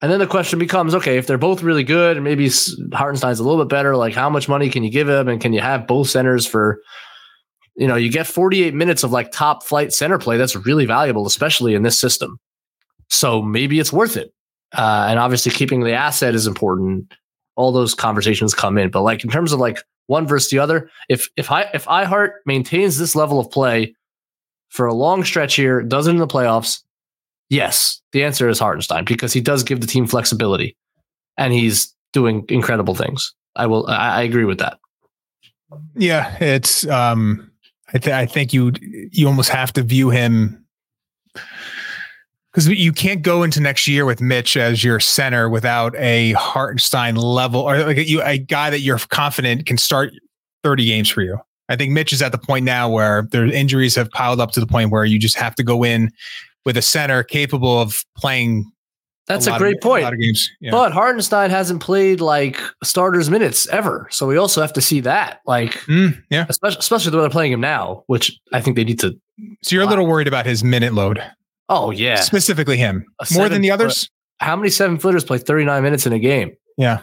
and 0.01 0.11
then 0.11 0.19
the 0.19 0.27
question 0.27 0.59
becomes, 0.59 0.93
okay, 0.95 1.17
if 1.17 1.27
they're 1.27 1.37
both 1.37 1.63
really 1.63 1.83
good, 1.83 2.17
and 2.17 2.23
maybe 2.23 2.49
Hartenstein's 2.91 3.39
a 3.39 3.43
little 3.43 3.63
bit 3.63 3.69
better, 3.69 3.95
like 3.95 4.13
how 4.13 4.29
much 4.29 4.49
money 4.49 4.69
can 4.69 4.83
you 4.83 4.89
give 4.89 5.07
him, 5.07 5.29
and 5.29 5.39
can 5.39 5.53
you 5.53 5.61
have 5.61 5.87
both 5.87 6.09
centers 6.09 6.45
for 6.45 6.81
you 7.75 7.87
know, 7.87 7.95
you 7.95 8.11
get 8.11 8.27
48 8.27 8.73
minutes 8.73 9.03
of 9.03 9.11
like 9.11 9.31
top 9.31 9.63
flight 9.63 9.91
center 9.93 10.17
play. 10.17 10.37
That's 10.37 10.55
really 10.55 10.85
valuable, 10.85 11.25
especially 11.25 11.73
in 11.73 11.83
this 11.83 11.99
system. 11.99 12.39
So 13.09 13.41
maybe 13.41 13.79
it's 13.79 13.93
worth 13.93 14.15
it. 14.17 14.33
Uh, 14.73 15.07
and 15.09 15.19
obviously, 15.19 15.51
keeping 15.51 15.81
the 15.81 15.93
asset 15.93 16.35
is 16.35 16.47
important. 16.47 17.13
All 17.55 17.71
those 17.71 17.93
conversations 17.93 18.53
come 18.55 18.77
in, 18.77 18.89
but 18.89 19.01
like 19.01 19.23
in 19.23 19.29
terms 19.29 19.51
of 19.51 19.59
like 19.59 19.77
one 20.07 20.25
versus 20.25 20.49
the 20.49 20.57
other, 20.59 20.89
if 21.09 21.29
if 21.37 21.51
I 21.51 21.69
if 21.73 21.85
Ihart 21.85 22.31
maintains 22.47 22.97
this 22.97 23.15
level 23.15 23.39
of 23.39 23.51
play 23.51 23.95
for 24.69 24.87
a 24.87 24.93
long 24.93 25.23
stretch 25.23 25.55
here, 25.55 25.83
does 25.83 26.07
it 26.07 26.11
in 26.11 26.17
the 26.17 26.27
playoffs, 26.27 26.81
yes, 27.53 28.01
the 28.11 28.23
answer 28.23 28.49
is 28.49 28.59
Hartenstein 28.59 29.05
because 29.05 29.31
he 29.31 29.41
does 29.41 29.63
give 29.63 29.79
the 29.79 29.87
team 29.87 30.07
flexibility, 30.07 30.75
and 31.37 31.53
he's 31.53 31.93
doing 32.11 32.45
incredible 32.49 32.95
things. 32.95 33.33
I 33.55 33.67
will. 33.67 33.87
I, 33.87 34.19
I 34.19 34.21
agree 34.23 34.45
with 34.45 34.59
that. 34.59 34.79
Yeah, 35.95 36.35
it's 36.39 36.87
um 36.87 37.51
I, 37.93 37.97
th- 37.99 38.13
I 38.13 38.25
think 38.25 38.53
you 38.53 38.73
you 38.81 39.27
almost 39.27 39.49
have 39.49 39.71
to 39.73 39.83
view 39.83 40.09
him 40.09 40.65
because 42.51 42.67
you 42.67 42.91
can't 42.91 43.21
go 43.21 43.43
into 43.43 43.59
next 43.59 43.87
year 43.87 44.05
with 44.05 44.21
Mitch 44.21 44.57
as 44.57 44.83
your 44.83 44.99
center 44.99 45.49
without 45.49 45.95
a 45.95 46.33
Hartenstein 46.33 47.15
level 47.15 47.61
or 47.61 47.83
like 47.83 48.07
you 48.07 48.21
a 48.23 48.37
guy 48.37 48.69
that 48.69 48.79
you're 48.79 48.99
confident 48.99 49.65
can 49.65 49.77
start 49.77 50.13
30 50.63 50.85
games 50.85 51.09
for 51.09 51.21
you. 51.21 51.37
I 51.69 51.75
think 51.75 51.91
Mitch 51.91 52.13
is 52.13 52.21
at 52.21 52.31
the 52.31 52.37
point 52.37 52.65
now 52.65 52.89
where 52.89 53.27
their 53.31 53.45
injuries 53.45 53.95
have 53.95 54.09
piled 54.11 54.39
up 54.39 54.51
to 54.51 54.59
the 54.59 54.67
point 54.67 54.91
where 54.91 55.05
you 55.05 55.17
just 55.17 55.37
have 55.37 55.55
to 55.55 55.63
go 55.63 55.83
in 55.83 56.11
with 56.65 56.77
a 56.77 56.81
center 56.81 57.23
capable 57.23 57.79
of 57.79 58.03
playing 58.17 58.71
that's 59.27 59.47
a, 59.47 59.53
a 59.53 59.57
great 59.57 59.77
of, 59.77 59.81
point. 59.81 60.01
A 60.01 60.05
lot 60.05 60.13
of 60.13 60.19
games, 60.19 60.49
yeah. 60.59 60.71
but 60.71 60.91
Hartenstein 60.91 61.49
hasn't 61.49 61.81
played 61.81 62.19
like 62.19 62.59
starters 62.83 63.29
minutes 63.29 63.67
ever, 63.69 64.07
so 64.11 64.27
we 64.27 64.35
also 64.37 64.59
have 64.59 64.73
to 64.73 64.81
see 64.81 64.99
that. 65.01 65.39
Like, 65.45 65.73
mm, 65.85 66.21
yeah, 66.29 66.45
especially, 66.49 66.79
especially 66.79 67.11
the 67.11 67.17
way 67.17 67.23
they're 67.23 67.29
playing 67.29 67.53
him 67.53 67.61
now, 67.61 68.03
which 68.07 68.37
I 68.51 68.59
think 68.59 68.75
they 68.75 68.83
need 68.83 68.99
to. 68.99 69.13
So 69.61 69.75
you're 69.75 69.85
wow. 69.85 69.89
a 69.89 69.91
little 69.91 70.07
worried 70.07 70.27
about 70.27 70.45
his 70.45 70.63
minute 70.63 70.93
load. 70.93 71.23
Oh 71.69 71.91
yeah, 71.91 72.15
specifically 72.15 72.75
him 72.75 73.05
more 73.33 73.47
than 73.47 73.61
the 73.61 73.71
others. 73.71 74.09
how 74.39 74.57
many 74.57 74.69
seven 74.69 74.99
footers 74.99 75.23
play 75.23 75.37
39 75.37 75.81
minutes 75.81 76.05
in 76.05 76.11
a 76.11 76.19
game? 76.19 76.51
Yeah, 76.77 77.01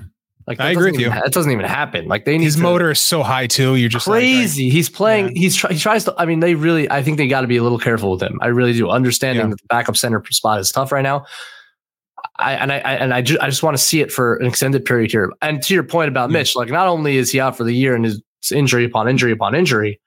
like 0.50 0.58
I 0.58 0.70
agree 0.72 0.90
with 0.90 1.00
you. 1.00 1.10
That 1.10 1.30
doesn't 1.30 1.52
even 1.52 1.64
happen. 1.64 2.08
Like 2.08 2.24
they 2.24 2.36
need 2.36 2.44
his 2.44 2.56
to, 2.56 2.62
motor 2.62 2.90
is 2.90 2.98
so 2.98 3.22
high 3.22 3.46
too. 3.46 3.76
You're 3.76 3.88
just 3.88 4.04
crazy. 4.04 4.64
Like, 4.64 4.72
he's 4.72 4.88
playing. 4.88 5.26
Yeah. 5.36 5.42
He's 5.42 5.62
he 5.62 5.78
tries 5.78 6.04
to. 6.06 6.14
I 6.18 6.26
mean, 6.26 6.40
they 6.40 6.56
really. 6.56 6.90
I 6.90 7.04
think 7.04 7.18
they 7.18 7.28
got 7.28 7.42
to 7.42 7.46
be 7.46 7.56
a 7.56 7.62
little 7.62 7.78
careful 7.78 8.10
with 8.10 8.20
him. 8.20 8.36
I 8.42 8.48
really 8.48 8.72
do. 8.72 8.90
Understanding 8.90 9.44
yeah. 9.44 9.50
that 9.50 9.60
the 9.60 9.66
backup 9.68 9.96
center 9.96 10.20
spot 10.30 10.58
is 10.58 10.72
tough 10.72 10.90
right 10.90 11.02
now. 11.02 11.24
I 12.34 12.54
and 12.54 12.72
I 12.72 12.78
and 12.78 13.14
I 13.14 13.22
just 13.22 13.40
I 13.40 13.48
just 13.48 13.62
want 13.62 13.76
to 13.76 13.82
see 13.82 14.00
it 14.00 14.10
for 14.10 14.34
an 14.36 14.46
extended 14.46 14.84
period 14.84 15.12
here. 15.12 15.32
And 15.40 15.62
to 15.62 15.72
your 15.72 15.84
point 15.84 16.08
about 16.08 16.30
Mitch, 16.30 16.56
like 16.56 16.68
not 16.68 16.88
only 16.88 17.16
is 17.16 17.30
he 17.30 17.38
out 17.38 17.56
for 17.56 17.62
the 17.62 17.72
year 17.72 17.94
and 17.94 18.04
his 18.04 18.20
injury 18.52 18.84
upon 18.84 19.08
injury 19.08 19.30
upon 19.30 19.54
injury, 19.54 20.00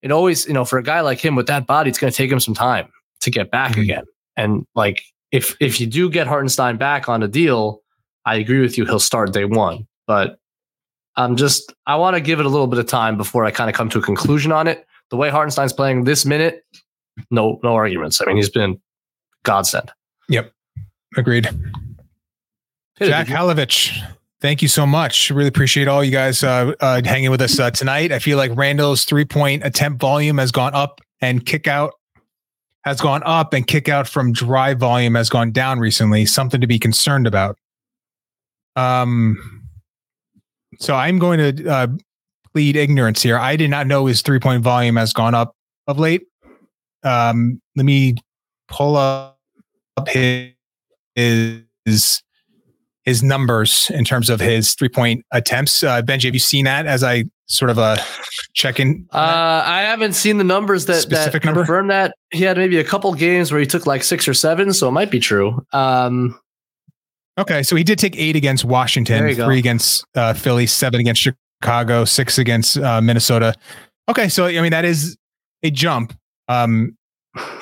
it 0.00 0.10
always 0.12 0.46
you 0.46 0.54
know 0.54 0.64
for 0.64 0.78
a 0.78 0.82
guy 0.82 1.02
like 1.02 1.22
him 1.22 1.34
with 1.34 1.48
that 1.48 1.66
body, 1.66 1.90
it's 1.90 1.98
going 1.98 2.10
to 2.10 2.16
take 2.16 2.32
him 2.32 2.40
some 2.40 2.54
time 2.54 2.88
to 3.20 3.30
get 3.30 3.50
back 3.50 3.72
mm-hmm. 3.72 3.82
again. 3.82 4.04
And 4.34 4.66
like 4.74 5.02
if 5.30 5.56
if 5.60 5.78
you 5.78 5.86
do 5.86 6.08
get 6.08 6.26
Hartenstein 6.26 6.78
back 6.78 7.06
on 7.06 7.22
a 7.22 7.28
deal, 7.28 7.81
I 8.24 8.36
agree 8.36 8.60
with 8.60 8.78
you. 8.78 8.84
He'll 8.84 9.00
start 9.00 9.32
day 9.32 9.44
one, 9.44 9.86
but 10.06 10.38
I'm 11.16 11.36
just 11.36 11.72
I 11.86 11.96
want 11.96 12.14
to 12.14 12.20
give 12.20 12.40
it 12.40 12.46
a 12.46 12.48
little 12.48 12.66
bit 12.66 12.78
of 12.78 12.86
time 12.86 13.16
before 13.16 13.44
I 13.44 13.50
kind 13.50 13.68
of 13.68 13.76
come 13.76 13.88
to 13.90 13.98
a 13.98 14.02
conclusion 14.02 14.52
on 14.52 14.66
it. 14.66 14.86
The 15.10 15.16
way 15.16 15.28
Hartenstein's 15.28 15.72
playing 15.72 16.04
this 16.04 16.24
minute, 16.24 16.64
no 17.30 17.60
no 17.62 17.74
arguments. 17.74 18.20
I 18.20 18.26
mean, 18.26 18.36
he's 18.36 18.50
been 18.50 18.80
godsend. 19.42 19.90
Yep. 20.28 20.52
Agreed. 21.16 21.48
Jack 23.00 23.26
Halovich, 23.26 24.00
thank 24.40 24.62
you 24.62 24.68
so 24.68 24.86
much. 24.86 25.30
Really 25.30 25.48
appreciate 25.48 25.88
all 25.88 26.04
you 26.04 26.12
guys 26.12 26.42
uh, 26.44 26.72
uh, 26.80 27.02
hanging 27.04 27.30
with 27.30 27.40
us 27.40 27.58
uh, 27.58 27.70
tonight. 27.70 28.12
I 28.12 28.18
feel 28.18 28.38
like 28.38 28.52
Randle's 28.54 29.04
three 29.04 29.24
point 29.24 29.64
attempt 29.64 30.00
volume 30.00 30.38
has 30.38 30.52
gone 30.52 30.74
up 30.74 31.00
and 31.20 31.44
kick 31.44 31.66
out 31.66 31.94
has 32.84 33.00
gone 33.00 33.22
up 33.24 33.52
and 33.52 33.66
kick 33.66 33.88
out 33.88 34.08
from 34.08 34.32
drive 34.32 34.78
volume 34.78 35.14
has 35.14 35.28
gone 35.28 35.52
down 35.52 35.78
recently. 35.78 36.26
Something 36.26 36.60
to 36.60 36.66
be 36.66 36.78
concerned 36.78 37.26
about. 37.26 37.58
Um, 38.76 39.68
so 40.78 40.94
I'm 40.94 41.18
going 41.18 41.56
to 41.56 41.68
uh, 41.68 41.86
plead 42.52 42.76
ignorance 42.76 43.22
here. 43.22 43.38
I 43.38 43.56
did 43.56 43.70
not 43.70 43.86
know 43.86 44.06
his 44.06 44.22
three 44.22 44.40
point 44.40 44.62
volume 44.62 44.96
has 44.96 45.12
gone 45.12 45.34
up 45.34 45.54
of 45.86 45.98
late. 45.98 46.22
Um, 47.02 47.60
let 47.76 47.84
me 47.84 48.16
pull 48.68 48.96
up 48.96 49.38
his 50.08 50.52
his 51.14 52.22
his 53.04 53.22
numbers 53.22 53.90
in 53.92 54.04
terms 54.04 54.30
of 54.30 54.40
his 54.40 54.74
three 54.74 54.88
point 54.88 55.24
attempts. 55.32 55.82
Uh, 55.82 56.02
Benjy, 56.02 56.24
have 56.24 56.34
you 56.34 56.40
seen 56.40 56.64
that 56.64 56.86
as 56.86 57.02
I 57.02 57.24
sort 57.46 57.70
of 57.70 57.78
a 57.78 57.98
check 58.54 58.78
in? 58.78 59.06
Uh, 59.12 59.62
I 59.66 59.82
haven't 59.82 60.12
seen 60.12 60.38
the 60.38 60.44
numbers 60.44 60.86
that, 60.86 61.02
Specific 61.02 61.42
that 61.42 61.46
number? 61.46 61.60
confirm 61.62 61.88
that. 61.88 62.14
He 62.30 62.44
had 62.44 62.56
maybe 62.56 62.78
a 62.78 62.84
couple 62.84 63.12
games 63.14 63.50
where 63.50 63.60
he 63.60 63.66
took 63.66 63.86
like 63.86 64.04
six 64.04 64.28
or 64.28 64.34
seven, 64.34 64.72
so 64.72 64.88
it 64.88 64.92
might 64.92 65.10
be 65.10 65.20
true. 65.20 65.64
Um, 65.72 66.38
okay, 67.38 67.62
so 67.62 67.76
he 67.76 67.84
did 67.84 67.98
take 67.98 68.16
eight 68.16 68.36
against 68.36 68.64
Washington, 68.64 69.18
three 69.20 69.34
go. 69.34 69.48
against 69.48 70.04
uh, 70.14 70.34
Philly, 70.34 70.66
seven 70.66 71.00
against 71.00 71.22
Chicago, 71.22 72.04
six 72.04 72.38
against 72.38 72.78
uh, 72.78 73.00
Minnesota. 73.00 73.54
Okay, 74.08 74.28
so 74.28 74.46
I 74.46 74.60
mean 74.60 74.70
that 74.70 74.84
is 74.84 75.16
a 75.62 75.70
jump. 75.70 76.14
Um, 76.48 76.96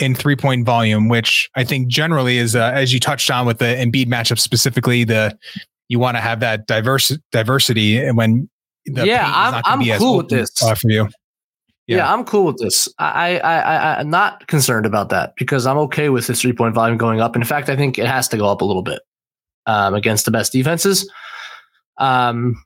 in 0.01 0.15
three 0.15 0.35
point 0.35 0.67
volume, 0.67 1.09
which 1.09 1.49
I 1.55 1.63
think 1.63 1.89
generally 1.89 2.39
is, 2.39 2.57
uh, 2.57 2.73
as 2.75 2.93
you 2.93 2.99
touched 2.99 3.31
on 3.31 3.47
with 3.47 3.59
the 3.59 3.67
Embiid 3.67 4.07
matchup 4.07 4.41
specifically, 4.41 5.05
the 5.05 5.39
you 5.89 5.99
want 5.99 6.17
to 6.17 6.21
have 6.21 6.41
that 6.41 6.67
diverse 6.67 7.17
diversity 7.33 7.99
and 7.99 8.17
when 8.17 8.49
yeah, 8.87 9.31
I'm, 9.33 9.81
I'm 9.83 9.99
cool 9.99 10.17
with 10.17 10.29
this 10.29 10.51
for 10.59 10.91
you. 10.91 11.09
Yeah. 11.87 11.99
yeah. 11.99 12.13
I'm 12.13 12.25
cool 12.25 12.47
with 12.47 12.57
this. 12.59 12.89
I, 12.99 13.39
I, 13.41 13.59
I, 13.59 14.01
I'm 14.01 14.11
not 14.11 14.47
concerned 14.47 14.87
about 14.87 15.09
that 15.11 15.35
because 15.37 15.67
I'm 15.67 15.79
okay 15.79 16.09
with 16.09 16.27
this 16.27 16.41
three 16.41 16.53
point 16.53 16.75
volume 16.75 16.97
going 16.97 17.21
up. 17.21 17.37
In 17.37 17.45
fact, 17.45 17.69
I 17.69 17.77
think 17.77 17.99
it 17.99 18.07
has 18.07 18.29
to 18.29 18.37
go 18.37 18.47
up 18.47 18.61
a 18.61 18.65
little 18.65 18.83
bit 18.83 19.01
um, 19.67 19.95
against 19.95 20.25
the 20.25 20.31
best 20.31 20.53
defenses. 20.53 21.11
Um, 21.99 22.63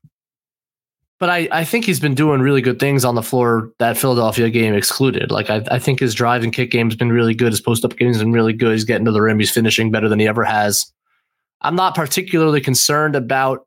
but 1.21 1.31
I, 1.31 1.49
I 1.53 1.65
think 1.65 1.85
he's 1.85 2.01
been 2.01 2.15
doing 2.15 2.41
really 2.41 2.61
good 2.61 2.79
things 2.79 3.05
on 3.05 3.15
the 3.15 3.23
floor. 3.23 3.73
That 3.79 3.97
Philadelphia 3.97 4.51
game 4.51 4.75
excluded. 4.75 5.31
Like 5.31 5.49
I, 5.49 5.65
I 5.71 5.79
think 5.79 6.01
his 6.01 6.15
drive 6.15 6.43
and 6.43 6.53
kick 6.53 6.71
game 6.71 6.89
has 6.89 6.97
been 6.97 7.13
really 7.13 7.35
good. 7.35 7.53
His 7.53 7.61
post 7.61 7.85
up 7.85 7.97
game 7.97 8.09
has 8.09 8.19
been 8.19 8.33
really 8.33 8.53
good. 8.53 8.73
He's 8.73 8.85
getting 8.85 9.05
to 9.07 9.13
the 9.13 9.23
rim. 9.23 9.39
He's 9.39 9.51
finishing 9.51 9.91
better 9.91 10.09
than 10.09 10.19
he 10.19 10.27
ever 10.27 10.45
has. 10.45 10.93
I'm 11.61 11.77
not 11.77 11.95
particularly 11.95 12.61
concerned 12.61 13.17
about 13.17 13.67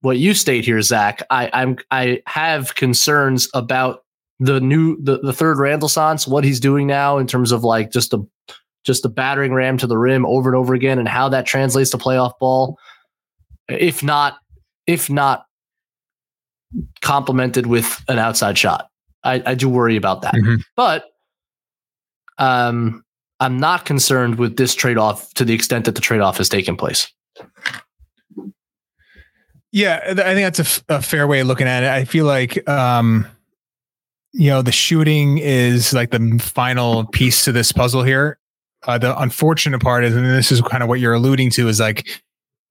what 0.00 0.18
you 0.18 0.32
state 0.32 0.64
here, 0.64 0.80
Zach. 0.80 1.22
I, 1.28 1.50
I'm 1.52 1.76
I 1.90 2.22
have 2.26 2.74
concerns 2.74 3.48
about 3.52 4.04
the 4.38 4.60
new 4.60 4.96
the, 5.02 5.18
the 5.18 5.32
third 5.32 5.58
Randallsance, 5.58 6.26
what 6.26 6.44
he's 6.44 6.60
doing 6.60 6.86
now 6.86 7.18
in 7.18 7.26
terms 7.26 7.52
of 7.52 7.64
like 7.64 7.90
just 7.90 8.12
a 8.14 8.24
just 8.84 9.02
the 9.02 9.08
battering 9.08 9.52
ram 9.52 9.78
to 9.78 9.86
the 9.86 9.98
rim 9.98 10.26
over 10.26 10.48
and 10.48 10.56
over 10.56 10.74
again, 10.74 10.98
and 10.98 11.08
how 11.08 11.28
that 11.30 11.46
translates 11.46 11.90
to 11.90 11.98
playoff 11.98 12.38
ball. 12.38 12.78
If 13.68 14.02
not, 14.02 14.36
if 14.86 15.08
not 15.08 15.46
complemented 17.00 17.66
with 17.66 18.02
an 18.08 18.18
outside 18.18 18.58
shot, 18.58 18.88
I, 19.22 19.42
I 19.46 19.54
do 19.54 19.68
worry 19.68 19.96
about 19.96 20.22
that. 20.22 20.34
Mm-hmm. 20.34 20.56
But 20.76 21.06
um, 22.38 23.04
I'm 23.40 23.58
not 23.58 23.84
concerned 23.84 24.38
with 24.38 24.56
this 24.56 24.74
trade 24.74 24.98
off 24.98 25.32
to 25.34 25.44
the 25.44 25.54
extent 25.54 25.86
that 25.86 25.94
the 25.94 26.00
trade 26.00 26.20
off 26.20 26.36
has 26.38 26.48
taken 26.48 26.76
place. 26.76 27.10
Yeah, 29.72 30.00
I 30.06 30.14
think 30.14 30.56
that's 30.56 30.58
a, 30.60 30.62
f- 30.62 30.84
a 30.88 31.02
fair 31.02 31.26
way 31.26 31.40
of 31.40 31.48
looking 31.48 31.66
at 31.66 31.82
it. 31.82 31.88
I 31.88 32.04
feel 32.04 32.26
like 32.26 32.68
um, 32.68 33.26
you 34.34 34.50
know, 34.50 34.62
the 34.62 34.72
shooting 34.72 35.38
is 35.38 35.92
like 35.92 36.10
the 36.10 36.38
final 36.42 37.06
piece 37.06 37.44
to 37.44 37.52
this 37.52 37.72
puzzle 37.72 38.02
here. 38.02 38.38
Uh, 38.86 38.98
the 38.98 39.18
unfortunate 39.20 39.80
part 39.80 40.04
is, 40.04 40.14
and 40.14 40.26
this 40.26 40.52
is 40.52 40.60
kind 40.62 40.82
of 40.82 40.88
what 40.88 41.00
you're 41.00 41.14
alluding 41.14 41.50
to, 41.50 41.68
is 41.68 41.80
like, 41.80 42.06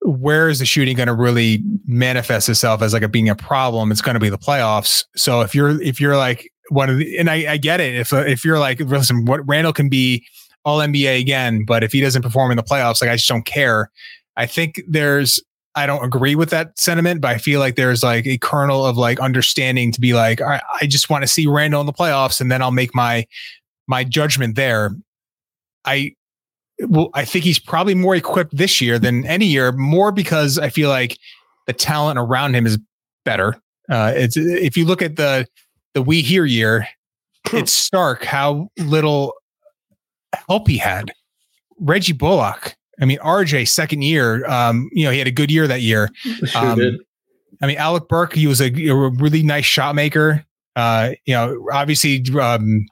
where 0.01 0.49
is 0.49 0.59
the 0.59 0.65
shooting 0.65 0.95
going 0.97 1.07
to 1.07 1.13
really 1.13 1.63
manifest 1.85 2.49
itself 2.49 2.81
as 2.81 2.93
like 2.93 3.03
a 3.03 3.07
being 3.07 3.29
a 3.29 3.35
problem? 3.35 3.91
It's 3.91 4.01
going 4.01 4.15
to 4.15 4.19
be 4.19 4.29
the 4.29 4.37
playoffs. 4.37 5.05
So 5.15 5.41
if 5.41 5.55
you're 5.55 5.81
if 5.81 5.99
you're 5.99 6.17
like 6.17 6.51
one 6.69 6.89
of 6.89 6.97
the, 6.97 7.17
and 7.17 7.29
I, 7.29 7.53
I 7.53 7.57
get 7.57 7.79
it. 7.79 7.95
If 7.95 8.13
if 8.13 8.43
you're 8.43 8.59
like, 8.59 8.79
listen, 8.79 9.25
what 9.25 9.47
Randle 9.47 9.73
can 9.73 9.89
be 9.89 10.25
all 10.65 10.79
NBA 10.79 11.19
again, 11.19 11.65
but 11.65 11.83
if 11.83 11.91
he 11.91 12.01
doesn't 12.01 12.21
perform 12.21 12.51
in 12.51 12.57
the 12.57 12.63
playoffs, 12.63 13.01
like 13.01 13.09
I 13.09 13.15
just 13.15 13.29
don't 13.29 13.45
care. 13.45 13.89
I 14.35 14.45
think 14.45 14.81
there's 14.87 15.41
I 15.75 15.85
don't 15.85 16.03
agree 16.03 16.35
with 16.35 16.49
that 16.51 16.77
sentiment, 16.77 17.21
but 17.21 17.31
I 17.31 17.37
feel 17.37 17.59
like 17.59 17.75
there's 17.75 18.03
like 18.03 18.27
a 18.27 18.37
kernel 18.37 18.85
of 18.85 18.97
like 18.97 19.19
understanding 19.19 19.91
to 19.91 19.99
be 19.99 20.13
like, 20.13 20.39
I, 20.39 20.61
I 20.81 20.85
just 20.85 21.09
want 21.09 21.23
to 21.23 21.27
see 21.27 21.47
Randle 21.47 21.81
in 21.81 21.87
the 21.87 21.93
playoffs, 21.93 22.39
and 22.39 22.51
then 22.51 22.61
I'll 22.61 22.71
make 22.71 22.93
my 22.93 23.25
my 23.87 24.03
judgment 24.03 24.55
there. 24.55 24.95
I 25.85 26.15
well, 26.87 27.09
I 27.13 27.25
think 27.25 27.45
he's 27.45 27.59
probably 27.59 27.95
more 27.95 28.15
equipped 28.15 28.55
this 28.55 28.81
year 28.81 28.97
than 28.97 29.25
any 29.25 29.45
year, 29.45 29.71
more 29.71 30.11
because 30.11 30.57
I 30.57 30.69
feel 30.69 30.89
like 30.89 31.17
the 31.67 31.73
talent 31.73 32.19
around 32.19 32.55
him 32.55 32.65
is 32.65 32.77
better. 33.25 33.55
Uh, 33.89 34.13
it's 34.15 34.37
if 34.37 34.75
you 34.77 34.85
look 34.85 35.01
at 35.01 35.15
the 35.15 35.47
the 35.93 36.01
we 36.01 36.21
here 36.21 36.45
year, 36.45 36.87
it's 37.53 37.71
stark 37.71 38.23
how 38.23 38.69
little 38.77 39.33
help 40.47 40.67
he 40.67 40.77
had. 40.77 41.11
Reggie 41.79 42.13
Bullock, 42.13 42.75
I 43.01 43.05
mean, 43.05 43.19
RJ 43.19 43.67
second 43.67 44.03
year, 44.03 44.45
um, 44.47 44.89
you 44.93 45.05
know, 45.05 45.11
he 45.11 45.17
had 45.17 45.27
a 45.27 45.31
good 45.31 45.51
year 45.51 45.67
that 45.67 45.81
year. 45.81 46.09
Sure 46.45 46.61
um, 46.61 46.79
did. 46.79 46.99
I 47.61 47.67
mean, 47.67 47.77
Alec 47.77 48.07
Burks, 48.07 48.35
he 48.35 48.47
was 48.47 48.61
a, 48.61 48.67
a 48.87 49.09
really 49.09 49.43
nice 49.43 49.65
shot 49.65 49.95
maker. 49.95 50.45
Uh, 50.75 51.11
you 51.25 51.33
know, 51.33 51.65
obviously, 51.71 52.23
um, 52.39 52.85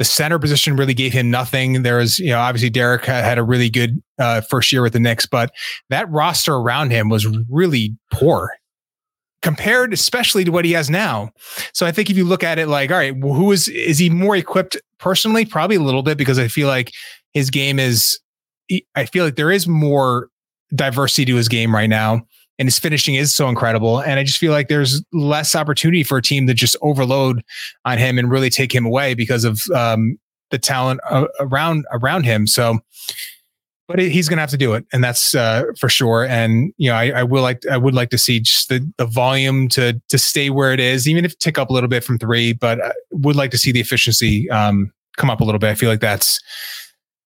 the 0.00 0.04
center 0.06 0.38
position 0.38 0.76
really 0.76 0.94
gave 0.94 1.12
him 1.12 1.30
nothing. 1.30 1.82
There 1.82 1.98
was, 1.98 2.18
you 2.18 2.30
know, 2.30 2.38
obviously 2.38 2.70
Derrick 2.70 3.04
had 3.04 3.36
a 3.36 3.42
really 3.42 3.68
good 3.68 4.02
uh, 4.18 4.40
first 4.40 4.72
year 4.72 4.80
with 4.80 4.94
the 4.94 4.98
Knicks, 4.98 5.26
but 5.26 5.52
that 5.90 6.08
roster 6.10 6.54
around 6.54 6.90
him 6.90 7.10
was 7.10 7.26
really 7.50 7.94
poor 8.10 8.50
compared, 9.42 9.92
especially 9.92 10.42
to 10.44 10.50
what 10.52 10.64
he 10.64 10.72
has 10.72 10.88
now. 10.88 11.32
So 11.74 11.84
I 11.84 11.92
think 11.92 12.08
if 12.08 12.16
you 12.16 12.24
look 12.24 12.42
at 12.42 12.58
it 12.58 12.66
like, 12.66 12.90
all 12.90 12.96
right, 12.96 13.14
who 13.14 13.52
is 13.52 13.68
is 13.68 13.98
he 13.98 14.08
more 14.08 14.34
equipped 14.36 14.78
personally? 14.98 15.44
Probably 15.44 15.76
a 15.76 15.82
little 15.82 16.02
bit 16.02 16.16
because 16.16 16.38
I 16.38 16.48
feel 16.48 16.66
like 16.66 16.92
his 17.34 17.50
game 17.50 17.78
is 17.78 18.18
I 18.94 19.04
feel 19.04 19.26
like 19.26 19.36
there 19.36 19.50
is 19.50 19.68
more 19.68 20.28
diversity 20.74 21.26
to 21.26 21.36
his 21.36 21.48
game 21.48 21.74
right 21.74 21.90
now 21.90 22.22
and 22.60 22.66
his 22.66 22.78
finishing 22.78 23.14
is 23.14 23.32
so 23.32 23.48
incredible. 23.48 24.00
And 24.02 24.20
I 24.20 24.22
just 24.22 24.36
feel 24.36 24.52
like 24.52 24.68
there's 24.68 25.02
less 25.14 25.56
opportunity 25.56 26.02
for 26.04 26.18
a 26.18 26.22
team 26.22 26.46
to 26.46 26.52
just 26.52 26.76
overload 26.82 27.42
on 27.86 27.96
him 27.96 28.18
and 28.18 28.30
really 28.30 28.50
take 28.50 28.72
him 28.72 28.84
away 28.84 29.14
because 29.14 29.44
of 29.44 29.62
um, 29.74 30.18
the 30.50 30.58
talent 30.58 31.00
uh, 31.08 31.26
around 31.40 31.86
around 31.90 32.24
him. 32.24 32.46
So, 32.46 32.78
but 33.88 33.98
he's 33.98 34.28
going 34.28 34.36
to 34.36 34.42
have 34.42 34.50
to 34.50 34.58
do 34.58 34.74
it, 34.74 34.84
and 34.92 35.02
that's 35.02 35.34
uh, 35.34 35.64
for 35.78 35.88
sure. 35.88 36.26
And 36.26 36.74
you 36.76 36.90
know, 36.90 36.96
I, 36.96 37.20
I, 37.20 37.22
will 37.22 37.42
like 37.42 37.64
I 37.66 37.78
would 37.78 37.94
like 37.94 38.10
to 38.10 38.18
see 38.18 38.40
just 38.40 38.68
the 38.68 38.86
the 38.98 39.06
volume 39.06 39.66
to 39.68 39.98
to 40.10 40.18
stay 40.18 40.50
where 40.50 40.74
it 40.74 40.80
is, 40.80 41.08
even 41.08 41.24
if 41.24 41.32
it 41.32 41.40
tick 41.40 41.56
up 41.56 41.70
a 41.70 41.72
little 41.72 41.88
bit 41.88 42.04
from 42.04 42.18
three. 42.18 42.52
But 42.52 42.84
I 42.84 42.92
would 43.10 43.36
like 43.36 43.52
to 43.52 43.58
see 43.58 43.72
the 43.72 43.80
efficiency 43.80 44.50
um, 44.50 44.92
come 45.16 45.30
up 45.30 45.40
a 45.40 45.44
little 45.44 45.58
bit. 45.58 45.70
I 45.70 45.74
feel 45.76 45.88
like 45.88 46.00
that's 46.00 46.38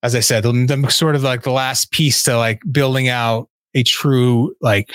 as 0.03 0.15
I 0.15 0.21
said, 0.21 0.43
the, 0.43 0.53
the 0.53 0.89
sort 0.89 1.17
of 1.17 1.23
like 1.23 1.43
the 1.43 1.51
last 1.51 1.91
piece 1.91 2.23
to 2.23 2.39
like 2.39 2.63
building 2.73 3.09
out 3.09 3.51
a 3.75 3.83
true 3.83 4.55
like 4.63 4.91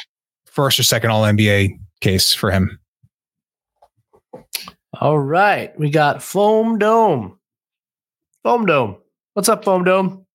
first 0.54 0.80
or 0.80 0.84
second 0.84 1.10
All 1.10 1.24
NBA 1.24 1.80
case 2.00 2.34
for 2.34 2.52
him. 2.52 2.80
All 5.02 5.20
right, 5.20 5.78
we 5.78 5.90
got 5.90 6.22
Foam 6.22 6.78
Dome. 6.78 7.40
Foam 8.44 8.66
Dome, 8.66 8.98
what's 9.34 9.50
up, 9.50 9.66
Foam 9.66 9.84
Dome? 9.84 10.26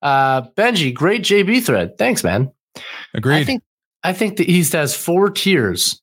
Uh, 0.00 0.42
Benjy, 0.56 0.92
great 0.94 1.22
JB 1.22 1.64
thread. 1.64 1.98
Thanks, 1.98 2.22
man. 2.22 2.52
Agreed. 3.14 3.36
I 3.36 3.44
think 3.44 3.62
I 4.04 4.12
think 4.12 4.36
the 4.36 4.50
East 4.50 4.72
has 4.72 4.96
four 4.96 5.30
tiers. 5.30 6.00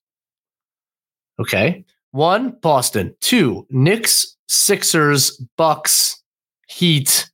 Okay, 1.40 1.86
one 2.12 2.58
Boston, 2.62 3.16
two 3.22 3.66
Knicks, 3.70 4.36
Sixers, 4.48 5.38
Bucks, 5.56 6.22
Heat, 6.68 7.32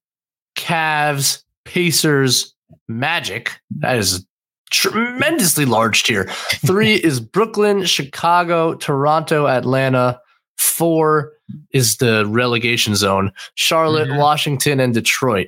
Cavs, 0.55 1.43
Pacers, 1.65 2.53
Magic. 2.87 3.59
That 3.79 3.97
is 3.97 4.19
a 4.19 4.26
tremendously 4.71 5.65
large 5.65 6.03
tier. 6.03 6.25
Three 6.65 6.95
is 7.03 7.19
Brooklyn, 7.19 7.85
Chicago, 7.85 8.75
Toronto, 8.75 9.47
Atlanta. 9.47 10.19
Four 10.57 11.33
is 11.71 11.97
the 11.97 12.25
relegation 12.25 12.95
zone 12.95 13.31
Charlotte, 13.55 14.09
mm-hmm. 14.09 14.17
Washington, 14.17 14.79
and 14.79 14.93
Detroit. 14.93 15.47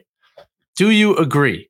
Do 0.75 0.91
you 0.91 1.15
agree? 1.17 1.69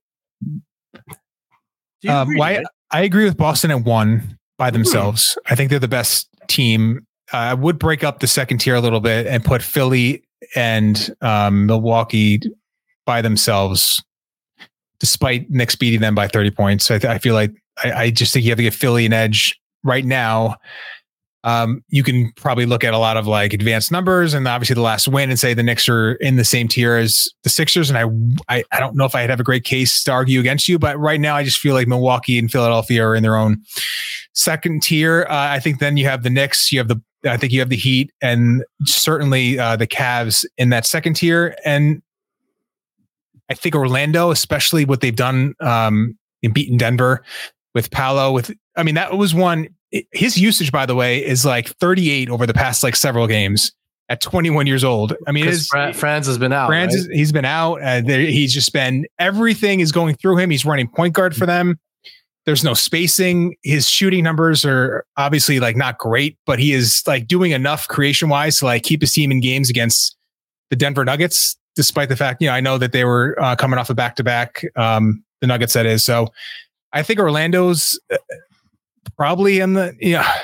You 2.02 2.12
um, 2.12 2.36
why, 2.36 2.64
I 2.92 3.02
agree 3.02 3.26
with 3.26 3.38
Boston 3.38 3.72
at 3.72 3.84
one 3.84 4.38
by 4.58 4.70
hmm. 4.70 4.74
themselves. 4.74 5.38
I 5.50 5.56
think 5.56 5.70
they're 5.70 5.80
the 5.80 5.88
best 5.88 6.30
team. 6.48 7.06
Uh, 7.34 7.38
I 7.38 7.54
would 7.54 7.80
break 7.80 8.04
up 8.04 8.20
the 8.20 8.28
second 8.28 8.60
tier 8.60 8.76
a 8.76 8.82
little 8.82 9.00
bit 9.00 9.28
and 9.28 9.44
put 9.44 9.62
Philly 9.62 10.24
and 10.56 11.16
um, 11.22 11.66
Milwaukee 11.66 12.42
by 13.06 13.22
themselves, 13.22 14.04
despite 15.00 15.50
Knicks 15.50 15.76
beating 15.76 16.02
them 16.02 16.16
by 16.16 16.28
30 16.28 16.52
points. 16.52 16.90
I, 16.92 17.00
th- 17.00 17.12
I 17.12 17.18
feel 17.18 17.34
like 17.34 17.52
I, 17.84 17.92
I, 17.92 18.10
just 18.10 18.34
think 18.34 18.44
you 18.44 18.52
have 18.52 18.58
to 18.58 18.64
give 18.64 18.76
Philly 18.76 19.06
an 19.06 19.14
edge 19.14 19.58
right 19.84 20.06
now. 20.06 20.58
Um, 21.46 21.84
you 21.88 22.04
can 22.04 22.34
probably 22.36 22.66
look 22.66 22.84
at 22.84 22.94
a 22.94 22.98
lot 22.98 23.16
of 23.16 23.26
like 23.26 23.54
advanced 23.54 23.94
numbers 23.94 24.34
and 24.34 24.46
obviously 24.46 24.74
the 24.74 24.82
last 24.82 25.08
win 25.08 25.30
and 25.30 25.40
say 25.40 25.54
the 25.54 25.64
Knicks 25.64 25.88
are 25.88 26.14
in 26.16 26.36
the 26.36 26.44
same 26.44 26.68
tier 26.68 26.98
as 26.98 27.30
the 27.44 27.50
Sixers. 27.50 27.90
And 27.90 27.98
I, 27.98 28.58
I, 28.58 28.64
I 28.74 28.80
don't 28.82 28.96
know 28.98 29.06
if 29.06 29.16
I'd 29.16 29.30
have 29.30 29.40
a 29.40 29.44
great 29.44 29.64
case 29.64 30.04
to 30.04 30.12
argue 30.12 30.42
against 30.42 30.68
you, 30.68 30.78
but 30.78 31.00
right 31.00 31.20
now 31.20 31.38
I 31.38 31.46
just 31.46 31.60
feel 31.60 31.74
like 31.74 31.88
Milwaukee 31.88 32.38
and 32.38 32.52
Philadelphia 32.52 33.06
are 33.06 33.16
in 33.16 33.24
their 33.24 33.38
own 33.38 33.64
second 34.34 34.84
tier. 34.84 35.26
Uh, 35.30 35.48
I 35.52 35.60
think 35.60 35.80
then 35.80 35.96
you 35.96 36.06
have 36.08 36.24
the 36.24 36.30
Knicks, 36.30 36.74
you 36.74 36.80
have 36.80 36.90
the 36.90 37.02
I 37.26 37.38
think 37.38 37.52
you 37.52 37.60
have 37.60 37.70
the 37.70 37.76
Heat 37.76 38.12
and 38.22 38.64
certainly 38.86 39.60
uh, 39.60 39.76
the 39.76 39.88
Cavs 39.88 40.46
in 40.58 40.70
that 40.70 40.86
second 40.86 41.16
tier. 41.16 41.56
And 41.66 42.02
I 43.50 43.56
think 43.56 43.76
Orlando, 43.76 44.32
especially 44.32 44.86
what 44.86 45.02
they've 45.02 45.16
done 45.16 45.56
um, 45.60 46.18
in 46.42 46.54
beating 46.54 46.78
Denver 46.78 47.24
with 47.74 47.92
Paolo. 47.92 48.32
With 48.32 48.52
I 48.76 48.84
mean, 48.84 48.96
that 48.96 49.18
was 49.18 49.34
one. 49.34 49.70
His 50.12 50.38
usage, 50.38 50.72
by 50.72 50.86
the 50.86 50.94
way, 50.94 51.26
is 51.26 51.46
like 51.46 51.70
38 51.78 52.30
over 52.30 52.46
the 52.46 52.54
past 52.54 52.84
like 52.84 52.96
several 52.96 53.26
games 53.26 53.72
at 54.08 54.22
21 54.22 54.68
years 54.68 54.84
old. 54.84 55.16
I 55.28 55.32
mean, 55.32 55.46
his, 55.46 55.68
Franz 55.68 56.28
has 56.28 56.38
been 56.38 56.54
out. 56.54 56.68
Franz, 56.68 56.96
right? 56.96 57.16
he's 57.16 57.32
been 57.32 57.46
out. 57.46 57.82
Uh, 57.82 58.02
he's 58.04 58.54
just 58.54 58.72
been 58.72 59.06
everything 59.18 59.80
is 59.80 59.92
going 59.92 60.16
through 60.16 60.38
him. 60.38 60.50
He's 60.50 60.66
running 60.66 60.88
point 60.88 61.14
guard 61.14 61.36
for 61.36 61.46
them. 61.46 61.80
There's 62.46 62.64
no 62.64 62.74
spacing. 62.74 63.56
His 63.64 63.88
shooting 63.88 64.24
numbers 64.24 64.66
are 64.66 65.06
obviously 65.18 65.60
like 65.60 65.76
not 65.76 65.98
great, 65.98 66.38
but 66.46 66.58
he 66.58 66.74
is 66.74 67.04
like 67.06 67.28
doing 67.28 67.52
enough 67.52 67.88
creation 67.88 68.30
wise 68.30 68.60
to 68.60 68.66
like 68.66 68.84
keep 68.84 69.02
his 69.02 69.12
team 69.12 69.32
in 69.32 69.40
games 69.40 69.70
against 69.70 70.18
the 70.70 70.76
Denver 70.76 71.06
Nuggets 71.06 71.58
despite 71.76 72.10
the 72.10 72.16
fact, 72.16 72.42
you 72.42 72.48
know, 72.48 72.54
I 72.54 72.62
know 72.62 72.78
that 72.78 72.92
they 72.92 73.06
were 73.06 73.36
uh, 73.42 73.56
coming 73.56 73.80
off 73.80 73.90
a 73.90 73.94
back 73.94 74.16
to 74.18 74.24
back, 74.24 74.64
the 74.76 75.22
Nuggets 75.44 75.74
that 75.74 75.86
is. 75.86 76.04
So 76.04 76.28
I 76.94 77.04
think 77.04 77.20
Orlando's 77.20 78.00
uh, 78.12 78.18
probably 79.18 79.60
in 79.60 79.74
the, 79.74 79.96
yeah. 80.00 80.44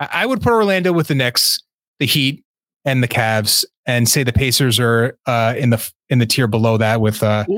I 0.00 0.26
would 0.26 0.40
put 0.40 0.52
Orlando 0.52 0.92
with 0.92 1.08
the 1.08 1.14
Knicks. 1.14 1.58
the 1.98 2.06
Heat 2.06 2.44
and 2.84 3.02
the 3.02 3.08
Cavs, 3.08 3.64
and 3.86 4.08
say 4.08 4.22
the 4.22 4.32
Pacers 4.32 4.78
are 4.78 5.18
uh, 5.26 5.54
in 5.56 5.70
the 5.70 5.92
in 6.08 6.20
the 6.20 6.26
tier 6.26 6.46
below 6.46 6.76
that 6.76 7.00
with 7.00 7.22
uh, 7.22 7.44
Ooh. 7.50 7.56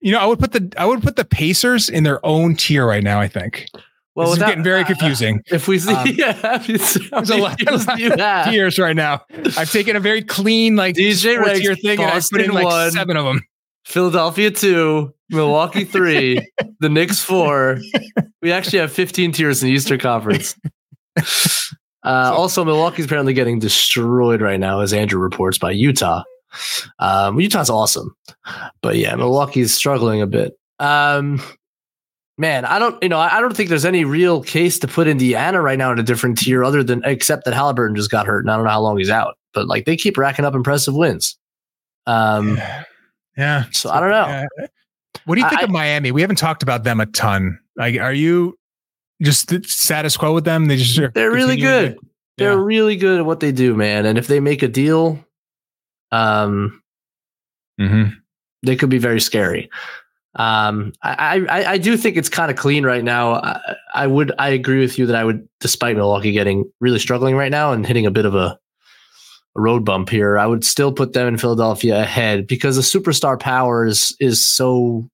you 0.00 0.10
know, 0.10 0.18
I 0.18 0.24
would 0.26 0.38
put 0.38 0.52
the 0.52 0.72
I 0.78 0.86
would 0.86 1.02
put 1.02 1.16
the 1.16 1.24
Pacers 1.24 1.88
in 1.88 2.04
their 2.04 2.24
own 2.24 2.56
tier 2.56 2.86
right 2.86 3.04
now. 3.04 3.20
I 3.20 3.28
think. 3.28 3.68
Well, 4.14 4.28
this 4.28 4.38
is 4.38 4.44
getting 4.44 4.62
very 4.64 4.82
uh, 4.82 4.86
confusing. 4.86 5.40
If 5.50 5.68
we 5.68 5.78
see, 5.78 5.94
Um, 5.94 6.06
yeah, 6.14 6.58
There's 6.66 7.30
a 7.30 7.36
lot, 7.38 7.58
tiers 7.58 7.86
do 7.86 8.02
you 8.02 8.10
have? 8.16 8.50
tiers 8.50 8.78
right 8.78 8.94
now. 8.96 9.22
I've 9.56 9.70
taken 9.72 9.96
a 9.96 10.00
very 10.00 10.22
clean 10.22 10.76
like 10.76 10.96
DJ 10.96 11.38
ranks 11.38 11.60
tier 11.60 11.74
thing, 11.74 11.98
and 12.00 12.10
I 12.10 12.20
put 12.30 12.40
in 12.42 12.50
like 12.52 12.64
one. 12.66 12.90
seven 12.90 13.16
of 13.16 13.24
them. 13.24 13.40
Philadelphia 13.86 14.50
two, 14.50 15.12
Milwaukee 15.30 15.84
three, 15.84 16.46
the 16.80 16.88
Knicks 16.88 17.20
four. 17.20 17.78
We 18.42 18.52
actually 18.52 18.80
have 18.80 18.92
15 18.92 19.32
tiers 19.32 19.62
in 19.62 19.68
the 19.68 19.74
Eastern 19.74 19.98
Conference. 19.98 20.56
Uh, 22.04 22.32
also, 22.34 22.64
Milwaukee's 22.64 23.04
apparently 23.04 23.32
getting 23.32 23.58
destroyed 23.60 24.40
right 24.40 24.58
now, 24.58 24.80
as 24.80 24.92
Andrew 24.92 25.20
reports, 25.20 25.58
by 25.58 25.70
Utah. 25.70 26.22
Um, 26.98 27.40
Utah's 27.40 27.70
awesome, 27.70 28.14
but 28.82 28.96
yeah, 28.96 29.14
Milwaukee's 29.14 29.72
struggling 29.72 30.20
a 30.20 30.26
bit. 30.26 30.52
Um, 30.80 31.40
man, 32.38 32.64
I 32.64 32.78
don't, 32.78 33.00
you 33.02 33.08
know, 33.08 33.18
I 33.18 33.40
don't 33.40 33.56
think 33.56 33.68
there's 33.68 33.84
any 33.84 34.04
real 34.04 34.42
case 34.42 34.78
to 34.80 34.88
put 34.88 35.06
Indiana 35.06 35.60
right 35.60 35.78
now 35.78 35.92
in 35.92 35.98
a 35.98 36.02
different 36.02 36.38
tier, 36.38 36.64
other 36.64 36.82
than 36.82 37.02
except 37.04 37.44
that 37.44 37.54
Halliburton 37.54 37.96
just 37.96 38.10
got 38.10 38.26
hurt, 38.26 38.40
and 38.44 38.50
I 38.50 38.56
don't 38.56 38.64
know 38.64 38.70
how 38.70 38.80
long 38.80 38.98
he's 38.98 39.10
out. 39.10 39.36
But 39.54 39.66
like, 39.68 39.84
they 39.84 39.96
keep 39.96 40.16
racking 40.16 40.44
up 40.44 40.54
impressive 40.54 40.94
wins. 40.94 41.36
Um, 42.06 42.58
Yeah. 43.36 43.64
so 43.72 43.90
I 43.90 44.00
don't 44.00 44.10
know. 44.10 44.22
Uh, 44.62 44.66
what 45.24 45.36
do 45.36 45.40
you 45.42 45.48
think 45.48 45.60
I- 45.60 45.64
of 45.64 45.70
Miami? 45.70 46.10
We 46.10 46.20
haven't 46.20 46.36
talked 46.36 46.62
about 46.62 46.84
them 46.84 47.00
a 47.00 47.06
ton. 47.06 47.58
Like, 47.76 47.98
are 48.00 48.12
you 48.14 48.58
just 49.22 49.50
status 49.68 50.16
quo 50.16 50.32
with 50.34 50.44
them? 50.44 50.66
They 50.66 50.76
just 50.76 51.14
They're 51.14 51.30
really 51.30 51.56
good. 51.56 51.96
to- 51.96 52.06
They're 52.38 52.52
Yeah. 52.52 52.64
really 52.64 52.96
good 52.96 53.18
at 53.20 53.26
what 53.26 53.40
they 53.40 53.52
do, 53.52 53.74
man. 53.74 54.06
And 54.06 54.16
if 54.18 54.26
they 54.26 54.40
make 54.40 54.62
a 54.62 54.68
deal, 54.68 55.22
um, 56.10 56.82
Mhm. 57.78 58.16
they 58.62 58.74
could 58.74 58.88
be 58.88 58.98
very 58.98 59.20
scary. 59.20 59.70
Um, 60.34 60.92
I, 61.02 61.44
I, 61.48 61.70
I 61.72 61.78
do 61.78 61.96
think 61.96 62.16
it's 62.16 62.28
kind 62.30 62.50
of 62.50 62.56
clean 62.56 62.84
right 62.84 63.04
now. 63.04 63.34
I, 63.34 63.60
I 63.94 64.06
would, 64.06 64.32
I 64.38 64.48
agree 64.50 64.80
with 64.80 64.98
you 64.98 65.06
that 65.06 65.16
I 65.16 65.24
would, 65.24 65.46
despite 65.60 65.96
Milwaukee 65.96 66.32
getting 66.32 66.64
really 66.80 66.98
struggling 66.98 67.36
right 67.36 67.50
now 67.50 67.72
and 67.72 67.86
hitting 67.86 68.06
a 68.06 68.10
bit 68.10 68.24
of 68.24 68.34
a, 68.34 68.58
a 69.56 69.60
road 69.60 69.84
bump 69.84 70.08
here, 70.08 70.38
I 70.38 70.46
would 70.46 70.64
still 70.64 70.90
put 70.92 71.12
them 71.12 71.28
in 71.28 71.36
Philadelphia 71.36 72.00
ahead 72.00 72.46
because 72.46 72.76
the 72.76 72.82
superstar 72.82 73.38
power 73.38 73.84
is, 73.84 74.16
is 74.20 74.46
so 74.48 75.06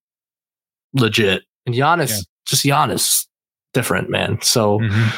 legit. 0.93 1.43
And 1.65 1.75
Giannis, 1.75 2.09
Yeah. 2.11 2.21
just 2.45 2.65
Giannis, 2.65 3.25
different, 3.73 4.09
man. 4.09 4.39
So, 4.41 4.79
Mhm. 4.79 5.13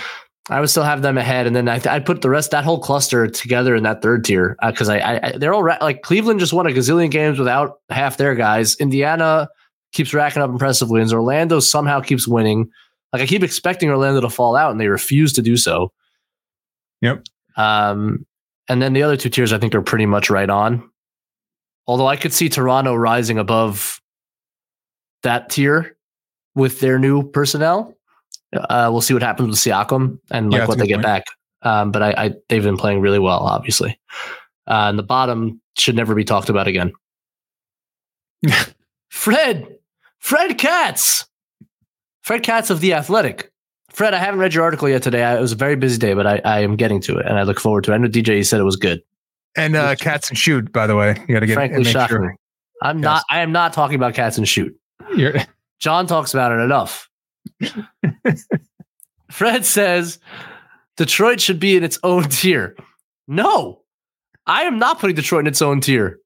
I 0.49 0.59
would 0.59 0.69
still 0.71 0.83
have 0.83 1.03
them 1.03 1.19
ahead, 1.19 1.45
and 1.45 1.55
then 1.55 1.69
I 1.69 1.79
I 1.87 1.99
put 1.99 2.23
the 2.23 2.29
rest 2.29 2.49
that 2.51 2.63
whole 2.65 2.79
cluster 2.79 3.27
together 3.27 3.75
in 3.75 3.83
that 3.83 4.01
third 4.01 4.25
tier 4.25 4.57
because 4.65 4.89
I, 4.89 4.97
I, 4.97 5.19
I 5.27 5.31
they're 5.37 5.53
all 5.53 5.61
ra- 5.63 5.77
like 5.81 6.01
Cleveland 6.01 6.39
just 6.39 6.51
won 6.51 6.65
a 6.65 6.71
gazillion 6.71 7.11
games 7.11 7.37
without 7.37 7.77
half 7.89 8.17
their 8.17 8.33
guys. 8.33 8.75
Indiana 8.77 9.47
keeps 9.91 10.13
racking 10.13 10.41
up 10.41 10.49
impressive 10.49 10.89
wins. 10.89 11.13
Orlando 11.13 11.59
somehow 11.59 11.99
keeps 12.01 12.27
winning. 12.27 12.69
Like 13.13 13.21
I 13.21 13.25
keep 13.25 13.43
expecting 13.43 13.89
Orlando 13.89 14.21
to 14.21 14.29
fall 14.29 14.55
out, 14.55 14.71
and 14.71 14.79
they 14.79 14.87
refuse 14.87 15.33
to 15.33 15.41
do 15.41 15.57
so. 15.57 15.91
Yep. 17.01 17.23
Um, 17.57 18.25
and 18.69 18.81
then 18.81 18.93
the 18.93 19.03
other 19.03 19.17
two 19.17 19.29
tiers 19.29 19.51
I 19.51 19.57
think 19.57 19.75
are 19.75 19.81
pretty 19.81 20.05
much 20.05 20.29
right 20.29 20.49
on. 20.49 20.89
Although 21.87 22.07
I 22.07 22.15
could 22.15 22.31
see 22.31 22.47
Toronto 22.47 22.95
rising 22.95 23.37
above 23.37 23.99
that 25.23 25.49
tier 25.49 25.97
with 26.55 26.79
their 26.79 26.99
new 26.99 27.23
personnel. 27.23 27.95
Uh, 28.53 28.89
we'll 28.91 29.01
see 29.01 29.13
what 29.13 29.23
happens 29.23 29.47
with 29.47 29.57
Siakam 29.57 30.19
and 30.29 30.51
like 30.51 30.61
that's 30.61 30.69
what 30.69 30.77
they 30.77 30.87
get 30.87 30.95
point. 30.95 31.03
back. 31.03 31.25
Um, 31.63 31.91
but 31.91 32.01
I, 32.01 32.25
I 32.25 32.33
they've 32.49 32.63
been 32.63 32.77
playing 32.77 33.01
really 33.01 33.19
well, 33.19 33.39
obviously. 33.39 33.99
Uh, 34.67 34.89
and 34.89 34.99
the 34.99 35.03
bottom 35.03 35.61
should 35.77 35.95
never 35.95 36.15
be 36.15 36.23
talked 36.23 36.49
about 36.49 36.67
again. 36.67 36.91
Fred, 39.09 39.77
Fred 40.21 40.57
Katz, 40.57 41.27
Fred 42.21 42.43
Katz 42.43 42.69
of 42.69 42.79
the 42.79 42.93
Athletic. 42.93 43.51
Fred, 43.89 44.13
I 44.13 44.19
haven't 44.19 44.39
read 44.39 44.53
your 44.53 44.63
article 44.63 44.87
yet 44.87 45.03
today. 45.03 45.23
I, 45.23 45.37
it 45.37 45.41
was 45.41 45.51
a 45.51 45.55
very 45.57 45.75
busy 45.75 45.97
day, 45.97 46.13
but 46.13 46.25
I, 46.25 46.41
I 46.45 46.59
am 46.61 46.77
getting 46.77 47.01
to 47.01 47.17
it, 47.17 47.25
and 47.25 47.37
I 47.37 47.43
look 47.43 47.59
forward 47.59 47.83
to 47.85 47.91
it. 47.91 47.95
I 47.95 47.97
know 47.97 48.07
DJ 48.07 48.37
you 48.37 48.43
said 48.43 48.59
it 48.61 48.63
was 48.63 48.77
good. 48.77 49.01
And 49.57 49.75
uh, 49.75 49.95
cats 49.95 50.29
and 50.29 50.37
shoot, 50.37 50.71
by 50.71 50.87
the 50.87 50.95
way, 50.95 51.17
you 51.27 51.33
got 51.35 51.41
to 51.41 51.45
get 51.45 51.55
Frankly, 51.55 51.83
make 51.83 51.91
shocking. 51.91 52.15
sure 52.17 52.35
I'm 52.81 52.99
Yes. 52.99 53.03
not. 53.03 53.23
I 53.29 53.41
am 53.41 53.51
not 53.51 53.73
talking 53.73 53.95
about 53.95 54.13
cats 54.13 54.37
and 54.37 54.47
shoot. 54.47 54.73
you're 55.15 55.33
John 55.79 56.07
talks 56.07 56.33
about 56.33 56.53
it 56.53 56.59
enough. 56.63 57.09
Fred 59.31 59.65
says 59.65 60.19
Detroit 60.95 61.41
should 61.41 61.59
be 61.59 61.75
in 61.75 61.83
its 61.83 61.99
own 62.03 62.23
tier. 62.29 62.77
No, 63.27 63.81
I 64.45 64.63
am 64.63 64.77
not 64.79 64.99
putting 64.99 65.15
Detroit 65.15 65.41
in 65.41 65.47
its 65.47 65.61
own 65.61 65.81
tier. 65.81 66.19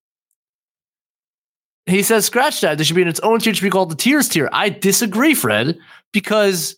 He 1.88 2.02
says, 2.02 2.26
scratch 2.26 2.62
that. 2.62 2.78
They 2.78 2.84
should 2.84 2.96
be 2.96 3.04
in 3.04 3.08
its 3.08 3.20
own 3.20 3.40
tier. 3.40 3.52
It 3.52 3.58
should 3.58 3.64
be 3.64 3.70
called 3.70 3.92
the 3.92 3.96
Tears 3.96 4.28
tier. 4.28 4.50
I 4.52 4.70
disagree, 4.70 5.36
Fred, 5.36 5.78
because 6.14 6.76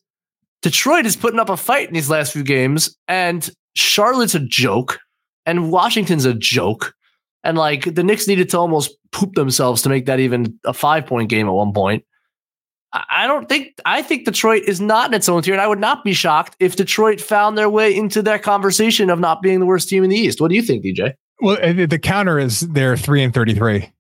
Detroit 0.62 1.06
is 1.06 1.16
putting 1.16 1.40
up 1.40 1.50
a 1.50 1.56
fight 1.58 1.88
in 1.88 1.94
these 1.94 2.10
last 2.10 2.34
few 2.34 2.44
games, 2.44 2.98
and 3.08 3.50
Charlotte's 3.76 4.36
a 4.36 4.40
joke, 4.40 5.00
and 5.46 5.72
Washington's 5.72 6.26
a 6.26 6.34
joke. 6.34 6.94
And 7.44 7.58
like 7.58 7.94
the 7.96 8.04
Knicks 8.04 8.28
needed 8.28 8.50
to 8.50 8.58
almost 8.58 8.92
poop 9.14 9.34
themselves 9.36 9.82
to 9.84 9.90
make 9.90 10.08
that 10.08 10.20
even 10.20 10.60
a 10.66 10.74
five 10.74 11.06
point 11.06 11.30
game 11.30 11.48
at 11.48 11.54
one 11.54 11.72
point. 11.72 12.04
I 12.92 13.28
don't 13.28 13.48
think 13.48 13.74
I 13.86 14.02
think 14.02 14.26
Detroit 14.26 14.64
is 14.64 14.82
not 14.82 15.10
in 15.10 15.14
its 15.14 15.30
own 15.30 15.42
tier, 15.42 15.54
and 15.54 15.62
I 15.62 15.68
would 15.68 15.80
not 15.80 16.04
be 16.04 16.14
shocked 16.14 16.56
if 16.60 16.76
Detroit 16.76 17.22
found 17.22 17.58
their 17.58 17.70
way 17.70 17.96
into 17.96 18.22
that 18.24 18.44
conversation 18.44 19.10
of 19.10 19.20
not 19.20 19.42
being 19.42 19.60
the 19.62 19.66
worst 19.66 19.88
team 19.88 20.04
in 20.04 20.10
the 20.10 20.18
East. 20.18 20.42
What 20.42 20.50
do 20.50 20.56
you 20.56 20.62
think, 20.62 20.84
DJ? 20.84 21.14
well. 21.40 21.58
uh, 21.62 21.86
The 21.86 22.00
counter 22.00 22.40
is 22.40 22.62
they're 22.62 22.98
three 22.98 23.24
and 23.24 23.34
thirty-three. 23.34 23.92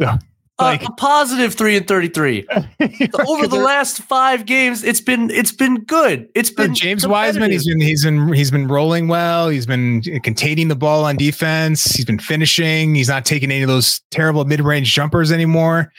So 0.00 0.06
uh, 0.06 0.18
Like- 0.60 0.82
a 0.84 0.90
positive 0.92 1.54
three 1.54 1.76
and 1.76 1.86
thirty-three 1.86 2.46
over 3.28 3.46
the 3.46 3.60
last 3.62 4.02
five 4.02 4.44
games. 4.44 4.82
It's 4.82 5.00
been 5.00 5.30
it's 5.30 5.52
been 5.52 5.84
good. 5.84 6.28
It's 6.34 6.50
been 6.50 6.74
James 6.74 7.06
Wiseman, 7.06 7.52
he's 7.52 7.64
been 7.66 7.80
he's 7.80 8.04
been 8.04 8.32
he's 8.32 8.50
been 8.50 8.66
rolling 8.66 9.06
well. 9.06 9.48
He's 9.50 9.66
been 9.66 10.02
containing 10.22 10.66
the 10.66 10.74
ball 10.74 11.04
on 11.04 11.16
defense. 11.16 11.84
He's 11.84 12.04
been 12.04 12.18
finishing. 12.18 12.96
He's 12.96 13.06
not 13.08 13.24
taking 13.24 13.52
any 13.52 13.62
of 13.62 13.68
those 13.68 14.00
terrible 14.10 14.44
mid-range 14.46 14.92
jumpers 14.92 15.30
anymore. 15.30 15.92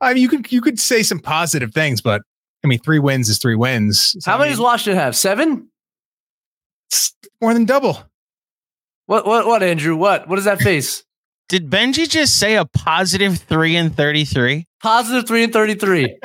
I 0.00 0.14
mean, 0.14 0.22
you 0.22 0.28
could 0.28 0.52
you 0.52 0.60
could 0.60 0.78
say 0.78 1.02
some 1.02 1.18
positive 1.18 1.72
things, 1.74 2.00
but 2.00 2.22
I 2.62 2.68
mean, 2.68 2.78
three 2.78 3.00
wins 3.00 3.28
is 3.28 3.38
three 3.38 3.56
wins. 3.56 4.14
So, 4.20 4.30
How 4.30 4.36
I 4.36 4.38
many 4.38 4.50
mean, 4.50 4.56
does 4.58 4.62
Washington 4.62 5.00
have? 5.02 5.16
Seven. 5.16 5.68
it's 6.88 7.12
more 7.40 7.54
than 7.54 7.64
double. 7.64 7.98
What 9.06 9.26
what 9.26 9.46
what 9.48 9.64
Andrew? 9.64 9.96
What 9.96 10.28
what 10.28 10.38
is 10.38 10.44
that 10.44 10.60
face? 10.60 11.02
Did 11.48 11.70
Benjy 11.70 12.08
just 12.08 12.38
say 12.38 12.56
a 12.56 12.64
positive 12.64 13.38
three 13.38 13.76
and 13.76 13.94
thirty-three? 13.94 14.66
positive 14.82 15.26
three 15.26 15.44
and 15.44 15.52
thirty-three. 15.52 16.18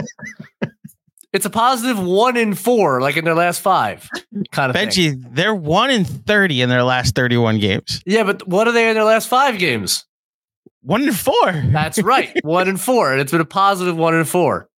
it's 1.34 1.46
a 1.46 1.50
positive 1.50 2.00
one 2.00 2.38
in 2.38 2.56
four, 2.56 3.02
like 3.02 3.18
in 3.18 3.26
their 3.26 3.36
last 3.36 3.62
five, 3.62 4.10
kind 4.52 4.70
of 4.70 4.76
thing. 4.76 4.88
Benjy, 4.88 5.36
they're 5.36 5.54
one 5.54 5.92
in 5.92 6.06
thirty 6.06 6.62
in 6.62 6.70
their 6.70 6.84
last 6.84 7.14
thirty-one 7.14 7.60
games. 7.60 8.02
Yeah, 8.06 8.24
but 8.24 8.48
what 8.48 8.68
are 8.68 8.72
they 8.72 8.90
in 8.90 8.96
their 8.96 9.04
last 9.04 9.28
five 9.28 9.60
games? 9.60 10.06
One 10.82 11.04
in 11.04 11.14
four. 11.14 11.52
That's 11.52 12.02
right, 12.02 12.36
one 12.44 12.68
in 12.68 12.78
four, 12.78 13.12
and 13.12 13.22
it's 13.22 13.32
been 13.32 13.42
a 13.42 13.46
positive 13.46 13.96
one 13.96 14.16
in 14.16 14.26
four. 14.26 14.70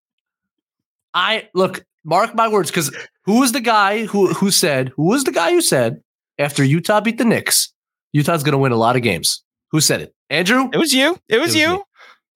I 1.14 1.48
look, 1.54 1.86
mark 2.04 2.36
my 2.36 2.50
words, 2.50 2.70
because 2.70 2.94
who 3.24 3.40
was 3.40 3.54
the 3.54 3.62
guy 3.62 4.06
who 4.06 4.34
who 4.34 4.52
said 4.52 4.90
who 4.98 5.04
was 5.04 5.24
the 5.24 5.32
guy 5.32 5.52
who 5.52 5.62
said 5.62 6.02
after 6.38 6.66
Utah 6.66 7.00
beat 7.00 7.18
the 7.18 7.24
Knicks, 7.24 7.74
Utah's 8.12 8.44
going 8.44 8.52
to 8.52 8.58
win 8.58 8.74
a 8.74 8.78
lot 8.78 8.98
of 8.98 9.04
games? 9.04 9.42
Who 9.74 9.82
said 9.82 10.00
it? 10.02 10.16
Andrew. 10.30 10.70
It 10.72 10.78
was 10.78 10.94
you. 10.94 11.18
It 11.28 11.40
was 11.40 11.48
was 11.50 11.56
you. 11.56 11.70
me. 11.74 11.78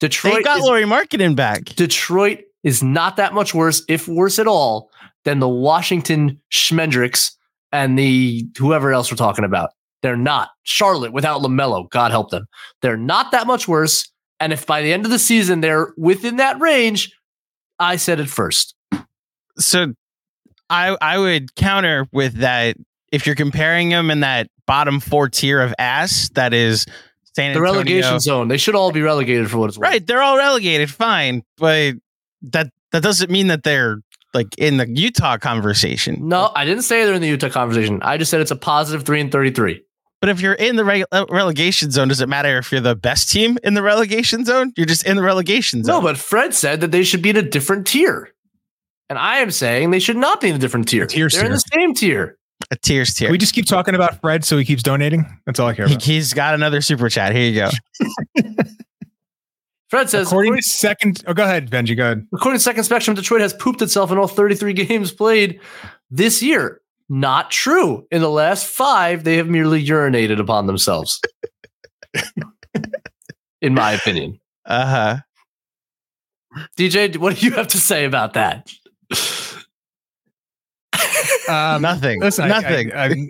They 0.01 0.07
Detroit. 0.07 0.43
got 0.43 0.57
is- 0.57 0.64
Lauri 0.65 0.84
Markkanen 0.84 1.35
back. 1.35 1.64
Detroit 1.65 2.39
is 2.64 2.84
not 2.84 3.15
that 3.15 3.34
much 3.34 3.53
worse, 3.53 3.84
if 3.88 4.07
worse 4.07 4.39
at 4.39 4.47
all, 4.47 4.89
than 5.23 5.39
the 5.39 5.47
Washington 5.47 6.41
Schmendricks 6.51 7.31
and 7.72 7.97
the 7.97 8.45
whoever 8.57 8.91
else 8.91 9.09
we're 9.11 9.18
talking 9.18 9.45
about. 9.45 9.69
They're 10.01 10.18
not. 10.18 10.49
Charlotte 10.64 11.14
without 11.14 11.41
LaMelo, 11.41 11.89
God 11.89 12.11
help 12.11 12.30
them. 12.31 12.47
They're 12.81 12.97
not 12.97 13.31
that 13.31 13.47
much 13.47 13.68
worse. 13.68 14.11
And 14.39 14.51
if 14.53 14.65
by 14.65 14.81
the 14.81 14.91
end 14.93 15.05
of 15.05 15.11
the 15.11 15.19
season 15.19 15.61
they're 15.61 15.93
within 15.97 16.38
that 16.38 16.59
range, 16.59 17.11
I 17.80 17.95
said 17.95 18.19
it 18.19 18.30
first. 18.30 18.76
So 19.57 19.93
I 20.69 20.95
I 21.01 21.18
would 21.18 21.55
counter 21.55 22.07
with 22.11 22.35
that 22.35 22.77
if 23.11 23.26
you're 23.26 23.35
comparing 23.35 23.89
them 23.89 24.11
in 24.11 24.19
that 24.19 24.47
bottom 24.68 24.99
four 24.99 25.30
tier 25.30 25.61
of 25.61 25.73
ass, 25.80 26.30
that 26.35 26.53
is 26.53 26.85
San 27.38 27.53
The 27.53 27.61
relegation 27.61 28.19
zone. 28.19 28.47
They 28.47 28.57
should 28.57 28.73
all 28.73 28.91
be 28.91 29.01
relegated 29.03 29.51
for 29.51 29.59
what 29.59 29.69
it's 29.69 29.77
worth. 29.77 29.88
Right, 29.88 30.05
they're 30.05 30.23
all 30.23 30.38
relegated, 30.38 30.89
fine, 30.89 31.43
but 31.57 31.93
that 32.41 32.72
that 32.91 33.03
doesn't 33.03 33.30
mean 33.30 33.47
that 33.47 33.61
they're 33.61 33.99
like 34.34 34.57
in 34.57 34.77
the 34.77 34.89
Utah 34.89 35.38
conversation. 35.38 36.30
No, 36.30 36.51
I 36.55 36.65
didn't 36.65 36.81
say 36.81 37.05
they're 37.05 37.14
in 37.14 37.22
the 37.22 37.27
Utah 37.27 37.49
conversation. 37.49 37.99
I 38.01 38.18
just 38.18 38.31
said 38.31 38.41
it's 38.41 38.49
a 38.49 38.55
positive 38.55 39.05
three 39.05 39.22
and 39.22 39.31
33. 39.31 39.84
But 40.19 40.31
if 40.31 40.41
you're 40.41 40.53
in 40.53 40.77
the 40.77 40.84
reg- 40.84 41.05
uh, 41.11 41.27
relegation 41.30 41.91
zone, 41.91 42.07
does 42.07 42.22
it 42.22 42.27
matter 42.27 42.57
if 42.57 42.72
you're 42.72 42.81
the 42.81 42.95
best 42.95 43.30
team 43.31 43.59
in 43.64 43.76
the 43.76 43.84
relegation 43.84 44.43
zone? 44.43 44.73
You're 44.76 44.88
just 44.88 45.05
in 45.05 45.15
the 45.15 45.22
relegation 45.22 45.84
zone. 45.84 45.97
No, 45.97 46.01
but 46.01 46.18
Fred 46.18 46.55
said 46.55 46.81
that 46.81 46.89
they 46.89 47.03
should 47.03 47.22
be 47.22 47.30
in 47.30 47.38
a 47.38 47.43
different 47.43 47.85
tier. 47.85 48.34
And 49.09 49.19
I 49.19 49.38
am 49.38 49.51
saying 49.51 49.91
they 49.91 49.99
should 49.99 50.18
not 50.18 50.41
be 50.41 50.49
in 50.49 50.55
a 50.55 50.59
different 50.59 50.88
tier. 50.88 51.05
Tier 51.05 51.30
They're 51.30 51.45
in 51.45 51.51
the 51.51 51.64
same 51.72 51.93
tier. 51.93 52.39
A 52.72 52.76
tears 52.76 53.14
tier. 53.14 53.27
Can 53.27 53.31
we 53.31 53.38
just 53.38 53.53
keep 53.53 53.65
talking 53.65 53.95
about 53.95 54.19
Fred 54.19 54.44
so 54.44 54.57
he 54.57 54.65
keeps 54.65 54.84
donating? 54.84 55.26
That's 55.45 55.60
all 55.60 55.68
I 55.69 55.73
care 55.73 55.88
He, 55.88 55.94
about. 55.94 56.03
he's 56.03 56.34
got 56.34 56.53
another 56.53 56.81
super 56.81 57.07
chat. 57.10 57.34
Here 57.34 57.49
you 57.49 57.56
go. 57.56 57.69
Fred 59.89 60.10
says, 60.10 60.27
According 60.27 60.49
according, 60.49 60.61
to 60.64 60.68
second, 60.69 61.23
oh, 61.27 61.34
go 61.34 61.45
ahead, 61.45 61.69
Benjy. 61.72 61.95
Go 61.95 62.03
ahead. 62.03 62.27
according 62.34 62.57
to 62.60 62.64
Second 62.64 62.84
Spectrum, 62.84 63.15
Detroit 63.15 63.39
has 63.39 63.53
pooped 63.53 63.81
itself 63.81 64.11
in 64.11 64.18
all 64.18 64.27
33 64.27 64.73
games 64.85 65.14
played 65.14 65.61
this 66.11 66.44
year. 66.44 66.81
Not 67.07 67.52
true. 67.52 68.06
In 68.11 68.19
the 68.22 68.30
last 68.30 68.68
five, 68.68 69.23
they 69.23 69.38
have 69.38 69.48
merely 69.48 69.81
urinated 69.85 70.41
upon 70.41 70.68
themselves. 70.68 71.22
in 73.61 73.73
my 73.73 73.94
opinion. 73.94 74.38
Uh 74.65 74.85
huh. 74.85 76.65
DJ, 76.77 77.15
what 77.15 77.38
do 77.38 77.45
you 77.45 77.53
have 77.53 77.68
to 77.69 77.77
say 77.77 78.03
about 78.03 78.34
that? 78.34 78.69
Um, 81.49 81.81
Nothing. 81.81 82.19
Listen, 82.21 82.47
Nothing. 82.49 82.91
I- 82.93 83.03
I'm- 83.09 83.29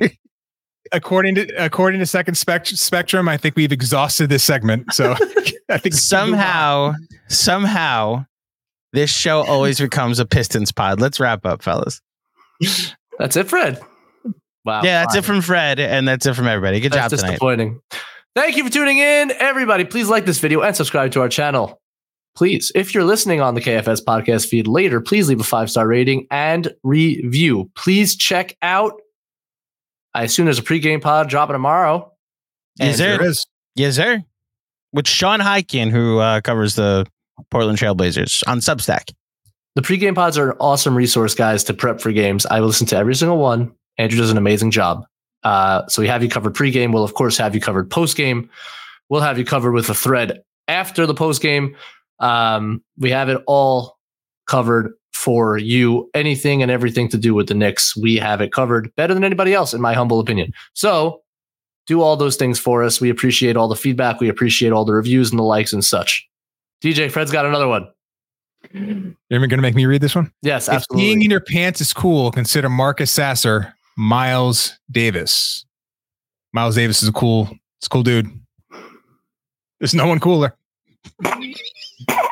according 0.93 1.35
to 1.35 1.47
according 1.63 1.99
to 1.99 2.05
second 2.05 2.35
spect- 2.35 2.67
spectrum, 2.67 3.27
I 3.27 3.37
think 3.37 3.55
we've 3.55 3.71
exhausted 3.71 4.29
this 4.29 4.43
segment. 4.43 4.93
So 4.93 5.15
I 5.69 5.77
think 5.77 5.95
somehow, 5.95 6.93
somehow, 7.27 8.25
this 8.93 9.09
show 9.09 9.41
always 9.45 9.79
becomes 9.79 10.19
a 10.19 10.25
Pistons 10.25 10.71
pod. 10.71 10.99
Let's 11.01 11.19
wrap 11.19 11.45
up, 11.45 11.61
fellas. 11.61 12.01
That's 13.19 13.35
it, 13.35 13.47
Fred. 13.49 13.79
Wow. 14.65 14.81
yeah, 14.83 15.01
that's 15.01 15.13
fine. 15.13 15.19
it 15.23 15.25
from 15.25 15.41
Fred, 15.41 15.79
and 15.79 16.07
that's 16.07 16.25
it 16.25 16.33
from 16.35 16.47
everybody. 16.47 16.79
Good 16.81 16.91
That's 16.91 17.11
job 17.13 17.19
tonight. 17.19 17.31
disappointing. 17.31 17.79
Thank 18.35 18.57
you 18.57 18.63
for 18.65 18.69
tuning 18.69 18.97
in, 18.97 19.31
everybody. 19.31 19.85
Please 19.85 20.09
like 20.09 20.25
this 20.25 20.39
video 20.39 20.61
and 20.61 20.75
subscribe 20.75 21.11
to 21.13 21.21
our 21.21 21.29
channel. 21.29 21.79
Please, 22.37 22.71
if 22.75 22.93
you're 22.93 23.03
listening 23.03 23.41
on 23.41 23.55
the 23.55 23.61
KFS 23.61 24.03
podcast 24.03 24.47
feed 24.47 24.67
later, 24.67 25.01
please 25.01 25.27
leave 25.27 25.39
a 25.39 25.43
five 25.43 25.71
star 25.71 25.87
rating 25.87 26.27
and 26.29 26.71
review. 26.83 27.71
Please 27.75 28.15
check 28.15 28.55
out. 28.61 28.93
I 30.13 30.23
assume 30.23 30.45
there's 30.45 30.59
a 30.59 30.63
pregame 30.63 31.01
pod 31.01 31.29
dropping 31.29 31.55
tomorrow. 31.55 32.13
Yes, 32.77 32.99
There 32.99 33.17
sir. 33.17 33.23
is. 33.25 33.47
Yes, 33.75 33.95
sir. 33.95 34.23
With 34.93 35.07
Sean 35.07 35.39
Hyken, 35.39 35.89
who 35.89 36.19
uh, 36.19 36.41
covers 36.41 36.75
the 36.75 37.07
Portland 37.49 37.79
Trailblazers 37.79 38.43
on 38.47 38.59
Substack. 38.59 39.11
The 39.73 39.81
pregame 39.81 40.13
pods 40.13 40.37
are 40.37 40.51
an 40.51 40.57
awesome 40.59 40.95
resource, 40.95 41.33
guys, 41.33 41.63
to 41.65 41.73
prep 41.73 41.99
for 42.01 42.11
games. 42.11 42.45
I 42.45 42.59
listen 42.59 42.85
to 42.87 42.97
every 42.97 43.15
single 43.15 43.39
one. 43.39 43.71
Andrew 43.97 44.19
does 44.19 44.29
an 44.29 44.37
amazing 44.37 44.69
job. 44.69 45.05
Uh, 45.43 45.87
so 45.87 46.03
we 46.03 46.07
have 46.07 46.21
you 46.21 46.29
covered 46.29 46.53
pregame. 46.53 46.93
We'll 46.93 47.03
of 47.03 47.15
course 47.15 47.35
have 47.37 47.55
you 47.55 47.61
covered 47.61 47.89
postgame. 47.89 48.47
We'll 49.09 49.21
have 49.21 49.39
you 49.39 49.45
covered 49.45 49.71
with 49.71 49.89
a 49.89 49.95
thread 49.95 50.43
after 50.67 51.07
the 51.07 51.15
postgame. 51.15 51.73
Um, 52.19 52.81
we 52.97 53.11
have 53.11 53.29
it 53.29 53.41
all 53.47 53.97
covered 54.47 54.93
for 55.13 55.57
you. 55.57 56.09
Anything 56.13 56.61
and 56.61 56.71
everything 56.71 57.09
to 57.09 57.17
do 57.17 57.33
with 57.33 57.47
the 57.47 57.53
Knicks, 57.53 57.95
we 57.97 58.15
have 58.17 58.41
it 58.41 58.51
covered 58.51 58.93
better 58.95 59.13
than 59.13 59.23
anybody 59.23 59.53
else, 59.53 59.73
in 59.73 59.81
my 59.81 59.93
humble 59.93 60.19
opinion. 60.19 60.53
So 60.73 61.21
do 61.87 62.01
all 62.01 62.15
those 62.17 62.35
things 62.35 62.59
for 62.59 62.83
us. 62.83 62.99
We 63.01 63.09
appreciate 63.09 63.55
all 63.55 63.67
the 63.67 63.75
feedback. 63.75 64.19
We 64.19 64.29
appreciate 64.29 64.71
all 64.71 64.85
the 64.85 64.93
reviews 64.93 65.29
and 65.31 65.39
the 65.39 65.43
likes 65.43 65.73
and 65.73 65.83
such. 65.83 66.27
DJ, 66.83 67.09
Fred's 67.09 67.31
got 67.31 67.45
another 67.45 67.67
one. 67.67 67.87
You're 68.73 69.39
going 69.39 69.49
to 69.49 69.57
make 69.57 69.75
me 69.75 69.85
read 69.85 70.01
this 70.01 70.15
one? 70.15 70.31
Yes, 70.41 70.67
If 70.67 70.75
absolutely. 70.75 71.15
peeing 71.15 71.23
in 71.25 71.31
your 71.31 71.39
pants 71.41 71.79
is 71.81 71.93
cool, 71.93 72.31
consider 72.31 72.69
Marcus 72.69 73.09
Sasser, 73.11 73.73
Miles 73.97 74.77
Davis. 74.91 75.65
Miles 76.53 76.75
Davis 76.75 77.01
is 77.01 77.09
a 77.09 77.13
cool, 77.13 77.49
it's 77.79 77.87
a 77.87 77.89
cool 77.89 78.03
dude. 78.03 78.27
There's 79.79 79.93
no 79.93 80.07
one 80.07 80.19
cooler. 80.19 80.55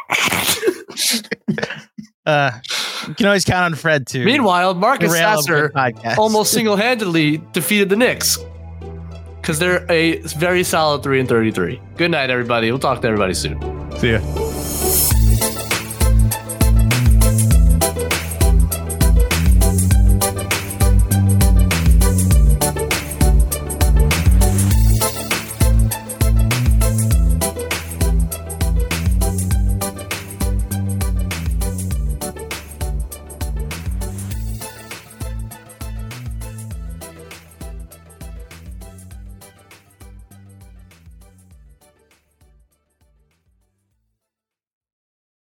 Uh, 2.26 2.50
you 3.08 3.14
can 3.14 3.28
always 3.28 3.46
count 3.46 3.66
on 3.66 3.76
Fred 3.76 4.08
too. 4.08 4.26
Meanwhile, 4.26 4.74
Marcus 4.74 5.14
Derail 5.14 5.44
Sasser 5.44 5.72
almost 6.18 6.52
single-handedly 6.54 7.38
defeated 7.54 7.90
the 7.90 7.96
Knicks 7.96 8.40
because 9.40 9.60
they're 9.60 9.86
a 9.92 10.18
very 10.22 10.64
solid 10.64 11.04
three 11.04 11.20
and 11.20 11.30
thirty-three. 11.30 11.80
Good 11.98 12.10
night, 12.10 12.32
everybody. 12.32 12.72
We'll 12.72 12.80
talk 12.80 13.02
to 13.02 13.08
everybody 13.08 13.36
soon. 13.36 13.60
See 14.00 14.14
ya. 14.14 14.65